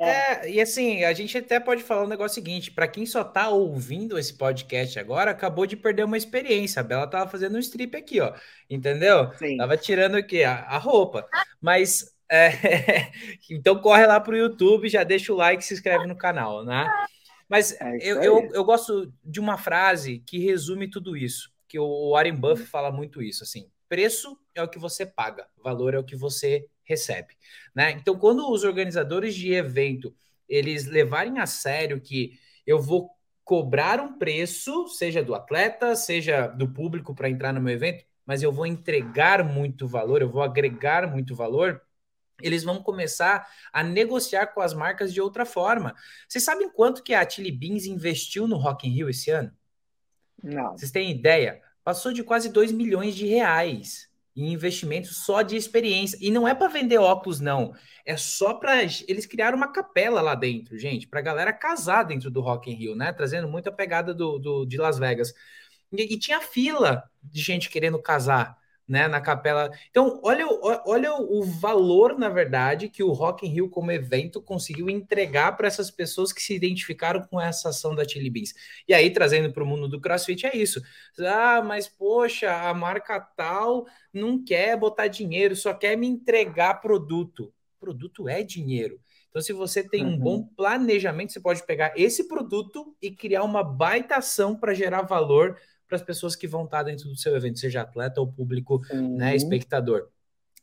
É. 0.00 0.08
é, 0.08 0.50
e 0.50 0.60
assim, 0.60 1.04
a 1.04 1.12
gente 1.12 1.36
até 1.36 1.60
pode 1.60 1.82
falar 1.82 2.04
um 2.04 2.08
negócio 2.08 2.34
seguinte: 2.34 2.70
para 2.70 2.88
quem 2.88 3.04
só 3.04 3.22
tá 3.22 3.50
ouvindo 3.50 4.18
esse 4.18 4.32
podcast 4.32 4.98
agora, 4.98 5.30
acabou 5.30 5.66
de 5.66 5.76
perder 5.76 6.04
uma 6.04 6.16
experiência. 6.16 6.80
A 6.80 6.82
Bela 6.82 7.06
tava 7.06 7.30
fazendo 7.30 7.56
um 7.56 7.60
strip 7.60 7.94
aqui, 7.94 8.20
ó, 8.20 8.32
entendeu? 8.68 9.30
Sim. 9.34 9.58
Tava 9.58 9.76
tirando 9.76 10.14
aqui 10.14 10.42
a, 10.42 10.54
a 10.54 10.78
roupa. 10.78 11.28
Mas 11.60 12.16
é, 12.30 12.50
então 13.50 13.78
corre 13.78 14.06
lá 14.06 14.18
pro 14.18 14.36
YouTube, 14.36 14.88
já 14.88 15.04
deixa 15.04 15.32
o 15.32 15.36
like, 15.36 15.62
se 15.62 15.74
inscreve 15.74 16.06
no 16.06 16.16
canal, 16.16 16.64
né? 16.64 16.88
Mas 17.46 17.72
é 17.80 17.96
eu, 18.00 18.22
eu, 18.22 18.50
eu, 18.54 18.64
gosto 18.64 19.12
de 19.24 19.40
uma 19.40 19.58
frase 19.58 20.20
que 20.20 20.38
resume 20.38 20.88
tudo 20.88 21.16
isso, 21.16 21.52
que 21.68 21.78
o 21.78 22.12
Warren 22.12 22.36
Buffett 22.36 22.70
fala 22.70 22.92
muito 22.92 23.20
isso, 23.20 23.42
assim, 23.42 23.68
preço 23.88 24.38
é 24.54 24.62
o 24.62 24.68
que 24.68 24.78
você 24.78 25.04
paga, 25.04 25.48
valor 25.62 25.92
é 25.92 25.98
o 25.98 26.04
que 26.04 26.14
você 26.14 26.64
recebe, 26.90 27.34
né? 27.74 27.92
Então, 27.92 28.18
quando 28.18 28.50
os 28.50 28.64
organizadores 28.64 29.34
de 29.34 29.52
evento 29.52 30.14
eles 30.48 30.86
levarem 30.86 31.38
a 31.38 31.46
sério 31.46 32.00
que 32.00 32.32
eu 32.66 32.80
vou 32.80 33.10
cobrar 33.44 34.00
um 34.00 34.18
preço, 34.18 34.88
seja 34.88 35.22
do 35.22 35.34
atleta, 35.34 35.94
seja 35.94 36.48
do 36.48 36.68
público 36.68 37.14
para 37.14 37.30
entrar 37.30 37.52
no 37.52 37.60
meu 37.60 37.72
evento, 37.72 38.04
mas 38.26 38.42
eu 38.42 38.52
vou 38.52 38.66
entregar 38.66 39.44
muito 39.44 39.86
valor, 39.86 40.20
eu 40.20 40.30
vou 40.30 40.42
agregar 40.42 41.08
muito 41.08 41.34
valor, 41.34 41.80
eles 42.42 42.64
vão 42.64 42.82
começar 42.82 43.46
a 43.72 43.82
negociar 43.82 44.48
com 44.48 44.60
as 44.60 44.74
marcas 44.74 45.12
de 45.12 45.20
outra 45.20 45.44
forma. 45.44 45.94
Vocês 46.28 46.42
sabem 46.42 46.68
quanto 46.70 47.02
que 47.02 47.14
a 47.14 47.28
Chili 47.28 47.52
Beans 47.52 47.86
investiu 47.86 48.48
no 48.48 48.56
Rock 48.56 48.88
in 48.88 48.92
Rio 48.92 49.08
esse 49.08 49.30
ano? 49.30 49.52
Não. 50.42 50.76
Vocês 50.76 50.90
têm 50.90 51.10
ideia? 51.10 51.60
Passou 51.84 52.12
de 52.12 52.24
quase 52.24 52.50
2 52.50 52.72
milhões 52.72 53.14
de 53.14 53.26
reais 53.26 54.09
em 54.42 54.52
investimentos 54.52 55.24
só 55.24 55.42
de 55.42 55.56
experiência. 55.56 56.18
E 56.20 56.30
não 56.30 56.46
é 56.46 56.54
para 56.54 56.68
vender 56.68 56.98
óculos, 56.98 57.40
não. 57.40 57.74
É 58.04 58.16
só 58.16 58.54
para. 58.54 58.82
Eles 58.82 59.26
criaram 59.26 59.56
uma 59.56 59.72
capela 59.72 60.20
lá 60.20 60.34
dentro, 60.34 60.78
gente, 60.78 61.06
para 61.06 61.20
galera 61.20 61.52
casar 61.52 62.04
dentro 62.04 62.30
do 62.30 62.40
Rock 62.40 62.70
in 62.70 62.74
Rio, 62.74 62.96
né? 62.96 63.12
Trazendo 63.12 63.48
muita 63.48 63.70
pegada 63.72 64.14
do, 64.14 64.38
do 64.38 64.66
de 64.66 64.76
Las 64.76 64.98
Vegas. 64.98 65.32
E, 65.92 66.14
e 66.14 66.18
tinha 66.18 66.40
fila 66.40 67.04
de 67.22 67.42
gente 67.42 67.68
querendo 67.68 68.00
casar 68.00 68.59
né, 68.90 69.06
na 69.06 69.20
capela. 69.20 69.70
Então, 69.88 70.20
olha, 70.24 70.44
olha 70.84 71.14
o 71.14 71.44
valor, 71.44 72.18
na 72.18 72.28
verdade, 72.28 72.88
que 72.88 73.04
o 73.04 73.12
Rock 73.12 73.46
in 73.46 73.50
Rio 73.50 73.70
como 73.70 73.92
evento 73.92 74.42
conseguiu 74.42 74.90
entregar 74.90 75.56
para 75.56 75.68
essas 75.68 75.92
pessoas 75.92 76.32
que 76.32 76.42
se 76.42 76.56
identificaram 76.56 77.22
com 77.22 77.40
essa 77.40 77.68
ação 77.68 77.94
da 77.94 78.06
Chili 78.06 78.28
Beans. 78.28 78.52
E 78.88 78.92
aí, 78.92 79.08
trazendo 79.12 79.52
para 79.52 79.62
o 79.62 79.66
mundo 79.66 79.88
do 79.88 80.00
CrossFit, 80.00 80.44
é 80.44 80.56
isso. 80.56 80.82
Ah, 81.20 81.62
mas 81.62 81.86
poxa, 81.86 82.52
a 82.52 82.74
marca 82.74 83.20
tal 83.20 83.86
não 84.12 84.42
quer 84.44 84.76
botar 84.76 85.06
dinheiro, 85.06 85.54
só 85.54 85.72
quer 85.72 85.96
me 85.96 86.08
entregar 86.08 86.80
produto. 86.80 87.54
Produto 87.78 88.28
é 88.28 88.42
dinheiro. 88.42 89.00
Então, 89.28 89.40
se 89.40 89.52
você 89.52 89.88
tem 89.88 90.04
um 90.04 90.18
bom 90.18 90.38
uhum. 90.38 90.48
planejamento, 90.56 91.32
você 91.32 91.38
pode 91.38 91.64
pegar 91.64 91.92
esse 91.96 92.26
produto 92.26 92.92
e 93.00 93.12
criar 93.12 93.44
uma 93.44 93.62
baita 93.62 94.16
ação 94.16 94.56
para 94.56 94.74
gerar 94.74 95.02
valor 95.02 95.56
para 95.90 95.96
as 95.96 96.02
pessoas 96.02 96.36
que 96.36 96.46
vão 96.46 96.64
estar 96.64 96.84
dentro 96.84 97.08
do 97.08 97.16
seu 97.16 97.36
evento, 97.36 97.58
seja 97.58 97.82
atleta 97.82 98.20
ou 98.20 98.32
público, 98.32 98.80
uhum. 98.92 99.16
né, 99.16 99.34
espectador. 99.34 100.08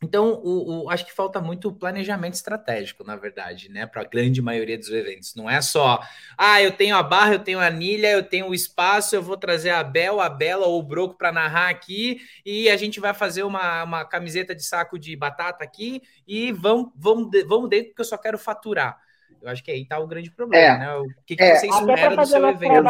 Então, 0.02 0.40
o, 0.44 0.84
o, 0.84 0.90
acho 0.92 1.06
que 1.06 1.12
falta 1.12 1.42
muito 1.42 1.74
planejamento 1.74 2.36
estratégico, 2.36 3.04
na 3.04 3.16
verdade, 3.16 3.68
né? 3.68 3.88
Para 3.88 4.04
a 4.04 4.06
grande 4.06 4.42
maioria 4.44 4.78
dos 4.78 4.90
eventos. 4.90 5.34
Não 5.34 5.50
é 5.50 5.60
só, 5.60 6.00
ah, 6.38 6.62
eu 6.62 6.72
tenho 6.72 6.96
a 6.96 7.02
barra, 7.02 7.34
eu 7.34 7.40
tenho 7.40 7.60
a 7.60 7.66
anilha, 7.66 8.12
eu 8.12 8.22
tenho 8.22 8.48
o 8.48 8.54
espaço, 8.54 9.16
eu 9.16 9.24
vou 9.24 9.36
trazer 9.36 9.72
a 9.72 9.84
Bel, 9.84 10.22
a 10.22 10.30
Bela 10.30 10.68
ou 10.68 10.80
o 10.80 10.84
Broco 10.84 11.18
para 11.18 11.32
narrar 11.32 11.70
aqui, 11.70 12.22
e 12.46 12.70
a 12.70 12.78
gente 12.78 13.00
vai 13.00 13.14
fazer 13.14 13.42
uma, 13.42 13.84
uma 13.84 14.06
camiseta 14.06 14.54
de 14.54 14.64
saco 14.64 15.00
de 15.00 15.16
batata 15.16 15.64
aqui, 15.64 16.04
e 16.28 16.52
vamos, 16.52 16.92
vamos, 16.96 17.30
vamos 17.48 17.68
dentro, 17.68 17.88
porque 17.88 18.02
eu 18.02 18.06
só 18.06 18.18
quero 18.18 18.38
faturar. 18.38 19.00
Eu 19.42 19.50
acho 19.50 19.64
que 19.64 19.72
aí 19.72 19.82
está 19.82 19.98
o 19.98 20.08
grande 20.08 20.30
problema, 20.30 20.76
é, 20.76 20.78
né? 20.78 20.96
O 20.96 21.08
que, 21.26 21.36
que 21.36 21.44
é, 21.44 21.56
você 21.56 21.68
espera 21.68 22.16
do 22.16 22.26
seu 22.26 22.48
evento? 22.48 22.84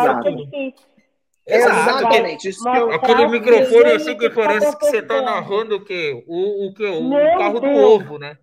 Exato. 1.47 1.79
Exatamente. 1.79 2.49
Isso 2.49 2.63
que 2.63 2.77
eu... 2.77 2.91
Aquele 2.91 3.27
microfone 3.27 3.91
assim 3.91 4.17
que 4.17 4.29
parece 4.29 4.77
que 4.77 4.85
você 4.85 4.97
está 4.97 5.21
narrando 5.21 5.77
o 5.77 5.83
quê? 5.83 6.23
O, 6.27 6.67
o, 6.67 6.73
quê? 6.73 6.85
o 6.85 7.37
carro 7.37 7.59
do 7.59 7.67
ovo, 7.67 8.19
né? 8.19 8.37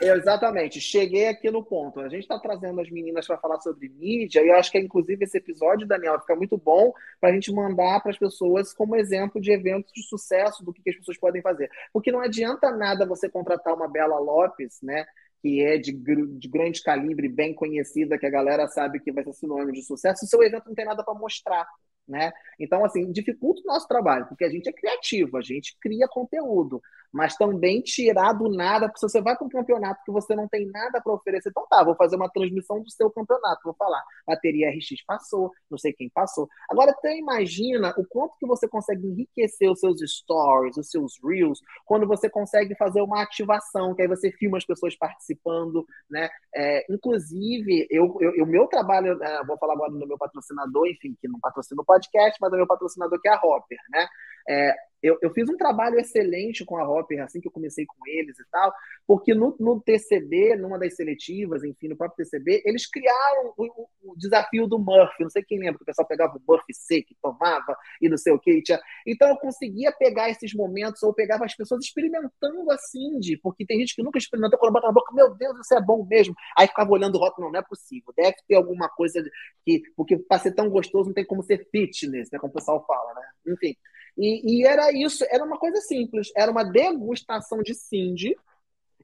Exatamente, 0.00 0.80
cheguei 0.80 1.28
aqui 1.28 1.50
no 1.50 1.64
ponto. 1.64 2.00
A 2.00 2.08
gente 2.08 2.22
está 2.22 2.38
trazendo 2.38 2.80
as 2.80 2.90
meninas 2.90 3.26
para 3.26 3.38
falar 3.38 3.60
sobre 3.60 3.88
mídia, 3.88 4.42
e 4.42 4.48
eu 4.48 4.56
acho 4.56 4.70
que, 4.70 4.78
inclusive, 4.78 5.24
esse 5.24 5.38
episódio, 5.38 5.86
Daniel, 5.86 6.20
fica 6.20 6.34
muito 6.34 6.58
bom 6.58 6.92
para 7.20 7.30
a 7.30 7.32
gente 7.32 7.52
mandar 7.52 8.00
para 8.00 8.10
as 8.10 8.18
pessoas 8.18 8.74
como 8.74 8.96
exemplo 8.96 9.40
de 9.40 9.52
eventos 9.52 9.92
de 9.92 10.02
sucesso, 10.02 10.64
do 10.64 10.72
que, 10.72 10.82
que, 10.82 10.90
as 10.90 10.96
pessoas 10.96 11.18
podem 11.18 11.40
fazer. 11.40 11.70
Porque 11.92 12.12
não 12.12 12.20
adianta 12.20 12.70
nada 12.70 13.06
você 13.06 13.28
contratar 13.28 13.74
uma 13.74 13.88
Bela 13.88 14.18
Lopes, 14.18 14.80
né? 14.82 15.06
Que 15.40 15.62
é 15.62 15.78
de, 15.78 15.92
de 15.92 16.48
grande 16.48 16.82
calibre, 16.82 17.28
bem 17.28 17.54
conhecida, 17.54 18.18
que 18.18 18.26
a 18.26 18.30
galera 18.30 18.66
sabe 18.66 19.00
que 19.00 19.12
vai 19.12 19.24
ser 19.24 19.32
sinônimo 19.34 19.72
de 19.72 19.82
sucesso, 19.82 20.20
se 20.20 20.26
o 20.26 20.28
seu 20.28 20.42
evento 20.42 20.66
não 20.66 20.74
tem 20.74 20.84
nada 20.84 21.04
para 21.04 21.14
mostrar. 21.14 21.66
Né? 22.06 22.32
Então, 22.60 22.84
assim, 22.84 23.10
dificulta 23.10 23.62
o 23.62 23.66
nosso 23.66 23.88
trabalho, 23.88 24.26
porque 24.26 24.44
a 24.44 24.50
gente 24.50 24.68
é 24.68 24.72
criativo, 24.72 25.38
a 25.38 25.42
gente 25.42 25.76
cria 25.80 26.06
conteúdo, 26.06 26.82
mas 27.14 27.36
também 27.36 27.80
tirar 27.80 28.32
do 28.32 28.50
nada, 28.50 28.88
porque 28.88 28.98
se 28.98 29.08
você 29.08 29.22
vai 29.22 29.36
para 29.36 29.46
um 29.46 29.48
campeonato 29.48 30.02
que 30.04 30.10
você 30.10 30.34
não 30.34 30.48
tem 30.48 30.66
nada 30.66 31.00
para 31.00 31.12
oferecer, 31.12 31.50
então 31.50 31.64
tá, 31.70 31.84
vou 31.84 31.94
fazer 31.94 32.16
uma 32.16 32.28
transmissão 32.28 32.82
do 32.82 32.90
seu 32.90 33.08
campeonato, 33.08 33.60
vou 33.64 33.74
falar, 33.74 34.02
bateria 34.26 34.68
RX 34.68 35.04
passou, 35.06 35.52
não 35.70 35.78
sei 35.78 35.92
quem 35.92 36.10
passou. 36.10 36.48
Agora, 36.68 36.90
até 36.90 37.16
imagina 37.16 37.94
o 37.96 38.04
quanto 38.04 38.36
que 38.36 38.46
você 38.46 38.66
consegue 38.66 39.06
enriquecer 39.06 39.70
os 39.70 39.78
seus 39.78 40.00
stories, 40.00 40.76
os 40.76 40.90
seus 40.90 41.14
reels, 41.24 41.60
quando 41.86 42.04
você 42.04 42.28
consegue 42.28 42.74
fazer 42.74 43.00
uma 43.00 43.22
ativação, 43.22 43.94
que 43.94 44.02
aí 44.02 44.08
você 44.08 44.32
filma 44.32 44.58
as 44.58 44.66
pessoas 44.66 44.96
participando, 44.96 45.86
né? 46.10 46.28
É, 46.52 46.84
inclusive, 46.92 47.86
eu, 47.90 48.16
eu, 48.20 48.42
o 48.42 48.46
meu 48.46 48.66
trabalho, 48.66 49.22
é, 49.22 49.44
vou 49.44 49.56
falar 49.56 49.74
agora 49.74 49.92
do 49.92 50.06
meu 50.06 50.18
patrocinador, 50.18 50.88
enfim, 50.88 51.16
que 51.20 51.28
não 51.28 51.38
patrocina 51.38 51.80
o 51.80 51.84
podcast, 51.94 52.38
mas 52.40 52.52
é 52.52 52.56
meu 52.56 52.66
patrocinador 52.66 53.20
que 53.20 53.28
é 53.28 53.32
a 53.32 53.40
Hopper, 53.42 53.78
né? 53.90 54.06
É, 54.48 54.74
eu, 55.04 55.18
eu, 55.20 55.30
fiz 55.34 55.46
um 55.50 55.56
trabalho 55.56 55.98
excelente 56.00 56.64
com 56.64 56.78
a 56.78 56.88
Hopper 56.88 57.22
assim 57.22 57.38
que 57.38 57.46
eu 57.46 57.52
comecei 57.52 57.84
com 57.84 58.06
eles 58.06 58.38
e 58.38 58.44
tal, 58.50 58.72
porque 59.06 59.34
no, 59.34 59.54
no 59.60 59.78
TCB, 59.78 60.56
numa 60.56 60.78
das 60.78 60.96
seletivas, 60.96 61.62
enfim, 61.62 61.88
no 61.88 61.96
próprio 61.96 62.24
TCB, 62.24 62.62
eles 62.64 62.88
criaram 62.88 63.52
o, 63.58 63.86
o, 64.02 64.16
desafio 64.16 64.66
do 64.66 64.78
Murphy. 64.78 65.22
Não 65.22 65.28
sei 65.28 65.42
quem 65.42 65.58
lembra 65.58 65.76
que 65.76 65.82
o 65.82 65.86
pessoal 65.86 66.08
pegava 66.08 66.38
o 66.38 66.42
Murphy 66.48 66.72
seco 66.72 67.14
tomava 67.20 67.76
e 68.00 68.08
não 68.08 68.16
sei 68.16 68.32
o 68.32 68.38
que. 68.38 68.62
Tinha... 68.62 68.80
Então 69.06 69.28
eu 69.28 69.36
conseguia 69.36 69.92
pegar 69.92 70.30
esses 70.30 70.54
momentos 70.54 71.02
ou 71.02 71.12
pegava 71.12 71.44
as 71.44 71.54
pessoas 71.54 71.84
experimentando 71.84 72.70
a 72.70 72.78
Cindy, 72.78 73.36
porque 73.42 73.66
tem 73.66 73.80
gente 73.80 73.94
que 73.94 74.02
nunca 74.02 74.16
experimentou 74.16 74.58
quando 74.58 74.72
bota 74.72 74.86
na 74.86 74.92
boca, 74.92 75.12
meu 75.14 75.34
Deus, 75.34 75.58
isso 75.60 75.74
é 75.74 75.82
bom 75.82 76.06
mesmo. 76.06 76.34
Aí 76.56 76.66
ficava 76.66 76.90
olhando 76.90 77.16
o 77.16 77.18
rótulo, 77.18 77.48
não, 77.48 77.52
não 77.52 77.60
é 77.60 77.62
possível. 77.62 78.10
Deve 78.16 78.36
ter 78.48 78.54
alguma 78.54 78.88
coisa 78.88 79.22
que, 79.66 79.82
porque 79.94 80.16
para 80.16 80.38
ser 80.38 80.52
tão 80.52 80.70
gostoso 80.70 81.08
não 81.08 81.14
tem 81.14 81.26
como 81.26 81.42
ser 81.42 81.68
fitness, 81.70 82.30
né, 82.30 82.38
como 82.38 82.50
o 82.50 82.54
pessoal 82.54 82.82
fala, 82.86 83.12
né? 83.14 83.52
Enfim. 83.52 83.76
E, 84.16 84.60
e, 84.60 84.66
era 84.66 84.92
isso, 84.92 85.24
era 85.28 85.44
uma 85.44 85.58
coisa 85.58 85.80
simples, 85.80 86.30
era 86.36 86.50
uma 86.50 86.64
degustação 86.64 87.62
de 87.62 87.74
Cindy, 87.74 88.36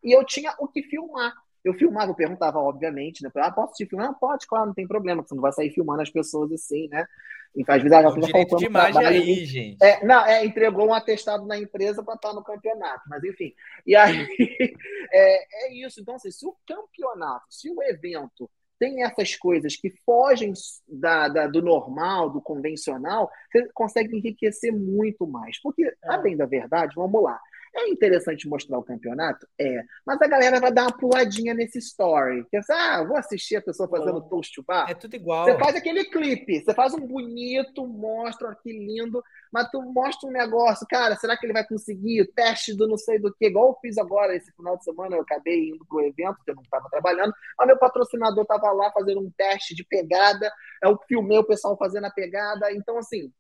e 0.02 0.16
eu 0.16 0.24
tinha 0.24 0.54
o 0.58 0.68
que 0.68 0.82
filmar. 0.82 1.32
Eu 1.62 1.74
filmava, 1.74 2.10
eu 2.10 2.14
perguntava, 2.14 2.58
obviamente, 2.58 3.22
né? 3.22 3.30
Ah, 3.36 3.50
posso 3.50 3.74
te 3.74 3.84
filmar? 3.84 4.06
Não, 4.06 4.14
pode, 4.14 4.46
claro, 4.46 4.66
não 4.66 4.74
tem 4.74 4.86
problema, 4.86 5.22
você 5.22 5.34
não 5.34 5.42
vai 5.42 5.52
sair 5.52 5.70
filmando 5.70 6.00
as 6.00 6.10
pessoas 6.10 6.50
assim, 6.52 6.88
né? 6.88 7.06
Então, 7.54 7.74
às 7.74 7.82
vezes, 7.82 7.98
ela 7.98 8.14
fica 8.14 8.28
faltando 8.28 8.56
de 8.56 8.66
imagem 8.66 9.04
aí, 9.04 9.44
gente. 9.44 9.84
É, 9.84 10.04
não, 10.04 10.24
é, 10.24 10.44
entregou 10.44 10.86
um 10.86 10.94
atestado 10.94 11.44
na 11.46 11.58
empresa 11.58 12.02
para 12.02 12.14
estar 12.14 12.32
no 12.32 12.44
campeonato, 12.44 13.02
mas 13.08 13.22
enfim. 13.24 13.52
E 13.84 13.96
aí, 13.96 14.26
é, 15.12 15.66
é 15.66 15.74
isso. 15.74 16.00
Então, 16.00 16.14
assim, 16.14 16.30
se 16.30 16.46
o 16.46 16.56
campeonato, 16.66 17.44
se 17.50 17.68
o 17.68 17.82
evento 17.82 18.48
tem 18.80 19.04
essas 19.04 19.36
coisas 19.36 19.76
que 19.76 19.90
fogem 20.06 20.54
da, 20.88 21.28
da, 21.28 21.46
do 21.46 21.60
normal, 21.60 22.30
do 22.30 22.40
convencional, 22.40 23.30
você 23.52 23.68
consegue 23.74 24.16
enriquecer 24.16 24.72
muito 24.72 25.26
mais. 25.26 25.60
Porque, 25.60 25.84
é. 25.84 25.94
além 26.04 26.34
da 26.34 26.46
verdade, 26.46 26.94
vamos 26.96 27.22
lá. 27.22 27.38
É 27.74 27.88
interessante 27.88 28.48
mostrar 28.48 28.78
o 28.78 28.82
campeonato? 28.82 29.46
É. 29.58 29.84
Mas 30.04 30.20
a 30.20 30.26
galera 30.26 30.58
vai 30.58 30.72
dar 30.72 30.82
uma 30.82 30.96
puladinha 30.96 31.54
nesse 31.54 31.78
story. 31.78 32.44
É, 32.52 32.60
ah, 32.70 33.04
vou 33.04 33.16
assistir 33.16 33.56
a 33.56 33.62
pessoa 33.62 33.88
fazendo 33.88 34.20
toast 34.22 34.52
to 34.54 34.64
bar. 34.66 34.90
É 34.90 34.94
tudo 34.94 35.14
igual. 35.14 35.44
Você 35.44 35.56
faz 35.56 35.76
aquele 35.76 36.04
clipe, 36.04 36.60
você 36.60 36.74
faz 36.74 36.94
um 36.94 37.06
bonito, 37.06 37.86
mostra 37.86 38.56
que 38.60 38.72
lindo, 38.72 39.22
mas 39.52 39.70
tu 39.70 39.80
mostra 39.82 40.28
um 40.28 40.32
negócio, 40.32 40.86
cara, 40.88 41.16
será 41.16 41.36
que 41.36 41.46
ele 41.46 41.52
vai 41.52 41.66
conseguir? 41.66 42.22
O 42.22 42.32
teste 42.32 42.74
do 42.74 42.88
não 42.88 42.96
sei 42.96 43.18
do 43.18 43.32
que, 43.32 43.46
igual 43.46 43.68
eu 43.68 43.78
fiz 43.80 43.98
agora 43.98 44.34
esse 44.34 44.50
final 44.52 44.76
de 44.76 44.84
semana, 44.84 45.16
eu 45.16 45.22
acabei 45.22 45.70
indo 45.70 45.84
pro 45.86 46.00
evento, 46.00 46.36
porque 46.36 46.50
eu 46.50 46.56
não 46.56 46.62
estava 46.62 46.88
trabalhando, 46.90 47.32
mas 47.56 47.66
meu 47.68 47.78
patrocinador 47.78 48.42
estava 48.42 48.72
lá 48.72 48.90
fazendo 48.92 49.20
um 49.20 49.30
teste 49.36 49.74
de 49.74 49.84
pegada, 49.84 50.52
eu 50.82 50.98
filmei 51.06 51.38
o 51.38 51.44
pessoal 51.44 51.76
fazendo 51.76 52.06
a 52.06 52.10
pegada, 52.10 52.72
então 52.72 52.98
assim, 52.98 53.32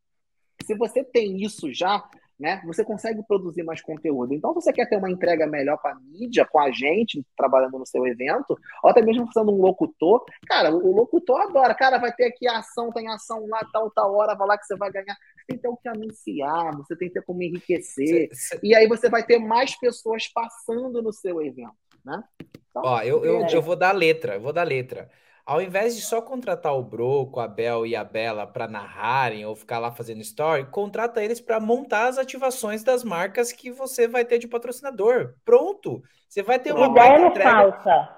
se 0.64 0.74
você 0.74 1.02
tem 1.02 1.42
isso 1.42 1.72
já, 1.72 2.08
né? 2.40 2.62
Você 2.64 2.82
consegue 2.82 3.22
produzir 3.22 3.62
mais 3.62 3.82
conteúdo. 3.82 4.32
Então, 4.32 4.50
se 4.54 4.62
você 4.62 4.72
quer 4.72 4.88
ter 4.88 4.96
uma 4.96 5.10
entrega 5.10 5.46
melhor 5.46 5.76
para 5.76 5.92
a 5.92 6.00
mídia, 6.00 6.46
com 6.50 6.58
a 6.58 6.70
gente, 6.70 7.22
trabalhando 7.36 7.78
no 7.78 7.86
seu 7.86 8.06
evento, 8.06 8.58
ou 8.82 8.90
até 8.90 9.02
mesmo 9.02 9.30
sendo 9.30 9.52
um 9.52 9.60
locutor, 9.60 10.24
cara, 10.46 10.74
o 10.74 10.96
locutor 10.96 11.42
adora. 11.42 11.74
Cara, 11.74 11.98
vai 11.98 12.12
ter 12.12 12.24
aqui 12.24 12.48
ação, 12.48 12.90
tem 12.90 13.08
ação 13.08 13.46
lá, 13.46 13.60
tal, 13.70 13.90
tal 13.90 14.14
hora, 14.14 14.34
vai 14.34 14.48
lá 14.48 14.58
que 14.58 14.64
você 14.64 14.74
vai 14.74 14.90
ganhar. 14.90 15.14
Você 15.14 15.46
tem 15.48 15.56
que 15.56 15.62
ter 15.62 15.68
o 15.68 15.76
que 15.76 15.88
anunciar, 15.88 16.76
você 16.78 16.96
tem 16.96 17.08
que 17.08 17.14
ter 17.14 17.22
como 17.22 17.42
enriquecer. 17.42 18.30
E 18.62 18.74
aí 18.74 18.88
você 18.88 19.10
vai 19.10 19.22
ter 19.22 19.38
mais 19.38 19.78
pessoas 19.78 20.26
passando 20.28 21.02
no 21.02 21.12
seu 21.12 21.42
evento, 21.42 21.74
né? 22.02 22.24
Então, 22.70 22.82
Ó, 22.84 23.02
eu, 23.02 23.22
eu, 23.22 23.44
é. 23.44 23.54
eu 23.54 23.60
vou 23.60 23.76
dar 23.76 23.92
letra, 23.92 24.36
eu 24.36 24.40
vou 24.40 24.52
dar 24.52 24.62
letra. 24.62 25.10
Ao 25.50 25.60
invés 25.60 25.96
de 25.96 26.02
só 26.02 26.22
contratar 26.22 26.72
o 26.76 26.84
Broco, 26.84 27.40
a 27.40 27.48
Bel 27.48 27.84
e 27.84 27.96
a 27.96 28.04
Bela 28.04 28.46
para 28.46 28.68
narrarem 28.68 29.44
ou 29.44 29.56
ficar 29.56 29.80
lá 29.80 29.90
fazendo 29.90 30.20
story, 30.20 30.64
contrata 30.66 31.24
eles 31.24 31.40
para 31.40 31.58
montar 31.58 32.06
as 32.06 32.18
ativações 32.18 32.84
das 32.84 33.02
marcas 33.02 33.50
que 33.50 33.68
você 33.68 34.06
vai 34.06 34.24
ter 34.24 34.38
de 34.38 34.46
patrocinador. 34.46 35.34
Pronto! 35.44 36.04
Você 36.28 36.40
vai 36.40 36.60
ter 36.60 36.72
uma 36.72 36.86
Ideia 36.86 37.18
marca 37.18 37.40
falsa. 37.42 38.08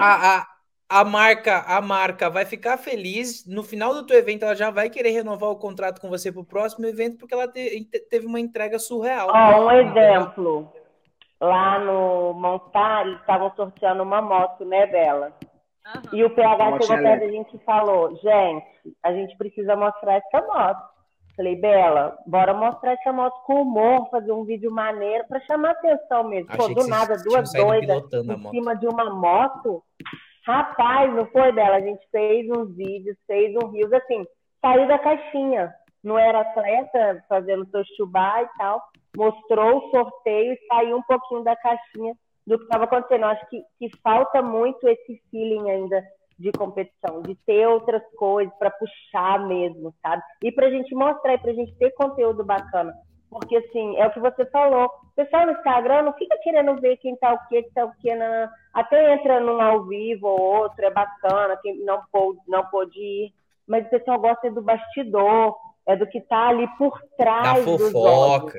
A, 0.00 0.38
a, 0.38 0.46
a 0.88 1.04
marca, 1.04 1.58
a 1.66 1.78
marca 1.82 2.30
vai 2.30 2.46
ficar 2.46 2.78
feliz. 2.78 3.46
No 3.46 3.62
final 3.62 3.92
do 3.92 4.06
teu 4.06 4.16
evento, 4.16 4.46
ela 4.46 4.56
já 4.56 4.70
vai 4.70 4.88
querer 4.88 5.10
renovar 5.10 5.50
o 5.50 5.58
contrato 5.58 6.00
com 6.00 6.08
você 6.08 6.32
para 6.32 6.40
o 6.40 6.46
próximo 6.46 6.86
evento, 6.86 7.18
porque 7.18 7.34
ela 7.34 7.46
te, 7.46 7.86
teve 8.08 8.26
uma 8.26 8.40
entrega 8.40 8.78
surreal. 8.78 9.28
Ó, 9.30 9.66
um 9.66 9.70
exemplo. 9.72 10.72
Lá 11.38 11.78
no 11.80 12.32
Montar, 12.32 13.06
eles 13.06 13.20
estavam 13.20 13.52
sorteando 13.54 14.02
uma 14.02 14.22
moto, 14.22 14.64
né, 14.64 14.86
Bela? 14.86 15.34
Uhum. 15.94 16.18
E 16.18 16.24
o 16.24 16.30
PH 16.30 16.82
chegou 16.82 17.02
perto 17.02 17.20
da 17.20 17.28
gente 17.28 17.56
e 17.56 17.64
falou: 17.64 18.14
gente, 18.16 18.66
a 19.02 19.12
gente 19.12 19.36
precisa 19.36 19.74
mostrar 19.76 20.14
essa 20.14 20.46
moto. 20.46 20.98
Falei, 21.36 21.54
Bela, 21.54 22.18
bora 22.26 22.52
mostrar 22.52 22.94
essa 22.94 23.12
moto 23.12 23.40
com 23.44 23.62
humor, 23.62 24.08
fazer 24.10 24.32
um 24.32 24.44
vídeo 24.44 24.72
maneiro 24.72 25.24
para 25.28 25.40
chamar 25.42 25.70
atenção 25.70 26.24
mesmo. 26.24 26.50
Pô, 26.56 26.68
do 26.68 26.86
nada, 26.88 27.16
duas 27.22 27.52
doidas 27.52 28.12
em 28.12 28.50
cima 28.50 28.74
de 28.74 28.88
uma 28.88 29.08
moto. 29.08 29.82
Rapaz, 30.44 31.14
não 31.14 31.26
foi 31.26 31.52
dela? 31.52 31.76
A 31.76 31.80
gente 31.80 32.04
fez 32.10 32.50
uns 32.50 32.74
vídeos, 32.74 33.16
fez 33.26 33.54
um 33.62 33.68
rios, 33.68 33.92
assim, 33.92 34.26
saiu 34.60 34.88
da 34.88 34.98
caixinha. 34.98 35.72
Não 36.02 36.18
era 36.18 36.40
atleta, 36.40 37.24
fazendo 37.28 37.68
seu 37.70 37.84
chubá 37.96 38.42
e 38.42 38.48
tal. 38.58 38.82
Mostrou 39.16 39.78
o 39.78 39.90
sorteio 39.90 40.52
e 40.52 40.66
saiu 40.66 40.96
um 40.96 41.02
pouquinho 41.02 41.44
da 41.44 41.54
caixinha 41.54 42.14
do 42.48 42.58
que 42.58 42.64
estava 42.64 42.84
acontecendo. 42.84 43.22
Eu 43.22 43.28
acho 43.28 43.48
que, 43.48 43.62
que 43.78 43.96
falta 44.02 44.40
muito 44.40 44.88
esse 44.88 45.22
feeling 45.30 45.70
ainda 45.70 46.02
de 46.38 46.50
competição, 46.52 47.20
de 47.22 47.34
ter 47.46 47.66
outras 47.66 48.02
coisas 48.16 48.52
para 48.58 48.70
puxar 48.70 49.46
mesmo, 49.46 49.92
sabe? 50.00 50.22
E 50.42 50.52
para 50.52 50.68
a 50.68 50.70
gente 50.70 50.94
mostrar, 50.94 51.34
e 51.34 51.38
para 51.38 51.50
a 51.50 51.54
gente 51.54 51.74
ter 51.76 51.90
conteúdo 51.90 52.44
bacana. 52.44 52.94
Porque, 53.28 53.56
assim, 53.56 53.96
é 53.96 54.06
o 54.06 54.10
que 54.10 54.20
você 54.20 54.46
falou. 54.46 54.86
O 54.86 55.14
pessoal 55.14 55.44
no 55.44 55.52
Instagram 55.52 56.02
não 56.02 56.12
fica 56.14 56.38
querendo 56.42 56.80
ver 56.80 56.96
quem 56.98 57.14
tá 57.16 57.34
o 57.34 57.48
quê, 57.48 57.62
que 57.64 57.74
tá 57.74 57.84
o 57.84 57.92
quê. 58.00 58.14
Na... 58.14 58.50
Até 58.72 59.12
entra 59.12 59.40
num 59.40 59.60
ao 59.60 59.84
vivo 59.84 60.28
ou 60.28 60.40
outro, 60.40 60.82
é 60.84 60.90
bacana, 60.90 61.58
quem 61.60 61.84
não 61.84 62.00
pôde, 62.10 62.38
não 62.48 62.64
pôde 62.66 62.98
ir. 62.98 63.32
Mas 63.66 63.84
o 63.86 63.90
pessoal 63.90 64.18
gosta 64.18 64.50
do 64.50 64.62
bastidor, 64.62 65.54
é 65.86 65.96
do 65.96 66.06
que 66.06 66.20
tá 66.22 66.48
ali 66.48 66.66
por 66.78 66.98
trás 67.18 67.66
da 67.66 67.78
fofoca 67.78 68.58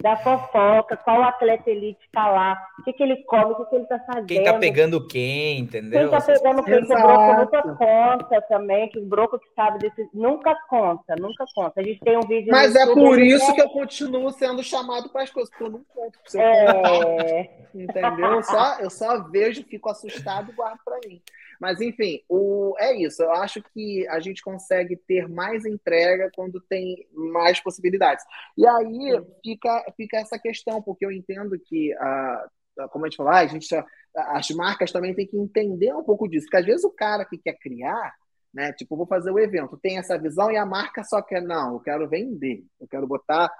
da 0.00 0.16
fofoca, 0.16 0.96
qual 0.96 1.22
atleta 1.22 1.70
elite 1.70 2.00
está 2.06 2.26
lá, 2.30 2.58
o 2.78 2.82
que, 2.82 2.92
que 2.92 3.02
ele 3.02 3.16
come, 3.24 3.52
o 3.52 3.56
que, 3.56 3.64
que 3.66 3.74
ele 3.76 3.82
está 3.84 3.98
fazendo. 4.00 4.26
Quem 4.26 4.38
está 4.38 4.58
pegando 4.58 5.06
quem, 5.06 5.60
entendeu? 5.60 6.08
Quem 6.08 6.18
está 6.18 6.32
pegando 6.32 6.62
quem, 6.62 6.86
que 6.86 6.92
o 6.92 6.96
Broco 6.96 7.34
nunca 7.34 7.62
conta 7.74 8.42
também, 8.42 8.88
que 8.88 8.98
o 8.98 9.04
Broco 9.04 9.38
que 9.38 9.48
sabe 9.54 9.78
desse. 9.78 10.08
Nunca 10.14 10.54
conta, 10.68 11.14
nunca 11.16 11.44
conta. 11.54 11.80
A 11.80 11.84
gente 11.84 12.00
tem 12.00 12.16
um 12.16 12.26
vídeo. 12.26 12.50
Mas 12.50 12.74
é 12.74 12.86
por 12.86 13.20
isso 13.20 13.54
que 13.54 13.60
eu 13.60 13.68
continuo 13.68 14.30
sendo 14.30 14.62
chamado 14.62 15.10
para 15.10 15.22
as 15.22 15.30
coisas, 15.30 15.50
porque 15.50 15.64
eu 15.64 15.70
não 15.70 15.84
conto. 15.94 16.18
É... 16.36 17.50
Entendeu? 17.74 18.32
Eu 18.32 18.42
só, 18.42 18.78
eu 18.80 18.90
só 18.90 19.22
vejo, 19.28 19.62
fico 19.64 19.90
assustado 19.90 20.50
e 20.50 20.54
guardo 20.54 20.80
para 20.84 20.98
mim. 21.06 21.20
Mas, 21.60 21.78
enfim, 21.78 22.22
o, 22.26 22.74
é 22.78 22.96
isso. 22.96 23.22
Eu 23.22 23.32
acho 23.32 23.62
que 23.62 24.08
a 24.08 24.18
gente 24.18 24.42
consegue 24.42 24.96
ter 24.96 25.28
mais 25.28 25.66
entrega 25.66 26.30
quando 26.34 26.58
tem 26.62 27.06
mais 27.12 27.60
possibilidades. 27.60 28.24
E 28.56 28.66
aí 28.66 29.22
fica, 29.44 29.92
fica 29.94 30.16
essa 30.16 30.38
questão, 30.38 30.80
porque 30.80 31.04
eu 31.04 31.12
entendo 31.12 31.58
que, 31.58 31.92
a, 31.94 32.48
como 32.90 33.04
a 33.04 33.08
gente 33.08 33.18
falou, 33.18 33.32
a 33.32 33.46
gente, 33.46 33.68
as 34.16 34.50
marcas 34.50 34.90
também 34.90 35.14
têm 35.14 35.26
que 35.26 35.36
entender 35.36 35.94
um 35.94 36.02
pouco 36.02 36.26
disso. 36.26 36.46
Porque 36.46 36.56
às 36.56 36.66
vezes 36.66 36.84
o 36.84 36.90
cara 36.90 37.26
que 37.26 37.36
quer 37.36 37.58
criar, 37.58 38.14
né? 38.54 38.72
Tipo, 38.72 38.96
vou 38.96 39.06
fazer 39.06 39.30
o 39.30 39.38
evento, 39.38 39.76
tem 39.76 39.98
essa 39.98 40.18
visão 40.18 40.50
e 40.50 40.56
a 40.56 40.64
marca 40.64 41.04
só 41.04 41.20
quer, 41.20 41.42
não, 41.42 41.74
eu 41.74 41.80
quero 41.80 42.08
vender, 42.08 42.64
eu 42.80 42.88
quero 42.88 43.06
botar, 43.06 43.52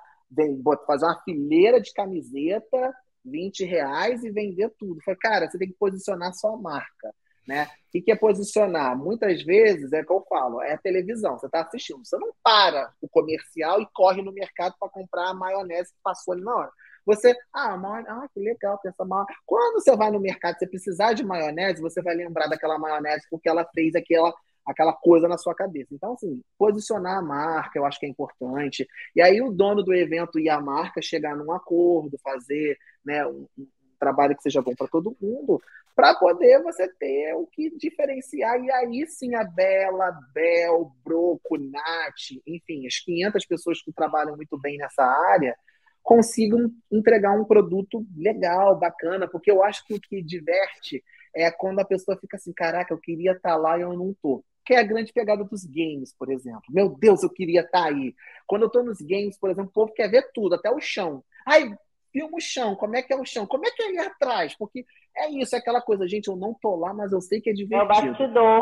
fazer 0.87 1.05
uma 1.05 1.23
fileira 1.23 1.81
de 1.81 1.93
camiseta, 1.93 2.95
20 3.25 3.65
reais 3.65 4.25
e 4.25 4.31
vender 4.31 4.73
tudo. 4.79 5.03
Falei, 5.05 5.19
cara, 5.21 5.51
você 5.51 5.59
tem 5.59 5.69
que 5.69 5.77
posicionar 5.79 6.33
sua 6.33 6.57
marca. 6.57 7.15
Né? 7.51 7.67
O 7.93 8.01
que 8.01 8.13
é 8.13 8.15
posicionar? 8.15 8.97
Muitas 8.97 9.43
vezes 9.43 9.93
é 9.93 10.03
o 10.03 10.07
que 10.07 10.13
eu 10.13 10.25
falo, 10.29 10.63
é 10.63 10.75
a 10.75 10.79
televisão. 10.79 11.37
Você 11.37 11.47
está 11.47 11.63
assistindo, 11.63 11.99
você 11.99 12.17
não 12.17 12.33
para 12.45 12.93
o 13.03 13.09
comercial 13.09 13.81
e 13.81 13.89
corre 13.93 14.23
no 14.23 14.31
mercado 14.31 14.77
para 14.79 14.89
comprar 14.89 15.31
a 15.31 15.35
maionese 15.35 15.93
que 15.93 15.99
passou 16.01 16.33
ali 16.33 16.45
na 16.45 16.55
hora. 16.55 16.71
Você, 17.05 17.35
ah, 17.53 17.77
maionese, 17.77 18.09
ah, 18.09 18.29
que 18.33 18.39
legal, 18.39 18.79
tem 18.79 18.91
essa 18.91 19.05
maionese. 19.05 19.37
Quando 19.45 19.83
você 19.83 19.97
vai 19.97 20.13
no 20.13 20.21
mercado, 20.21 20.59
você 20.61 20.67
precisar 20.69 21.13
de 21.13 21.25
maionese, 21.25 21.83
você 21.83 22.01
vai 22.01 22.15
lembrar 22.15 22.47
daquela 22.47 22.79
maionese 22.79 23.27
porque 23.29 23.49
ela 23.49 23.69
fez 23.75 23.97
aquela, 23.97 24.33
aquela 24.65 24.93
coisa 24.93 25.27
na 25.27 25.37
sua 25.37 25.53
cabeça. 25.53 25.93
Então, 25.93 26.13
assim, 26.13 26.41
posicionar 26.57 27.19
a 27.19 27.23
marca, 27.23 27.81
eu 27.81 27.85
acho 27.85 27.99
que 27.99 28.07
é 28.07 28.09
importante. 28.09 28.87
E 29.17 29.21
aí 29.21 29.43
o 29.43 29.51
dono 29.51 29.83
do 29.83 29.93
evento 29.93 30.39
e 30.39 30.49
a 30.49 30.61
marca 30.61 31.03
chegar 31.03 31.35
num 31.35 31.51
acordo, 31.51 32.17
fazer 32.23 32.79
né, 33.05 33.27
um, 33.27 33.49
um 33.59 33.67
trabalho 33.99 34.37
que 34.37 34.43
seja 34.43 34.63
bom 34.63 34.75
para 34.77 34.87
todo 34.87 35.17
mundo, 35.21 35.61
para 35.95 36.15
poder 36.15 36.63
você 36.63 36.89
ter 36.89 37.35
o 37.35 37.47
que 37.47 37.71
diferenciar. 37.77 38.63
E 38.63 38.71
aí 38.71 39.07
sim 39.07 39.35
a 39.35 39.45
Bela, 39.45 40.13
Bel, 40.33 40.93
Broco, 41.05 41.59
Nath, 41.59 42.41
enfim, 42.47 42.87
as 42.87 42.99
500 42.99 43.47
pessoas 43.47 43.83
que 43.83 43.93
trabalham 43.93 44.37
muito 44.37 44.59
bem 44.59 44.77
nessa 44.77 45.05
área 45.05 45.57
consigam 46.03 46.71
entregar 46.91 47.39
um 47.39 47.45
produto 47.45 48.07
legal, 48.17 48.79
bacana, 48.79 49.29
porque 49.29 49.51
eu 49.51 49.63
acho 49.63 49.85
que 49.85 49.95
o 49.95 50.01
que 50.01 50.23
diverte 50.23 51.05
é 51.35 51.51
quando 51.51 51.79
a 51.79 51.85
pessoa 51.85 52.19
fica 52.19 52.37
assim, 52.37 52.53
caraca, 52.53 52.93
eu 52.93 52.99
queria 52.99 53.33
estar 53.33 53.51
tá 53.51 53.57
lá 53.57 53.79
e 53.79 53.83
eu 53.83 53.93
não 53.93 54.15
tô. 54.21 54.45
Que 54.65 54.75
é 54.75 54.79
a 54.79 54.83
grande 54.83 55.13
pegada 55.13 55.45
dos 55.45 55.65
games, 55.65 56.15
por 56.17 56.31
exemplo. 56.31 56.63
Meu 56.71 56.89
Deus, 56.89 57.23
eu 57.23 57.31
queria 57.31 57.61
estar 57.61 57.83
tá 57.83 57.89
aí. 57.89 58.15
Quando 58.47 58.63
eu 58.63 58.67
estou 58.67 58.83
nos 58.83 59.01
games, 59.01 59.39
por 59.39 59.51
exemplo, 59.51 59.71
o 59.71 59.73
povo 59.73 59.93
quer 59.93 60.11
ver 60.11 60.31
tudo, 60.35 60.55
até 60.55 60.71
o 60.71 60.81
chão. 60.81 61.25
Ai, 61.47 61.73
filma 62.13 62.37
o 62.37 62.41
chão, 62.41 62.75
como 62.75 62.97
é 62.97 63.03
que 63.03 63.13
é 63.13 63.17
o 63.17 63.25
chão, 63.25 63.47
como 63.47 63.67
é 63.67 63.71
que 63.71 63.83
é 63.83 63.87
ali 63.87 63.99
atrás, 63.99 64.55
porque 64.57 64.85
é 65.17 65.31
isso, 65.31 65.55
é 65.55 65.59
aquela 65.59 65.81
coisa, 65.81 66.07
gente, 66.07 66.29
eu 66.29 66.37
não 66.37 66.55
tô 66.55 66.77
lá, 66.77 66.93
mas 66.95 67.13
eu 67.13 67.21
sei 67.21 67.41
que 67.41 67.51
é 67.51 67.53
divertido. 67.53 67.89
É 67.89 67.93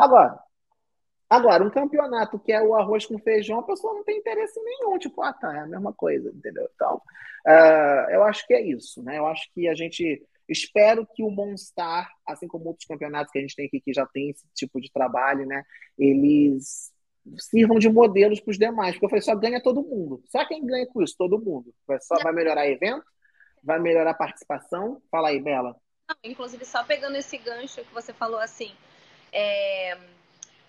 agora, 0.01 0.39
agora, 1.29 1.63
um 1.63 1.69
campeonato 1.69 2.39
que 2.39 2.51
é 2.51 2.61
o 2.61 2.75
arroz 2.75 3.05
com 3.05 3.19
feijão, 3.19 3.59
a 3.59 3.63
pessoa 3.63 3.93
não 3.93 4.03
tem 4.03 4.17
interesse 4.17 4.59
nenhum, 4.61 4.97
tipo, 4.97 5.21
ah, 5.21 5.33
tá, 5.33 5.55
é 5.55 5.59
a 5.59 5.67
mesma 5.67 5.93
coisa, 5.93 6.29
entendeu? 6.29 6.67
Então, 6.75 7.01
uh, 7.47 8.11
eu 8.11 8.23
acho 8.23 8.45
que 8.47 8.53
é 8.53 8.61
isso, 8.61 9.01
né? 9.03 9.17
Eu 9.17 9.27
acho 9.27 9.49
que 9.53 9.67
a 9.67 9.75
gente 9.75 10.21
espero 10.47 11.07
que 11.13 11.23
o 11.23 11.29
Monstar, 11.29 12.09
assim 12.27 12.47
como 12.47 12.65
outros 12.65 12.87
campeonatos 12.87 13.31
que 13.31 13.37
a 13.37 13.41
gente 13.41 13.55
tem 13.55 13.67
aqui 13.67 13.79
que 13.79 13.93
já 13.93 14.05
tem 14.07 14.31
esse 14.31 14.45
tipo 14.55 14.81
de 14.81 14.91
trabalho, 14.91 15.45
né? 15.45 15.63
Eles 15.97 16.91
sirvam 17.37 17.77
de 17.77 17.89
modelos 17.89 18.39
para 18.39 18.51
os 18.51 18.57
demais, 18.57 18.93
porque 18.93 19.05
eu 19.05 19.09
falei, 19.09 19.21
só 19.21 19.35
ganha 19.35 19.61
todo 19.61 19.83
mundo. 19.83 20.23
Só 20.29 20.45
quem 20.47 20.65
ganha 20.65 20.87
com 20.87 21.01
isso? 21.01 21.15
Todo 21.17 21.39
mundo. 21.39 21.73
Vai, 21.87 21.99
só 22.01 22.15
vai 22.23 22.33
melhorar 22.33 22.67
evento, 22.67 23.05
vai 23.63 23.79
melhorar 23.79 24.11
a 24.11 24.15
participação. 24.15 25.01
Fala 25.11 25.29
aí, 25.29 25.39
Bela. 25.39 25.75
Inclusive, 26.23 26.65
só 26.65 26.83
pegando 26.83 27.15
esse 27.15 27.37
gancho 27.37 27.83
que 27.83 27.93
você 27.93 28.13
falou 28.13 28.39
assim, 28.39 28.75
é, 29.31 29.97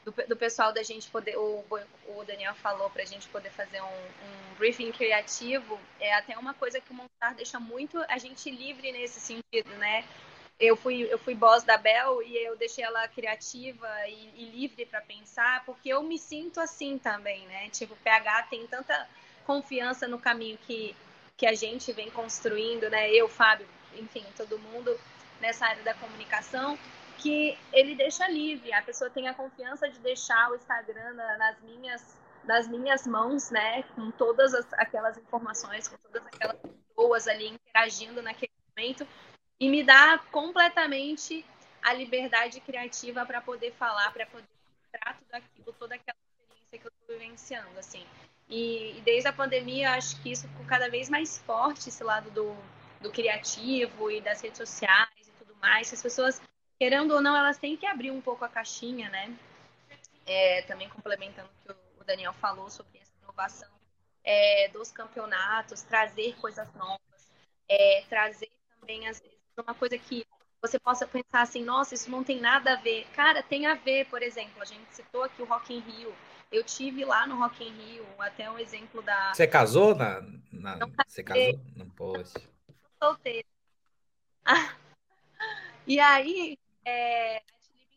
do, 0.04 0.12
do, 0.12 0.36
pessoal 0.36 0.72
da 0.72 0.82
gente 0.82 1.08
poder, 1.10 1.36
o, 1.36 1.64
o 2.08 2.24
Daniel 2.24 2.54
falou 2.54 2.90
para 2.90 3.02
a 3.02 3.06
gente 3.06 3.28
poder 3.28 3.50
fazer 3.50 3.80
um, 3.80 3.86
um, 3.86 4.54
briefing 4.58 4.92
criativo, 4.92 5.78
é 5.98 6.14
até 6.14 6.36
uma 6.38 6.54
coisa 6.54 6.80
que 6.80 6.90
o 6.90 6.94
Montar 6.94 7.34
deixa 7.34 7.58
muito 7.58 7.98
a 8.08 8.18
gente 8.18 8.50
livre 8.50 8.92
nesse 8.92 9.20
sentido, 9.20 9.70
né? 9.78 10.04
Eu 10.58 10.76
fui, 10.76 11.02
eu 11.10 11.18
fui 11.18 11.34
boss 11.34 11.62
da 11.62 11.78
Bel 11.78 12.22
e 12.22 12.36
eu 12.36 12.54
deixei 12.54 12.84
ela 12.84 13.08
criativa 13.08 13.88
e, 14.06 14.30
e 14.36 14.44
livre 14.50 14.84
para 14.84 15.00
pensar, 15.00 15.64
porque 15.64 15.88
eu 15.88 16.02
me 16.02 16.18
sinto 16.18 16.60
assim 16.60 16.98
também, 16.98 17.46
né? 17.46 17.70
Tipo, 17.70 17.94
o 17.94 17.96
PH 17.96 18.42
tem 18.50 18.66
tanta 18.66 19.08
confiança 19.46 20.06
no 20.06 20.18
caminho 20.18 20.58
que 20.66 20.94
que 21.40 21.46
a 21.46 21.54
gente 21.54 21.90
vem 21.94 22.10
construindo, 22.10 22.90
né? 22.90 23.10
Eu, 23.10 23.26
Fábio, 23.26 23.66
enfim, 23.94 24.22
todo 24.36 24.58
mundo 24.58 24.94
nessa 25.40 25.66
área 25.66 25.82
da 25.82 25.94
comunicação, 25.94 26.78
que 27.18 27.56
ele 27.72 27.94
deixa 27.94 28.28
livre. 28.28 28.72
A 28.72 28.82
pessoa 28.82 29.10
tem 29.10 29.28
a 29.28 29.34
confiança 29.34 29.88
de 29.88 29.98
deixar 29.98 30.50
o 30.50 30.56
Instagram 30.56 31.14
nas 31.14 31.60
minhas 31.62 32.18
nas 32.42 32.66
minhas 32.66 33.06
mãos, 33.06 33.50
né, 33.50 33.82
com 33.94 34.10
todas 34.10 34.54
as, 34.54 34.66
aquelas 34.72 35.18
informações, 35.18 35.86
com 35.86 35.96
todas 35.98 36.26
aquelas 36.26 36.56
pessoas 36.56 37.28
ali 37.28 37.48
interagindo 37.48 38.22
naquele 38.22 38.50
momento 38.74 39.06
e 39.60 39.68
me 39.68 39.84
dá 39.84 40.18
completamente 40.32 41.44
a 41.82 41.92
liberdade 41.92 42.60
criativa 42.60 43.26
para 43.26 43.42
poder 43.42 43.72
falar, 43.72 44.10
para 44.10 44.24
poder 44.26 44.48
mostrar 44.82 45.18
tudo 45.18 45.34
aquilo, 45.34 45.72
toda 45.78 45.94
aquela 45.94 46.16
experiência 46.40 46.78
que 46.78 46.86
eu 46.86 46.90
estou 46.90 47.18
vivenciando, 47.18 47.78
assim. 47.78 48.06
E, 48.48 48.98
e, 48.98 49.00
desde 49.02 49.28
a 49.28 49.32
pandemia, 49.32 49.92
acho 49.92 50.20
que 50.22 50.32
isso 50.32 50.48
ficou 50.48 50.64
cada 50.66 50.88
vez 50.88 51.08
mais 51.08 51.38
forte, 51.38 51.88
esse 51.88 52.02
lado 52.02 52.30
do, 52.30 52.56
do 53.00 53.10
criativo 53.12 54.10
e 54.10 54.20
das 54.20 54.40
redes 54.40 54.58
sociais 54.58 55.19
mais. 55.60 55.92
As 55.92 56.02
pessoas, 56.02 56.40
querendo 56.78 57.14
ou 57.14 57.20
não, 57.20 57.36
elas 57.36 57.58
têm 57.58 57.76
que 57.76 57.86
abrir 57.86 58.10
um 58.10 58.20
pouco 58.20 58.44
a 58.44 58.48
caixinha, 58.48 59.08
né? 59.10 59.36
É, 60.26 60.62
também 60.62 60.88
complementando 60.88 61.48
o 61.48 61.66
que 61.66 61.78
o 62.00 62.04
Daniel 62.04 62.32
falou 62.34 62.70
sobre 62.70 62.98
essa 62.98 63.12
inovação 63.22 63.68
é, 64.24 64.68
dos 64.68 64.90
campeonatos, 64.90 65.82
trazer 65.82 66.36
coisas 66.36 66.72
novas, 66.74 67.32
é, 67.68 68.04
trazer 68.08 68.50
também, 68.78 69.08
às 69.08 69.20
vezes, 69.20 69.38
uma 69.58 69.74
coisa 69.74 69.98
que 69.98 70.26
você 70.62 70.78
possa 70.78 71.06
pensar 71.06 71.42
assim, 71.42 71.64
nossa, 71.64 71.94
isso 71.94 72.10
não 72.10 72.22
tem 72.22 72.40
nada 72.40 72.74
a 72.74 72.76
ver. 72.76 73.06
Cara, 73.14 73.42
tem 73.42 73.66
a 73.66 73.74
ver, 73.74 74.06
por 74.06 74.22
exemplo, 74.22 74.60
a 74.60 74.64
gente 74.64 74.94
citou 74.94 75.24
aqui 75.24 75.42
o 75.42 75.46
Rock 75.46 75.74
in 75.74 75.80
Rio, 75.80 76.14
eu 76.52 76.64
tive 76.64 77.04
lá 77.04 77.26
no 77.26 77.38
Rock 77.38 77.64
in 77.64 77.72
Rio, 77.72 78.06
até 78.18 78.50
um 78.50 78.58
exemplo 78.58 79.00
da. 79.02 79.32
Você 79.32 79.46
casou 79.46 79.94
na. 79.94 80.20
na... 80.50 80.76
Não 80.76 80.92
Você 81.06 81.22
casou? 81.22 81.60
Não 81.76 81.88
pôde. 81.90 82.30
Solteira. 83.02 83.46
E 85.90 85.98
aí, 85.98 86.56
é, 86.84 87.42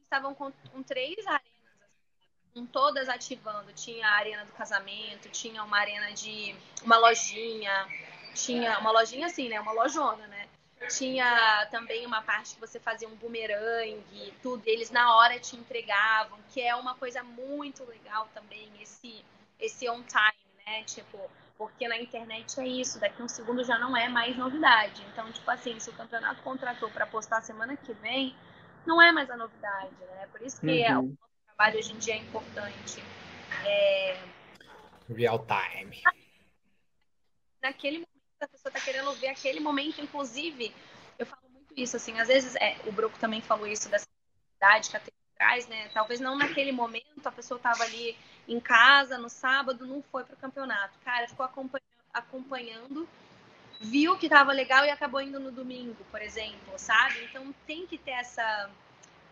estavam 0.01 0.33
com, 0.33 0.51
com, 0.71 0.81
três 0.81 1.19
arenas, 1.27 1.43
assim, 1.83 2.51
com 2.55 2.65
todas 2.65 3.07
ativando. 3.07 3.71
Tinha 3.73 4.07
a 4.07 4.15
arena 4.15 4.43
do 4.45 4.51
casamento, 4.53 5.29
tinha 5.29 5.63
uma 5.63 5.77
arena 5.77 6.11
de. 6.11 6.55
uma 6.81 6.97
lojinha, 6.97 7.87
tinha 8.33 8.79
uma 8.79 8.89
lojinha 8.89 9.27
assim, 9.27 9.47
né? 9.47 9.59
Uma 9.61 9.73
lojona, 9.73 10.25
né? 10.25 10.49
Tinha 10.89 11.67
também 11.69 12.03
uma 12.07 12.23
parte 12.23 12.55
que 12.55 12.59
você 12.59 12.79
fazia 12.79 13.07
um 13.07 13.15
bumerangue, 13.15 14.33
tudo. 14.41 14.63
Eles 14.65 14.89
na 14.89 15.15
hora 15.15 15.39
te 15.39 15.55
entregavam, 15.55 16.39
que 16.51 16.63
é 16.63 16.73
uma 16.73 16.95
coisa 16.95 17.21
muito 17.21 17.85
legal 17.85 18.27
também, 18.33 18.71
esse, 18.81 19.23
esse 19.59 19.87
on 19.87 20.01
time, 20.01 20.65
né? 20.65 20.83
Tipo, 20.83 21.29
porque 21.57 21.87
na 21.87 21.97
internet 21.97 22.59
é 22.59 22.67
isso, 22.67 22.99
daqui 22.99 23.21
a 23.21 23.25
um 23.25 23.27
segundo 23.27 23.63
já 23.63 23.77
não 23.77 23.95
é 23.95 24.09
mais 24.09 24.35
novidade. 24.35 25.03
Então, 25.11 25.31
tipo 25.31 25.49
assim, 25.49 25.79
se 25.79 25.89
o 25.89 25.93
campeonato 25.93 26.41
contratou 26.41 26.89
para 26.89 27.05
postar 27.05 27.41
semana 27.41 27.77
que 27.77 27.93
vem, 27.93 28.35
não 28.85 29.01
é 29.01 29.11
mais 29.11 29.29
a 29.29 29.37
novidade, 29.37 29.95
né? 29.99 30.27
Por 30.31 30.41
isso 30.41 30.59
que 30.59 30.83
uhum. 30.91 30.99
o 30.99 31.03
nosso 31.03 31.45
trabalho 31.45 31.79
hoje 31.79 31.93
em 31.93 31.97
dia 31.97 32.15
é 32.15 32.17
importante. 32.17 33.03
É... 33.65 34.17
Real 35.09 35.45
time. 35.45 36.01
Naquele 37.61 37.99
momento, 37.99 38.41
a 38.41 38.47
pessoa 38.47 38.69
está 38.69 38.79
querendo 38.79 39.13
ver 39.13 39.27
aquele 39.27 39.59
momento, 39.59 40.01
inclusive, 40.01 40.73
eu 41.17 41.25
falo 41.25 41.49
muito 41.49 41.73
isso, 41.77 41.95
assim, 41.95 42.19
às 42.19 42.27
vezes, 42.27 42.55
é, 42.55 42.77
o 42.85 42.91
Broco 42.91 43.17
também 43.19 43.41
falou 43.41 43.67
isso 43.67 43.89
dessa 43.89 44.07
idade 44.57 44.89
que 44.89 44.97
a 44.97 45.01
traz, 45.35 45.67
né? 45.67 45.89
Talvez 45.89 46.19
não 46.19 46.37
naquele 46.37 46.71
momento, 46.71 47.25
a 47.25 47.31
pessoa 47.31 47.57
estava 47.57 47.83
ali 47.83 48.17
em 48.47 48.59
casa 48.59 49.17
no 49.17 49.29
sábado, 49.29 49.85
não 49.85 50.01
foi 50.11 50.23
para 50.23 50.35
o 50.35 50.37
campeonato. 50.37 50.97
Cara, 51.03 51.27
ficou 51.27 51.49
acompanhando, 52.13 53.07
viu 53.79 54.17
que 54.17 54.25
estava 54.25 54.51
legal 54.51 54.85
e 54.85 54.89
acabou 54.89 55.21
indo 55.21 55.39
no 55.39 55.51
domingo, 55.51 56.03
por 56.11 56.21
exemplo, 56.21 56.73
sabe? 56.77 57.23
Então 57.25 57.53
tem 57.65 57.85
que 57.87 57.97
ter 57.97 58.11
essa 58.11 58.69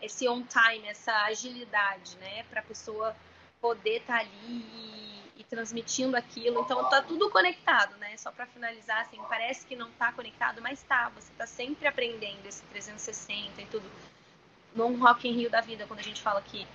esse 0.00 0.28
on 0.28 0.42
time, 0.42 0.88
essa 0.88 1.12
agilidade, 1.26 2.16
né, 2.16 2.42
para 2.50 2.58
a 2.58 2.64
pessoa 2.64 3.14
poder 3.60 3.98
estar 3.98 4.14
tá 4.14 4.20
ali 4.20 4.32
e, 4.48 5.22
e, 5.36 5.44
transmitindo 5.44 6.16
aquilo. 6.16 6.60
Então 6.62 6.90
tá 6.90 7.00
tudo 7.00 7.30
conectado, 7.30 7.96
né? 7.98 8.16
Só 8.16 8.32
para 8.32 8.44
finalizar, 8.46 9.02
assim, 9.02 9.20
parece 9.28 9.64
que 9.64 9.76
não 9.76 9.88
tá 9.92 10.12
conectado, 10.12 10.60
mas 10.60 10.82
tá. 10.82 11.10
Você 11.14 11.32
tá 11.38 11.46
sempre 11.46 11.86
aprendendo 11.86 12.44
esse 12.44 12.64
360 12.64 13.62
e 13.62 13.66
tudo. 13.66 13.88
No 14.74 14.96
Rock 14.96 15.28
in 15.28 15.32
Rio 15.32 15.48
da 15.48 15.60
vida, 15.60 15.86
quando 15.86 16.00
a 16.00 16.02
gente 16.02 16.20
fala 16.20 16.42
que 16.42 16.66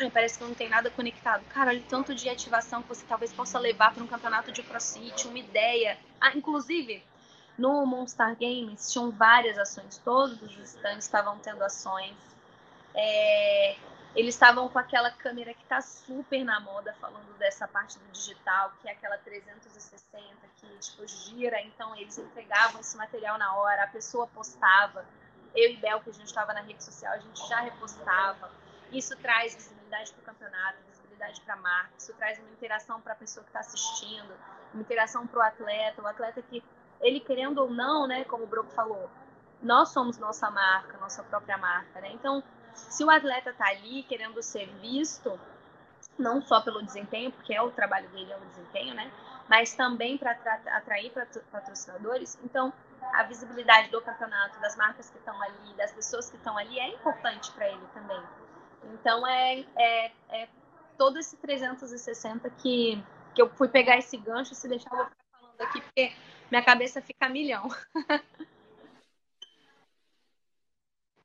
Ai, 0.00 0.10
parece 0.10 0.38
que 0.38 0.44
não 0.44 0.54
tem 0.54 0.68
nada 0.68 0.90
conectado. 0.90 1.44
Cara, 1.46 1.70
olha 1.70 1.82
tanto 1.88 2.14
de 2.14 2.28
ativação 2.28 2.82
que 2.82 2.88
você 2.88 3.04
talvez 3.06 3.32
possa 3.32 3.58
levar 3.58 3.92
para 3.92 4.02
um 4.02 4.06
campeonato 4.06 4.50
de 4.50 4.62
crossfit, 4.62 5.28
uma 5.28 5.38
ideia. 5.38 5.98
Ah, 6.20 6.32
inclusive, 6.34 7.04
no 7.58 7.84
Monster 7.84 8.34
Games 8.38 8.90
tinham 8.90 9.10
várias 9.10 9.58
ações, 9.58 9.98
todos 9.98 10.40
os 10.42 10.56
stands 10.58 11.04
estavam 11.04 11.38
tendo 11.38 11.62
ações. 11.62 12.16
É, 12.94 13.76
eles 14.14 14.34
estavam 14.34 14.68
com 14.68 14.78
aquela 14.78 15.10
câmera 15.10 15.52
que 15.52 15.62
está 15.62 15.80
super 15.80 16.42
na 16.44 16.60
moda, 16.60 16.94
falando 17.00 17.36
dessa 17.38 17.68
parte 17.68 17.98
do 17.98 18.12
digital, 18.12 18.72
que 18.80 18.88
é 18.88 18.92
aquela 18.92 19.18
360 19.18 20.22
que 20.56 20.66
tipo, 20.78 21.06
gira. 21.06 21.60
Então, 21.62 21.94
eles 21.96 22.16
entregavam 22.16 22.80
esse 22.80 22.96
material 22.96 23.36
na 23.38 23.54
hora, 23.56 23.84
a 23.84 23.88
pessoa 23.88 24.26
postava. 24.26 25.04
Eu 25.54 25.70
e 25.70 25.76
Bel, 25.76 26.00
que 26.00 26.10
a 26.10 26.12
gente 26.12 26.26
estava 26.26 26.54
na 26.54 26.62
rede 26.62 26.82
social, 26.82 27.12
a 27.12 27.18
gente 27.18 27.46
já 27.46 27.60
repostava. 27.60 28.50
Isso 28.90 29.16
traz 29.16 29.70
visibilidade 29.92 30.12
para 30.12 30.22
o 30.22 30.24
campeonato, 30.24 30.78
visibilidade 30.86 31.40
para 31.42 31.54
a 31.54 31.56
marca, 31.56 31.90
isso 31.98 32.14
traz 32.14 32.38
uma 32.38 32.50
interação 32.50 33.00
para 33.00 33.12
a 33.12 33.16
pessoa 33.16 33.44
que 33.44 33.50
está 33.50 33.60
assistindo, 33.60 34.32
uma 34.72 34.80
interação 34.80 35.26
para 35.26 35.38
o 35.38 35.42
atleta, 35.42 36.02
o 36.02 36.06
atleta 36.06 36.42
que, 36.42 36.64
ele 37.00 37.20
querendo 37.20 37.58
ou 37.58 37.70
não, 37.70 38.06
né, 38.06 38.24
como 38.24 38.44
o 38.44 38.46
Broco 38.46 38.70
falou, 38.70 39.10
nós 39.60 39.90
somos 39.90 40.18
nossa 40.18 40.50
marca, 40.50 40.96
nossa 40.98 41.22
própria 41.22 41.56
marca, 41.56 42.00
né? 42.00 42.10
Então, 42.12 42.42
se 42.74 43.04
o 43.04 43.10
atleta 43.10 43.50
está 43.50 43.68
ali 43.68 44.02
querendo 44.04 44.42
ser 44.42 44.66
visto, 44.80 45.38
não 46.18 46.40
só 46.42 46.60
pelo 46.60 46.82
desempenho, 46.82 47.30
porque 47.30 47.54
é 47.54 47.62
o 47.62 47.70
trabalho 47.70 48.08
dele, 48.08 48.32
é 48.32 48.36
o 48.36 48.40
desempenho, 48.40 48.94
né? 48.94 49.12
Mas 49.48 49.74
também 49.74 50.18
para 50.18 50.32
atrair 50.76 51.12
patrocinadores. 51.50 52.38
Então, 52.42 52.72
a 53.12 53.22
visibilidade 53.24 53.88
do 53.90 54.00
campeonato, 54.00 54.58
das 54.60 54.74
marcas 54.74 55.10
que 55.10 55.18
estão 55.18 55.40
ali, 55.42 55.74
das 55.76 55.92
pessoas 55.92 56.28
que 56.28 56.36
estão 56.36 56.58
ali, 56.58 56.78
é 56.78 56.88
importante 56.88 57.52
para 57.52 57.68
ele 57.68 57.86
também. 57.94 58.22
Então, 58.94 59.26
é, 59.26 59.64
é, 59.76 60.06
é 60.30 60.48
todo 60.98 61.18
esse 61.18 61.36
360 61.36 62.48
que, 62.50 63.02
que 63.34 63.42
eu 63.42 63.48
fui 63.50 63.68
pegar 63.68 63.98
esse 63.98 64.16
gancho, 64.16 64.54
se 64.54 64.68
deixar 64.68 64.90
eu 64.90 65.04
ficar 65.04 65.24
falando 65.32 65.60
aqui, 65.60 65.80
porque 65.80 66.12
minha 66.50 66.62
cabeça 66.62 67.00
fica 67.00 67.26
a 67.26 67.28
milhão. 67.28 67.68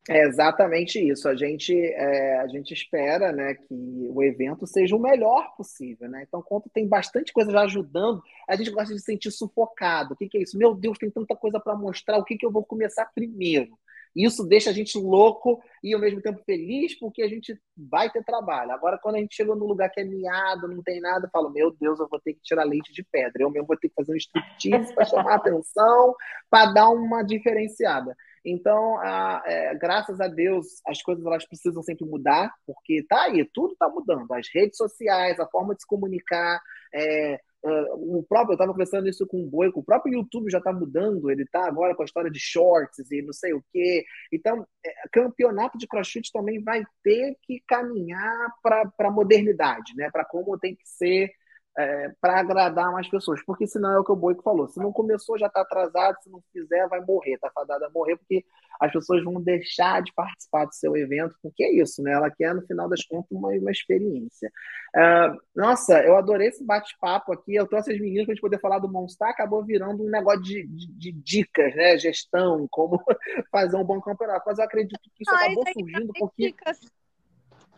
É 0.09 0.23
exatamente 0.25 0.99
isso. 0.99 1.27
A 1.27 1.35
gente, 1.35 1.75
é, 1.75 2.39
a 2.39 2.47
gente 2.47 2.73
espera 2.73 3.33
né, 3.33 3.55
que 3.55 3.73
o 4.09 4.23
evento 4.23 4.65
seja 4.65 4.95
o 4.95 4.99
melhor 4.99 5.53
possível. 5.57 6.09
Né? 6.09 6.23
Então, 6.25 6.41
quando 6.41 6.69
tem 6.73 6.87
bastante 6.87 7.33
coisa 7.33 7.51
já 7.51 7.63
ajudando, 7.63 8.23
a 8.47 8.55
gente 8.55 8.71
gosta 8.71 8.93
de 8.93 8.99
se 8.99 9.05
sentir 9.05 9.31
sufocado. 9.31 10.13
O 10.13 10.17
que, 10.17 10.29
que 10.29 10.37
é 10.37 10.41
isso? 10.41 10.57
Meu 10.57 10.73
Deus, 10.73 10.97
tem 10.97 11.11
tanta 11.11 11.35
coisa 11.35 11.59
para 11.59 11.75
mostrar. 11.75 12.17
O 12.17 12.23
que, 12.23 12.37
que 12.37 12.45
eu 12.45 12.51
vou 12.51 12.63
começar 12.63 13.05
primeiro? 13.13 13.77
Isso 14.17 14.43
deixa 14.43 14.71
a 14.71 14.73
gente 14.73 14.97
louco 14.97 15.61
e 15.83 15.93
ao 15.93 15.99
mesmo 15.99 16.21
tempo 16.21 16.41
feliz 16.43 16.97
porque 16.97 17.21
a 17.21 17.27
gente 17.27 17.55
vai 17.77 18.09
ter 18.09 18.23
trabalho. 18.23 18.71
Agora, 18.71 18.97
quando 18.97 19.15
a 19.15 19.19
gente 19.19 19.35
chegou 19.35 19.55
num 19.55 19.67
lugar 19.67 19.91
que 19.91 20.01
é 20.01 20.03
miado, 20.03 20.67
não 20.67 20.81
tem 20.81 20.99
nada, 20.99 21.29
falo, 21.31 21.51
meu 21.51 21.69
Deus, 21.79 21.99
eu 21.99 22.07
vou 22.09 22.19
ter 22.19 22.33
que 22.33 22.41
tirar 22.41 22.63
leite 22.63 22.91
de 22.91 23.03
pedra. 23.03 23.43
Eu 23.43 23.51
mesmo 23.51 23.67
vou 23.67 23.77
ter 23.77 23.89
que 23.89 23.95
fazer 23.95 24.11
um 24.11 24.15
striptease 24.15 24.93
para 24.95 25.05
chamar 25.05 25.35
atenção, 25.35 26.15
para 26.49 26.71
dar 26.73 26.89
uma 26.89 27.21
diferenciada. 27.21 28.15
Então, 28.43 28.97
a, 28.99 29.43
é, 29.45 29.75
graças 29.75 30.19
a 30.19 30.27
Deus, 30.27 30.65
as 30.87 31.01
coisas 31.01 31.23
elas 31.25 31.45
precisam 31.45 31.83
sempre 31.83 32.05
mudar, 32.05 32.51
porque 32.65 33.05
tá 33.07 33.25
aí, 33.25 33.47
tudo 33.53 33.73
está 33.73 33.87
mudando. 33.89 34.31
As 34.33 34.47
redes 34.53 34.77
sociais, 34.77 35.39
a 35.39 35.47
forma 35.47 35.75
de 35.75 35.81
se 35.81 35.87
comunicar, 35.87 36.59
é, 36.93 37.39
Uh, 37.63 38.19
o 38.19 38.23
próprio, 38.23 38.51
eu 38.51 38.55
estava 38.55 38.71
conversando 38.71 39.09
isso 39.09 39.25
com 39.25 39.41
o 39.41 39.47
Boi, 39.47 39.69
o 39.73 39.83
próprio 39.83 40.13
YouTube 40.13 40.49
já 40.49 40.59
está 40.59 40.71
mudando, 40.71 41.29
ele 41.29 41.43
está 41.43 41.67
agora 41.67 41.95
com 41.95 42.03
a 42.03 42.05
história 42.05 42.29
de 42.29 42.39
shorts 42.39 43.11
e 43.11 43.21
não 43.21 43.33
sei 43.33 43.53
o 43.53 43.63
quê. 43.73 44.05
Então, 44.31 44.65
é, 44.85 44.91
campeonato 45.11 45.77
de 45.77 45.87
crossfit 45.87 46.31
também 46.31 46.63
vai 46.63 46.83
ter 47.03 47.35
que 47.41 47.61
caminhar 47.67 48.53
para 48.61 48.91
a 48.99 49.11
modernidade, 49.11 49.93
né? 49.95 50.09
para 50.11 50.23
como 50.23 50.57
tem 50.57 50.75
que 50.75 50.87
ser 50.87 51.31
é, 51.77 52.11
para 52.19 52.39
agradar 52.39 52.91
mais 52.91 53.07
pessoas, 53.07 53.39
porque 53.45 53.67
senão 53.67 53.91
é 53.91 53.99
o 53.99 54.03
que 54.03 54.11
o 54.11 54.15
Boico 54.15 54.41
falou, 54.41 54.67
se 54.67 54.79
não 54.79 54.91
começou 54.91 55.37
já 55.37 55.45
está 55.45 55.61
atrasado, 55.61 56.17
se 56.23 56.29
não 56.29 56.41
fizer 56.51 56.87
vai 56.87 56.99
morrer, 57.01 57.35
está 57.35 57.51
fadada 57.51 57.85
a 57.85 57.89
morrer, 57.91 58.17
porque 58.17 58.43
as 58.79 58.91
pessoas 58.91 59.23
vão 59.23 59.39
deixar 59.41 60.01
de 60.01 60.11
participar 60.13 60.65
do 60.65 60.73
seu 60.73 60.97
evento, 60.97 61.35
porque 61.41 61.63
é 61.63 61.71
isso, 61.71 62.01
né? 62.01 62.13
Ela 62.13 62.31
quer, 62.31 62.53
no 62.53 62.65
final 62.65 62.89
das 62.89 63.03
contas, 63.05 63.29
uma, 63.31 63.49
uma 63.49 63.71
experiência. 63.71 64.51
Uh, 64.95 65.37
nossa, 65.55 66.03
eu 66.03 66.15
adorei 66.17 66.47
esse 66.47 66.63
bate-papo 66.63 67.31
aqui, 67.31 67.55
eu 67.55 67.67
trouxe 67.67 67.93
as 67.93 67.99
meninas 67.99 68.25
para 68.25 68.33
a 68.33 68.35
gente 68.35 68.41
poder 68.41 68.59
falar 68.59 68.79
do 68.79 68.91
Monster, 68.91 69.27
acabou 69.27 69.63
virando 69.63 70.03
um 70.03 70.09
negócio 70.09 70.41
de, 70.41 70.65
de, 70.67 70.87
de, 70.93 71.11
dicas, 71.11 71.75
né? 71.75 71.97
Gestão, 71.97 72.67
como 72.71 73.03
fazer 73.51 73.77
um 73.77 73.83
bom 73.83 74.01
campeonato, 74.01 74.43
mas 74.47 74.57
eu 74.57 74.65
acredito 74.65 74.99
que 75.01 75.23
isso 75.23 75.31
Ai, 75.35 75.51
acabou 75.51 75.65
surgindo 75.73 76.13
porque... 76.17 76.47
Dicas 76.47 76.79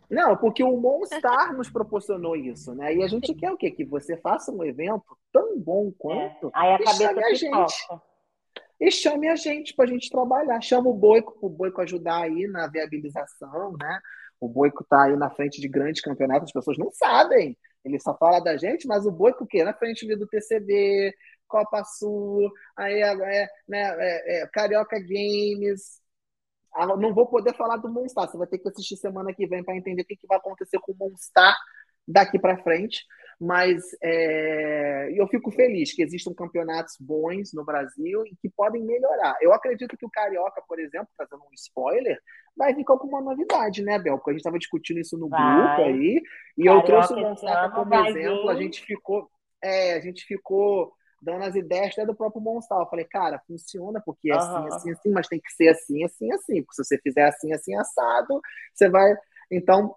não, 0.09 0.35
porque 0.35 0.63
o 0.63 0.75
Monstar 0.75 1.55
nos 1.55 1.69
proporcionou 1.69 2.35
isso, 2.35 2.73
né? 2.73 2.95
E 2.95 3.03
a 3.03 3.07
gente 3.07 3.33
quer 3.33 3.51
o 3.51 3.57
quê? 3.57 3.69
Que 3.69 3.85
você 3.85 4.17
faça 4.17 4.51
um 4.51 4.63
evento 4.63 5.05
tão 5.31 5.59
bom 5.59 5.91
quanto 5.97 6.47
é. 6.47 6.51
Aí 6.53 6.73
a 6.73 6.79
e 6.79 6.87
chame 6.87 7.23
a 7.23 7.33
gente. 7.33 7.75
E 8.79 8.91
chame 8.91 9.27
a 9.27 9.35
gente 9.35 9.75
para 9.75 9.85
a 9.85 9.87
gente 9.87 10.09
trabalhar. 10.09 10.59
Chama 10.61 10.89
o 10.89 10.93
Boico 10.93 11.37
para 11.39 11.47
o 11.47 11.49
Boico 11.49 11.81
ajudar 11.81 12.23
aí 12.23 12.47
na 12.47 12.67
viabilização, 12.67 13.75
né? 13.79 13.99
O 14.39 14.47
Boico 14.47 14.83
está 14.83 15.03
aí 15.03 15.15
na 15.15 15.29
frente 15.29 15.61
de 15.61 15.67
grandes 15.67 16.01
campeonatos, 16.01 16.45
as 16.45 16.53
pessoas 16.53 16.77
não 16.77 16.91
sabem. 16.91 17.57
Ele 17.83 17.99
só 17.99 18.15
fala 18.17 18.39
da 18.39 18.57
gente, 18.57 18.87
mas 18.87 19.05
o 19.05 19.11
Boico 19.11 19.43
o 19.43 19.47
quê? 19.47 19.63
Na 19.63 19.73
frente 19.73 20.07
do 20.15 20.27
TCB, 20.27 21.13
Copa 21.47 21.83
Sul, 21.83 22.49
aí 22.77 23.01
é, 23.01 23.47
né, 23.67 23.95
é, 23.99 24.43
é, 24.43 24.47
Carioca 24.47 24.97
Games, 24.99 25.98
não 26.87 27.13
vou 27.13 27.27
poder 27.27 27.55
falar 27.55 27.77
do 27.77 27.89
Monstar. 27.89 28.27
Você 28.27 28.37
vai 28.37 28.47
ter 28.47 28.59
que 28.59 28.67
assistir 28.67 28.97
semana 28.97 29.33
que 29.33 29.47
vem 29.47 29.63
para 29.63 29.75
entender 29.75 30.01
o 30.01 30.05
que, 30.05 30.15
que 30.15 30.27
vai 30.27 30.37
acontecer 30.37 30.79
com 30.79 30.91
o 30.91 30.95
Monstar 30.95 31.55
daqui 32.07 32.39
para 32.39 32.61
frente. 32.63 33.03
Mas 33.39 33.81
é... 34.03 35.09
eu 35.13 35.25
fico 35.27 35.49
feliz 35.51 35.93
que 35.93 36.03
existam 36.03 36.33
campeonatos 36.33 36.95
bons 36.99 37.53
no 37.53 37.63
Brasil 37.63 38.25
e 38.25 38.35
que 38.35 38.49
podem 38.49 38.83
melhorar. 38.83 39.37
Eu 39.41 39.53
acredito 39.53 39.95
que 39.95 40.05
o 40.05 40.09
Carioca, 40.09 40.61
por 40.67 40.77
exemplo, 40.77 41.07
fazendo 41.17 41.41
um 41.43 41.53
spoiler, 41.53 42.19
vai 42.55 42.73
vir 42.73 42.83
com 42.83 42.93
alguma 42.93 43.21
novidade, 43.21 43.81
né, 43.81 43.97
Bel? 43.97 44.17
Porque 44.17 44.31
a 44.31 44.33
gente 44.33 44.41
estava 44.41 44.59
discutindo 44.59 44.99
isso 44.99 45.17
no 45.17 45.29
vai. 45.29 45.55
grupo 45.55 45.81
aí, 45.83 46.21
e 46.57 46.65
Carioca 46.65 46.79
eu 46.79 46.83
trouxe 46.83 47.13
o 47.13 47.17
Monstar 47.17 47.71
como 47.73 47.95
exemplo. 48.07 48.49
A 48.49 48.55
gente 48.55 48.83
ficou. 48.83 49.29
É, 49.61 49.93
a 49.93 49.99
gente 50.01 50.25
ficou 50.25 50.93
dando 51.21 51.43
as 51.43 51.55
ideias 51.55 51.93
até 51.93 52.05
do 52.05 52.15
próprio 52.15 52.41
Monstal. 52.41 52.81
Eu 52.81 52.87
falei, 52.87 53.05
cara, 53.05 53.41
funciona 53.47 54.01
porque 54.05 54.31
é 54.31 54.35
uhum. 54.35 54.41
assim, 54.41 54.67
assim, 54.75 54.91
assim, 54.91 55.09
mas 55.11 55.27
tem 55.27 55.39
que 55.39 55.51
ser 55.51 55.69
assim, 55.69 56.03
assim, 56.03 56.31
assim. 56.31 56.63
Porque 56.63 56.75
se 56.75 56.83
você 56.83 56.97
fizer 56.97 57.23
assim, 57.23 57.53
assim, 57.53 57.75
assado, 57.75 58.41
você 58.73 58.89
vai. 58.89 59.15
Então, 59.51 59.95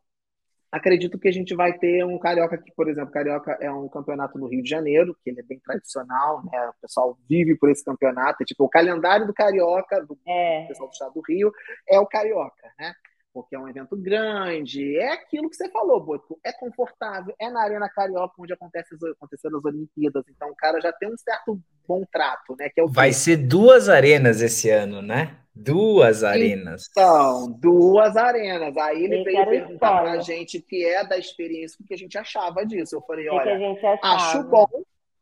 acredito 0.70 1.18
que 1.18 1.28
a 1.28 1.32
gente 1.32 1.54
vai 1.54 1.76
ter 1.78 2.04
um 2.04 2.18
Carioca 2.18 2.54
aqui, 2.54 2.72
por 2.74 2.88
exemplo. 2.88 3.12
Carioca 3.12 3.58
é 3.60 3.70
um 3.70 3.88
campeonato 3.88 4.38
no 4.38 4.46
Rio 4.46 4.62
de 4.62 4.70
Janeiro, 4.70 5.16
que 5.22 5.30
ele 5.30 5.40
é 5.40 5.42
bem 5.42 5.60
tradicional, 5.60 6.42
né? 6.50 6.68
O 6.70 6.80
pessoal 6.80 7.18
vive 7.28 7.56
por 7.56 7.70
esse 7.70 7.84
campeonato. 7.84 8.42
É 8.42 8.46
tipo, 8.46 8.64
o 8.64 8.68
calendário 8.68 9.26
do 9.26 9.34
Carioca, 9.34 10.00
do 10.04 10.18
é. 10.26 10.66
pessoal 10.66 10.88
do 10.88 10.92
estado 10.92 11.12
do 11.12 11.22
Rio, 11.28 11.52
é 11.88 12.00
o 12.00 12.06
Carioca, 12.06 12.72
né? 12.78 12.94
Porque 13.32 13.54
é 13.54 13.58
um 13.58 13.68
evento 13.68 13.96
grande, 13.96 14.96
é 14.98 15.12
aquilo 15.12 15.48
que 15.48 15.56
você 15.56 15.68
falou, 15.70 16.00
Boto, 16.00 16.38
é 16.44 16.52
confortável, 16.52 17.34
é 17.40 17.50
na 17.50 17.62
Arena 17.62 17.88
Carioca 17.88 18.34
onde 18.38 18.52
acontece, 18.52 18.94
aconteceram 19.16 19.58
as 19.58 19.64
Olimpíadas, 19.64 20.24
então 20.28 20.50
o 20.50 20.56
cara 20.56 20.80
já 20.80 20.92
tem 20.92 21.12
um 21.12 21.16
certo 21.16 21.60
bom 21.86 22.04
trato, 22.10 22.54
né? 22.58 22.68
Que 22.68 22.80
é 22.80 22.84
o 22.84 22.88
Vai 22.88 23.12
ser 23.12 23.36
duas 23.36 23.88
arenas 23.88 24.40
esse 24.40 24.70
ano, 24.70 25.02
né? 25.02 25.36
Duas 25.54 26.24
arenas. 26.24 26.88
Então, 26.90 27.50
duas 27.60 28.16
arenas. 28.16 28.74
Aí 28.78 29.04
ele 29.04 29.22
veio 29.22 29.46
perguntar 29.46 30.00
para 30.00 30.12
a 30.12 30.20
gente 30.20 30.60
que 30.60 30.84
é 30.84 31.06
da 31.06 31.18
experiência, 31.18 31.76
o 31.80 31.86
que 31.86 31.92
a 31.92 31.98
gente 31.98 32.16
achava 32.16 32.64
disso. 32.64 32.96
Eu 32.96 33.02
falei, 33.02 33.28
olha, 33.28 33.58
acho 34.02 34.42
bom, 34.44 34.66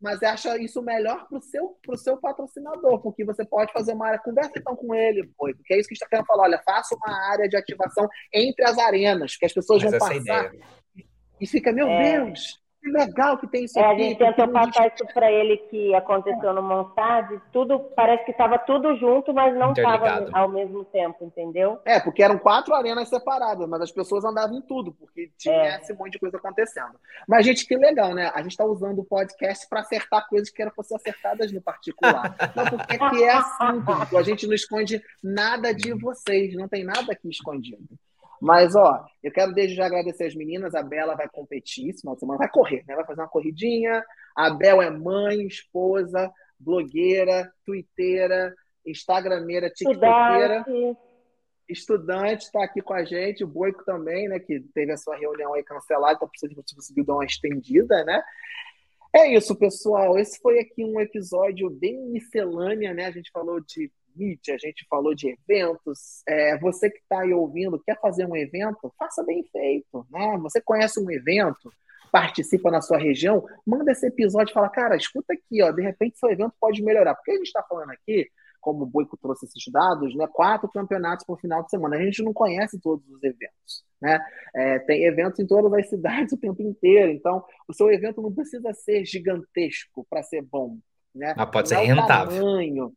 mas 0.01 0.23
acha 0.23 0.57
isso 0.57 0.83
melhor 0.83 1.29
para 1.29 1.39
o 1.39 1.43
seu, 1.43 1.77
pro 1.83 1.97
seu 1.97 2.17
patrocinador, 2.17 3.01
porque 3.01 3.25
você 3.25 3.45
pode 3.45 3.73
fazer 3.73 3.93
uma 3.93 4.07
área, 4.07 4.19
conversa 4.19 4.53
então 4.57 4.75
com 4.75 4.95
ele, 4.95 5.29
pô, 5.37 5.53
porque 5.55 5.75
é 5.75 5.79
isso 5.79 5.89
que 5.89 5.95
a 5.95 5.97
gente 5.97 6.03
está 6.03 6.09
querendo 6.09 6.27
falar. 6.27 6.45
Olha, 6.45 6.63
faça 6.65 6.95
uma 6.95 7.31
área 7.31 7.49
de 7.49 7.57
ativação 7.57 8.09
entre 8.33 8.65
as 8.65 8.79
arenas, 8.79 9.37
que 9.37 9.45
as 9.45 9.53
pessoas 9.53 9.83
mas 9.83 9.91
vão 9.91 10.01
passar. 10.01 10.17
Ideia. 10.17 10.53
E 11.41 11.47
fica, 11.47 11.73
meu 11.73 11.89
é. 11.89 12.13
Deus, 12.19 12.60
que 12.81 12.91
legal 12.91 13.39
que 13.39 13.47
tem 13.47 13.65
isso 13.65 13.79
é, 13.79 13.85
aqui. 13.85 14.03
A 14.03 14.05
gente 14.05 14.19
tentou 14.19 14.49
passar 14.49 14.87
isso 14.89 15.05
para 15.13 15.31
ele 15.31 15.57
que 15.69 15.95
aconteceu 15.95 16.53
no 16.55 16.63
Monstad, 16.63 17.29
tudo 17.53 17.79
parece 17.95 18.25
que 18.25 18.31
estava 18.31 18.59
tudo 18.59 18.97
junto, 18.97 19.35
mas 19.35 19.55
não 19.55 19.73
estava 19.73 20.29
ao 20.33 20.49
mesmo 20.49 20.85
tempo, 20.87 21.25
entendeu? 21.25 21.79
É, 21.85 22.01
porque 22.01 22.23
eram 22.23 22.39
quatro 22.39 22.75
arenas 22.75 23.09
separadas, 23.09 23.69
mas 23.69 23.83
as 23.83 23.93
pessoas 23.93 24.25
andavam 24.25 24.57
em 24.57 24.63
tudo, 24.63 24.93
porque 24.93 25.31
tinha 25.37 25.55
é. 25.55 25.77
esse 25.77 25.93
monte 25.93 26.13
de 26.13 26.19
coisa 26.19 26.39
acontecendo. 26.39 26.99
Mas, 27.29 27.45
gente, 27.45 27.67
que 27.67 27.77
legal, 27.77 28.15
né? 28.15 28.31
A 28.35 28.43
gente 28.43 28.53
está 28.53 28.65
usando 28.65 29.01
o 29.01 29.05
podcast 29.05 29.69
para 29.69 29.81
acertar 29.81 30.27
coisas 30.29 30.51
que 30.51 30.63
eram 30.63 30.73
para 30.73 30.85
ser 30.85 30.97
acertadas 30.97 31.53
no 31.53 31.61
particular. 31.61 32.35
não, 32.57 32.65
porque 32.65 32.99
que 32.99 33.25
é 33.25 33.33
assim, 33.33 34.17
a 34.17 34.23
gente 34.23 34.47
não 34.47 34.55
esconde 34.55 35.03
nada 35.23 35.75
de 35.75 35.93
vocês, 35.93 36.55
não 36.55 36.69
tem 36.69 36.85
nada 36.85 37.13
aqui 37.13 37.29
escondido. 37.29 37.85
Mas, 38.41 38.75
ó, 38.75 39.05
eu 39.23 39.31
quero 39.31 39.53
desde 39.53 39.77
já 39.77 39.87
agradecer 39.87 40.25
as 40.25 40.35
meninas. 40.35 40.75
A 40.75 40.83
Bela 40.83 41.15
vai 41.15 41.29
competir 41.29 41.91
esse 41.91 42.01
final 42.01 42.15
de 42.15 42.21
semana, 42.21 42.39
vai 42.39 42.49
correr, 42.49 42.83
né? 42.89 42.97
Vai 42.97 43.05
fazer 43.05 43.21
uma 43.21 43.29
corridinha. 43.29 44.03
A 44.35 44.51
Bel 44.51 44.81
é 44.81 44.91
mãe, 44.91 45.47
esposa, 45.47 46.33
blogueira, 46.59 47.53
twitteira, 47.67 48.55
instagrameira, 48.87 49.69
tiktokeira. 49.69 50.65
Estudante 51.69 52.45
está 52.45 52.65
aqui 52.65 52.81
com 52.81 52.95
a 52.95 53.05
gente, 53.05 53.45
o 53.45 53.47
Boico 53.47 53.85
também, 53.85 54.29
né? 54.29 54.41
Que 54.41 54.61
teve 54.75 54.91
a 54.91 54.97
sua 54.97 55.17
reunião 55.17 55.55
aí 55.55 55.63
cancelada, 55.63 56.15
então 56.15 56.29
precisa 56.29 56.49
de 56.49 56.75
conseguir 56.75 57.05
dar 57.05 57.15
uma 57.15 57.25
estendida, 57.25 58.05
né? 58.05 58.23
É 59.13 59.35
isso, 59.35 59.55
pessoal. 59.57 60.19
Esse 60.19 60.41
foi 60.41 60.61
aqui 60.61 60.85
um 60.85 61.01
episódio 61.01 61.69
bem 61.69 62.01
miscelânea, 62.07 62.95
né? 62.95 63.07
A 63.07 63.11
gente 63.11 63.31
falou 63.31 63.61
de 63.61 63.91
mídia, 64.15 64.55
a 64.55 64.59
gente 64.59 64.87
falou 64.89 65.15
de 65.15 65.29
eventos. 65.29 66.23
É, 66.29 66.59
você 66.59 66.91
que 66.91 66.99
está 66.99 67.21
aí 67.21 67.33
ouvindo, 67.33 67.83
quer 67.83 67.99
fazer 68.01 68.27
um 68.27 68.37
evento, 68.37 68.93
faça 68.99 69.23
bem 69.25 69.45
feito. 69.51 70.07
Né? 70.11 70.39
Você 70.43 70.61
conhece 70.61 71.01
um 71.01 71.11
evento, 71.11 71.71
participa 72.11 72.71
na 72.71 72.81
sua 72.81 72.99
região, 72.99 73.45
manda 73.67 73.93
esse 73.93 74.07
episódio 74.07 74.53
e 74.53 74.55
fala, 74.55 74.69
cara, 74.69 74.97
escuta 74.97 75.33
aqui, 75.33 75.63
ó, 75.63 75.71
de 75.71 75.83
repente 75.83 76.19
seu 76.19 76.31
evento 76.31 76.55
pode 76.61 76.83
melhorar. 76.83 77.15
Porque 77.15 77.33
a 77.33 77.37
gente 77.37 77.47
está 77.47 77.63
falando 77.63 77.91
aqui, 77.91 78.29
como 78.61 78.85
o 78.85 78.87
Boico 78.87 79.17
trouxe 79.17 79.47
esses 79.47 79.65
dados, 79.73 80.15
né, 80.15 80.27
quatro 80.33 80.69
campeonatos 80.69 81.25
por 81.25 81.41
final 81.41 81.63
de 81.63 81.71
semana. 81.71 81.97
A 81.97 82.03
gente 82.03 82.23
não 82.23 82.33
conhece 82.33 82.79
todos 82.81 83.09
os 83.09 83.23
eventos. 83.23 83.85
Né? 84.01 84.19
É, 84.55 84.79
tem 84.81 85.05
eventos 85.05 85.39
em 85.41 85.47
todas 85.47 85.73
as 85.73 85.89
cidades 85.89 86.33
o 86.35 86.39
tempo 86.39 86.63
inteiro. 86.63 87.11
Então, 87.11 87.45
o 87.67 87.73
seu 87.73 87.91
evento 87.91 88.21
não 88.21 88.33
precisa 88.33 88.73
ser 88.73 89.05
gigantesco 89.05 90.07
para 90.09 90.23
ser 90.23 90.43
bom. 90.43 90.79
Né? 91.15 91.35
Mas 91.37 91.51
pode 91.51 91.71
não 91.71 91.79
ser 91.79 91.85
é 91.85 91.93
rentável. 91.93 92.37
Tamanho, 92.37 92.93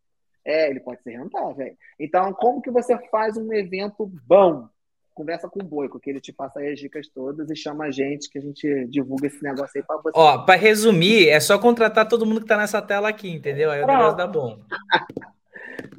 é, 0.46 0.70
ele 0.70 0.80
pode 0.80 1.02
ser 1.02 1.18
rentável. 1.18 1.76
Então, 2.00 2.34
como 2.34 2.62
que 2.62 2.72
você 2.72 2.98
faz 3.10 3.38
um 3.38 3.54
evento 3.54 4.12
bom? 4.28 4.68
Conversa 5.14 5.48
com 5.48 5.62
o 5.62 5.66
Boico, 5.66 6.00
que 6.00 6.10
ele 6.10 6.20
te 6.20 6.34
passa 6.34 6.60
aí 6.60 6.74
as 6.74 6.80
dicas 6.80 7.08
todas 7.08 7.50
e 7.50 7.56
chama 7.56 7.86
a 7.86 7.92
gente, 7.92 8.30
que 8.30 8.40
a 8.40 8.42
gente 8.42 8.88
divulga 8.88 9.28
esse 9.28 9.44
negócio 9.44 9.72
aí 9.76 9.84
para 9.84 9.98
você. 9.98 10.12
Ó, 10.16 10.40
para 10.40 10.56
resumir, 10.56 11.30
é 11.30 11.40
só 11.40 11.60
contratar 11.60 12.08
todo 12.08 12.26
mundo 12.26 12.40
que 12.40 12.46
está 12.46 12.58
nessa 12.58 12.82
tela 12.82 13.10
aqui, 13.10 13.30
entendeu? 13.30 13.70
Aí 13.70 13.84
o 13.84 13.88
negócio 13.88 14.18
dá 14.18 14.26
bom. 14.26 14.60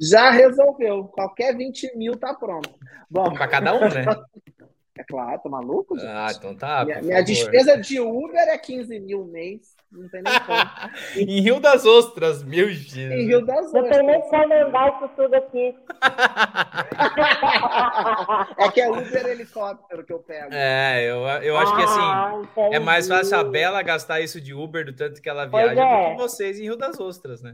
Já 0.01 0.29
resolveu. 0.31 1.05
Qualquer 1.05 1.55
20 1.55 1.97
mil 1.97 2.17
tá 2.17 2.33
pronto. 2.33 2.69
Bom, 3.09 3.33
para 3.33 3.47
cada 3.47 3.73
um, 3.73 3.87
né? 3.87 4.05
É 4.97 5.03
claro, 5.03 5.41
tá 5.41 5.49
maluco? 5.49 5.99
Gente? 5.99 6.07
Ah, 6.07 6.31
então 6.33 6.55
tá. 6.55 6.85
Minha, 6.85 7.01
minha 7.01 7.21
despesa 7.21 7.77
de 7.77 7.99
Uber 7.99 8.47
é 8.47 8.57
15 8.57 8.97
mil 9.01 9.25
mês. 9.25 9.75
Não 9.91 10.07
tem 10.07 10.21
nem 10.21 10.39
como. 10.39 10.57
em 11.29 11.41
Rio 11.41 11.59
das 11.59 11.85
Ostras, 11.85 12.41
meu 12.43 12.69
Jesus. 12.69 13.11
Em 13.11 13.25
Rio 13.25 13.45
das 13.45 13.65
Ostras. 13.65 13.83
Não 13.83 13.89
tem 13.89 14.03
nem 14.03 14.21
como 14.21 14.53
andar 14.53 14.95
isso 14.95 15.09
tudo 15.17 15.35
aqui. 15.35 15.75
é 18.57 18.71
que 18.71 18.79
é 18.79 18.89
Uber 18.89 19.27
helicóptero 19.27 20.05
que 20.05 20.13
eu 20.13 20.19
pego. 20.19 20.53
É, 20.53 21.03
eu, 21.03 21.27
eu 21.43 21.57
acho 21.57 21.73
ah, 21.73 21.75
que 21.75 21.83
assim, 21.83 22.43
entendi. 22.43 22.75
é 22.75 22.79
mais 22.79 23.09
fácil 23.09 23.37
a 23.37 23.43
Bela 23.43 23.81
gastar 23.81 24.21
isso 24.21 24.39
de 24.39 24.53
Uber 24.53 24.85
do 24.85 24.95
tanto 24.95 25.21
que 25.21 25.27
ela 25.27 25.45
viaja 25.45 25.81
é. 25.81 26.09
do 26.09 26.15
que 26.15 26.21
vocês 26.21 26.57
em 26.57 26.63
Rio 26.63 26.77
das 26.77 26.97
Ostras, 27.01 27.41
né? 27.41 27.53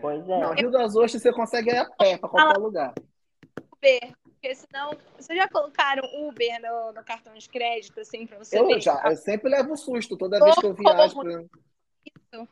Pois 0.00 0.26
é. 0.26 0.40
Não, 0.40 0.54
Rio 0.54 0.70
das 0.70 0.96
Ostras 0.96 1.20
você 1.20 1.32
consegue 1.32 1.70
ir 1.70 1.76
a 1.76 1.84
pé 1.84 2.16
para 2.16 2.30
qualquer 2.30 2.58
lugar. 2.58 2.94
Uber. 3.80 4.12
Porque 4.40 4.54
senão. 4.54 4.96
Vocês 5.18 5.38
já 5.38 5.46
colocaram 5.48 6.02
Uber 6.26 6.62
no, 6.62 6.94
no 6.94 7.04
cartão 7.04 7.34
de 7.34 7.46
crédito, 7.46 8.00
assim, 8.00 8.26
para 8.26 8.38
você 8.38 8.58
eu 8.58 8.66
ver? 8.66 8.80
Já, 8.80 9.02
eu 9.04 9.16
sempre 9.16 9.50
levo 9.50 9.74
um 9.74 9.76
susto 9.76 10.16
toda 10.16 10.42
vez 10.42 10.56
que 10.56 10.64
eu 10.64 10.72
viajo. 10.72 11.20
Pra... 11.20 11.44
Isso. 12.06 12.48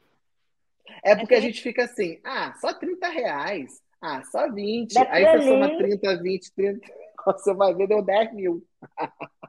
É 1.02 1.16
porque 1.16 1.34
é 1.34 1.38
a 1.38 1.40
gente 1.40 1.62
fica 1.62 1.84
assim, 1.84 2.20
ah, 2.22 2.54
só 2.60 2.74
30 2.74 3.08
reais. 3.08 3.82
Ah, 4.02 4.22
só 4.24 4.52
20. 4.52 4.98
Aí 4.98 5.24
você 5.24 5.48
soma 5.48 5.78
30, 5.78 6.22
20, 6.22 6.52
30. 6.52 6.92
Você 7.24 7.54
vai 7.54 7.74
ver, 7.74 7.88
deu 7.88 8.02
10 8.02 8.34
mil. 8.34 8.62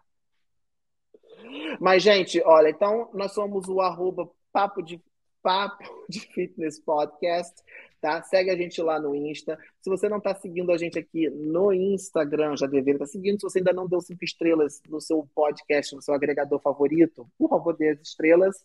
Mas, 1.80 2.02
gente, 2.02 2.41
olha, 2.44 2.70
então 2.70 3.11
nós 3.14 3.34
somos 3.34 3.68
o 3.68 3.82
arroba 3.82 4.32
papo 4.52 4.82
de, 4.82 4.99
papo 5.41 5.84
de 6.07 6.22
fitness 6.22 6.80
podcast 6.80 7.53
tá? 8.00 8.22
Segue 8.24 8.50
a 8.50 8.56
gente 8.56 8.82
lá 8.82 9.00
no 9.00 9.16
Insta. 9.16 9.58
Se 9.82 9.90
você 9.90 10.08
não 10.08 10.18
está 10.18 10.34
seguindo 10.36 10.72
a 10.72 10.78
gente 10.78 10.98
aqui 10.98 11.30
no 11.30 11.72
Instagram, 11.74 12.56
já 12.58 12.66
deveria 12.66 12.94
estar 12.94 13.06
tá 13.06 13.12
seguindo. 13.12 13.40
Se 13.40 13.44
você 13.44 13.60
ainda 13.60 13.74
não 13.74 13.88
deu 13.88 14.02
cinco 14.02 14.24
estrelas 14.24 14.82
no 14.88 15.00
seu 15.00 15.28
podcast, 15.36 15.96
no 15.96 16.02
seu 16.02 16.14
agregador 16.14 16.60
favorito, 16.60 17.28
por 17.38 17.50
favor, 17.50 17.76
dê 17.76 17.90
as 17.90 18.02
estrelas. 18.02 18.64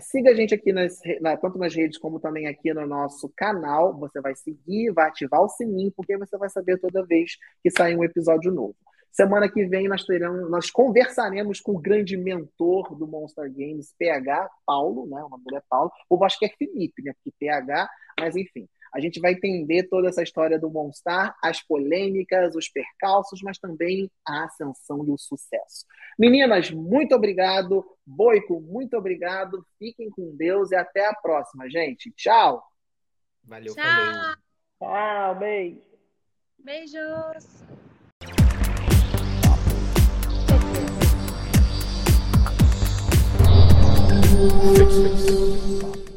Siga 0.00 0.30
a 0.30 0.34
gente 0.34 0.54
aqui 0.54 0.72
nas, 0.72 1.00
na, 1.20 1.36
tanto 1.36 1.58
nas 1.58 1.74
redes 1.74 1.98
como 1.98 2.20
também 2.20 2.46
aqui 2.46 2.72
no 2.72 2.86
nosso 2.86 3.28
canal. 3.36 3.96
Você 3.98 4.20
vai 4.20 4.34
seguir, 4.34 4.92
vai 4.92 5.08
ativar 5.08 5.42
o 5.42 5.48
sininho, 5.48 5.92
porque 5.92 6.16
você 6.16 6.38
vai 6.38 6.48
saber 6.48 6.78
toda 6.78 7.04
vez 7.04 7.36
que 7.62 7.70
sair 7.70 7.96
um 7.96 8.04
episódio 8.04 8.52
novo. 8.52 8.76
Semana 9.12 9.50
que 9.50 9.66
vem 9.66 9.88
nós 9.88 10.04
teremos, 10.04 10.50
nós 10.50 10.70
conversaremos 10.70 11.60
com 11.60 11.72
o 11.72 11.80
grande 11.80 12.16
mentor 12.16 12.94
do 12.96 13.06
Monster 13.06 13.50
Games, 13.52 13.94
PH, 13.98 14.48
Paulo, 14.64 15.06
né? 15.06 15.22
O 15.22 15.28
nome 15.28 15.44
dele 15.44 15.58
é 15.58 15.62
Paulo. 15.68 15.90
Ou 16.08 16.24
acho 16.24 16.38
que 16.38 16.46
é 16.46 16.48
Felipe, 16.48 17.02
né? 17.02 17.12
Porque 17.14 17.36
PH, 17.38 17.88
mas 18.18 18.36
enfim. 18.36 18.68
A 18.92 19.00
gente 19.00 19.20
vai 19.20 19.32
entender 19.32 19.84
toda 19.84 20.08
essa 20.08 20.22
história 20.22 20.58
do 20.58 20.68
Monstar, 20.68 21.36
as 21.42 21.62
polêmicas, 21.62 22.56
os 22.56 22.68
percalços, 22.68 23.40
mas 23.40 23.56
também 23.56 24.10
a 24.26 24.44
ascensão 24.44 25.04
e 25.06 25.10
o 25.10 25.18
sucesso. 25.18 25.86
Meninas, 26.18 26.70
muito 26.72 27.14
obrigado. 27.14 27.84
Boico, 28.04 28.60
muito 28.60 28.96
obrigado. 28.96 29.64
Fiquem 29.78 30.10
com 30.10 30.34
Deus 30.36 30.72
e 30.72 30.76
até 30.76 31.06
a 31.06 31.14
próxima, 31.14 31.70
gente. 31.70 32.12
Tchau. 32.16 32.62
Valeu, 33.44 33.74
Tchau. 33.74 34.34
Tchau, 34.78 35.38
beijo. 35.38 35.82
Beijos. 36.58 37.89
Fix, 44.40 44.96
fix. 44.96 46.09